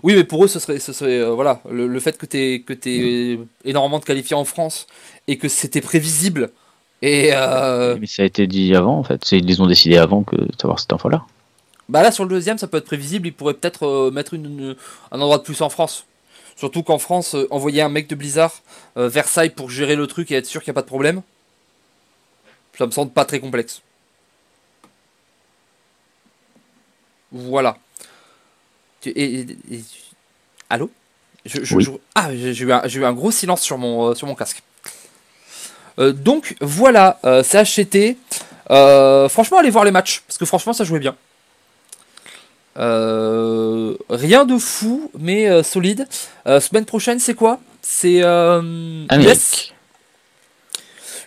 Oui, 0.05 0.15
mais 0.15 0.23
pour 0.23 0.45
eux, 0.45 0.49
ce 0.49 0.61
serait, 0.61 0.79
ce 0.79 0.93
serait 0.93 1.19
euh, 1.19 1.31
voilà, 1.33 1.61
le, 1.69 1.89
le 1.89 2.01
fait 2.01 2.17
que 2.17 2.27
tu 2.27 2.63
que 2.65 2.73
t'aies 2.73 3.41
énormément 3.65 3.99
de 3.99 4.05
qualifiés 4.05 4.37
en 4.37 4.45
France 4.45 4.87
et 5.27 5.39
que 5.39 5.49
c'était 5.49 5.81
prévisible. 5.81 6.51
Et 7.03 7.31
euh, 7.33 7.97
Mais 8.01 8.07
ça 8.07 8.23
a 8.23 8.27
été 8.27 8.47
dit 8.47 8.77
avant, 8.77 8.99
en 8.99 9.03
fait. 9.03 9.33
Ils 9.33 9.45
les 9.45 9.61
ont 9.61 9.67
décidé 9.67 9.97
avant 9.97 10.23
que 10.23 10.37
de 10.37 10.49
savoir 10.61 10.79
cette 10.79 10.93
info-là. 10.93 11.25
bah 11.89 12.03
là, 12.03 12.13
sur 12.13 12.25
le 12.25 12.31
deuxième, 12.31 12.59
ça 12.59 12.69
peut 12.69 12.77
être 12.77 12.85
prévisible. 12.87 13.27
Ils 13.27 13.33
pourraient 13.33 13.55
peut-être 13.55 13.85
euh, 13.89 14.11
mettre 14.13 14.35
une, 14.35 14.45
une- 14.47 14.77
un 15.11 15.21
endroit 15.21 15.39
de 15.39 15.43
plus 15.43 15.61
en 15.63 15.69
France. 15.69 16.05
Surtout 16.59 16.83
qu'en 16.83 16.99
France, 16.99 17.37
euh, 17.37 17.47
envoyer 17.53 17.83
un 17.83 17.89
mec 17.89 18.09
de 18.09 18.17
Blizzard 18.17 18.53
euh, 18.97 19.09
Versailles 19.09 19.51
pour 19.51 19.71
gérer 19.71 19.95
le 19.95 20.09
truc 20.09 20.33
et 20.33 20.35
être 20.35 20.47
sûr 20.47 20.61
qu'il 20.61 20.73
n'y 20.73 20.75
a 20.75 20.81
pas 20.81 20.83
de 20.83 20.87
problème, 20.89 21.23
ça 22.77 22.85
me 22.85 22.91
semble 22.91 23.13
pas 23.13 23.25
très 23.25 23.39
complexe. 23.39 23.81
Voilà. 27.31 27.77
Tu- 29.01 29.11
et- 29.11 29.41
et- 29.41 29.57
et- 29.71 29.85
Allô? 30.69 30.91
Je- 31.45 31.63
je- 31.63 31.77
Oui. 31.77 31.85
je- 31.85 31.91
Ah, 32.17 32.35
j'ai 32.35 32.65
eu, 32.65 32.73
un- 32.73 32.83
j'ai 32.87 32.99
eu 33.01 33.05
un 33.05 33.13
gros 33.13 33.31
silence 33.31 33.63
sur 33.63 33.79
mon, 33.79 34.11
euh, 34.11 34.15
sur 34.17 34.27
mon 34.27 34.35
casque. 34.35 34.63
Donc 35.99 36.57
voilà, 36.61 37.19
c'est. 37.45 38.17
Euh, 38.71 39.29
franchement, 39.29 39.59
allez 39.59 39.71
voir 39.71 39.85
les 39.85 39.91
matchs, 39.91 40.23
parce 40.27 40.39
que 40.39 40.45
franchement, 40.45 40.73
ça 40.73 40.85
jouait 40.85 40.99
bien. 41.01 41.17
Euh, 42.77 43.95
rien 44.09 44.45
de 44.45 44.59
fou, 44.59 45.11
mais 45.19 45.49
euh, 45.49 45.63
solide. 45.63 46.07
Euh, 46.47 46.61
semaine 46.61 46.85
prochaine, 46.85 47.19
c'est 47.19 47.35
quoi? 47.35 47.61
C'est 47.83 48.19
US. 48.21 49.73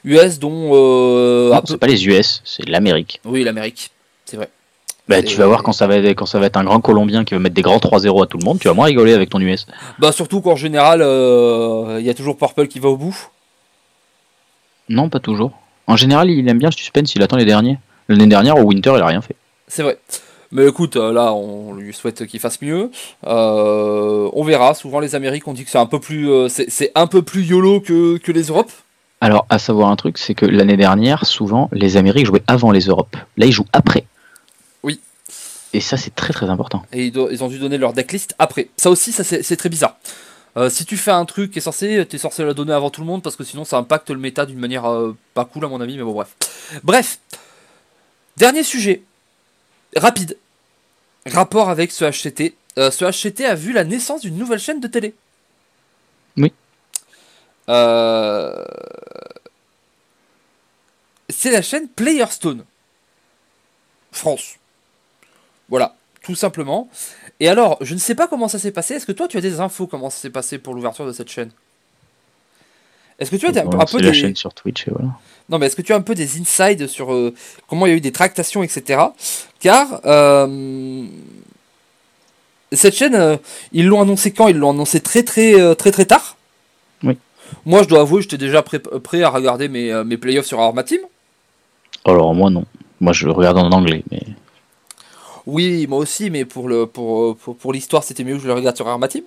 US 0.04 0.40
dont 0.40 1.62
c'est 1.66 1.78
pas 1.78 1.88
les 1.88 2.08
US, 2.08 2.42
c'est 2.46 2.68
l'Amérique. 2.68 3.20
oui 3.26 3.44
l'Amérique, 3.44 3.92
c'est 4.26 4.38
vrai. 4.38 4.50
Bah, 5.08 5.22
tu 5.22 5.36
vas 5.36 5.46
voir 5.46 5.62
quand 5.62 5.74
ça, 5.74 5.88
va 5.88 5.98
être, 5.98 6.16
quand 6.16 6.26
ça 6.26 6.40
va 6.40 6.46
être 6.46 6.58
un 6.58 6.64
grand 6.64 6.80
Colombien 6.80 7.26
qui 7.26 7.34
va 7.34 7.40
mettre 7.40 7.56
des 7.56 7.62
grands 7.62 7.80
3-0 7.80 8.24
à 8.24 8.28
tout 8.28 8.38
le 8.38 8.46
monde, 8.46 8.60
tu 8.60 8.68
vas 8.68 8.74
moins 8.74 8.86
rigoler 8.86 9.14
avec 9.14 9.30
ton 9.30 9.40
US. 9.40 9.66
Bah 10.00 10.12
surtout 10.12 10.40
qu'en 10.42 10.56
général, 10.56 11.00
il 12.00 12.06
y 12.06 12.10
a 12.10 12.14
toujours 12.14 12.38
Purple 12.38 12.68
qui 12.68 12.80
va 12.80 12.90
au 12.90 12.98
bout. 12.98 13.30
Non, 14.88 15.10
pas 15.10 15.20
toujours. 15.20 15.52
En 15.88 15.98
général, 15.98 16.30
il 16.30 16.48
aime 16.48 16.60
bien 16.60 16.70
le 16.70 16.76
suspense, 16.76 17.14
il 17.16 17.24
attend 17.24 17.38
les 17.38 17.46
derniers. 17.46 17.78
L'année 18.08 18.28
dernière, 18.28 18.58
au 18.58 18.62
Winter, 18.62 18.94
il 18.96 19.02
a 19.02 19.06
rien 19.06 19.22
fait. 19.22 19.36
C'est 19.68 19.84
vrai. 19.84 19.98
Mais 20.52 20.68
écoute, 20.68 20.98
euh, 20.98 21.14
là, 21.14 21.34
on 21.34 21.74
lui 21.74 21.94
souhaite 21.94 22.26
qu'il 22.26 22.40
fasse 22.40 22.62
mieux. 22.62 22.92
Euh, 23.26 24.30
on 24.34 24.44
verra. 24.44 24.74
Souvent, 24.74 25.00
les 25.00 25.16
Amériques, 25.16 25.48
on 25.48 25.54
dit 25.54 25.64
que 25.64 25.70
c'est 25.72 25.78
un 25.78 25.86
peu 25.86 26.00
plus, 26.00 26.30
euh, 26.30 26.50
c'est 26.50 26.92
un 26.96 27.08
peu 27.08 27.22
plus 27.22 27.44
yolo 27.44 27.80
que, 27.80 28.18
que 28.18 28.32
les 28.32 28.44
Europes. 28.44 28.72
Alors, 29.22 29.46
à 29.50 29.60
savoir 29.60 29.90
un 29.90 29.96
truc, 29.96 30.18
c'est 30.18 30.34
que 30.34 30.46
l'année 30.46 30.78
dernière, 30.78 31.26
souvent, 31.26 31.70
les 31.72 31.96
Amériques 31.96 32.26
jouaient 32.26 32.44
avant 32.48 32.72
les 32.72 32.86
Europes. 32.86 33.16
Là, 33.38 33.46
ils 33.46 33.52
jouent 33.52 33.68
après. 33.72 34.06
Oui. 34.84 35.00
Et 35.74 35.80
ça, 35.80 35.96
c'est 35.96 36.14
très 36.16 36.34
très 36.34 36.50
important. 36.50 36.84
Et 36.92 37.06
ils, 37.06 37.44
ont 37.44 37.48
dû 37.48 37.60
donner 37.60 37.78
leur 37.78 37.94
decklist 37.94 38.36
après. 38.40 38.70
Ça 38.78 38.90
aussi, 38.90 39.12
ça 39.12 39.24
c'est 39.24 39.56
très 39.56 39.70
bizarre. 39.70 39.96
Euh, 40.58 40.70
si 40.70 40.86
tu 40.86 40.98
fais 40.98 41.12
un 41.12 41.24
truc 41.26 41.52
qui 41.52 41.60
est 41.60 41.62
censé, 41.62 42.06
t'es 42.06 42.18
censé 42.18 42.44
le 42.44 42.54
donner 42.54 42.74
avant 42.74 42.90
tout 42.90 43.02
le 43.02 43.08
monde 43.08 43.24
parce 43.24 43.38
que 43.38 43.44
sinon 43.44 43.64
ça 43.64 43.78
impacte 43.78 44.10
le 44.10 44.18
méta 44.18 44.46
d'une 44.46 44.60
manière 44.60 44.90
euh, 44.90 45.16
pas 45.34 45.46
cool 45.46 45.64
à 45.64 45.70
mon 45.70 45.80
avis, 45.80 45.98
mais 45.98 46.04
bon 46.04 46.12
bref. 46.12 46.36
Bref, 46.84 47.20
dernier 48.36 48.64
sujet, 48.64 49.04
rapide, 49.96 50.38
rapport 51.26 51.70
avec 51.70 51.92
ce 51.92 52.06
HCT. 52.06 52.56
Euh, 52.78 52.92
ce 52.92 53.06
HCT 53.06 53.46
a 53.46 53.56
vu 53.56 53.74
la 53.74 53.84
naissance 53.84 54.22
d'une 54.22 54.38
nouvelle 54.38 54.60
chaîne 54.60 54.80
de 54.80 54.88
télé. 54.88 55.14
Oui. 56.38 56.54
Euh, 57.70 58.64
C'est 61.32 61.52
la 61.52 61.62
chaîne 61.62 61.88
Playerstone. 61.88 62.66
France. 64.12 64.58
Voilà, 65.70 65.96
tout 66.22 66.36
simplement. 66.36 66.90
Et 67.40 67.48
alors, 67.48 67.78
je 67.82 67.94
ne 67.94 68.00
sais 68.00 68.16
pas 68.16 68.28
comment 68.28 68.48
ça 68.48 68.60
s'est 68.60 68.72
passé. 68.72 68.96
Est-ce 68.96 69.06
que 69.06 69.12
toi, 69.12 69.28
tu 69.28 69.38
as 69.38 69.42
des 69.42 69.60
infos 69.60 69.88
comment 69.88 70.10
ça 70.10 70.20
s'est 70.20 70.30
passé 70.30 70.60
pour 70.60 70.74
l'ouverture 70.74 71.06
de 71.08 71.14
cette 71.14 71.30
chaîne? 71.30 71.52
Est-ce 73.22 73.30
que 73.30 73.36
tu 73.36 73.46
as 73.46 73.50
un, 73.50 73.86
peu 73.86 74.00
la 74.02 74.10
des... 74.10 74.14
chaîne 74.14 74.36
sur 74.36 74.52
Twitch, 74.52 74.88
et 74.88 74.92
voilà. 74.92 75.10
Non, 75.48 75.60
mais 75.60 75.68
est-ce 75.68 75.76
que 75.76 75.84
tu 75.84 75.94
as 75.94 75.96
un 75.96 76.02
peu 76.02 76.16
des 76.16 76.40
insides 76.42 76.88
sur 76.88 77.14
euh, 77.14 77.36
comment 77.68 77.86
il 77.86 77.90
y 77.90 77.94
a 77.94 77.96
eu 77.96 78.02
des 78.02 78.12
tractations, 78.12 78.64
etc. 78.64 79.00
Car 79.60 80.02
euh, 80.06 81.06
cette 82.72 82.96
chaîne, 82.96 83.14
euh, 83.14 83.38
ils 83.74 83.86
l'ont 83.86 84.02
annoncé 84.02 84.32
quand? 84.32 84.48
Ils 84.48 84.58
l'ont 84.58 84.72
annoncé 84.72 85.02
très 85.02 85.22
très 85.22 85.76
très 85.76 85.92
très 85.92 86.06
tard? 86.06 86.36
Oui. 87.04 87.16
Moi, 87.64 87.84
je 87.84 87.90
dois 87.90 88.00
avouer, 88.02 88.24
j'étais 88.24 88.40
déjà 88.40 88.64
prêt, 88.64 88.80
prêt 88.80 89.22
à 89.22 89.30
regarder 89.30 89.68
mes, 89.68 90.04
mes 90.04 90.18
playoffs 90.18 90.48
sur 90.48 90.60
Arma 90.60 90.84
Team. 90.84 91.02
Alors, 92.06 92.34
moi, 92.34 92.50
non. 92.50 92.66
Moi, 93.00 93.14
je 93.14 93.28
le 93.28 93.34
regarde 93.34 93.60
en 93.60 93.72
anglais, 93.72 94.04
mais. 94.10 94.22
Oui, 95.46 95.86
moi 95.88 96.00
aussi, 96.00 96.32
mais 96.32 96.46
pour 96.46 96.68
le 96.68 96.88
pour, 96.88 97.36
pour, 97.38 97.56
pour 97.56 97.72
l'histoire, 97.72 98.04
c'était 98.04 98.24
mieux 98.24 98.36
que 98.36 98.42
je 98.42 98.48
le 98.48 98.54
regarde 98.54 98.76
sur 98.76 98.88
Arma 98.88 99.08
Team. 99.08 99.24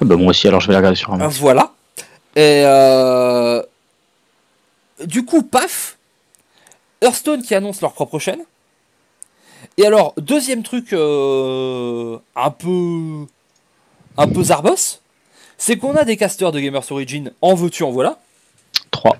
Bah, 0.00 0.16
moi 0.16 0.30
aussi, 0.30 0.46
alors 0.48 0.60
je 0.60 0.66
vais 0.66 0.72
la 0.72 0.78
regarder 0.78 0.96
sur 0.96 1.12
un 1.12 1.20
Euh, 1.20 1.28
Voilà. 1.28 1.72
Et 2.36 2.62
euh, 2.64 3.62
du 5.04 5.24
coup, 5.24 5.42
paf, 5.42 5.96
Hearthstone 7.02 7.42
qui 7.42 7.54
annonce 7.54 7.80
leur 7.80 7.92
propre 7.92 8.18
chaîne. 8.18 8.40
Et 9.78 9.86
alors, 9.86 10.14
deuxième 10.18 10.62
truc 10.62 10.92
euh, 10.92 12.18
un 12.34 12.50
peu 12.50 13.26
un 14.18 14.28
peu 14.28 14.44
zarbos, 14.44 15.00
c'est 15.58 15.76
qu'on 15.78 15.96
a 15.96 16.04
des 16.04 16.16
casteurs 16.16 16.52
de 16.52 16.60
Gamers 16.60 16.90
Origin 16.90 17.32
en 17.42 17.54
veux-tu 17.54 17.82
en 17.82 17.90
voilà. 17.90 18.20
3. 18.90 19.16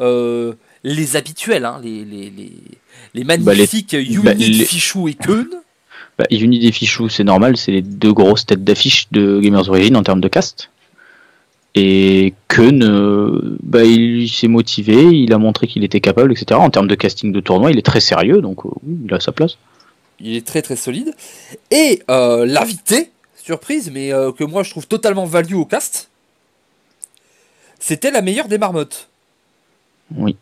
Euh, 0.00 0.54
les 0.82 1.16
habituels, 1.16 1.64
hein, 1.64 1.80
les, 1.82 2.04
les, 2.04 2.30
les, 2.30 2.52
les 3.14 3.24
Bah, 3.24 3.36
magnifiques 3.36 3.92
Unit, 3.92 4.18
bah, 4.18 4.34
Fichou 4.34 5.08
et 5.08 5.14
Keun. 5.14 5.46
bah, 6.18 6.24
et 6.30 6.72
Fichou, 6.72 7.08
c'est 7.08 7.24
normal, 7.24 7.56
c'est 7.56 7.72
les 7.72 7.82
deux 7.82 8.12
grosses 8.12 8.46
têtes 8.46 8.64
d'affiche 8.64 9.08
de 9.12 9.40
Gamers 9.40 9.68
Origin 9.68 9.96
en 9.96 10.02
termes 10.02 10.20
de 10.20 10.28
cast. 10.28 10.70
Et 11.74 12.34
Kun, 12.48 12.82
euh, 12.82 13.56
bah, 13.62 13.84
il, 13.84 14.28
s'est 14.28 14.48
motivé, 14.48 14.96
il 14.96 15.32
a 15.32 15.38
montré 15.38 15.68
qu'il 15.68 15.84
était 15.84 16.00
capable, 16.00 16.32
etc. 16.32 16.58
En 16.60 16.70
termes 16.70 16.88
de 16.88 16.96
casting 16.96 17.30
de 17.32 17.40
tournoi, 17.40 17.70
il 17.70 17.78
est 17.78 17.86
très 17.86 18.00
sérieux, 18.00 18.40
donc 18.40 18.66
euh, 18.66 18.70
il 19.04 19.14
a 19.14 19.20
sa 19.20 19.30
place. 19.32 19.56
Il 20.18 20.34
est 20.34 20.44
très 20.46 20.62
très 20.62 20.76
solide. 20.76 21.14
Et 21.70 22.02
euh, 22.10 22.44
l'invité, 22.44 23.12
surprise, 23.36 23.90
mais 23.92 24.10
que 24.36 24.44
moi 24.44 24.62
je 24.62 24.70
trouve 24.70 24.86
totalement 24.86 25.24
value 25.26 25.54
au 25.54 25.64
cast, 25.64 26.10
c'était 27.78 28.10
la 28.10 28.20
meilleure 28.20 28.48
des 28.48 28.58
marmottes. 28.58 29.08
Oui. 30.16 30.36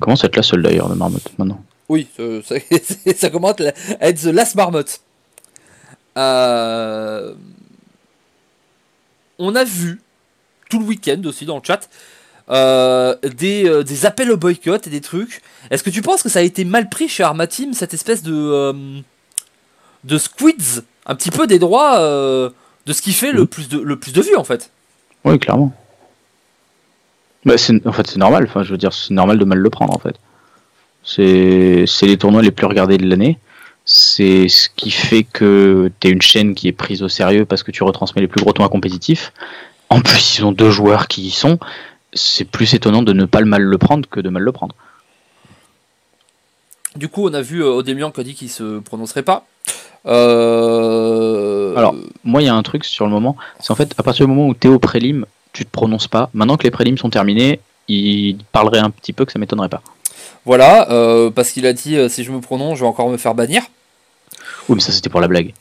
Comment 0.00 0.16
ça 0.16 0.26
être 0.26 0.36
la 0.36 0.42
seule 0.42 0.62
d'ailleurs, 0.62 0.88
de 0.88 0.94
marmotte, 0.94 1.32
maintenant? 1.38 1.62
Oui, 1.88 2.08
ça, 2.44 2.56
ça, 3.16 3.30
commence 3.30 3.60
à 3.60 4.08
être 4.08 4.20
The 4.20 4.26
Last 4.26 4.56
Marmotte. 4.56 5.00
On 9.38 9.54
a 9.54 9.64
vu 9.64 10.00
tout 10.72 10.78
le 10.78 10.86
week-end 10.86 11.20
aussi 11.26 11.44
dans 11.44 11.56
le 11.56 11.62
chat. 11.62 11.86
Euh, 12.48 13.14
euh, 13.22 13.82
des, 13.82 14.06
appels 14.06 14.30
au 14.30 14.38
boycott 14.38 14.86
et 14.86 14.90
des 14.90 15.02
trucs. 15.02 15.42
Est-ce 15.70 15.82
que 15.82 15.90
tu 15.90 16.00
penses 16.00 16.22
que 16.22 16.30
ça 16.30 16.38
a 16.38 16.42
été 16.42 16.64
mal 16.64 16.88
pris 16.88 17.08
chez 17.08 17.22
Arma 17.22 17.46
Team, 17.46 17.74
cette 17.74 17.92
espèce 17.92 18.22
de, 18.22 18.32
euh, 18.34 18.72
de 20.04 20.18
squids, 20.18 20.80
un 21.04 21.14
petit 21.14 21.30
peu 21.30 21.46
des 21.46 21.58
droits 21.58 21.98
de 21.98 22.92
ce 22.92 23.02
qui 23.02 23.12
fait 23.12 23.32
le, 23.32 23.44
plus 23.44 23.68
de, 23.68 23.78
le 23.78 23.96
plus 23.96 24.14
de 24.14 24.22
vues 24.22 24.36
en 24.36 24.44
fait? 24.44 24.70
Oui, 25.24 25.38
clairement. 25.38 25.74
Bah, 27.44 27.54
en 27.84 27.92
fait, 27.92 28.06
c'est 28.06 28.18
normal. 28.18 28.44
Enfin, 28.48 28.62
je 28.62 28.70
veux 28.70 28.78
dire, 28.78 28.94
c'est 28.94 29.12
normal 29.12 29.38
de 29.38 29.44
mal 29.44 29.58
le 29.58 29.70
prendre 29.70 29.94
en 29.94 29.98
fait. 29.98 30.16
C'est 31.04 32.06
les 32.06 32.16
tournois 32.16 32.40
les 32.40 32.50
plus 32.50 32.66
regardés 32.66 32.96
de 32.96 33.06
l'année. 33.06 33.38
C'est 33.84 34.48
ce 34.48 34.70
qui 34.74 34.90
fait 34.90 35.24
que 35.24 35.90
tu 36.00 36.08
es 36.08 36.10
une 36.10 36.22
chaîne 36.22 36.54
qui 36.54 36.68
est 36.68 36.72
prise 36.72 37.02
au 37.02 37.08
sérieux 37.08 37.44
parce 37.44 37.62
que 37.62 37.72
tu 37.72 37.82
retransmets 37.82 38.22
les 38.22 38.28
plus 38.28 38.40
gros 38.40 38.52
tournois 38.52 38.70
compétitifs. 38.70 39.32
En 39.92 40.00
plus, 40.00 40.38
ils 40.38 40.44
ont 40.46 40.52
deux 40.52 40.70
joueurs 40.70 41.06
qui 41.06 41.26
y 41.26 41.30
sont. 41.30 41.58
C'est 42.14 42.46
plus 42.46 42.72
étonnant 42.72 43.02
de 43.02 43.12
ne 43.12 43.26
pas 43.26 43.40
le 43.40 43.46
mal 43.46 43.60
le 43.60 43.76
prendre 43.76 44.08
que 44.08 44.20
de 44.20 44.30
mal 44.30 44.42
le 44.42 44.50
prendre. 44.50 44.74
Du 46.96 47.10
coup, 47.10 47.28
on 47.28 47.34
a 47.34 47.42
vu 47.42 47.62
euh, 47.62 47.68
Odemian 47.68 48.10
qui 48.10 48.20
a 48.20 48.24
dit 48.24 48.34
qu'il 48.34 48.48
se 48.48 48.78
prononcerait 48.78 49.22
pas. 49.22 49.44
Euh, 50.06 51.76
Alors, 51.76 51.94
moi, 52.24 52.40
il 52.40 52.46
y 52.46 52.48
a 52.48 52.54
un 52.54 52.62
truc 52.62 52.86
sur 52.86 53.04
le 53.04 53.10
moment. 53.10 53.36
C'est 53.60 53.70
en 53.70 53.74
fait, 53.74 53.92
à 53.98 54.02
partir 54.02 54.24
du 54.24 54.32
moment 54.32 54.48
où 54.48 54.54
tu 54.54 54.66
es 54.66 54.70
au 54.70 54.78
prélim, 54.78 55.26
tu 55.52 55.66
te 55.66 55.70
prononces 55.70 56.08
pas. 56.08 56.30
Maintenant 56.32 56.56
que 56.56 56.64
les 56.64 56.70
prélims 56.70 56.96
sont 56.96 57.10
terminés, 57.10 57.60
il 57.86 58.38
parlerait 58.50 58.78
un 58.78 58.88
petit 58.88 59.12
peu 59.12 59.26
que 59.26 59.32
ça 59.32 59.38
m'étonnerait 59.38 59.68
pas. 59.68 59.82
Voilà, 60.46 60.90
euh, 60.90 61.30
parce 61.30 61.50
qu'il 61.50 61.66
a 61.66 61.74
dit 61.74 61.98
si 62.08 62.24
je 62.24 62.32
me 62.32 62.40
prononce, 62.40 62.78
je 62.78 62.84
vais 62.84 62.88
encore 62.88 63.10
me 63.10 63.18
faire 63.18 63.34
bannir. 63.34 63.62
Oui, 64.70 64.76
mais 64.76 64.80
ça 64.80 64.90
c'était 64.90 65.10
pour 65.10 65.20
la 65.20 65.28
blague. 65.28 65.52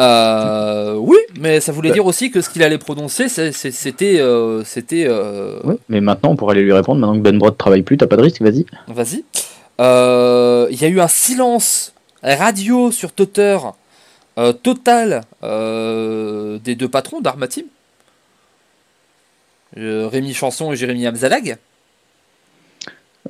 Euh, 0.00 0.94
oui, 0.96 1.18
mais 1.38 1.60
ça 1.60 1.70
voulait 1.72 1.92
dire 1.92 2.04
aussi 2.04 2.30
que 2.30 2.40
ce 2.40 2.50
qu'il 2.50 2.62
allait 2.62 2.78
prononcer, 2.78 3.28
c'était. 3.28 4.20
Euh, 4.20 4.64
c'était. 4.64 5.06
Euh, 5.06 5.60
mais 5.88 6.00
maintenant, 6.00 6.30
on 6.30 6.36
pourrait 6.36 6.56
aller 6.56 6.64
lui 6.64 6.72
répondre. 6.72 7.00
Maintenant 7.00 7.16
que 7.16 7.22
Ben 7.22 7.38
Brod 7.38 7.56
travaille 7.56 7.82
plus, 7.82 7.96
t'as 7.96 8.06
pas 8.06 8.16
de 8.16 8.22
risque, 8.22 8.42
vas-y. 8.42 8.66
Vas-y. 8.88 9.24
Il 9.78 10.80
y 10.80 10.84
a 10.84 10.88
eu 10.88 11.00
un 11.00 11.08
silence 11.08 11.92
radio 12.22 12.90
sur 12.90 13.12
Twitter 13.12 13.58
total 14.62 15.22
des 15.42 16.74
deux 16.74 16.88
patrons 16.88 17.20
d'Arma 17.20 17.46
Team, 17.46 17.66
Rémi 19.76 20.34
Chanson 20.34 20.72
et 20.72 20.76
Jérémy 20.76 21.06
Amzalag. 21.06 21.58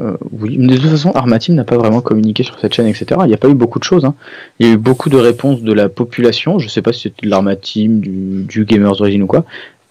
Euh, 0.01 0.17
oui, 0.33 0.57
mais 0.59 0.75
de 0.75 0.81
toute 0.81 0.91
façon, 0.91 1.13
Armatim 1.13 1.55
n'a 1.55 1.65
pas 1.65 1.77
vraiment 1.77 2.01
communiqué 2.01 2.43
sur 2.43 2.59
cette 2.59 2.75
chaîne, 2.75 2.87
etc. 2.87 3.21
Il 3.25 3.29
n'y 3.29 3.35
a 3.35 3.39
pas 3.39 3.49
eu 3.49 3.55
beaucoup 3.55 3.79
de 3.79 3.85
choses. 3.85 4.05
Hein. 4.05 4.15
Il 4.59 4.67
y 4.67 4.71
a 4.71 4.73
eu 4.73 4.77
beaucoup 4.77 5.09
de 5.09 5.17
réponses 5.17 5.63
de 5.63 5.73
la 5.73 5.89
population. 5.89 6.59
Je 6.59 6.67
ne 6.67 6.71
sais 6.71 6.83
pas 6.83 6.93
si 6.93 7.03
c'était 7.03 7.27
de 7.27 7.31
l'Armatim, 7.31 8.01
du, 8.01 8.45
du 8.45 8.65
Gamers 8.65 9.01
Origin 9.01 9.23
ou 9.23 9.27
quoi. 9.27 9.45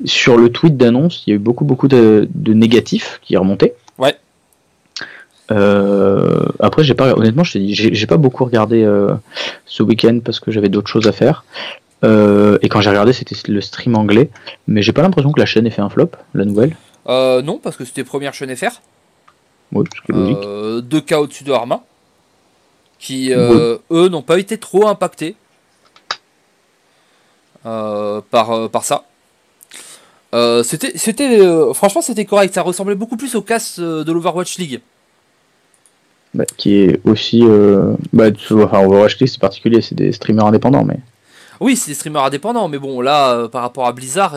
Sur 0.06 0.38
le 0.38 0.50
tweet 0.50 0.76
d'annonce, 0.76 1.24
il 1.26 1.30
y 1.30 1.34
a 1.34 1.36
eu 1.36 1.40
beaucoup, 1.40 1.64
beaucoup 1.64 1.88
de, 1.88 2.28
négatifs 2.48 3.20
qui 3.22 3.38
remontaient. 3.38 3.76
Ouais. 3.98 4.16
Euh, 5.52 6.46
après, 6.60 6.84
j'ai 6.84 6.96
pas, 6.96 7.14
honnêtement, 7.14 7.44
je 7.44 7.60
j'ai 7.60 8.08
pas 8.08 8.18
beaucoup 8.18 8.44
regardé 8.44 8.84
euh, 8.84 9.14
ce 9.66 9.84
week-end 9.84 10.20
parce 10.24 10.40
que 10.40 10.52
j'avais 10.52 10.70
d'autres 10.70 10.90
choses 10.90 11.08
à 11.08 11.14
faire. 11.14 11.46
et 12.04 12.70
quand 12.70 12.82
j'ai 12.82 12.90
regardé, 12.90 13.14
c'était 13.14 13.36
le 13.48 13.62
stream 13.62 13.96
anglais. 13.96 14.30
Mais 14.68 14.82
j'ai 14.82 14.92
pas 14.92 15.02
l'impression 15.02 15.32
que 15.32 15.40
la 15.40 15.46
chaîne 15.46 15.66
ait 15.66 15.70
fait 15.70 15.82
un 15.82 15.90
flop, 15.90 16.12
la 16.34 16.44
nouvelle. 16.44 16.76
non, 17.08 17.58
parce 17.64 17.78
que 17.78 17.86
c'était 17.86 18.04
première 18.04 18.34
chaîne 18.34 18.54
FR. 18.54 18.82
Euh, 20.12 20.82
deux 20.82 21.02
cas 21.02 21.20
au-dessus 21.20 21.44
de 21.44 21.52
Arma, 21.52 21.84
qui 23.00 23.34
euh, 23.34 23.78
eux 23.92 24.10
n'ont 24.10 24.22
pas 24.22 24.40
été 24.40 24.58
trop 24.58 24.88
impactés 24.88 25.36
euh, 27.66 28.22
par, 28.30 28.70
par 28.70 28.84
ça. 28.84 29.06
c'était, 30.64 30.98
c'était, 30.98 31.40
franchement, 31.74 32.02
c'était 32.02 32.26
correct. 32.26 32.54
Ça 32.54 32.62
ressemblait 32.62 32.96
beaucoup 32.96 33.18
plus 33.18 33.36
au 33.36 33.42
casse 33.42 33.80
de 33.80 34.12
l'Overwatch 34.12 34.58
League. 34.58 34.82
Bah, 36.34 36.46
qui 36.58 36.76
est 36.76 37.00
aussi. 37.06 37.44
Bah, 38.12 38.26
enfin, 38.52 38.86
Overwatch 38.86 39.20
League, 39.20 39.30
c'est 39.30 39.42
particulier, 39.42 39.82
c'est 39.82 39.96
des 39.96 40.12
streamers 40.12 40.46
indépendants, 40.46 40.84
mais. 40.84 41.00
Oui, 41.60 41.78
c'est 41.78 41.92
des 41.92 41.96
streamers 41.96 42.24
indépendants, 42.26 42.68
mais 42.68 42.80
bon, 42.80 43.00
là, 43.00 43.48
par 43.48 43.62
rapport 43.62 43.88
à 43.88 43.94
Blizzard, 43.94 44.36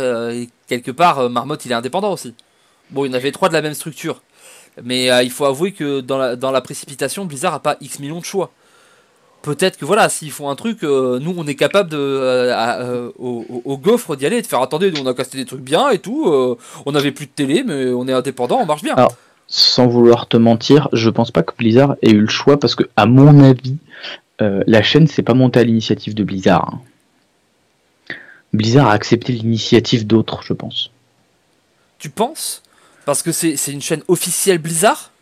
quelque 0.69 0.91
part, 0.91 1.29
Marmot, 1.31 1.57
il 1.65 1.73
est 1.73 1.75
indépendant 1.75 2.13
aussi. 2.13 2.35
Bon, 2.91 3.05
il 3.05 3.09
y 3.09 3.11
en 3.11 3.15
avait 3.15 3.33
trois 3.33 3.49
de 3.49 3.55
la 3.55 3.63
même 3.63 3.75
structure. 3.75 4.21
Mais 4.83 5.11
euh, 5.11 5.23
il 5.23 5.31
faut 5.31 5.45
avouer 5.45 5.73
que 5.73 6.01
dans 6.01 6.19
la, 6.19 6.37
dans 6.37 6.51
la 6.51 6.61
précipitation, 6.61 7.25
Blizzard 7.25 7.53
n'a 7.53 7.59
pas 7.59 7.77
X 7.81 7.99
millions 7.99 8.21
de 8.21 8.25
choix. 8.25 8.51
Peut-être 9.43 9.79
que 9.79 9.85
voilà, 9.85 10.09
s'ils 10.09 10.33
font 10.33 10.51
un 10.51 10.57
truc, 10.57 10.83
euh, 10.83 11.19
nous 11.21 11.35
on 11.37 11.47
est 11.47 11.55
capable 11.55 11.89
de, 11.89 11.97
euh, 11.99 13.11
au, 13.19 13.45
au, 13.65 13.79
gaufre 13.79 14.17
d'y 14.17 14.27
aller 14.27 14.39
et 14.39 14.43
de 14.43 14.47
faire 14.47 14.61
attendez, 14.61 14.91
nous 14.91 15.01
on 15.03 15.07
a 15.07 15.15
casté 15.15 15.39
des 15.39 15.45
trucs 15.45 15.61
bien 15.61 15.91
et 15.91 15.99
tout. 15.99 16.27
on 16.85 16.93
n'avait 16.93 17.13
plus 17.13 17.27
de 17.27 17.31
télé, 17.31 17.63
mais 17.65 17.87
on 17.91 18.09
est 18.09 18.13
indépendant, 18.13 18.59
on 18.61 18.67
marche 18.67 18.83
bien. 18.83 18.95
Alors, 18.95 19.15
sans 19.47 19.87
vouloir 19.87 20.27
te 20.27 20.37
mentir, 20.37 20.89
je 20.93 21.09
pense 21.11 21.31
pas 21.31 21.43
que 21.45 21.55
Blizzard 21.57 21.95
ait 22.03 22.11
eu 22.11 22.21
le 22.21 22.29
choix 22.29 22.59
parce 22.59 22.75
que, 22.75 22.83
à 22.97 23.07
mon 23.07 23.45
avis, 23.45 23.77
la 24.41 24.83
chaîne 24.83 25.07
s'est 25.07 25.23
pas 25.23 25.35
montée 25.35 25.61
à 25.61 25.65
l'initiative 25.65 26.15
de 26.15 26.25
Blizzard. 26.25 26.69
Hein. 26.73 26.81
Blizzard 28.53 28.89
a 28.89 28.93
accepté 28.93 29.33
l'initiative 29.33 30.07
d'autres, 30.07 30.43
je 30.43 30.55
pense. 30.55 30.91
Tu 31.99 32.11
penses? 32.11 32.63
Parce 33.07 33.23
que 33.23 33.33
c'est 33.33 33.55
une 33.69 33.81
chaîne 33.81 34.03
officielle 34.09 34.59
Blizzard? 34.59 35.13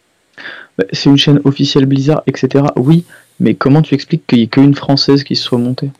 Bah, 0.76 0.85
C'est 0.93 1.11
une 1.11 1.18
chaîne 1.18 1.41
officielle 1.45 1.87
Blizzard, 1.87 2.22
etc. 2.26 2.64
Oui, 2.76 3.05
mais 3.39 3.55
comment 3.55 3.82
tu 3.82 3.95
expliques 3.95 4.26
qu'il 4.26 4.39
n'y 4.39 4.45
ait 4.45 4.49
qu'une 4.49 4.74
française 4.74 5.22
qui 5.22 5.37
se 5.37 5.45
soit 5.45 5.59
montée? 5.59 5.91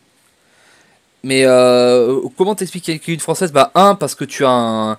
Mais 1.23 1.43
euh, 1.45 2.19
comment 2.37 2.55
t'expliques 2.55 2.83
qu'il 2.83 2.93
n'y 2.93 2.97
ait 2.97 2.99
qu'une 2.99 3.19
française? 3.19 3.51
Bah, 3.53 3.71
un, 3.75 3.93
parce 3.95 4.15
que 4.15 4.25
tu 4.25 4.43
as 4.43 4.49
un, 4.49 4.97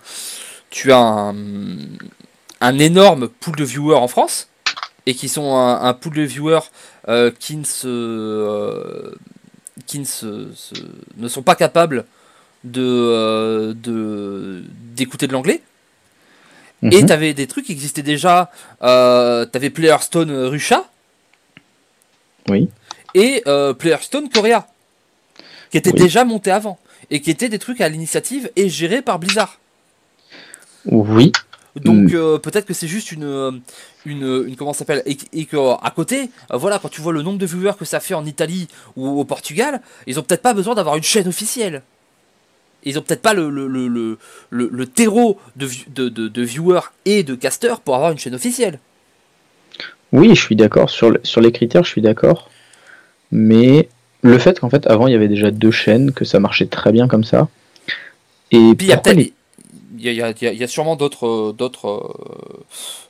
tu 0.71 0.93
as 0.93 1.35
un, 2.61 2.79
énorme 2.79 3.29
pool 3.29 3.57
de 3.57 3.65
viewers 3.65 3.97
en 3.97 4.09
France, 4.09 4.49
et 5.07 5.15
qui 5.15 5.29
sont 5.29 5.57
un, 5.57 5.93
pool 5.93 6.15
de 6.15 6.23
viewers 6.23 6.71
euh, 7.09 7.33
qui, 7.37 7.57
ne, 7.57 7.65
se, 7.65 7.89
euh, 7.89 9.13
qui 9.87 9.99
ne, 9.99 10.05
se, 10.05 10.51
ne 11.17 11.29
sont 11.29 11.43
pas 11.43 11.57
capables 11.57 12.05
de 12.63 13.77
d'écouter 14.95 15.27
de 15.27 15.33
l'anglais 15.33 15.63
et 16.83 17.03
mhm. 17.03 17.07
t'avais 17.07 17.35
des 17.35 17.47
trucs 17.47 17.67
qui 17.67 17.73
existaient 17.73 18.03
déjà. 18.03 18.51
Euh, 18.83 19.47
t'avais 19.47 19.71
Playerstone 19.71 20.31
Rusha. 20.31 20.85
Oui. 22.49 22.69
Et 23.15 23.43
euh, 23.47 23.73
Playerstone 23.73 24.29
Korea. 24.29 24.67
Qui 25.71 25.79
étaient 25.79 25.93
déjà 25.93 26.25
montés 26.25 26.51
avant. 26.51 26.79
Et 27.11 27.21
qui 27.21 27.31
étaient 27.31 27.49
des 27.49 27.59
trucs 27.59 27.81
à 27.81 27.89
l'initiative 27.89 28.51
et 28.57 28.69
gérés 28.69 29.03
par 29.03 29.19
Blizzard. 29.19 29.59
Oui. 30.85 31.33
Donc 31.77 32.13
mm. 32.13 32.15
euh, 32.15 32.39
peut-être 32.39 32.67
que 32.67 32.75
c'est 32.75 32.89
juste 32.89 33.13
une, 33.13 33.63
une, 34.05 34.55
comment 34.57 34.73
s'appelle 34.73 35.03
et, 35.05 35.17
et 35.33 35.45
qu'à 35.45 35.93
côté, 35.95 36.31
voilà, 36.51 36.79
quand 36.79 36.89
tu 36.89 37.01
vois 37.01 37.13
le 37.13 37.23
nombre 37.23 37.39
de 37.39 37.47
viewers 37.47 37.77
que 37.79 37.85
ça 37.85 38.01
fait 38.01 38.15
en 38.15 38.25
Italie 38.25 38.69
ou 38.97 39.21
au 39.21 39.25
Portugal, 39.25 39.83
ils 40.07 40.19
ont 40.19 40.23
peut-être 40.23 40.43
pas 40.43 40.55
besoin 40.55 40.75
d'avoir 40.75 40.97
une 40.97 41.03
chaîne 41.03 41.29
officielle 41.29 41.83
ils 42.87 42.99
ont 42.99 43.03
peut-être 43.03 43.21
pas 43.21 43.35
le, 43.35 43.51
le, 43.51 43.67
le, 43.67 44.19
le, 44.51 44.87
terreau 44.87 45.39
de, 45.57 45.69
de, 45.89 46.09
de, 46.09 46.43
viewers 46.43 46.93
et 47.05 47.25
de 47.25 47.35
casters 47.35 47.81
pour 47.81 47.97
avoir 47.97 48.13
une 48.13 48.19
chaîne 48.19 48.35
officielle. 48.35 48.79
Oui, 50.13 50.35
je 50.37 50.41
suis 50.41 50.55
d'accord. 50.55 50.89
Sur, 50.89 51.19
sur 51.25 51.41
les 51.41 51.51
critères, 51.51 51.83
je 51.83 51.91
suis 51.91 52.01
d'accord. 52.01 52.49
Mais 53.33 53.89
le 54.23 54.39
fait 54.39 54.61
qu'en 54.61 54.71
fait, 54.71 54.87
avant, 54.87 55.09
il 55.09 55.13
y 55.13 55.17
avait 55.17 55.27
déjà 55.27 55.51
deux 55.51 55.73
chaînes, 55.73 56.13
que 56.13 56.25
ça 56.25 56.39
marchait 56.39 56.67
très 56.67 56.93
bien 56.93 57.09
comme 57.09 57.25
ça. 57.25 57.49
Et 58.53 58.75
puis 58.77 58.87
il 58.87 58.91
y 58.91 58.93
a 58.93 58.99
peut-être. 58.99 59.33
Il 59.99 60.13
y, 60.13 60.23
a, 60.23 60.31
y, 60.31 60.63
a, 60.63 60.69
sûrement 60.69 60.95
d'autres. 60.95 61.53
d'autres. 61.59 62.15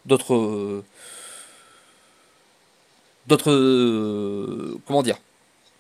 d'autres. 0.07 0.83
d'autres. 3.27 4.79
comment 4.87 5.03
dire 5.03 5.19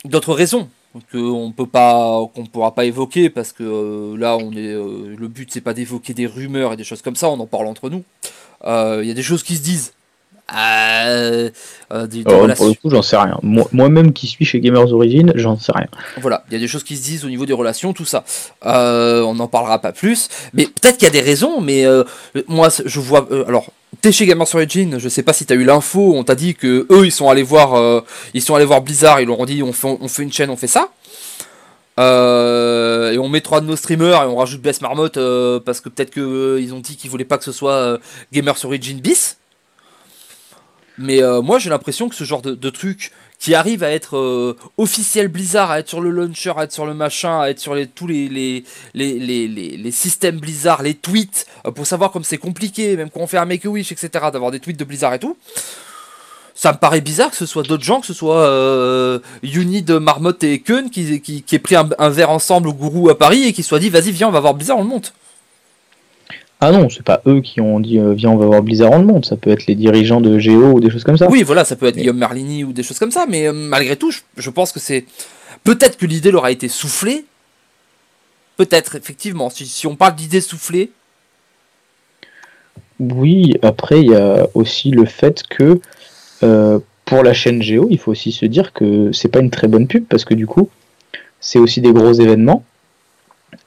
D'autres 0.05 0.34
raisons 0.34 0.68
qu'on 1.12 1.53
peut 1.57 1.66
pas 1.66 2.20
qu'on 2.34 2.47
pourra 2.47 2.74
pas 2.74 2.84
évoquer 2.84 3.30
parce 3.30 3.53
que 3.53 3.62
euh, 3.62 4.16
là 4.16 4.36
on 4.36 4.53
est 4.53 4.72
euh, 4.72 5.14
le 5.16 5.28
but 5.28 5.51
c'est 5.53 5.61
pas 5.61 5.74
d'évoquer 5.74 6.14
des 6.14 6.26
rumeurs 6.26 6.72
et 6.72 6.76
des 6.76 6.84
choses 6.84 7.03
comme 7.03 7.16
ça 7.16 7.28
on 7.28 7.38
en 7.40 7.47
parle 7.47 7.66
entre 7.66 7.90
nous. 7.90 8.05
Euh, 8.64 9.01
il 9.03 9.09
y 9.09 9.11
a 9.11 9.14
des 9.14 9.22
choses 9.22 9.42
qui 9.42 9.57
se 9.57 9.62
disent 9.62 9.92
euh, 10.55 11.51
euh, 11.92 12.07
des, 12.07 12.22
des 12.22 12.30
Alors, 12.30 12.42
relations. 12.42 12.64
pour 12.64 12.68
le 12.68 12.74
coup, 12.74 12.90
j'en 12.90 13.03
sais 13.03 13.16
rien. 13.16 13.38
Moi- 13.42 13.68
Moi-même 13.72 14.12
qui 14.12 14.26
suis 14.26 14.44
chez 14.44 14.61
Gamers 14.61 14.92
Origin, 14.92 15.32
j'en 15.34 15.59
sais 15.59 15.72
rien. 15.74 15.88
Voilà, 16.20 16.44
il 16.49 16.53
y 16.55 16.57
a 16.57 16.61
des 16.61 16.68
choses 16.68 16.84
qui 16.84 16.97
se 16.97 17.03
disent 17.03 17.24
au 17.24 17.28
niveau 17.28 17.47
des 17.47 17.53
relations, 17.53 17.92
tout 17.92 18.05
ça. 18.05 18.24
Euh, 18.64 19.22
on 19.22 19.34
n'en 19.34 19.49
parlera 19.49 19.80
pas 19.80 19.92
plus, 19.92 20.28
mais 20.55 20.66
peut-être 20.66 20.99
qu'il 20.99 21.07
y 21.07 21.11
a 21.11 21.12
des 21.12 21.20
raisons, 21.20 21.61
mais 21.61 21.84
euh, 21.84 22.05
moi 22.47 22.68
je 22.84 23.01
vois. 23.01 23.26
euh, 23.32 23.44
alors, 23.49 23.66
t'es 24.03 24.12
chez 24.12 24.26
Gamers 24.26 24.47
Origin, 24.55 24.99
je 24.99 25.09
sais 25.09 25.22
pas 25.22 25.32
si 25.32 25.47
t'as 25.47 25.55
eu 25.57 25.64
l'info, 25.64 26.12
on 26.14 26.22
t'a 26.22 26.34
dit 26.36 26.55
que 26.55 26.86
eux 26.90 27.07
ils 27.07 27.12
sont 27.12 27.28
allés 27.28 27.42
voir, 27.42 27.74
euh, 27.74 28.01
ils 28.34 28.42
sont 28.42 28.55
allés 28.55 28.64
voir 28.64 28.82
Blizzard, 28.82 29.20
ils 29.20 29.26
leur 29.26 29.40
ont 29.40 29.47
dit 29.47 29.62
on 29.62 29.72
fait, 29.72 29.97
on 30.01 30.07
fait 30.09 30.22
une 30.22 30.32
chaîne, 30.32 30.51
on 30.51 30.57
fait 30.57 30.66
ça. 30.68 30.88
Euh, 31.99 33.12
et 33.12 33.18
on 33.18 33.28
met 33.28 33.40
trois 33.40 33.61
de 33.62 33.66
nos 33.66 33.76
streamers 33.76 34.22
et 34.22 34.26
on 34.26 34.36
rajoute 34.36 34.61
Bess 34.61 34.82
Marmotte 34.82 35.16
euh, 35.16 35.61
parce 35.61 35.80
que 35.80 35.88
peut-être 35.88 36.11
qu'ils 36.11 36.74
ont 36.74 36.80
dit 36.80 36.97
qu'ils 36.97 37.11
voulaient 37.11 37.24
pas 37.24 37.38
que 37.38 37.44
ce 37.44 37.53
soit 37.53 37.72
euh, 37.72 37.99
Gamers 38.32 38.62
Origin 38.64 39.01
bis. 39.01 39.38
Mais 40.99 41.22
euh, 41.22 41.42
moi 41.42 41.59
j'ai 41.59 41.70
l'impression 41.70 42.09
que 42.09 42.14
ce 42.14 42.24
genre 42.24 42.42
de, 42.42 42.55
de 42.55 42.70
truc 42.70 43.12
qui 43.38 43.55
arrive 43.55 43.82
à 43.82 43.90
être 43.90 44.16
euh, 44.16 44.57
officiel 44.78 45.28
Blizzard, 45.28 45.70
à 45.70 45.80
être 45.80 45.88
sur 45.88 46.01
le 46.01 46.11
launcher, 46.11 46.53
à 46.57 46.64
être 46.64 46.72
sur 46.72 46.86
le 46.86 46.94
machin, 46.94 47.40
à 47.40 47.49
être 47.49 47.61
sur 47.61 47.74
les, 47.74 47.86
tous 47.86 48.07
les, 48.07 48.64
systèmes 49.90 50.38
Blizzard, 50.38 50.82
les 50.82 50.94
tweets, 50.94 51.47
euh, 51.66 51.70
pour 51.70 51.86
savoir 51.86 52.11
comme 52.11 52.24
c'est 52.24 52.38
compliqué, 52.38 52.97
même 52.97 53.11
quand 53.11 53.20
on 53.20 53.26
fait 53.26 53.38
un 53.38 53.44
Make-A-Wish, 53.44 53.92
etc., 53.92 54.09
d'avoir 54.32 54.51
des 54.51 54.61
tweets 54.61 54.78
de 54.78 54.84
Blizzard 54.84 55.14
et 55.14 55.18
tout. 55.18 55.36
Ça 56.55 56.72
me 56.72 56.78
paraît 56.78 57.03
bizarre 57.03 57.30
que 57.30 57.36
ce 57.36 57.44
soit 57.44 57.64
d'autres 57.64 57.84
gens, 57.84 58.01
que 58.01 58.07
ce 58.07 58.14
soit 58.14 58.40
euh, 58.40 59.18
Unid, 59.42 59.90
Marmotte 59.90 60.42
et 60.42 60.61
Keun 60.61 60.88
qui, 60.88 61.20
qui, 61.20 61.44
aient 61.55 61.59
pris 61.59 61.76
un, 61.76 62.09
verre 62.09 62.30
ensemble 62.30 62.68
au 62.68 62.72
gourou 62.72 63.11
à 63.11 63.18
Paris 63.18 63.44
et 63.44 63.53
qui 63.53 63.62
soient 63.62 63.78
dit 63.78 63.90
vas-y 63.90 64.11
viens 64.11 64.28
on 64.28 64.32
va 64.32 64.40
voir 64.40 64.55
Blizzard 64.55 64.78
on 64.78 64.82
le 64.82 64.88
monte. 64.88 65.12
Ah 66.61 66.72
non, 66.72 66.88
c'est 66.88 67.02
pas 67.02 67.20
eux 67.26 67.40
qui 67.42 67.61
ont 67.61 67.80
dit 67.80 67.98
euh, 67.98 68.14
viens 68.14 68.30
on 68.30 68.36
va 68.36 68.46
voir 68.46 68.62
Blizzard 68.62 68.90
en 68.92 68.98
le 68.98 69.04
monde, 69.04 69.26
ça 69.26 69.36
peut 69.36 69.50
être 69.50 69.66
les 69.66 69.74
dirigeants 69.74 70.22
de 70.22 70.38
Géo 70.38 70.72
ou 70.72 70.80
des 70.80 70.88
choses 70.90 71.04
comme 71.04 71.18
ça. 71.18 71.28
Oui 71.30 71.42
voilà 71.42 71.64
ça 71.64 71.76
peut 71.76 71.86
être 71.86 71.96
Mais- 71.96 72.02
Guillaume 72.02 72.16
Marlini 72.18 72.64
ou 72.64 72.72
des 72.72 72.82
choses 72.82 72.98
comme 72.98 73.11
ça 73.11 73.26
mais 73.28 73.46
euh, 73.48 73.52
malgré 73.52 73.96
tout 73.96 74.11
je, 74.11 74.20
je 74.38 74.48
pense 74.50 74.72
que 74.72 74.80
c'est 74.80 75.04
peut-être 75.64 75.98
que 75.98 76.07
l'idée 76.07 76.30
leur 76.30 76.44
a 76.46 76.50
été 76.50 76.68
soufflée. 76.68 77.26
Peut-être 78.57 78.96
effectivement 78.96 79.50
si, 79.50 79.66
si 79.66 79.86
on 79.86 79.96
parle 79.96 80.14
d'idée 80.14 80.40
soufflée 80.40 80.90
Oui, 83.00 83.54
après 83.62 84.00
il 84.00 84.11
y 84.11 84.14
a 84.14 84.46
aussi 84.54 84.90
le 84.90 85.04
fait 85.04 85.42
que 85.48 85.78
euh, 86.42 86.78
pour 87.04 87.22
la 87.22 87.34
chaîne 87.34 87.62
Géo, 87.62 87.86
il 87.90 87.98
faut 87.98 88.11
aussi 88.12 88.32
se 88.32 88.46
dire 88.46 88.72
que 88.72 89.12
c'est 89.12 89.28
pas 89.28 89.40
une 89.40 89.50
très 89.50 89.68
bonne 89.68 89.86
pub 89.86 90.04
parce 90.07 90.24
que 90.24 90.34
du 90.34 90.46
coup, 90.46 90.70
c'est 91.38 91.59
aussi 91.59 91.80
des 91.80 91.92
gros 91.92 92.12
événements 92.14 92.64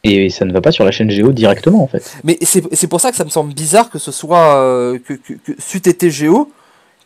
et 0.03 0.29
ça 0.29 0.45
ne 0.45 0.53
va 0.53 0.61
pas 0.61 0.71
sur 0.71 0.85
la 0.85 0.91
chaîne 0.91 1.09
Géo 1.09 1.31
directement 1.31 1.83
en 1.83 1.87
fait. 1.87 2.13
Mais 2.23 2.37
c'est 2.41 2.87
pour 2.87 3.01
ça 3.01 3.11
que 3.11 3.17
ça 3.17 3.25
me 3.25 3.29
semble 3.29 3.53
bizarre 3.53 3.89
que 3.89 3.99
ce 3.99 4.11
soit 4.11 4.55
euh, 4.57 4.97
que, 4.99 5.13
que, 5.13 5.33
que 5.33 5.51
c'eût 5.59 5.77
été 5.77 6.09
Géo 6.11 6.51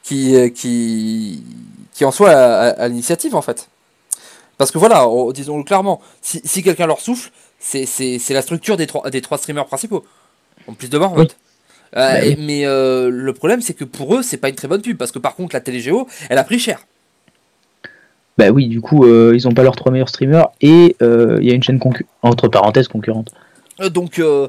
qui, 0.04 0.36
euh, 0.36 0.50
qui, 0.50 1.44
qui 1.94 2.06
en 2.06 2.12
soit 2.12 2.32
à, 2.32 2.68
à- 2.68 2.70
à 2.84 2.88
l'initiative 2.88 3.36
en 3.36 3.42
fait. 3.42 3.68
Parce 4.58 4.72
que 4.72 4.78
voilà, 4.78 5.08
oh, 5.08 5.34
disons-le 5.34 5.64
clairement, 5.64 6.00
si, 6.22 6.40
si 6.44 6.62
quelqu'un 6.62 6.86
leur 6.88 7.00
souffle, 7.02 7.32
c'est 7.60 7.86
la 8.30 8.42
structure 8.42 8.78
des 8.78 8.86
trois, 8.88 9.10
des 9.10 9.22
trois 9.22 9.38
streamers 9.38 9.66
principaux. 9.66 10.06
En 10.68 10.74
plus 10.74 10.90
de 10.90 10.98
moi, 10.98 11.08
en 11.08 11.16
Oui. 11.18 11.24
fait. 11.28 11.36
Euh, 11.96 12.00
Bah 12.20 12.26
et-. 12.26 12.36
Mais 12.36 12.66
euh, 12.66 13.10
le 13.10 13.34
problème, 13.34 13.62
c'est 13.62 13.74
que 13.74 13.84
pour 13.84 14.16
eux, 14.16 14.22
c'est 14.24 14.38
pas 14.38 14.50
une 14.50 14.56
très 14.56 14.68
bonne 14.68 14.82
pub. 14.82 14.98
Parce 14.98 15.12
que 15.12 15.20
par 15.20 15.36
contre, 15.36 15.56
la 15.56 15.60
télé 15.62 15.80
Géo, 15.80 16.08
elle 16.30 16.38
a 16.38 16.44
pris 16.44 16.60
cher. 16.60 16.86
Bah 18.38 18.50
oui, 18.50 18.68
du 18.68 18.82
coup, 18.82 19.06
euh, 19.06 19.34
ils 19.36 19.48
ont 19.48 19.54
pas 19.54 19.62
leurs 19.62 19.76
trois 19.76 19.92
meilleurs 19.92 20.10
streamers 20.10 20.48
et 20.60 20.96
euh, 21.04 21.38
il 21.40 21.48
y 21.48 21.52
a 21.52 21.54
une 21.54 21.62
chaîne 21.62 21.80
entre 22.24 22.48
parenthèses 22.48 22.88
concurrente. 22.88 23.32
Euh, 23.80 23.90
Donc 23.90 24.18
euh, 24.18 24.48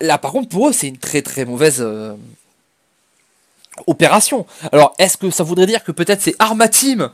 là, 0.00 0.16
par 0.16 0.32
contre, 0.32 0.48
pour 0.48 0.68
eux, 0.68 0.72
c'est 0.72 0.88
une 0.88 0.96
très 0.96 1.20
très 1.20 1.44
mauvaise 1.44 1.80
euh, 1.80 2.14
opération. 3.86 4.46
Alors, 4.72 4.94
est-ce 4.98 5.18
que 5.18 5.28
ça 5.30 5.44
voudrait 5.44 5.66
dire 5.66 5.84
que 5.84 5.92
peut-être 5.92 6.22
c'est 6.22 6.34
Arma 6.38 6.68
Team 6.68 7.10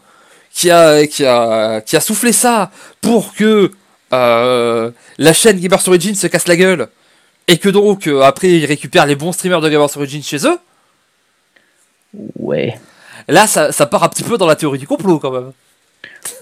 qui 0.53 0.71
a, 0.71 1.07
qui 1.07 1.25
a, 1.25 1.81
qui 1.81 1.97
a 1.97 2.01
soufflé 2.01 2.33
ça 2.33 2.71
pour 3.01 3.35
que 3.35 3.73
euh, 4.13 4.91
la 5.19 5.33
chaîne 5.33 5.59
Gamers 5.59 5.89
Origin 5.89 6.15
se 6.15 6.29
casse 6.29 6.47
la 6.47 6.57
gueule 6.57 6.89
et 7.49 7.59
que 7.59 7.69
donc 7.69 8.07
euh, 8.07 8.23
après 8.23 8.49
ils 8.49 8.65
récupèrent 8.65 9.07
les 9.07 9.17
bons 9.17 9.33
streamers 9.33 9.61
de 9.61 9.69
Gamers 9.69 9.97
Origin 9.97 10.23
chez 10.23 10.47
eux? 10.47 10.59
Ouais. 12.39 12.79
Là, 13.27 13.47
ça, 13.47 13.73
ça 13.73 13.87
part 13.87 14.05
un 14.05 14.09
petit 14.09 14.23
peu 14.23 14.39
dans 14.39 14.47
la 14.47 14.57
théorie 14.57 14.79
du 14.79 14.87
complot 14.87 15.19
quand 15.19 15.33
même. 15.33 15.53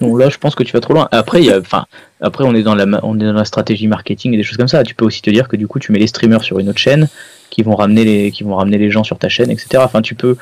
Non, 0.01 0.15
là, 0.15 0.29
je 0.29 0.37
pense 0.37 0.55
que 0.55 0.63
tu 0.63 0.73
vas 0.73 0.79
trop 0.81 0.93
loin. 0.93 1.07
Après, 1.11 1.39
il 1.41 1.45
y 1.45 1.51
a, 1.51 1.59
enfin, 1.59 1.85
après, 2.21 2.43
on 2.45 2.53
est 2.55 2.63
dans 2.63 2.75
la, 2.75 2.85
on 3.03 3.19
est 3.19 3.23
dans 3.23 3.33
la 3.33 3.45
stratégie 3.45 3.87
marketing 3.87 4.33
et 4.33 4.37
des 4.37 4.43
choses 4.43 4.57
comme 4.57 4.67
ça. 4.67 4.83
Tu 4.83 4.95
peux 4.95 5.05
aussi 5.05 5.21
te 5.21 5.29
dire 5.29 5.47
que 5.47 5.55
du 5.55 5.67
coup, 5.67 5.79
tu 5.79 5.91
mets 5.91 5.99
les 5.99 6.07
streamers 6.07 6.43
sur 6.43 6.59
une 6.59 6.69
autre 6.69 6.79
chaîne, 6.79 7.07
qui 7.49 7.63
vont 7.63 7.75
ramener 7.75 8.03
les, 8.05 8.31
qui 8.31 8.43
vont 8.43 8.55
ramener 8.55 8.77
les 8.77 8.91
gens 8.91 9.03
sur 9.03 9.17
ta 9.17 9.29
chaîne, 9.29 9.49
etc. 9.51 9.67
Enfin, 9.83 10.01
tu 10.01 10.15
peux, 10.15 10.37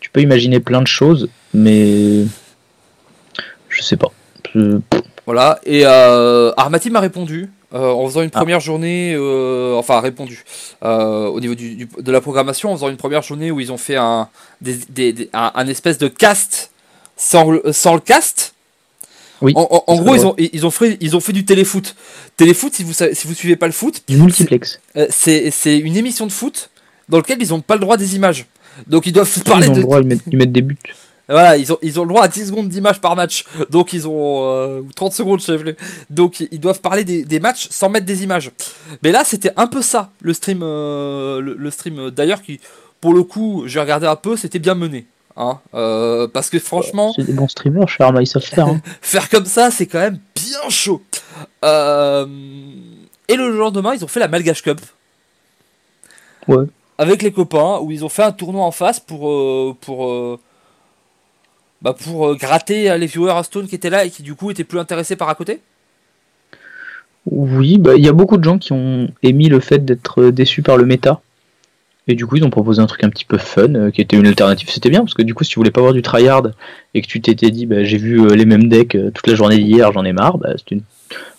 tu 0.00 0.10
peux 0.10 0.20
imaginer 0.20 0.60
plein 0.60 0.82
de 0.82 0.86
choses, 0.86 1.28
mais 1.54 2.24
je 3.68 3.82
sais 3.82 3.96
pas. 3.96 4.10
Je- 4.54 4.78
Voilà, 5.26 5.60
et 5.64 5.82
euh, 5.86 6.52
Armati 6.56 6.90
m'a 6.90 7.00
répondu 7.00 7.50
euh, 7.74 7.90
en 7.92 8.06
faisant 8.06 8.22
une 8.22 8.30
première 8.30 8.60
journée, 8.60 9.14
euh, 9.16 9.74
enfin 9.76 10.00
répondu 10.00 10.44
euh, 10.82 11.26
au 11.28 11.40
niveau 11.40 11.54
du, 11.54 11.74
du- 11.76 11.88
de 11.98 12.12
la 12.12 12.20
programmation, 12.20 12.70
en 12.72 12.74
faisant 12.76 12.88
une 12.90 12.96
première 12.96 13.22
journée 13.22 13.50
où 13.50 13.60
ils 13.60 13.72
ont 13.72 13.78
fait 13.78 13.96
un, 13.96 14.28
des, 14.60 14.76
des- 14.90 15.12
des- 15.12 15.30
un, 15.32 15.52
un 15.54 15.66
espèce 15.68 15.96
de 15.96 16.08
cast 16.08 16.70
sans, 17.16 17.50
le- 17.52 17.62
sans 17.72 17.94
le 17.94 18.00
cast. 18.00 18.51
Oui, 19.42 19.52
En, 19.56 19.62
en- 19.70 19.84
en 19.86 19.96
c'est 19.96 20.02
gros, 20.02 20.14
ils 20.14 20.26
ont, 20.26 20.34
ils, 20.38 20.66
ont 20.66 20.70
fait, 20.70 20.96
ils 21.00 21.16
ont 21.16 21.20
fait 21.20 21.32
du 21.32 21.44
téléfoot. 21.44 21.94
Téléfoot, 22.36 22.72
si 22.74 22.84
vous, 22.84 22.92
si 22.92 23.26
vous 23.26 23.34
suivez 23.34 23.56
pas 23.56 23.66
le 23.66 23.72
foot, 23.72 24.02
Du 24.08 24.16
multiplex. 24.16 24.80
euh, 24.96 25.06
c'est 25.10 25.78
une 25.78 25.96
émission 25.96 26.26
de 26.26 26.32
foot 26.32 26.70
dans 27.08 27.18
laquelle 27.18 27.42
ils 27.42 27.48
n'ont 27.50 27.60
pas 27.60 27.74
le 27.74 27.80
droit 27.80 27.96
des 27.96 28.14
images. 28.16 28.46
Donc 28.86 29.06
ils 29.06 29.12
doivent 29.12 29.30
Ils 29.36 29.42
parler 29.42 29.68
ont 29.68 29.72
de, 29.72 29.76
le 29.78 29.82
droit, 29.82 30.00
ils 30.00 30.18
ils 30.30 30.38
mettent 30.38 30.52
des 30.52 30.62
buts. 30.62 30.78
voilà, 31.28 31.56
ils 31.58 31.72
ont, 31.72 31.78
ils 31.82 31.98
ont 32.00 32.04
le 32.04 32.08
droit 32.08 32.22
à 32.24 32.28
10 32.28 32.46
secondes 32.46 32.68
d'image 32.68 33.00
par 33.00 33.16
match. 33.16 33.44
Donc 33.70 33.92
ils 33.92 34.06
ont. 34.08 34.44
euh, 34.46 34.80
ou 34.80 34.92
30 34.94 35.12
secondes, 35.12 35.40
je 35.40 35.44
sais. 35.46 35.76
Donc 36.08 36.40
ils 36.40 36.60
doivent 36.60 36.80
parler 36.80 37.04
des, 37.04 37.24
des 37.24 37.40
matchs 37.40 37.68
sans 37.70 37.88
mettre 37.90 38.06
des 38.06 38.22
images. 38.22 38.50
Mais 39.02 39.12
là, 39.12 39.24
c'était 39.24 39.52
un 39.56 39.66
peu 39.66 39.82
ça, 39.82 40.10
le 40.20 40.32
stream. 40.32 40.60
euh, 40.62 41.40
le, 41.40 41.54
le 41.58 41.70
stream 41.70 41.98
euh, 41.98 42.10
d'ailleurs, 42.10 42.40
qui, 42.42 42.60
pour 43.00 43.12
le 43.12 43.22
coup, 43.24 43.64
j'ai 43.66 43.80
regardé 43.80 44.06
un 44.06 44.16
peu, 44.16 44.36
c'était 44.36 44.58
bien 44.60 44.74
mené. 44.74 45.06
Hein, 45.36 45.60
euh, 45.74 46.28
parce 46.28 46.50
que 46.50 46.58
franchement, 46.58 47.12
C'est 47.16 47.24
des 47.24 47.32
bons 47.32 47.48
streamers, 47.48 47.86
Arma, 47.98 48.24
savent 48.26 48.42
faire. 48.42 48.66
hein. 48.68 48.80
faire 49.00 49.28
comme 49.30 49.46
ça, 49.46 49.70
c'est 49.70 49.86
quand 49.86 49.98
même 50.00 50.18
bien 50.34 50.68
chaud. 50.68 51.02
Euh, 51.64 52.26
et 53.28 53.36
le 53.36 53.56
lendemain, 53.56 53.94
ils 53.94 54.04
ont 54.04 54.08
fait 54.08 54.20
la 54.20 54.28
Malgache 54.28 54.62
Cup. 54.62 54.80
Ouais. 56.48 56.66
Avec 56.98 57.22
les 57.22 57.32
copains, 57.32 57.78
où 57.80 57.90
ils 57.90 58.04
ont 58.04 58.08
fait 58.08 58.22
un 58.24 58.32
tournoi 58.32 58.64
en 58.64 58.70
face 58.72 59.00
pour. 59.00 59.30
euh, 59.30 59.74
pour 59.80 60.38
bah 61.80 61.94
pour 61.98 62.36
gratter 62.36 62.96
les 62.96 63.06
viewers 63.06 63.32
à 63.32 63.42
Stone 63.42 63.66
qui 63.66 63.74
étaient 63.74 63.90
là 63.90 64.04
et 64.04 64.10
qui 64.10 64.22
du 64.22 64.36
coup 64.36 64.52
étaient 64.52 64.62
plus 64.62 64.78
intéressés 64.78 65.16
par 65.16 65.28
à 65.28 65.34
côté. 65.34 65.60
Oui, 67.26 67.78
bah, 67.78 67.94
il 67.96 68.04
y 68.04 68.08
a 68.08 68.12
beaucoup 68.12 68.36
de 68.36 68.44
gens 68.44 68.58
qui 68.58 68.72
ont 68.72 69.08
émis 69.22 69.48
le 69.48 69.58
fait 69.60 69.84
d'être 69.84 70.26
déçus 70.26 70.62
par 70.62 70.76
le 70.76 70.84
méta. 70.86 71.20
Et 72.08 72.16
du 72.16 72.26
coup, 72.26 72.34
ils 72.34 72.44
ont 72.44 72.50
proposé 72.50 72.82
un 72.82 72.86
truc 72.86 73.04
un 73.04 73.10
petit 73.10 73.24
peu 73.24 73.38
fun, 73.38 73.74
euh, 73.74 73.90
qui 73.92 74.00
était 74.00 74.16
une 74.16 74.26
alternative. 74.26 74.68
C'était 74.68 74.90
bien, 74.90 75.00
parce 75.00 75.14
que 75.14 75.22
du 75.22 75.34
coup, 75.34 75.44
si 75.44 75.50
tu 75.50 75.60
voulais 75.60 75.70
pas 75.70 75.80
voir 75.80 75.92
du 75.92 76.02
tryhard 76.02 76.50
et 76.94 77.00
que 77.00 77.06
tu 77.06 77.20
t'étais 77.20 77.50
dit, 77.50 77.64
bah, 77.64 77.84
j'ai 77.84 77.96
vu 77.96 78.20
euh, 78.20 78.34
les 78.34 78.44
mêmes 78.44 78.68
decks 78.68 78.96
euh, 78.96 79.12
toute 79.12 79.26
la 79.28 79.36
journée 79.36 79.58
d'hier, 79.58 79.92
j'en 79.92 80.04
ai 80.04 80.12
marre, 80.12 80.36
bah, 80.36 80.50
une... 80.72 80.82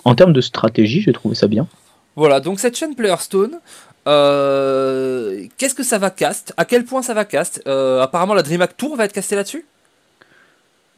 en 0.05 0.15
termes 0.15 0.31
de 0.31 0.39
stratégie, 0.39 1.01
j'ai 1.01 1.11
trouvé 1.11 1.35
ça 1.35 1.47
bien. 1.47 1.67
Voilà, 2.15 2.39
donc 2.39 2.61
cette 2.61 2.77
chaîne 2.77 2.95
Playerstone, 2.95 3.59
qu'est-ce 4.05 5.75
que 5.75 5.83
ça 5.83 5.97
va 5.97 6.11
cast? 6.11 6.53
À 6.55 6.63
quel 6.63 6.85
point 6.85 7.01
ça 7.01 7.13
va 7.13 7.25
cast? 7.25 7.61
Euh, 7.67 8.01
Apparemment, 8.01 8.33
la 8.33 8.43
DreamHack 8.43 8.77
Tour 8.77 8.95
va 8.95 9.03
être 9.03 9.13
castée 9.13 9.35
là-dessus? 9.35 9.65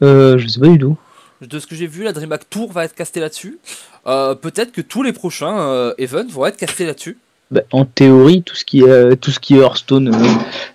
Euh, 0.02 0.38
je 0.38 0.46
sais 0.46 0.60
pas 0.60 0.68
du 0.68 0.78
tout. 0.78 0.96
De 1.40 1.58
ce 1.58 1.66
que 1.66 1.74
j'ai 1.74 1.88
vu, 1.88 2.04
la 2.04 2.12
DreamHack 2.12 2.48
Tour 2.48 2.70
va 2.70 2.84
être 2.84 2.94
castée 2.94 3.18
là-dessus. 3.18 3.58
Peut-être 4.04 4.70
que 4.70 4.80
tous 4.80 5.02
les 5.02 5.12
prochains 5.12 5.92
events 5.98 6.28
vont 6.30 6.46
être 6.46 6.56
castés 6.56 6.86
là-dessus. 6.86 7.18
Bah, 7.50 7.60
en 7.70 7.84
théorie, 7.84 8.42
tout 8.42 8.56
ce 8.56 8.64
qui 8.64 8.80
est, 8.80 8.88
euh, 8.88 9.14
tout 9.14 9.30
ce 9.30 9.38
qui 9.38 9.54
est 9.54 9.60
Hearthstone, 9.60 10.12
euh, 10.12 10.28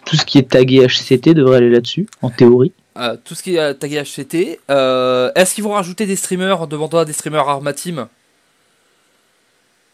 tout 0.06 0.15
ce 0.15 0.26
qui 0.26 0.38
est 0.38 0.49
tagué 0.49 0.88
HCT 0.88 1.34
devrait 1.34 1.57
aller 1.57 1.69
là-dessus, 1.69 2.07
en 2.22 2.30
théorie. 2.30 2.72
Euh, 2.98 3.18
tout 3.23 3.35
ce 3.35 3.43
qui 3.43 3.56
est 3.56 3.73
tagué 3.76 4.02
HCT. 4.03 4.60
Euh, 4.69 5.31
Est-ce 5.35 5.53
qu'ils 5.56 5.64
vont 5.64 5.73
rajouter 5.73 6.06
des 6.06 6.15
streamers, 6.15 6.68
demandant 6.68 6.99
à 6.99 7.06
des 7.06 7.14
streamers 7.14 7.48
Arma 7.48 7.73
Team? 7.73 8.07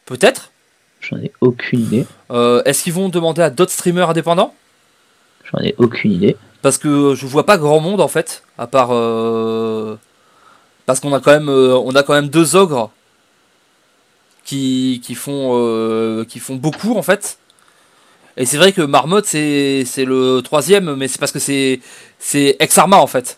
Peut-être? 0.06 0.52
J'en 1.02 1.18
ai 1.18 1.32
aucune 1.42 1.82
idée. 1.82 2.06
Euh, 2.32 2.62
Est-ce 2.66 2.84
qu'ils 2.84 2.94
vont 2.94 3.10
demander 3.10 3.42
à 3.42 3.50
d'autres 3.50 3.72
streamers 3.72 4.10
indépendants? 4.10 4.54
J'en 5.52 5.60
ai 5.64 5.76
aucune 5.78 6.12
idée. 6.12 6.36
Parce 6.62 6.78
que 6.78 7.14
je 7.16 7.26
vois 7.28 7.46
pas 7.46 7.58
grand 7.58 7.80
monde 7.80 8.02
en 8.02 8.08
fait, 8.08 8.44
à 8.58 8.68
part 8.68 8.90
euh, 8.92 9.96
parce 10.86 11.00
qu'on 11.00 11.14
a 11.14 11.20
quand 11.20 11.32
même 11.32 11.50
on 11.50 11.96
a 11.96 12.04
quand 12.04 12.14
même 12.14 12.30
deux 12.30 12.56
ogres 12.56 12.92
qui, 14.48 15.02
qui 15.04 15.14
font 15.14 15.52
euh, 15.54 16.24
qui 16.26 16.40
font 16.40 16.56
beaucoup 16.56 16.96
en 16.98 17.04
fait. 17.04 17.38
Et 18.38 18.46
c'est 18.46 18.58
vrai 18.58 18.72
que 18.72 18.82
Marmotte 18.82 19.26
c'est 19.26 19.84
c'est 19.86 20.06
le 20.06 20.42
troisième, 20.42 20.96
mais 20.96 21.08
c'est 21.08 21.20
parce 21.20 21.34
que 21.34 21.40
c'est 21.48 21.80
c'est 22.18 22.56
ex 22.60 22.78
Arma 22.78 22.98
en 22.98 23.08
fait. 23.08 23.38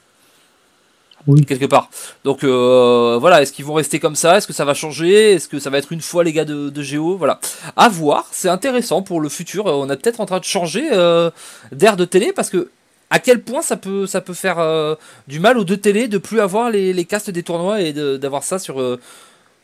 Oui. 1.27 1.45
Quelque 1.45 1.65
part. 1.65 1.89
Donc 2.23 2.43
euh, 2.43 3.17
voilà, 3.19 3.41
est-ce 3.41 3.51
qu'ils 3.51 3.65
vont 3.65 3.73
rester 3.73 3.99
comme 3.99 4.15
ça? 4.15 4.37
Est-ce 4.37 4.47
que 4.47 4.53
ça 4.53 4.65
va 4.65 4.73
changer? 4.73 5.33
Est-ce 5.33 5.47
que 5.47 5.59
ça 5.59 5.69
va 5.69 5.77
être 5.77 5.91
une 5.91 6.01
fois 6.01 6.23
les 6.23 6.31
gars 6.31 6.45
de, 6.45 6.69
de 6.69 6.81
Géo? 6.81 7.17
Voilà. 7.17 7.39
À 7.75 7.89
voir, 7.89 8.27
c'est 8.31 8.49
intéressant 8.49 9.01
pour 9.01 9.19
le 9.19 9.29
futur. 9.29 9.65
On 9.65 9.89
est 9.89 9.97
peut-être 9.97 10.21
en 10.21 10.25
train 10.25 10.39
de 10.39 10.45
changer 10.45 10.85
euh, 10.91 11.29
d'air 11.71 11.97
de 11.97 12.05
télé 12.05 12.31
parce 12.33 12.49
que 12.49 12.69
à 13.09 13.19
quel 13.19 13.41
point 13.41 13.61
ça 13.61 13.75
peut, 13.75 14.05
ça 14.07 14.21
peut 14.21 14.33
faire 14.33 14.59
euh, 14.59 14.95
du 15.27 15.39
mal 15.39 15.57
aux 15.57 15.65
deux 15.65 15.77
télés 15.77 16.07
de 16.07 16.19
plus 16.19 16.39
avoir 16.39 16.69
les, 16.69 16.93
les 16.93 17.05
castes 17.05 17.31
des 17.31 17.43
tournois 17.43 17.81
et 17.81 17.91
de- 17.93 18.17
d'avoir 18.17 18.43
ça 18.43 18.57
sur, 18.57 18.79
euh, 18.79 18.99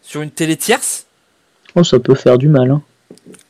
sur 0.01 0.21
une 0.21 0.31
télé 0.31 0.57
tierce? 0.57 1.05
Oh, 1.75 1.83
ça 1.83 1.99
peut 1.99 2.15
faire 2.15 2.37
du 2.37 2.47
mal. 2.47 2.71
hein. 2.71 2.81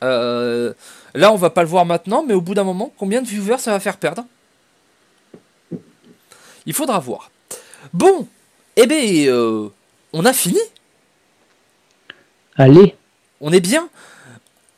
Euh, 0.02 0.72
Là, 1.14 1.32
on 1.32 1.36
va 1.36 1.48
pas 1.50 1.62
le 1.62 1.68
voir 1.68 1.86
maintenant, 1.86 2.24
mais 2.26 2.34
au 2.34 2.40
bout 2.42 2.54
d'un 2.54 2.64
moment, 2.64 2.92
combien 2.98 3.22
de 3.22 3.26
viewers 3.26 3.58
ça 3.58 3.70
va 3.70 3.80
faire 3.80 3.96
perdre? 3.96 4.24
Il 6.66 6.74
faudra 6.74 6.98
voir. 6.98 7.30
Bon, 7.94 8.26
eh 8.76 8.86
bien, 8.86 8.98
euh, 9.32 9.68
on 10.12 10.24
a 10.24 10.32
fini? 10.32 10.58
Allez, 12.56 12.94
On 13.40 13.52
est 13.52 13.60
bien? 13.60 13.88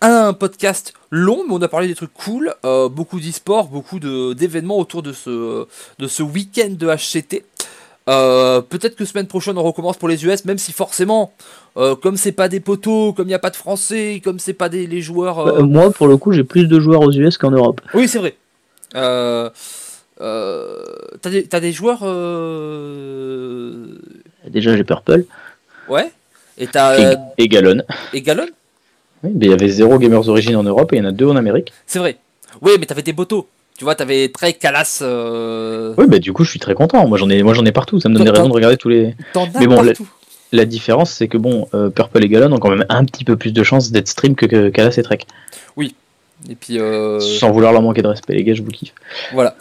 Un 0.00 0.32
podcast 0.32 0.92
long, 1.10 1.42
mais 1.48 1.54
on 1.54 1.62
a 1.62 1.66
parlé 1.68 1.88
des 1.88 1.94
trucs 1.96 2.12
cool. 2.14 2.54
euh, 2.64 2.88
beaucoup 2.88 3.18
d'e-sport, 3.18 3.66
beaucoup 3.68 3.98
d'événements 3.98 4.78
autour 4.78 5.02
de 5.02 5.12
ce, 5.12 5.66
de 5.98 6.06
ce 6.06 6.22
week-end 6.22 6.70
de 6.70 6.86
HCT. 6.88 7.44
Euh, 8.08 8.60
Peut-être 8.62 8.96
que 8.96 9.04
semaine 9.04 9.26
prochaine 9.26 9.58
on 9.58 9.62
recommence 9.62 9.96
pour 9.98 10.08
les 10.08 10.24
US, 10.24 10.44
même 10.46 10.56
si 10.58 10.72
forcément, 10.72 11.32
euh, 11.76 11.94
comme 11.94 12.16
c'est 12.16 12.32
pas 12.32 12.48
des 12.48 12.60
poteaux, 12.60 13.12
comme 13.12 13.26
il 13.26 13.28
n'y 13.28 13.34
a 13.34 13.38
pas 13.38 13.50
de 13.50 13.56
français, 13.56 14.20
comme 14.24 14.38
c'est 14.38 14.54
pas 14.54 14.68
des 14.68 14.86
les 14.86 15.02
joueurs. 15.02 15.38
euh, 15.46 15.62
moi 15.62 15.90
pour 15.90 16.08
le 16.08 16.16
coup 16.16 16.32
j'ai 16.32 16.44
plus 16.44 16.66
de 16.66 16.80
joueurs 16.80 17.02
aux 17.02 17.12
US 17.12 17.36
qu'en 17.36 17.50
Europe. 17.50 17.80
Oui, 17.92 18.08
c'est 18.08 18.18
vrai. 18.18 18.34
T'as 18.92 19.50
des, 21.30 21.42
des 21.42 21.72
joueurs. 21.72 22.00
Déjà 24.48 24.76
j'ai 24.76 24.84
Purple. 24.84 25.24
Ouais. 25.88 26.10
Et 26.56 26.66
t'as. 26.66 26.98
Et, 26.98 27.16
et 27.38 27.48
Gallon. 27.48 27.82
et 28.12 28.22
Gallon? 28.22 28.46
Oui, 29.22 29.30
mais 29.34 29.46
il 29.46 29.50
y 29.50 29.52
avait 29.52 29.68
zéro 29.68 29.98
Gamers 29.98 30.28
Origin 30.28 30.56
en 30.56 30.62
Europe 30.62 30.92
et 30.92 30.96
il 30.96 31.02
y 31.02 31.02
en 31.06 31.08
a 31.08 31.12
deux 31.12 31.26
en 31.26 31.36
Amérique. 31.36 31.72
C'est 31.86 31.98
vrai. 31.98 32.16
Oui, 32.62 32.72
mais 32.80 32.86
t'avais 32.86 33.02
tes 33.02 33.12
poteaux. 33.12 33.48
Tu 33.78 33.84
vois, 33.84 33.94
t'avais 33.94 34.28
très 34.28 34.52
Calas. 34.54 34.98
Euh... 35.02 35.94
Oui, 35.96 36.06
bah 36.08 36.18
du 36.18 36.32
coup, 36.32 36.42
je 36.42 36.50
suis 36.50 36.58
très 36.58 36.74
content. 36.74 37.06
Moi, 37.06 37.16
j'en 37.16 37.30
ai, 37.30 37.42
moi, 37.44 37.54
j'en 37.54 37.64
ai 37.64 37.70
partout. 37.70 38.00
Ça 38.00 38.08
me 38.08 38.14
donne 38.16 38.24
des 38.24 38.30
raisons 38.32 38.48
de 38.48 38.52
regarder 38.52 38.76
tous 38.76 38.88
les. 38.88 39.14
Mais 39.58 39.66
bon. 39.66 39.82
La 40.50 40.64
différence, 40.64 41.10
c'est 41.10 41.28
que 41.28 41.36
bon, 41.36 41.68
euh, 41.74 41.90
Purple 41.90 42.24
et 42.24 42.28
Gallon 42.28 42.52
ont 42.52 42.58
quand 42.58 42.70
même 42.70 42.86
un 42.88 43.04
petit 43.04 43.22
peu 43.22 43.36
plus 43.36 43.52
de 43.52 43.62
chances 43.62 43.90
d'être 43.92 44.08
stream 44.08 44.34
que, 44.34 44.46
que 44.46 44.70
Kalas 44.70 44.94
et 44.96 45.02
Trek. 45.02 45.18
Et 46.48 46.54
puis. 46.54 46.78
euh, 46.80 47.20
Sans 47.20 47.50
vouloir 47.50 47.72
leur 47.72 47.82
manquer 47.82 48.02
de 48.02 48.08
respect, 48.08 48.34
les 48.34 48.44
gars, 48.44 48.54
je 48.54 48.62
vous 48.62 48.70
kiffe. 48.70 48.94
Voilà. 49.32 49.56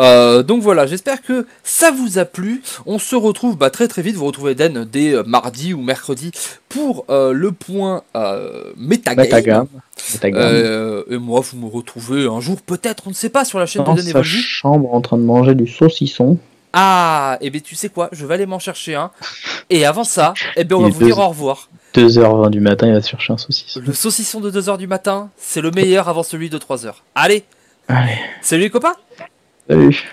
Euh, 0.00 0.42
donc 0.42 0.62
voilà, 0.62 0.86
j'espère 0.86 1.22
que 1.22 1.46
ça 1.62 1.90
vous 1.90 2.18
a 2.18 2.24
plu. 2.24 2.62
On 2.86 2.98
se 2.98 3.14
retrouve 3.14 3.56
bah, 3.56 3.70
très 3.70 3.88
très 3.88 4.02
vite. 4.02 4.16
Vous 4.16 4.26
retrouvez 4.26 4.54
Den 4.54 4.84
dès 4.84 5.14
euh, 5.14 5.22
mardi 5.24 5.72
ou 5.72 5.82
mercredi 5.82 6.32
pour 6.68 7.04
euh, 7.10 7.32
le 7.32 7.52
point 7.52 8.02
Metagame. 8.76 9.24
Metagame. 9.24 9.66
Metagame. 10.12 11.04
Et 11.10 11.18
moi, 11.18 11.40
vous 11.40 11.58
me 11.58 11.70
retrouvez 11.70 12.26
un 12.26 12.40
jour, 12.40 12.60
peut-être, 12.60 13.04
on 13.06 13.10
ne 13.10 13.14
sait 13.14 13.28
pas, 13.28 13.44
sur 13.44 13.58
la 13.58 13.66
chaîne 13.66 13.84
Dans 13.84 13.94
de 13.94 14.02
Den 14.02 14.12
sa 14.12 14.22
chambre 14.22 14.92
en 14.92 15.00
train 15.00 15.16
de 15.16 15.22
manger 15.22 15.54
du 15.54 15.66
saucisson. 15.66 16.38
Ah, 16.76 17.38
et 17.40 17.50
bien 17.50 17.60
tu 17.64 17.76
sais 17.76 17.88
quoi, 17.88 18.08
je 18.10 18.26
vais 18.26 18.34
aller 18.34 18.46
m'en 18.46 18.58
chercher 18.58 18.96
un. 18.96 19.12
Et 19.70 19.86
avant 19.86 20.02
ça, 20.02 20.34
eh 20.56 20.64
ben 20.64 20.74
on 20.74 20.88
Il 20.88 20.92
va 20.92 20.98
vous 20.98 21.04
dire 21.04 21.18
au 21.18 21.28
revoir. 21.28 21.68
2h20 21.94 22.50
du 22.50 22.58
matin, 22.58 22.88
il 22.88 22.94
va 22.94 23.00
se 23.00 23.08
chercher 23.08 23.32
un 23.32 23.38
saucisson. 23.38 23.80
Le 23.86 23.92
saucisson 23.92 24.40
de 24.40 24.50
2h 24.50 24.76
du 24.76 24.88
matin, 24.88 25.30
c'est 25.36 25.60
le 25.60 25.70
meilleur 25.70 26.08
avant 26.08 26.24
celui 26.24 26.50
de 26.50 26.58
3h. 26.58 26.94
Allez, 27.14 27.44
Allez, 27.86 28.18
salut 28.40 28.62
les 28.62 28.70
copains 28.70 28.96
Salut. 29.66 30.04